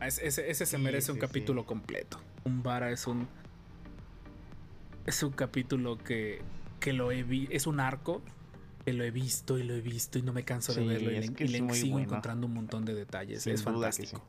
Ese, 0.00 0.26
ese- 0.26 0.50
ese 0.50 0.66
se 0.66 0.78
merece 0.78 1.12
un 1.12 1.18
capítulo 1.18 1.66
completo. 1.66 2.20
Un 2.44 2.62
Vara 2.62 2.90
es 2.90 3.06
un. 3.06 3.26
Es 5.06 5.22
un 5.22 5.32
capítulo 5.32 5.98
que, 5.98 6.40
que 6.84 6.92
lo 6.92 7.10
he 7.10 7.22
vi- 7.22 7.48
Es 7.50 7.66
un 7.66 7.80
arco 7.80 8.20
que 8.84 8.92
lo 8.92 9.04
he 9.04 9.10
visto 9.10 9.56
y 9.58 9.62
lo 9.62 9.72
he 9.72 9.80
visto 9.80 10.18
y 10.18 10.22
no 10.22 10.34
me 10.34 10.44
canso 10.44 10.74
de 10.74 10.82
Sí, 10.82 10.86
verlo. 10.86 11.10
Y 11.10 11.48
le, 11.48 11.58
y 11.58 11.74
sigo 11.74 11.98
encontrando 11.98 12.46
un 12.46 12.52
montón 12.52 12.84
de 12.84 12.92
detalles. 12.94 13.42
Sin 13.42 13.54
es 13.54 13.62
fantástico. 13.62 14.22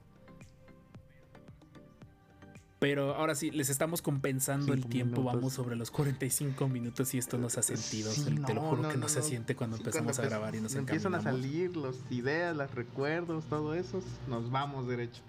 Pero 2.79 3.13
ahora 3.15 3.35
sí, 3.35 3.51
les 3.51 3.69
estamos 3.69 4.01
compensando 4.01 4.71
el 4.73 4.85
tiempo. 4.85 5.17
minutos. 5.17 5.35
Vamos 5.35 5.53
sobre 5.53 5.75
los 5.75 5.91
45 5.91 6.69
minutos 6.69 7.13
y 7.13 7.17
esto 7.17 7.37
nos 7.37 7.57
ha 7.57 7.61
sentido. 7.61 8.09
Sí, 8.13 8.23
te 8.23 8.53
lo 8.53 8.61
juro 8.61 8.83
no, 8.83 8.87
que 8.89 8.95
no, 8.95 9.01
no, 9.01 9.09
se 9.09 9.21
siente 9.21 9.57
cuando 9.57 9.75
empezamos 9.75 10.15
cuando 10.15 10.21
a 10.21 10.37
grabar 10.37 10.55
y 10.55 10.61
nos 10.61 10.75
empiezan 10.75 11.13
a 11.15 11.21
salir 11.21 11.75
las 11.75 11.97
ideas, 12.09 12.55
los 12.55 12.73
recuerdos, 12.73 13.43
todo 13.49 13.73
eso, 13.75 14.01
nos 14.29 14.49
vamos 14.49 14.87
derecho. 14.87 15.21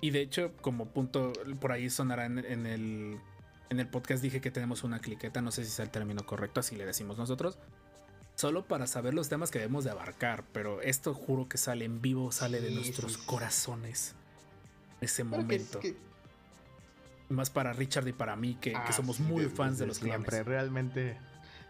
Y 0.00 0.10
de 0.10 0.22
hecho, 0.22 0.52
como 0.62 0.86
punto, 0.86 1.34
por 1.60 1.72
ahí 1.72 1.90
sonará 1.90 2.24
en, 2.24 2.38
en 2.38 2.64
el, 2.66 3.18
en 3.70 3.80
el 3.80 3.88
podcast, 3.88 4.22
dije 4.22 4.40
que 4.40 4.50
tenemos 4.50 4.84
una 4.84 4.98
cliqueta, 5.00 5.40
no 5.40 5.50
sé 5.50 5.64
si 5.64 5.70
sea 5.70 5.84
el 5.84 5.90
término 5.90 6.24
correcto, 6.26 6.60
así 6.60 6.76
le 6.76 6.86
decimos 6.86 7.18
nosotros. 7.18 7.58
Solo 8.36 8.66
para 8.66 8.86
saber 8.86 9.14
los 9.14 9.28
temas 9.28 9.50
que 9.50 9.58
debemos 9.60 9.84
de 9.84 9.90
abarcar, 9.90 10.44
pero 10.52 10.80
esto 10.82 11.14
juro 11.14 11.48
que 11.48 11.56
sale 11.56 11.84
en 11.84 12.02
vivo, 12.02 12.32
sale 12.32 12.60
de 12.60 12.70
nuestros 12.72 13.12
sí, 13.14 13.20
corazones. 13.26 14.14
Ese 15.00 15.24
Pero 15.24 15.36
es 15.36 15.42
momento. 15.42 15.80
que- 15.80 15.96
Más 17.28 17.48
para 17.50 17.72
Richard 17.72 18.06
y 18.08 18.12
para 18.12 18.36
mí, 18.36 18.54
que, 18.60 18.72
que 18.72 18.76
Ah, 18.76 18.92
somos 18.92 19.16
sí, 19.16 19.22
muy 19.22 19.44
fans 19.46 19.78
de 19.78 19.86
desde 19.86 19.86
los 19.86 19.96
siempre, 19.98 20.42
realmente. 20.42 21.16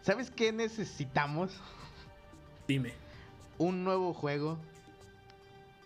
¿Sabes 0.01 0.29
qué 0.31 0.51
necesitamos? 0.51 1.51
Dime. 2.67 2.93
Un 3.57 3.83
nuevo 3.83 4.13
juego 4.13 4.57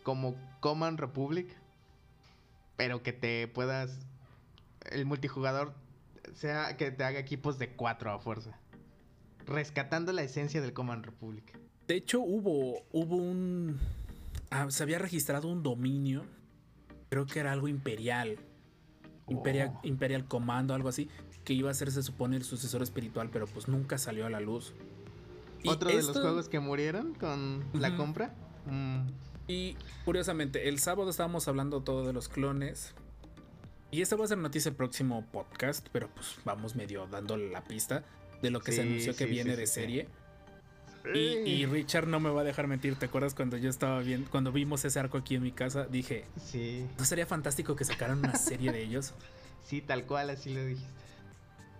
como 0.03 0.35
Command 0.59 0.99
Republic, 0.99 1.55
pero 2.77 3.03
que 3.03 3.13
te 3.13 3.47
puedas 3.47 3.91
el 4.91 5.05
multijugador 5.05 5.73
sea 6.39 6.77
que 6.77 6.91
te 6.91 7.03
haga 7.03 7.19
equipos 7.19 7.59
de 7.59 7.69
cuatro 7.75 8.11
a 8.11 8.19
fuerza. 8.19 8.57
Rescatando 9.45 10.11
la 10.13 10.21
esencia 10.23 10.61
del 10.61 10.73
Command 10.73 11.05
Republic. 11.05 11.57
De 11.87 11.95
hecho, 11.95 12.19
hubo, 12.21 12.83
hubo 12.91 13.15
un. 13.15 13.79
ah, 14.51 14.69
se 14.69 14.83
había 14.83 14.99
registrado 14.99 15.47
un 15.47 15.63
dominio. 15.63 16.23
Creo 17.09 17.25
que 17.25 17.39
era 17.39 17.51
algo 17.51 17.67
imperial. 17.67 18.37
Imperial, 19.27 19.71
Oh. 19.75 19.79
Imperial 19.83 20.25
Commando, 20.27 20.73
algo 20.73 20.89
así. 20.89 21.09
Que 21.43 21.53
iba 21.53 21.71
a 21.71 21.73
ser, 21.73 21.91
se 21.91 22.03
supone, 22.03 22.35
el 22.35 22.43
sucesor 22.43 22.83
espiritual, 22.83 23.29
pero 23.31 23.47
pues 23.47 23.67
nunca 23.67 23.97
salió 23.97 24.25
a 24.25 24.29
la 24.29 24.39
luz. 24.39 24.73
Y 25.63 25.69
Otro 25.69 25.89
de 25.89 25.95
los 25.95 26.11
juegos 26.11 26.47
que 26.47 26.59
murieron 26.59 27.15
con 27.15 27.63
la 27.73 27.95
compra. 27.97 28.33
Mm, 28.67 29.07
Y 29.47 29.75
curiosamente, 30.05 30.69
el 30.69 30.77
sábado 30.77 31.09
estábamos 31.09 31.47
hablando 31.47 31.81
todo 31.81 32.05
de 32.05 32.13
los 32.13 32.29
clones. 32.29 32.93
Y 33.91 34.01
esta 34.01 34.15
va 34.15 34.25
a 34.25 34.27
ser 34.27 34.37
noticia 34.37 34.69
el 34.69 34.75
próximo 34.75 35.25
podcast, 35.31 35.87
pero 35.91 36.09
pues 36.09 36.35
vamos 36.45 36.75
medio 36.75 37.07
dándole 37.07 37.49
la 37.49 37.63
pista 37.63 38.03
de 38.41 38.51
lo 38.51 38.59
que 38.59 38.71
se 38.71 38.81
anunció 38.81 39.15
que 39.15 39.25
sí, 39.25 39.31
viene 39.31 39.51
sí, 39.51 39.57
de 39.57 39.67
serie. 39.67 40.07
Y, 41.15 41.19
y 41.19 41.65
Richard 41.65 42.07
no 42.07 42.19
me 42.19 42.29
va 42.29 42.41
a 42.41 42.43
dejar 42.43 42.67
mentir. 42.67 42.95
¿Te 42.95 43.05
acuerdas 43.07 43.33
cuando 43.33 43.57
yo 43.57 43.69
estaba 43.69 43.99
viendo, 43.99 44.29
cuando 44.29 44.51
vimos 44.51 44.83
ese 44.85 44.99
arco 44.99 45.17
aquí 45.17 45.35
en 45.35 45.41
mi 45.43 45.51
casa? 45.51 45.85
Dije, 45.85 46.25
Sí, 46.43 46.85
¿no 46.97 47.05
sería 47.05 47.25
fantástico 47.25 47.75
que 47.75 47.85
sacaran 47.85 48.19
una 48.19 48.35
serie 48.35 48.71
de 48.71 48.83
ellos? 48.83 49.13
sí, 49.65 49.81
tal 49.81 50.05
cual, 50.05 50.29
así 50.29 50.53
lo 50.53 50.63
dijiste. 50.63 50.89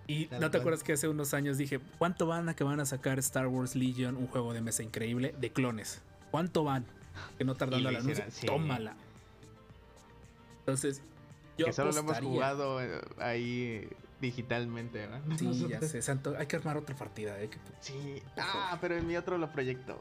Y 0.07 0.25
Tal 0.25 0.39
no 0.41 0.47
te 0.47 0.51
cual. 0.57 0.61
acuerdas 0.61 0.83
que 0.83 0.93
hace 0.93 1.07
unos 1.07 1.35
años 1.35 1.57
dije, 1.59 1.79
¿cuánto 1.99 2.25
van 2.25 2.49
a 2.49 2.55
que 2.55 2.63
van 2.63 2.79
a 2.79 2.85
sacar 2.85 3.19
Star 3.19 3.45
Wars 3.45 3.75
Legion, 3.75 4.17
un 4.17 4.25
juego 4.25 4.53
de 4.53 4.61
mesa 4.61 4.81
increíble 4.81 5.35
de 5.39 5.51
clones? 5.51 6.01
¿Cuánto 6.31 6.63
van? 6.63 6.85
Que 7.37 7.43
no 7.43 7.53
tardando 7.53 7.91
la 7.91 7.99
anuncio, 7.99 8.23
tómala. 8.47 8.95
Entonces, 10.59 11.03
yo 11.59 11.65
que 11.67 11.73
solo 11.73 11.91
lo 11.91 11.99
hemos 11.99 12.19
jugado 12.19 12.81
eh, 12.81 13.01
ahí 13.19 13.87
digitalmente, 14.21 14.99
¿verdad? 14.99 15.21
Sí, 15.37 15.67
ya 15.69 15.79
sé, 15.81 16.01
santo, 16.01 16.35
hay 16.37 16.47
que 16.47 16.55
armar 16.57 16.77
otra 16.77 16.95
partida, 16.95 17.39
eh, 17.41 17.49
que- 17.49 17.57
Sí. 17.79 18.21
Ah, 18.37 18.77
pero 18.81 18.95
en 18.97 19.07
mi 19.07 19.15
otro 19.15 19.37
lo 19.37 19.51
proyectó. 19.51 19.99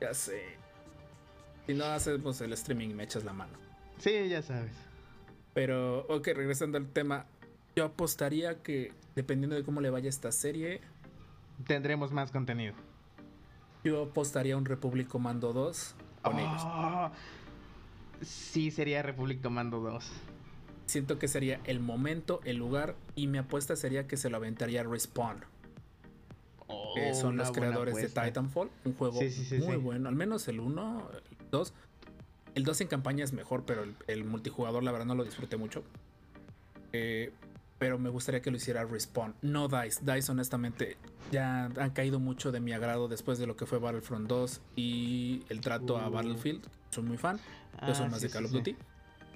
ya 0.00 0.14
sé. 0.14 0.42
Si 1.66 1.74
no 1.74 1.84
hacemos 1.84 2.40
el 2.40 2.52
streaming, 2.54 2.94
me 2.94 3.04
echas 3.04 3.22
la 3.24 3.32
mano. 3.32 3.52
Sí, 3.98 4.28
ya 4.28 4.40
sabes. 4.42 4.72
Pero, 5.54 6.06
ok, 6.08 6.26
regresando 6.34 6.78
al 6.78 6.86
tema, 6.88 7.26
yo 7.76 7.84
apostaría 7.84 8.62
que 8.62 8.92
dependiendo 9.14 9.54
de 9.56 9.62
cómo 9.62 9.80
le 9.80 9.90
vaya 9.90 10.08
esta 10.08 10.32
serie, 10.32 10.80
Tendremos 11.66 12.10
más 12.12 12.32
contenido. 12.32 12.74
yo 13.84 14.02
apostaría 14.04 14.54
a 14.54 14.56
un 14.56 14.64
Republic 14.64 15.06
Commando 15.08 15.52
2 15.52 15.94
con 16.22 16.38
ellos. 16.38 16.62
Oh, 16.64 17.10
Sí, 18.22 18.70
sería 18.70 19.02
Republic 19.02 19.40
Commando 19.42 19.80
2. 19.80 20.10
Siento 20.90 21.20
que 21.20 21.28
sería 21.28 21.60
el 21.64 21.78
momento, 21.78 22.40
el 22.44 22.56
lugar, 22.56 22.96
y 23.14 23.28
mi 23.28 23.38
apuesta 23.38 23.76
sería 23.76 24.08
que 24.08 24.16
se 24.16 24.28
lo 24.28 24.38
aventaría 24.38 24.82
Respawn, 24.82 25.44
que 26.96 27.14
son 27.14 27.26
Oh, 27.26 27.28
una 27.28 27.44
los 27.44 27.48
buena 27.50 27.52
creadores 27.52 27.94
de. 27.94 28.08
Titanfall, 28.08 28.70
un 28.84 28.94
juego 28.94 29.20
Sí, 29.20 29.30
sí, 29.30 29.44
sí, 29.44 29.58
muy 29.58 29.74
sí. 29.74 29.76
bueno, 29.76 30.08
al 30.08 30.16
menos 30.16 30.48
el 30.48 30.58
1, 30.58 31.10
el 31.40 31.50
2. 31.52 31.72
El 32.56 32.64
2 32.64 32.80
en 32.80 32.88
campaña 32.88 33.22
es 33.22 33.32
mejor, 33.32 33.62
pero 33.64 33.84
el, 33.84 33.94
el 34.08 34.24
multijugador 34.24 34.82
la 34.82 34.90
verdad 34.90 35.06
no 35.06 35.14
lo 35.14 35.22
disfruté 35.22 35.56
mucho. 35.56 35.84
Eh, 36.92 37.32
pero 37.78 37.96
me 37.98 38.10
gustaría 38.10 38.42
que 38.42 38.50
lo 38.50 38.56
hiciera 38.56 38.84
Respawn, 38.84 39.36
no 39.42 39.68
DICE. 39.68 40.00
DICE 40.04 40.32
honestamente 40.32 40.96
ya 41.30 41.66
han 41.66 41.90
caído 41.90 42.18
mucho 42.18 42.50
de 42.50 42.58
mi 42.58 42.72
agrado 42.72 43.06
después 43.06 43.38
de 43.38 43.46
lo 43.46 43.56
que 43.56 43.64
fue 43.64 43.78
Battlefront 43.78 44.26
2 44.28 44.60
y 44.74 45.44
el 45.50 45.60
trato 45.60 45.98
a 45.98 46.08
Uh. 46.08 46.10
Battlefield. 46.10 46.66
Soy 46.90 47.04
muy 47.04 47.16
fan, 47.16 47.38
yo 47.86 47.94
soy 47.94 48.06
Ah, 48.06 48.08
más 48.10 48.20
sí, 48.20 48.26
de 48.26 48.32
Call 48.32 48.44
of 48.46 48.50
sí. 48.50 48.56
Duty. 48.58 48.76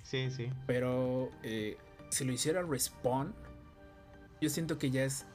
Sí, 0.04 0.30
sí. 0.30 0.50
Pero 0.66 1.30
eh, 1.42 1.76
si 2.10 2.24
lo 2.24 2.32
hiciera 2.32 2.62
Respawn, 2.62 3.34
yo 4.40 4.48
siento 4.50 4.78
que 4.78 4.90
ya 4.92 5.04
es 5.04 5.26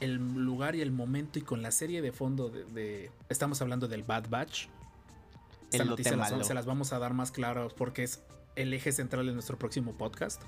el 0.00 0.16
lugar 0.16 0.74
y 0.74 0.80
el 0.82 0.90
momento 0.90 1.38
y 1.38 1.42
con 1.42 1.62
la 1.62 1.70
serie 1.70 2.02
de 2.02 2.10
fondo 2.12 2.48
de... 2.50 2.64
de- 2.64 3.10
estamos 3.28 3.62
hablando 3.62 3.86
del 3.88 4.02
Bad 4.02 4.28
Batch. 4.28 4.66
Esta 5.70 5.82
El 5.84 5.88
noticia 5.90 6.16
las- 6.16 6.46
se 6.46 6.54
las 6.54 6.66
vamos 6.66 6.92
a 6.92 6.98
dar 6.98 7.14
más 7.14 7.30
claras 7.30 7.72
porque 7.72 8.02
es 8.02 8.22
el 8.56 8.72
eje 8.74 8.90
central 8.92 9.26
de 9.26 9.32
nuestro 9.32 9.58
próximo 9.58 9.92
podcast. 9.96 10.42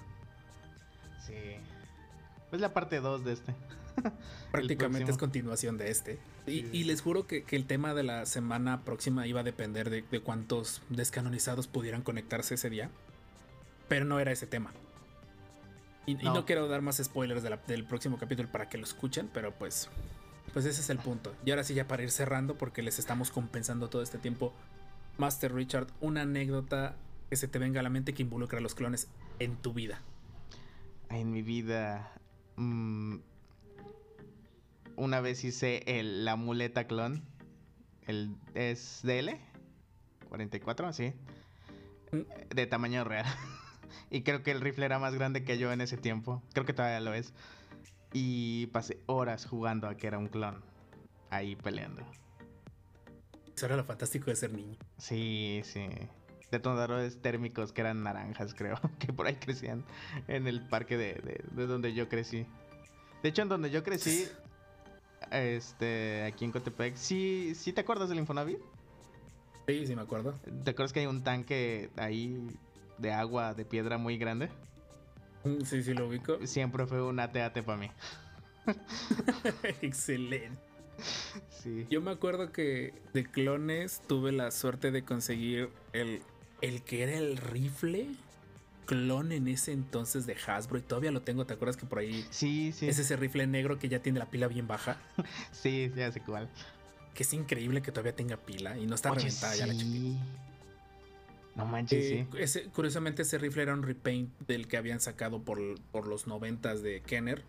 Sí. 1.26 1.34
Es 2.52 2.60
la 2.60 2.72
parte 2.72 3.00
2 3.00 3.24
de 3.24 3.32
este. 3.34 3.54
Prácticamente 4.52 5.10
es 5.10 5.18
continuación 5.18 5.76
de 5.76 5.90
este. 5.90 6.18
Y, 6.46 6.60
Sí. 6.62 6.68
y 6.72 6.84
les 6.84 7.02
juro 7.02 7.26
que, 7.26 7.42
que 7.44 7.56
el 7.56 7.66
tema 7.66 7.92
de 7.94 8.02
la 8.04 8.24
semana 8.24 8.82
próxima 8.84 9.26
iba 9.26 9.40
a 9.40 9.44
depender 9.44 9.90
de, 9.90 10.02
de 10.02 10.20
cuántos 10.20 10.80
descanonizados 10.88 11.66
pudieran 11.66 12.02
conectarse 12.02 12.54
ese 12.54 12.70
día. 12.70 12.90
Pero 13.88 14.04
no 14.04 14.20
era 14.20 14.30
ese 14.32 14.46
tema. 14.46 14.72
Y 16.06 16.12
y 16.12 16.24
no, 16.24 16.44
quiero 16.46 16.68
dar 16.68 16.80
más 16.82 16.96
spoilers 17.02 17.42
de 17.42 17.50
la- 17.50 17.56
del 17.66 17.84
próximo 17.84 18.16
capítulo 18.18 18.50
para 18.50 18.68
que 18.68 18.78
lo 18.78 18.84
escuchen, 18.84 19.28
pero 19.32 19.52
pues, 19.52 19.88
pues 20.54 20.64
ese 20.64 20.80
es 20.80 20.90
el 20.90 20.98
punto. 20.98 21.34
Y 21.44 21.50
ahora 21.50 21.64
sí 21.64 21.74
ya 21.74 21.86
para 21.86 22.02
ir 22.02 22.10
cerrando, 22.10 22.56
porque 22.56 22.82
les 22.82 22.98
estamos 22.98 23.30
compensando 23.30 23.88
todo 23.90 24.02
este 24.02 24.18
tiempo. 24.18 24.52
Master 25.18 25.52
Richard, 25.54 25.88
una 26.00 26.22
anécdota 26.22 26.94
que 27.28 27.36
se 27.36 27.48
te 27.48 27.58
venga 27.58 27.80
a 27.80 27.82
la 27.82 27.90
mente 27.90 28.14
que 28.14 28.22
involucra 28.22 28.58
a 28.58 28.62
los 28.62 28.74
clones 28.74 29.08
en 29.38 29.56
tu 29.56 29.72
vida. 29.74 30.00
En 31.10 31.30
mi 31.30 31.42
vida. 31.42 32.12
mm, 32.56 33.16
una 34.96 35.20
vez 35.20 35.44
hice 35.44 35.82
el, 35.86 36.24
la 36.24 36.36
muleta 36.36 36.86
clon. 36.86 37.22
El 38.06 38.34
es 38.54 39.00
DL 39.02 39.38
44, 40.28 40.92
sí. 40.92 41.12
Mm. 42.12 42.54
De 42.54 42.66
tamaño 42.66 43.04
real. 43.04 43.26
y 44.10 44.22
creo 44.22 44.42
que 44.42 44.50
el 44.50 44.60
rifle 44.60 44.86
era 44.86 44.98
más 44.98 45.14
grande 45.14 45.44
que 45.44 45.58
yo 45.58 45.72
en 45.72 45.80
ese 45.80 45.96
tiempo. 45.96 46.42
Creo 46.52 46.64
que 46.66 46.72
todavía 46.72 47.00
lo 47.00 47.14
es. 47.14 47.32
Y 48.12 48.66
pasé 48.68 48.98
horas 49.06 49.44
jugando 49.46 49.86
a 49.88 49.96
que 49.96 50.06
era 50.06 50.18
un 50.18 50.28
clon. 50.28 50.62
Ahí 51.30 51.56
peleando. 51.56 52.02
Eso 53.54 53.66
era 53.66 53.76
lo 53.76 53.84
fantástico 53.84 54.26
de 54.26 54.36
ser 54.36 54.52
niño. 54.52 54.76
Sí, 54.96 55.60
sí. 55.64 55.86
Detonadores 56.50 57.20
térmicos 57.20 57.72
que 57.72 57.82
eran 57.82 58.02
naranjas, 58.02 58.54
creo. 58.54 58.80
Que 58.98 59.12
por 59.12 59.26
ahí 59.26 59.34
crecían 59.36 59.84
en 60.28 60.46
el 60.46 60.66
parque 60.66 60.96
de, 60.96 61.14
de- 61.14 61.44
de 61.50 61.66
donde 61.66 61.92
yo 61.92 62.08
crecí. 62.08 62.46
De 63.22 63.28
hecho, 63.28 63.42
en 63.42 63.48
donde 63.48 63.70
yo 63.70 63.82
crecí, 63.82 64.26
este, 65.30 66.22
aquí 66.24 66.44
en 66.44 66.52
Cotepec, 66.52 66.96
sí, 66.96 67.52
sí 67.54 67.72
te 67.72 67.80
acuerdas 67.80 68.08
del 68.08 68.18
Infonavit? 68.18 68.60
Sí, 69.66 69.86
sí 69.86 69.94
me 69.96 70.02
acuerdo. 70.02 70.32
¿Te 70.64 70.70
acuerdas 70.70 70.92
que 70.92 71.00
hay 71.00 71.06
un 71.06 71.22
tanque 71.22 71.90
ahí 71.96 72.40
de 72.98 73.12
agua 73.12 73.54
de 73.54 73.64
piedra 73.64 73.98
muy 73.98 74.18
grande? 74.18 74.48
Mm, 75.44 75.62
Sí, 75.64 75.82
sí 75.82 75.94
lo 75.94 76.08
ubico. 76.08 76.38
Siempre 76.46 76.86
fue 76.86 77.02
un 77.02 77.20
AT-AT 77.20 77.62
para 77.62 77.78
mí. 77.78 77.90
Excelente. 79.82 80.58
Sí. 81.50 81.86
Yo 81.90 82.00
me 82.00 82.10
acuerdo 82.10 82.50
que 82.52 82.92
de 83.14 83.24
clones 83.24 84.02
tuve 84.06 84.32
la 84.32 84.50
suerte 84.50 84.90
de 84.90 85.04
conseguir 85.04 85.70
el, 85.92 86.22
el 86.60 86.82
que 86.82 87.04
era 87.04 87.14
el 87.16 87.36
rifle 87.36 88.08
clon 88.86 89.32
en 89.32 89.48
ese 89.48 89.72
entonces 89.72 90.26
de 90.26 90.34
Hasbro 90.46 90.78
y 90.78 90.82
todavía 90.82 91.12
lo 91.12 91.22
tengo. 91.22 91.46
¿Te 91.46 91.54
acuerdas 91.54 91.76
que 91.76 91.86
por 91.86 91.98
ahí 92.00 92.26
Sí, 92.30 92.72
sí. 92.72 92.88
es 92.88 92.98
ese 92.98 93.16
rifle 93.16 93.46
negro 93.46 93.78
que 93.78 93.88
ya 93.88 94.00
tiene 94.00 94.18
la 94.18 94.26
pila 94.26 94.48
bien 94.48 94.66
baja? 94.66 94.96
Sí, 95.52 95.92
ya 95.94 96.10
sé 96.10 96.20
cuál. 96.20 96.48
Que 97.14 97.22
es 97.22 97.32
increíble 97.32 97.80
que 97.82 97.92
todavía 97.92 98.14
tenga 98.16 98.36
pila 98.36 98.76
y 98.78 98.86
no 98.86 98.94
está 98.94 99.10
Oye, 99.12 99.20
reventada 99.20 99.54
ya 99.56 99.66
la 99.66 99.74
chica. 99.74 100.18
No 101.58 101.66
manches, 101.66 102.04
Eh, 102.04 102.26
sí. 102.32 102.38
ese- 102.38 102.64
curiosamente 102.70 103.22
ese 103.22 103.36
rifle 103.36 103.62
era 103.64 103.74
un 103.74 103.82
repaint 103.82 104.30
del 104.46 104.66
que 104.68 104.76
habían 104.78 105.00
sacado 105.00 105.42
por, 105.42 105.58
por 105.92 106.06
los 106.06 106.26
noventas 106.26 106.82
de 106.82 107.02
Kenner. 107.02 107.42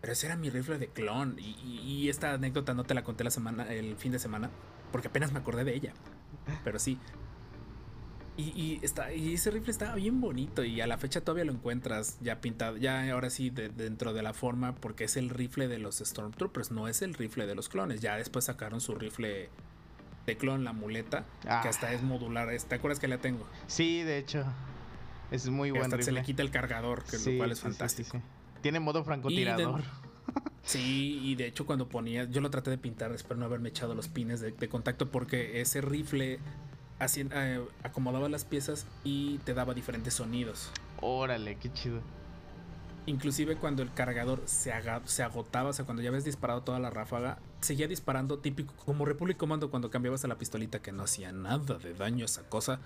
Pero 0.00 0.14
ese 0.14 0.26
era 0.26 0.36
mi 0.36 0.48
rifle 0.48 0.78
de 0.78 0.86
clon. 0.88 1.36
Y, 1.38 1.56
y- 1.62 1.80
y 1.84 2.08
esta 2.08 2.32
anécdota 2.32 2.72
no 2.72 2.84
te 2.84 2.94
la 2.94 3.04
conté 3.04 3.22
la 3.24 3.30
semana, 3.30 3.70
el 3.72 3.96
fin 3.96 4.12
de 4.12 4.18
semana. 4.18 4.50
Porque 4.92 5.08
apenas 5.08 5.32
me 5.32 5.40
acordé 5.40 5.64
de 5.64 5.74
ella. 5.74 5.92
Pero 6.64 6.78
sí. 6.78 6.96
Y, 8.36 8.44
y 8.58 8.80
está, 8.82 9.12
y 9.12 9.34
ese 9.34 9.50
rifle 9.50 9.70
estaba 9.70 9.96
bien 9.96 10.20
bonito. 10.20 10.64
Y 10.64 10.80
a 10.80 10.86
la 10.86 10.96
fecha 10.96 11.20
todavía 11.20 11.44
lo 11.44 11.52
encuentras 11.52 12.18
ya 12.22 12.40
pintado. 12.40 12.76
Ya 12.78 13.10
ahora 13.12 13.28
sí 13.28 13.50
de- 13.50 13.68
dentro 13.68 14.12
de 14.14 14.22
la 14.22 14.32
forma. 14.32 14.74
Porque 14.76 15.04
es 15.04 15.16
el 15.16 15.28
rifle 15.28 15.68
de 15.68 15.78
los 15.78 15.98
Stormtroopers. 15.98 16.70
No 16.70 16.88
es 16.88 17.02
el 17.02 17.12
rifle 17.14 17.46
de 17.46 17.54
los 17.54 17.68
clones. 17.68 18.00
Ya 18.00 18.16
después 18.16 18.46
sacaron 18.46 18.80
su 18.80 18.94
rifle 18.94 19.50
de 20.26 20.36
clon, 20.36 20.64
la 20.64 20.72
muleta. 20.72 21.24
Ah. 21.46 21.60
Que 21.62 21.68
hasta 21.68 21.92
es 21.92 22.02
modular. 22.02 22.48
¿Te 22.68 22.74
acuerdas 22.74 22.98
que 22.98 23.08
la 23.08 23.18
tengo? 23.18 23.46
Sí, 23.66 24.02
de 24.02 24.18
hecho. 24.18 24.44
Es 25.30 25.48
muy 25.48 25.70
Que 25.72 25.78
buen 25.78 25.92
hasta 25.92 26.02
se 26.04 26.12
le 26.12 26.22
quita 26.22 26.42
el 26.42 26.50
cargador, 26.50 27.04
que 27.04 27.16
Sí, 27.18 27.32
lo 27.32 27.38
cual 27.38 27.52
es 27.52 27.58
sí, 27.58 27.64
fantástico. 27.64 28.10
sí. 28.18 28.22
Tiene 28.62 28.80
modo 28.80 29.04
francotirador. 29.04 29.82
Sí, 30.62 31.18
y 31.24 31.34
de 31.34 31.46
hecho 31.46 31.66
cuando 31.66 31.88
ponía, 31.88 32.24
yo 32.24 32.40
lo 32.40 32.50
traté 32.50 32.70
de 32.70 32.78
pintar, 32.78 33.10
espero 33.12 33.40
no 33.40 33.46
haberme 33.46 33.70
echado 33.70 33.94
los 33.94 34.06
pines 34.06 34.40
de, 34.40 34.52
de 34.52 34.68
contacto 34.68 35.10
porque 35.10 35.60
ese 35.60 35.80
rifle 35.80 36.38
eh, 37.00 37.64
acomodaba 37.82 38.28
las 38.28 38.44
piezas 38.44 38.86
y 39.02 39.38
te 39.38 39.54
daba 39.54 39.74
diferentes 39.74 40.14
sonidos. 40.14 40.70
Órale, 41.00 41.56
qué 41.56 41.72
chido. 41.72 42.02
Inclusive 43.10 43.56
cuando 43.56 43.82
el 43.82 43.92
cargador 43.92 44.40
se, 44.46 44.72
agotaba, 44.72 45.70
o 45.70 45.72
sea, 45.72 45.84
cuando 45.84 46.00
ya 46.00 46.10
habías 46.10 46.24
disparado 46.24 46.62
toda 46.62 46.78
la 46.78 46.90
ráfaga, 46.90 47.38
seguía 47.60 47.88
disparando 47.88 48.38
típico, 48.38 48.72
como 48.84 49.04
Republic 49.04 49.36
Commando 49.36 49.68
cuando 49.68 49.90
cambiabas 49.90 50.24
a 50.24 50.28
la 50.28 50.38
pistolita 50.38 50.80
que 50.80 50.92
no 50.92 51.02
hacía 51.02 51.32
nada 51.32 51.76
de 51.78 51.92
daño 51.92 52.24
esa 52.24 52.48
cosa. 52.48 52.78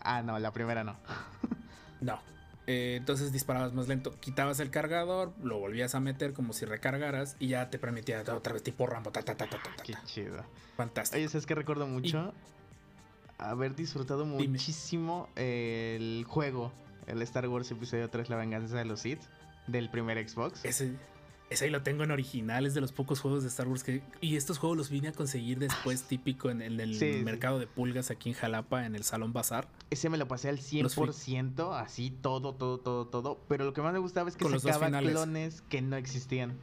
Ah, 0.00 0.20
no, 0.22 0.36
la 0.40 0.52
primera 0.52 0.82
no. 0.82 0.96
No. 2.00 2.18
Eh, 2.66 2.96
entonces 2.98 3.30
disparabas 3.30 3.72
más 3.72 3.86
lento, 3.86 4.18
quitabas 4.18 4.58
el 4.58 4.70
cargador, 4.70 5.32
lo 5.40 5.60
volvías 5.60 5.94
a 5.94 6.00
meter 6.00 6.32
como 6.32 6.52
si 6.52 6.64
recargaras 6.64 7.36
y 7.38 7.46
ya 7.46 7.70
te 7.70 7.78
permitía 7.78 8.24
otra 8.34 8.52
vez 8.52 8.64
tipo 8.64 8.88
Rambo. 8.88 9.12
Ta, 9.12 9.22
ta, 9.22 9.36
ta, 9.36 9.46
ta, 9.46 9.62
ta, 9.62 9.76
ta, 9.76 9.82
Qué 9.84 9.94
chido. 10.06 10.44
Fantástico. 10.76 11.18
Oye, 11.18 11.28
¿sabes 11.28 11.46
qué 11.46 11.54
recuerdo 11.54 11.86
mucho? 11.86 12.34
Haber 13.38 13.76
disfrutado 13.76 14.24
Dime. 14.24 14.48
muchísimo 14.48 15.28
el 15.36 16.24
juego, 16.26 16.72
el 17.06 17.22
Star 17.22 17.46
Wars 17.46 17.70
Episodio 17.70 18.10
3, 18.10 18.28
La 18.28 18.36
Venganza 18.36 18.76
de 18.76 18.84
los 18.86 18.98
Sith, 18.98 19.22
del 19.66 19.90
primer 19.90 20.28
Xbox. 20.28 20.64
Ese, 20.64 20.94
ese 21.50 21.64
ahí 21.66 21.70
lo 21.70 21.82
tengo 21.82 22.02
en 22.04 22.10
original, 22.10 22.64
es 22.66 22.74
de 22.74 22.80
los 22.80 22.92
pocos 22.92 23.20
juegos 23.20 23.42
de 23.42 23.48
Star 23.48 23.68
Wars 23.68 23.84
que... 23.84 24.02
Y 24.20 24.36
estos 24.36 24.58
juegos 24.58 24.76
los 24.78 24.90
vine 24.90 25.08
a 25.08 25.12
conseguir 25.12 25.58
después 25.58 26.02
típico 26.04 26.50
en, 26.50 26.62
en 26.62 26.80
el 26.80 26.94
Sí, 26.98 27.12
sí. 27.18 27.24
mercado 27.24 27.58
de 27.58 27.66
pulgas 27.66 28.10
aquí 28.10 28.30
en 28.30 28.34
Jalapa, 28.34 28.86
en 28.86 28.94
el 28.94 29.02
Salón 29.04 29.32
Bazar. 29.32 29.68
Ese 29.90 30.08
me 30.08 30.16
lo 30.18 30.26
pasé 30.28 30.48
al 30.48 30.56
Los 30.56 30.94
fui- 30.94 31.08
100%, 31.08 31.78
así 31.80 32.10
todo, 32.10 32.54
todo, 32.54 32.78
todo, 32.80 33.06
todo. 33.06 33.40
Pero 33.48 33.64
lo 33.64 33.72
que 33.72 33.82
más 33.82 33.92
me 33.92 33.98
gustaba 33.98 34.28
es 34.28 34.36
que 34.36 34.44
Con 34.44 34.58
sacaba 34.58 34.90
clones 35.00 35.62
que 35.68 35.82
no 35.82 35.96
existían. 35.96 36.58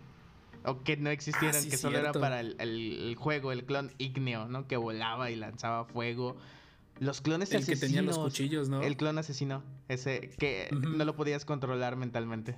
O 0.65 0.83
que 0.83 0.97
no 0.97 1.09
existieran, 1.09 1.55
Ah, 1.55 1.61
sí, 1.61 1.69
que 1.69 1.77
solo 1.77 1.97
era 1.99 2.11
para 2.11 2.41
el, 2.41 2.55
el- 2.59 3.09
el 3.09 3.15
juego, 3.15 3.53
el 3.53 3.63
clon 3.63 3.91
ígneo, 3.97 4.47
¿no? 4.49 4.67
Que 4.67 4.75
volaba 4.75 5.31
y 5.31 5.37
lanzaba 5.37 5.85
fuego. 5.85 6.35
Los 6.99 7.21
clones 7.21 7.53
El 7.53 7.65
que 7.65 7.77
tenía 7.77 8.01
los 8.01 8.17
asesinos, 8.17 8.17
cuchillos, 8.33 8.67
¿no? 8.69 8.81
El 8.81 8.97
clon 8.97 9.17
asesino, 9.17 9.63
ese 9.87 10.31
que 10.37 10.67
no 10.71 11.05
lo 11.05 11.15
podías 11.15 11.45
controlar 11.45 11.95
mentalmente. 11.95 12.57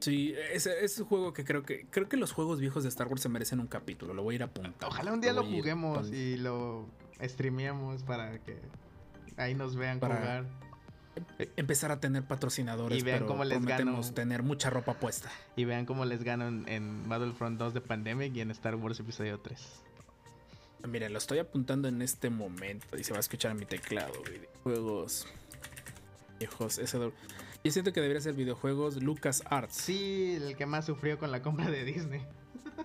Sí, 0.00 0.34
ese 0.52 0.84
es 0.84 0.98
un 0.98 1.06
juego 1.06 1.32
que 1.32 1.44
creo 1.44 1.62
que... 1.62 1.86
Creo 1.90 2.08
que 2.08 2.16
los 2.16 2.32
juegos 2.32 2.58
viejos 2.60 2.82
de 2.82 2.88
Star 2.88 3.06
Wars 3.08 3.20
se 3.22 3.28
merecen 3.28 3.60
un 3.60 3.66
capítulo, 3.66 4.14
lo 4.14 4.22
voy 4.22 4.34
a 4.34 4.36
ir 4.36 4.42
a 4.42 4.46
apuntar. 4.46 4.88
Ojalá 4.88 5.12
un 5.12 5.20
día 5.20 5.32
lo 5.32 5.42
a 5.42 5.44
ir 5.46 5.56
juguemos 5.58 6.10
y 6.10 6.36
lo 6.38 6.86
streameemos 7.22 8.02
para 8.02 8.38
que 8.38 8.58
ahí 9.36 9.54
nos 9.54 9.76
vean 9.76 10.00
Para- 10.00 10.16
jugar. 10.16 10.46
Empezar 11.56 11.90
a 11.90 12.00
tener 12.00 12.24
patrocinadores, 12.24 12.96
Y 12.98 13.02
vean 13.02 13.18
pero 13.18 13.26
cómo 13.26 13.44
les 13.44 13.62
gano. 13.66 14.00
tener 14.14 14.42
mucha 14.42 14.70
ropa 14.70 14.94
puesta. 14.94 15.28
Y 15.56 15.64
vean 15.66 15.84
cómo 15.84 16.04
les 16.06 16.22
gano 16.22 16.46
en, 16.48 16.66
en 16.68 17.08
Battlefront 17.08 17.58
2 17.58 17.74
de 17.74 17.80
Pandemic 17.82 18.34
y 18.36 18.40
en 18.40 18.50
Star 18.52 18.76
Wars 18.76 19.00
Episodio 19.00 19.38
3. 19.40 19.60
Miren, 20.88 21.12
lo 21.12 21.18
estoy 21.18 21.40
apuntando 21.40 21.88
en 21.88 22.00
este 22.00 22.30
momento 22.30 22.96
y 22.96 23.04
se 23.04 23.12
va 23.12 23.18
a 23.18 23.20
escuchar 23.20 23.50
en 23.50 23.58
mi 23.58 23.66
teclado. 23.66 24.14
Videojuegos 24.22 25.26
viejos. 26.38 26.78
Ese 26.78 26.96
do- 26.96 27.12
Yo 27.62 27.70
siento 27.70 27.92
que 27.92 28.00
debería 28.00 28.20
ser 28.22 28.34
videojuegos 28.34 29.02
Lucas 29.02 29.42
Arts. 29.46 29.74
Sí, 29.76 30.34
el 30.40 30.56
que 30.56 30.64
más 30.66 30.86
sufrió 30.86 31.18
con 31.18 31.30
la 31.30 31.42
compra 31.42 31.70
de 31.70 31.84
Disney. 31.84 32.22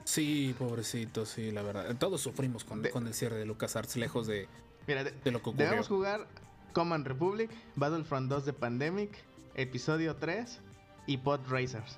Sí, 0.04 0.54
pobrecito, 0.60 1.26
sí, 1.26 1.52
la 1.52 1.62
verdad. 1.62 1.96
Todos 1.98 2.20
sufrimos 2.20 2.66
con, 2.66 2.82
De- 2.82 2.90
con 2.92 3.08
el 3.08 3.14
cierre 3.14 3.38
de 3.38 3.46
Lucas 3.46 3.78
Arts, 3.78 3.96
lejos 3.96 4.28
de, 4.28 4.48
Mira, 4.88 5.06
de- 5.06 5.12
de 5.12 5.32
lo 5.32 5.42
que 5.42 5.50
ocurrió. 5.50 5.66
debemos 5.68 5.88
jugar 5.88 6.28
Command 6.74 7.08
Republic, 7.08 7.50
Battlefront 7.78 8.30
2 8.30 8.46
de 8.46 8.52
Pandemic, 8.54 9.12
Episodio 9.56 10.18
3 10.18 10.60
y 11.08 11.18
Pod 11.18 11.40
Racers. 11.48 11.98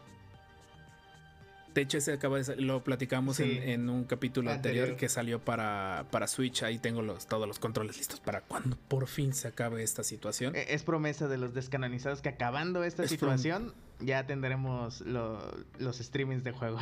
De 1.78 1.84
hecho, 1.84 2.00
ese 2.00 2.12
acaba 2.14 2.40
de 2.42 2.56
lo 2.56 2.84
platicamos 2.84 3.36
Sí. 3.38 3.44
en, 3.62 3.70
en 3.70 3.90
un 3.92 4.04
capítulo 4.06 4.50
anterior. 4.50 4.86
Anterior. 4.86 5.00
que 5.00 5.10
salió 5.10 5.40
para, 5.40 6.08
para 6.10 6.26
Switch. 6.26 6.64
Ahí 6.64 6.80
tengo 6.80 7.04
los, 7.04 7.28
todos 7.28 7.48
los 7.48 7.60
controles 7.60 7.98
listos 8.00 8.20
para 8.20 8.42
cuando 8.42 8.76
por 8.88 9.06
fin 9.06 9.32
se 9.32 9.48
acabe 9.48 9.84
esta 9.84 10.04
situación. 10.04 10.56
Eh, 10.56 10.66
Es 10.70 10.82
promesa 10.82 11.28
de 11.28 11.38
los 11.38 11.54
descanonizados 11.54 12.22
que 12.24 12.30
acabando 12.30 12.84
esta 12.84 13.04
Es 13.04 13.12
situación 13.12 13.76
ya 14.00 14.26
tendremos 14.26 15.02
lo- 15.02 15.40
los 15.78 15.98
streamings 16.00 16.44
de 16.44 16.52
juegos. 16.52 16.82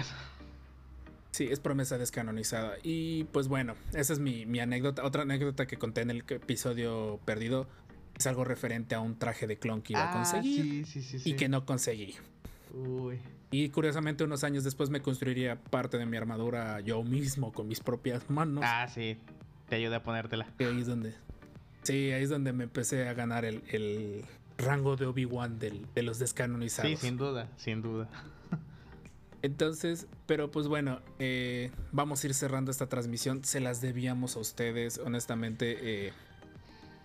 Sí, 1.32 1.50
es 1.52 1.60
promesa 1.60 1.98
descanonizada. 1.98 2.78
Y 2.82 3.26
pues 3.26 3.50
bueno, 3.50 3.76
esa 3.94 4.14
es 4.14 4.20
mi, 4.20 4.46
mi 4.46 4.62
anécdota. 4.62 5.04
Otra 5.04 5.24
anécdota 5.24 5.68
que 5.68 5.76
conté 5.78 6.00
en 6.02 6.12
el 6.12 6.24
episodio 6.30 7.20
perdido. 7.26 7.68
Es 8.18 8.28
algo 8.28 8.46
referente 8.46 8.96
a 8.96 9.02
un 9.02 9.20
traje 9.20 9.46
de 9.46 9.58
clon 9.58 9.82
que 9.82 9.92
iba 9.92 10.04
a 10.06 10.12
Ah, 10.12 10.14
conseguir 10.14 10.86
sí, 10.88 11.02
sí. 11.02 11.22
y 11.30 11.34
que 11.34 11.50
no 11.50 11.66
conseguí. 11.66 12.16
Uy. 12.74 13.20
Y 13.58 13.70
curiosamente 13.70 14.26
unos 14.26 14.44
años 14.44 14.66
después 14.66 14.90
me 14.90 15.02
construiría 15.02 15.56
parte 15.56 15.98
de 15.98 16.06
mi 16.06 16.18
armadura 16.18 16.82
yo 16.82 17.04
mismo 17.04 17.54
con 17.54 17.70
mis 17.70 17.80
propias 17.80 18.30
manos. 18.30 18.66
Ah, 18.68 18.86
sí. 18.94 19.18
Te 19.70 19.78
ayudé 19.78 19.96
a 19.96 20.04
ponértela. 20.04 20.46
Y 20.60 20.66
ahí 20.66 20.82
es 20.82 20.88
donde... 20.88 21.16
Sí, 21.84 22.12
ahí 22.12 22.24
es 22.24 22.30
donde 22.30 22.52
me 22.52 22.66
empecé 22.66 23.08
a 23.08 23.14
ganar 23.14 23.46
el, 23.46 23.64
el 23.70 24.26
rango 24.58 24.98
de 24.98 25.06
Obi-Wan 25.06 25.58
de 25.58 26.04
los 26.04 26.20
descanonizados. 26.20 26.92
Sí, 26.92 26.98
sin 26.98 27.16
duda, 27.16 27.48
sin 27.56 27.82
duda. 27.82 28.10
Entonces, 29.42 30.08
pero 30.26 30.52
pues 30.52 30.68
bueno, 30.68 31.00
eh, 31.20 31.72
vamos 31.94 32.26
a 32.26 32.28
ir 32.28 32.34
cerrando 32.34 32.72
esta 32.72 32.90
transmisión. 32.90 33.46
Se 33.46 33.62
las 33.62 33.80
debíamos 33.80 34.36
a 34.36 34.40
ustedes, 34.40 34.98
honestamente. 34.98 36.08
eh, 36.08 36.14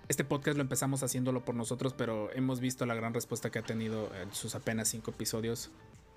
este 0.08 0.24
podcast 0.24 0.56
lo 0.56 0.62
empezamos 0.62 1.04
haciéndolo 1.04 1.44
por 1.44 1.54
nosotros, 1.54 1.94
pero 1.96 2.32
hemos 2.32 2.58
visto 2.58 2.86
la 2.86 2.96
gran 2.96 3.14
respuesta 3.14 3.50
que 3.50 3.60
ha 3.60 3.62
tenido 3.62 4.10
en 4.20 4.34
sus 4.34 4.56
apenas 4.56 4.88
cinco 4.88 5.12
episodios. 5.12 5.70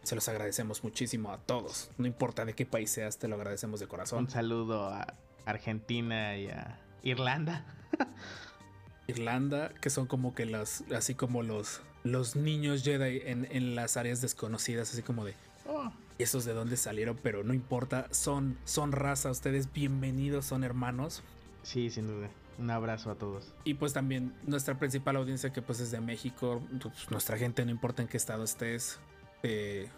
Se 0.03 0.15
los 0.15 0.27
agradecemos 0.27 0.83
muchísimo 0.83 1.31
a 1.31 1.37
todos. 1.37 1.89
No 1.97 2.07
importa 2.07 2.45
de 2.45 2.53
qué 2.53 2.65
país 2.65 2.91
seas, 2.91 3.17
te 3.17 3.27
lo 3.27 3.35
agradecemos 3.35 3.79
de 3.79 3.87
corazón. 3.87 4.25
Un 4.25 4.29
saludo 4.29 4.87
a 4.87 5.15
Argentina 5.45 6.37
y 6.37 6.47
a 6.47 6.79
Irlanda. 7.03 7.65
Irlanda, 9.07 9.73
que 9.81 9.89
son 9.89 10.07
como 10.07 10.35
que 10.35 10.45
las, 10.45 10.83
así 10.95 11.15
como 11.15 11.43
los, 11.43 11.81
los 12.03 12.35
niños 12.35 12.83
Jedi 12.83 13.21
en, 13.25 13.47
en 13.51 13.75
las 13.75 13.97
áreas 13.97 14.21
desconocidas, 14.21 14.91
así 14.91 15.01
como 15.01 15.25
de, 15.25 15.35
Oh, 15.65 15.91
¿y 16.17 16.23
esos 16.23 16.45
de 16.45 16.53
dónde 16.53 16.77
salieron? 16.77 17.17
Pero 17.21 17.43
no 17.43 17.53
importa, 17.53 18.07
son, 18.11 18.57
son 18.65 18.91
raza, 18.91 19.31
ustedes 19.31 19.71
bienvenidos, 19.71 20.45
son 20.45 20.63
hermanos. 20.63 21.23
Sí, 21.63 21.89
sin 21.89 22.07
duda. 22.07 22.29
Un 22.59 22.69
abrazo 22.69 23.09
a 23.09 23.15
todos. 23.15 23.53
Y 23.63 23.75
pues 23.75 23.93
también 23.93 24.33
nuestra 24.45 24.77
principal 24.77 25.15
audiencia 25.15 25.51
que 25.51 25.61
pues 25.61 25.79
es 25.79 25.89
de 25.89 26.01
México, 26.01 26.61
pues, 26.81 27.09
nuestra 27.09 27.37
gente 27.37 27.65
no 27.65 27.71
importa 27.71 28.01
en 28.01 28.07
qué 28.07 28.17
estado 28.17 28.43
estés, 28.43 28.99
eh, 29.43 29.89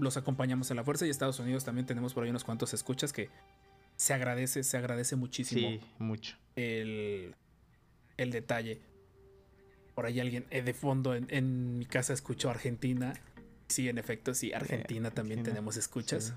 los 0.00 0.16
acompañamos 0.16 0.70
en 0.70 0.76
la 0.76 0.84
fuerza 0.84 1.06
y 1.06 1.10
Estados 1.10 1.38
Unidos 1.38 1.64
también 1.64 1.86
tenemos 1.86 2.12
por 2.14 2.24
ahí 2.24 2.30
unos 2.30 2.44
cuantos 2.44 2.74
escuchas 2.74 3.12
que 3.12 3.30
se 3.96 4.14
agradece, 4.14 4.62
se 4.64 4.76
agradece 4.76 5.14
muchísimo 5.16 5.68
Sí, 5.68 5.80
mucho. 5.98 6.36
el, 6.56 7.34
el 8.16 8.30
detalle. 8.32 8.80
Por 9.94 10.06
ahí 10.06 10.18
alguien 10.20 10.46
eh, 10.50 10.62
de 10.62 10.72
fondo 10.74 11.14
en, 11.14 11.26
en 11.30 11.78
mi 11.78 11.84
casa 11.86 12.12
escuchó 12.12 12.50
Argentina. 12.50 13.12
Sí, 13.68 13.88
en 13.88 13.98
efecto, 13.98 14.34
sí, 14.34 14.52
Argentina 14.52 15.10
también 15.10 15.40
Argentina, 15.40 15.54
tenemos 15.54 15.76
escuchas. 15.76 16.24
sí. 16.24 16.32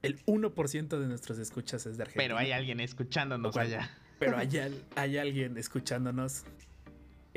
El 0.00 0.24
1% 0.26 0.88
de 1.00 1.06
nuestros 1.08 1.38
escuchas 1.38 1.84
es 1.86 1.96
de 1.96 2.04
Argentina. 2.04 2.22
Pero 2.24 2.38
hay 2.38 2.52
alguien 2.52 2.78
escuchándonos 2.80 3.52
cual- 3.52 3.66
allá. 3.66 3.90
Pero 4.20 4.36
hay, 4.38 4.48
hay 4.96 5.18
alguien 5.18 5.58
escuchándonos. 5.58 6.44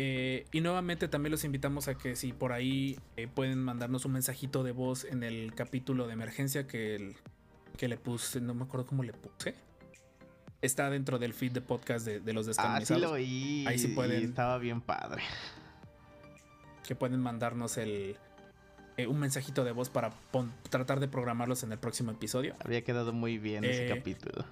Eh, 0.03 0.45
y 0.51 0.61
nuevamente 0.61 1.07
también 1.07 1.29
los 1.31 1.43
invitamos 1.43 1.87
a 1.87 1.93
que 1.95 2.15
si 2.15 2.33
por 2.33 2.53
ahí 2.53 2.97
eh, 3.17 3.27
pueden 3.27 3.59
mandarnos 3.59 4.03
un 4.05 4.13
mensajito 4.13 4.63
de 4.63 4.71
voz 4.71 5.03
en 5.03 5.21
el 5.21 5.53
capítulo 5.53 6.07
de 6.07 6.13
emergencia 6.13 6.65
que, 6.65 6.95
el- 6.95 7.15
que 7.77 7.87
le 7.87 7.97
puse, 7.97 8.41
no 8.41 8.55
me 8.55 8.63
acuerdo 8.63 8.87
cómo 8.87 9.03
le 9.03 9.13
puse. 9.13 9.53
Está 10.63 10.89
dentro 10.89 11.19
del 11.19 11.33
feed 11.35 11.51
de 11.51 11.61
podcast 11.61 12.03
de, 12.03 12.19
de 12.19 12.33
los 12.33 12.45
Ah, 12.47 12.49
sí 12.49 12.49
descanonizados. 12.49 13.01
lo 13.03 13.11
oí. 13.11 13.63
Ahí 13.67 13.77
sí 13.77 13.91
y 13.91 13.93
pueden. 13.95 14.23
estaba 14.23 14.57
bien 14.57 14.81
padre. 14.81 15.21
que 16.87 16.95
pueden 16.95 17.19
mandarnos 17.19 17.77
el 17.77 18.15
eh, 18.97 19.05
un 19.07 19.19
mensajito 19.19 19.63
de 19.63 19.71
voz 19.71 19.89
para 19.89 20.09
pon- 20.31 20.51
tratar 20.71 20.99
de 20.99 21.07
programarlos 21.07 21.61
en 21.63 21.71
el 21.73 21.77
próximo 21.77 22.11
episodio. 22.11 22.55
Había 22.65 22.83
quedado 22.83 23.13
muy 23.13 23.37
bien 23.37 23.63
ese 23.65 23.87
capítulo. 23.87 24.45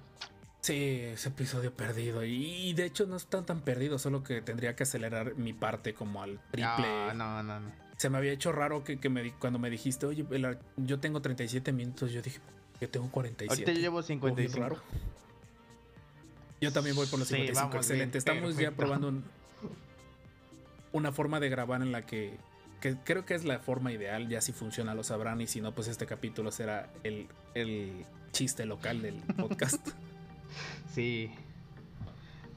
Sí, 0.62 1.00
ese 1.04 1.30
episodio 1.30 1.72
perdido. 1.72 2.22
Y, 2.24 2.72
de 2.74 2.84
hecho 2.84 3.06
no 3.06 3.16
están 3.16 3.46
tan 3.46 3.60
perdidos, 3.62 4.02
solo 4.02 4.22
que 4.22 4.42
tendría 4.42 4.76
que 4.76 4.82
acelerar 4.82 5.34
mi 5.36 5.52
parte 5.52 5.94
como 5.94 6.22
al 6.22 6.38
triple. 6.50 6.86
No, 6.86 7.14
no, 7.14 7.42
no, 7.42 7.60
no. 7.60 7.72
Se 7.96 8.10
me 8.10 8.18
había 8.18 8.32
hecho 8.32 8.52
raro 8.52 8.84
que, 8.84 8.98
que 8.98 9.08
me, 9.08 9.32
cuando 9.34 9.58
me 9.58 9.70
dijiste, 9.70 10.06
oye, 10.06 10.24
el 10.30 10.58
yo 10.76 11.00
tengo 11.00 11.20
37 11.22 11.72
minutos, 11.72 12.12
yo 12.12 12.20
dije, 12.22 12.40
yo 12.80 12.88
tengo 12.90 13.10
47. 13.10 13.52
Ahorita 13.52 13.72
yo 13.72 13.80
llevo 13.80 13.98
Oh, 13.98 14.02
bien 14.02 14.06
55. 14.20 14.58
raro. 14.58 14.76
Yo 16.60 16.72
también 16.72 16.94
voy 16.96 17.06
por 17.06 17.18
los 17.18 17.28
Sí, 17.28 17.34
55, 17.36 17.60
vamos 17.68 17.76
excelente. 17.76 18.12
bien, 18.12 18.18
Estamos 18.18 18.56
ya 18.56 18.70
probando 18.72 19.08
un- 19.08 19.24
una 20.92 21.12
forma 21.12 21.40
de 21.40 21.48
grabar 21.48 21.80
en 21.82 21.92
la 21.92 22.04
que, 22.04 22.36
que 22.80 22.96
creo 23.04 23.24
que 23.24 23.34
es 23.34 23.44
la 23.44 23.60
forma 23.60 23.92
ideal, 23.92 24.28
ya 24.28 24.40
si 24.40 24.52
funciona 24.52 24.94
lo 24.94 25.04
sabrán 25.04 25.40
y 25.40 25.46
si 25.46 25.60
no, 25.60 25.72
pues 25.74 25.88
este 25.88 26.04
capítulo 26.06 26.50
será 26.52 26.90
el, 27.04 27.28
el 27.54 28.04
chiste 28.32 28.66
local 28.66 29.00
del 29.02 29.16
podcast. 29.38 29.88
Sí. 30.94 31.30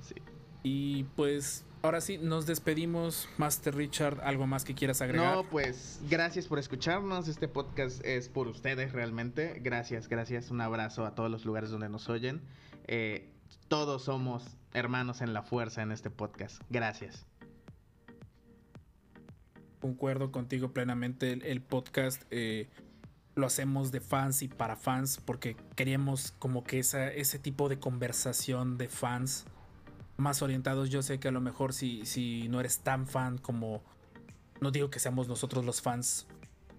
Sí. 0.02 0.16
y 0.64 1.04
pues 1.16 1.66
ahora 1.84 2.02
sí, 2.02 2.18
nos 2.18 2.46
despedimos. 2.46 3.28
Master 3.38 3.76
Richard, 3.76 4.22
¿algo 4.24 4.48
más 4.48 4.64
que 4.64 4.74
quieras 4.74 5.02
agregar? 5.02 5.36
No, 5.36 5.44
pues 5.44 6.00
gracias 6.10 6.48
por 6.48 6.58
escucharnos. 6.58 7.28
Este 7.28 7.48
podcast 7.48 8.04
es 8.06 8.30
por 8.30 8.48
ustedes 8.48 8.94
realmente. 8.94 9.60
Gracias, 9.62 10.08
gracias. 10.08 10.50
Un 10.50 10.62
abrazo 10.62 11.06
a 11.06 11.14
todos 11.14 11.30
los 11.30 11.46
lugares 11.46 11.70
donde 11.70 11.90
nos 11.90 12.10
oyen. 12.10 12.42
Eh, 12.88 13.30
todos 13.68 14.04
somos 14.04 14.44
hermanos 14.74 15.22
en 15.22 15.34
la 15.34 15.44
fuerza 15.44 15.82
en 15.84 15.92
este 15.92 16.10
podcast. 16.10 16.62
Gracias. 16.70 17.26
Concuerdo 19.80 20.32
contigo 20.32 20.72
plenamente. 20.72 21.34
El, 21.34 21.44
el 21.44 21.62
podcast 21.62 22.24
eh, 22.32 22.70
lo 23.36 23.48
hacemos 23.48 23.92
de 23.92 24.00
fans 24.00 24.42
y 24.44 24.48
para 24.48 24.76
fans 24.76 25.20
porque 25.24 25.56
queríamos 25.76 26.34
como 26.40 26.64
que 26.64 26.80
esa, 26.80 27.08
ese 27.08 27.40
tipo 27.40 27.68
de 27.70 27.80
conversación 27.80 28.78
de 28.78 28.90
fans 28.90 29.46
más 30.18 30.42
orientados. 30.42 30.90
Yo 30.90 31.02
sé 31.02 31.20
que 31.20 31.28
a 31.30 31.32
lo 31.32 31.42
mejor 31.42 31.74
si, 31.74 32.06
si 32.06 32.48
no 32.50 32.60
eres 32.60 32.80
tan 32.80 33.08
fan 33.08 33.38
como... 33.38 33.82
No 34.62 34.72
digo 34.72 34.90
que 34.90 35.00
seamos 35.00 35.28
nosotros 35.28 35.66
los 35.66 35.82
fans 35.82 36.28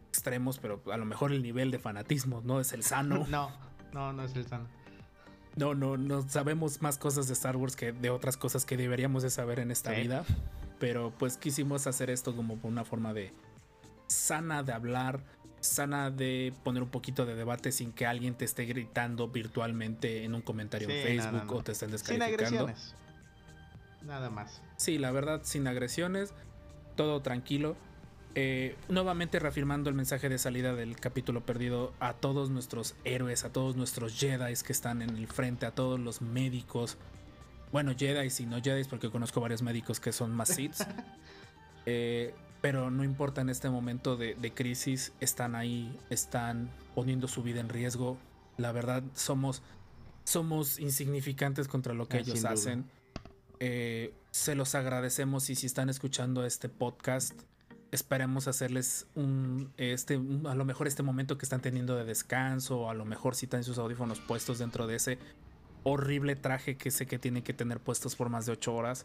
extremos, 0.08 0.58
pero 0.58 0.80
a 0.92 0.96
lo 0.96 1.04
mejor 1.04 1.32
el 1.32 1.42
nivel 1.42 1.70
de 1.72 1.78
fanatismo 1.78 2.40
no 2.44 2.60
es 2.60 2.72
el 2.72 2.82
sano. 2.84 3.26
No, 3.30 3.50
no, 3.92 4.12
no 4.12 4.24
es 4.24 4.34
el 4.36 4.46
sano. 4.46 4.66
No, 5.56 5.74
no, 5.74 5.96
no 5.96 6.28
sabemos 6.28 6.82
más 6.82 6.98
cosas 6.98 7.26
de 7.26 7.32
Star 7.32 7.56
Wars 7.56 7.76
que 7.76 7.92
de 7.92 8.10
otras 8.10 8.36
cosas 8.36 8.64
que 8.64 8.76
deberíamos 8.76 9.22
de 9.22 9.30
saber 9.30 9.58
en 9.60 9.70
esta 9.70 9.94
Sí. 9.94 10.02
vida. 10.02 10.24
Pero 10.80 11.12
pues 11.18 11.36
quisimos 11.36 11.86
hacer 11.86 12.10
esto 12.10 12.34
como 12.34 12.58
una 12.62 12.84
forma 12.84 13.12
de 13.12 13.32
sana 14.08 14.62
de 14.64 14.72
hablar, 14.72 15.22
sana 15.64 16.10
de 16.10 16.52
poner 16.62 16.82
un 16.82 16.88
poquito 16.90 17.26
de 17.26 17.34
debate 17.34 17.72
sin 17.72 17.92
que 17.92 18.06
alguien 18.06 18.34
te 18.34 18.44
esté 18.44 18.64
gritando 18.66 19.28
virtualmente 19.28 20.24
en 20.24 20.34
un 20.34 20.42
comentario 20.42 20.88
en 20.88 20.94
Sí, 20.94 21.00
no, 21.16 21.22
Facebook 21.22 21.44
no, 21.46 21.52
no. 21.52 21.58
o 21.58 21.62
te 21.64 21.72
estén 21.72 21.88
Sin 21.88 21.92
descalificando. 21.92 22.42
agresiones. 22.66 22.94
Nada 24.02 24.30
más. 24.30 24.60
Sí, 24.76 24.98
la 24.98 25.10
verdad, 25.10 25.40
sin 25.44 25.66
agresiones, 25.66 26.32
todo 26.96 27.22
tranquilo. 27.22 27.76
Eh, 28.36 28.76
nuevamente 28.88 29.38
reafirmando 29.38 29.88
el 29.90 29.94
mensaje 29.96 30.28
de 30.28 30.38
salida 30.38 30.74
del 30.74 30.96
capítulo 30.96 31.46
perdido 31.46 31.94
a 32.00 32.14
todos 32.14 32.50
nuestros 32.50 32.96
héroes, 33.04 33.44
a 33.44 33.52
todos 33.52 33.76
nuestros 33.76 34.18
Jedi 34.18 34.54
que 34.66 34.72
están 34.72 35.02
en 35.02 35.10
el 35.16 35.28
frente, 35.28 35.66
a 35.66 35.70
todos 35.70 36.00
los 36.00 36.20
médicos. 36.20 36.96
Bueno, 37.72 37.92
Jedi 37.96 38.28
y 38.38 38.46
no 38.46 38.60
Jedi, 38.62 38.84
porque 38.84 39.10
conozco 39.10 39.40
varios 39.40 39.62
médicos 39.62 40.00
que 40.00 40.12
son 40.12 40.32
más 40.34 40.48
Sith. 40.48 40.74
Eh, 41.86 42.34
pero 42.64 42.90
no 42.90 43.04
importa 43.04 43.42
en 43.42 43.50
este 43.50 43.68
momento 43.68 44.16
de, 44.16 44.36
de 44.36 44.54
crisis, 44.54 45.12
están 45.20 45.54
ahí, 45.54 45.94
están 46.08 46.70
poniendo 46.94 47.28
su 47.28 47.42
vida 47.42 47.60
en 47.60 47.68
riesgo. 47.68 48.16
La 48.56 48.72
verdad, 48.72 49.02
somos, 49.12 49.60
somos 50.24 50.78
insignificantes 50.80 51.68
contra 51.68 51.92
lo 51.92 52.08
que 52.08 52.16
Ah, 52.16 52.20
ellos 52.20 52.46
hacen. 52.46 52.86
Eh, 53.60 54.14
se 54.30 54.54
los 54.54 54.74
agradecemos 54.74 55.50
y 55.50 55.56
si 55.56 55.66
están 55.66 55.90
escuchando 55.90 56.46
este 56.46 56.70
podcast, 56.70 57.38
esperemos 57.92 58.48
hacerles 58.48 59.08
un, 59.14 59.70
este, 59.76 60.16
un- 60.16 60.46
a 60.46 60.54
lo 60.54 60.64
mejor 60.64 60.86
este 60.86 61.02
momento 61.02 61.36
que 61.36 61.44
están 61.44 61.60
teniendo 61.60 61.96
de 61.96 62.04
descanso, 62.06 62.80
o 62.80 62.88
a 62.88 62.94
lo 62.94 63.04
mejor 63.04 63.34
si 63.34 63.46
tienen 63.46 63.64
sus 63.64 63.76
audífonos 63.76 64.20
puestos 64.20 64.58
dentro 64.58 64.86
de 64.86 64.96
ese 64.96 65.18
horrible 65.82 66.34
traje 66.34 66.78
que 66.78 66.90
sé 66.90 67.04
que 67.06 67.18
tienen 67.18 67.42
que 67.42 67.52
tener 67.52 67.78
puestos 67.78 68.16
por 68.16 68.30
más 68.30 68.46
de 68.46 68.52
8 68.52 68.74
horas. 68.74 69.04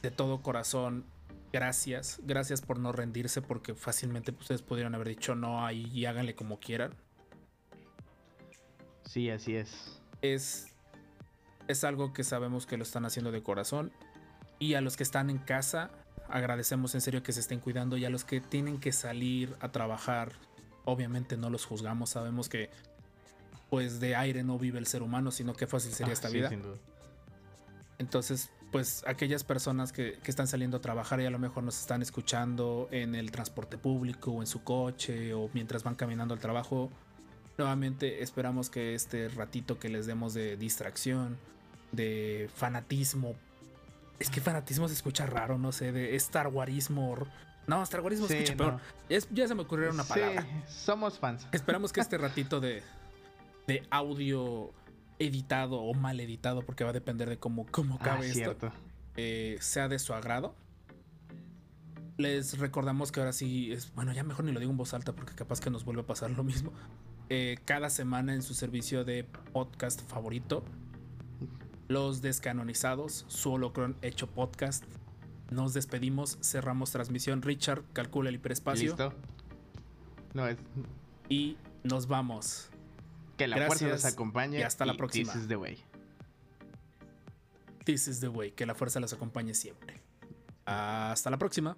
De 0.00 0.12
todo 0.12 0.42
corazón, 0.42 1.04
gracias. 1.52 2.20
Gracias 2.22 2.60
por 2.60 2.78
no 2.78 2.92
rendirse 2.92 3.42
porque 3.42 3.74
fácilmente 3.74 4.32
ustedes 4.32 4.62
pudieron 4.62 4.94
haber 4.94 5.08
dicho 5.08 5.34
no 5.34 5.64
ahí 5.64 5.90
y 5.92 6.06
háganle 6.06 6.34
como 6.34 6.58
quieran. 6.60 6.94
Sí, 9.04 9.30
así 9.30 9.56
es. 9.56 10.00
es, 10.22 10.68
es 11.68 11.84
algo 11.84 12.12
que 12.12 12.22
sabemos 12.24 12.66
que 12.66 12.76
lo 12.76 12.82
están 12.82 13.04
haciendo 13.04 13.32
de 13.32 13.42
corazón. 13.42 13.92
Y 14.58 14.74
a 14.74 14.80
los 14.80 14.96
que 14.96 15.02
están 15.02 15.30
en 15.30 15.38
casa, 15.38 15.90
agradecemos 16.28 16.94
en 16.94 17.00
serio 17.00 17.22
que 17.22 17.32
se 17.32 17.40
estén 17.40 17.60
cuidando. 17.60 17.96
Y 17.96 18.04
a 18.04 18.10
los 18.10 18.24
que 18.24 18.40
tienen 18.40 18.78
que 18.78 18.92
salir 18.92 19.56
a 19.60 19.72
trabajar, 19.72 20.32
obviamente 20.84 21.36
no 21.36 21.50
los 21.50 21.64
juzgamos. 21.64 22.10
Sabemos 22.10 22.48
que 22.48 22.70
pues 23.70 24.00
de 24.00 24.16
aire 24.16 24.42
no 24.42 24.58
vive 24.58 24.78
el 24.78 24.86
ser 24.86 25.02
humano, 25.02 25.30
sino 25.30 25.54
que 25.54 25.66
fácil 25.66 25.92
sería 25.92 26.10
Ah, 26.10 26.14
esta 26.14 26.28
sí, 26.28 26.34
vida. 26.34 26.50
Entonces, 27.98 28.50
pues 28.70 29.02
aquellas 29.06 29.42
personas 29.44 29.92
que, 29.92 30.18
que 30.22 30.30
están 30.30 30.46
saliendo 30.46 30.76
a 30.76 30.80
trabajar 30.80 31.20
y 31.20 31.26
a 31.26 31.30
lo 31.30 31.38
mejor 31.38 31.64
nos 31.64 31.78
están 31.80 32.02
escuchando 32.02 32.88
en 32.92 33.14
el 33.14 33.30
transporte 33.32 33.78
público 33.78 34.30
o 34.30 34.40
en 34.40 34.46
su 34.46 34.62
coche 34.62 35.34
o 35.34 35.50
mientras 35.52 35.82
van 35.82 35.94
caminando 35.96 36.34
al 36.34 36.40
trabajo, 36.40 36.90
nuevamente 37.58 38.22
esperamos 38.22 38.70
que 38.70 38.94
este 38.94 39.28
ratito 39.28 39.78
que 39.78 39.88
les 39.88 40.06
demos 40.06 40.34
de 40.34 40.56
distracción, 40.56 41.36
de 41.92 42.48
fanatismo 42.54 43.34
Es 44.20 44.30
que 44.30 44.40
fanatismo 44.40 44.86
se 44.86 44.94
escucha 44.94 45.26
raro, 45.26 45.58
no 45.58 45.72
sé, 45.72 45.92
de 45.92 46.14
Star 46.16 46.48
Warismo. 46.48 47.10
or- 47.10 47.26
No, 47.66 47.82
Star 47.82 48.00
Warismo 48.02 48.26
se 48.28 48.34
escucha 48.38 48.56
peor. 48.56 48.72
no. 48.74 48.80
Es- 49.08 49.26
ya 49.30 49.48
se 49.48 49.54
me 49.54 49.62
ocurrió 49.62 49.90
una 49.90 50.04
palabra. 50.04 50.42
Sí, 50.42 50.48
somos 50.84 51.18
fans. 51.18 51.46
Esperamos 51.52 51.92
que 51.92 52.00
este 52.00 52.18
ratito 52.18 52.60
de, 52.60 52.82
de 53.66 53.82
audio 53.90 54.70
editado 55.20 55.80
o 55.80 55.94
mal 55.94 56.18
editado, 56.18 56.62
porque 56.62 56.82
va 56.82 56.90
a 56.90 56.92
depender 56.92 57.28
de 57.28 57.38
cómo, 57.38 57.66
cómo 57.70 57.96
Ah, 58.00 58.04
cabe 58.04 58.26
esto, 58.26 58.34
cierto. 58.38 58.72
eh, 59.16 59.56
sea 59.60 59.86
de 59.86 59.98
su 60.00 60.12
agrado. 60.14 60.56
Les 62.16 62.58
recordamos 62.58 63.12
que 63.12 63.20
ahora 63.20 63.32
sí 63.32 63.72
es. 63.72 63.94
Bueno, 63.94 64.12
ya 64.12 64.24
mejor 64.24 64.44
ni 64.44 64.52
lo 64.52 64.60
digo 64.60 64.70
en 64.72 64.76
voz 64.76 64.92
alta 64.92 65.12
porque 65.14 65.34
capaz 65.34 65.60
que 65.60 65.70
nos 65.70 65.84
vuelve 65.84 66.02
a 66.02 66.06
pasar 66.06 66.30
lo 66.32 66.42
mismo. 66.42 66.72
Eh, 67.28 67.58
cada 67.64 67.88
semana 67.90 68.34
en 68.34 68.42
su 68.42 68.54
servicio 68.54 69.04
de 69.04 69.24
podcast 69.52 70.02
favorito. 70.08 70.64
Los 71.88 72.22
descanonizados, 72.22 73.24
su 73.28 73.52
holocron 73.52 73.96
hecho 74.02 74.26
podcast. 74.28 74.84
Nos 75.50 75.74
despedimos, 75.74 76.38
cerramos 76.42 76.90
transmisión. 76.92 77.42
Richard, 77.42 77.82
calcula 77.92 78.28
el 78.28 78.36
hiperespacio. 78.36 78.88
¿Listo? 78.90 79.12
No, 80.34 80.46
es 80.46 80.56
Y 81.28 81.56
nos 81.82 82.06
vamos. 82.06 82.68
Que 83.40 83.48
la 83.48 83.66
fuerza 83.66 83.88
los 83.88 84.04
acompañe. 84.04 84.58
y 84.58 84.62
hasta 84.62 84.84
la 84.84 84.94
próxima. 84.96 85.32
This 85.32 85.42
is 85.42 85.48
the 85.48 85.56
way. 85.56 85.78
This 87.84 88.08
is 88.08 88.20
the 88.20 88.28
way. 88.28 88.52
Que 88.52 88.66
la 88.66 88.74
fuerza 88.74 89.00
los 89.00 89.12
acompañe 89.12 89.54
siempre. 89.54 90.00
Hasta 90.66 91.30
la 91.30 91.38
próxima. 91.38 91.76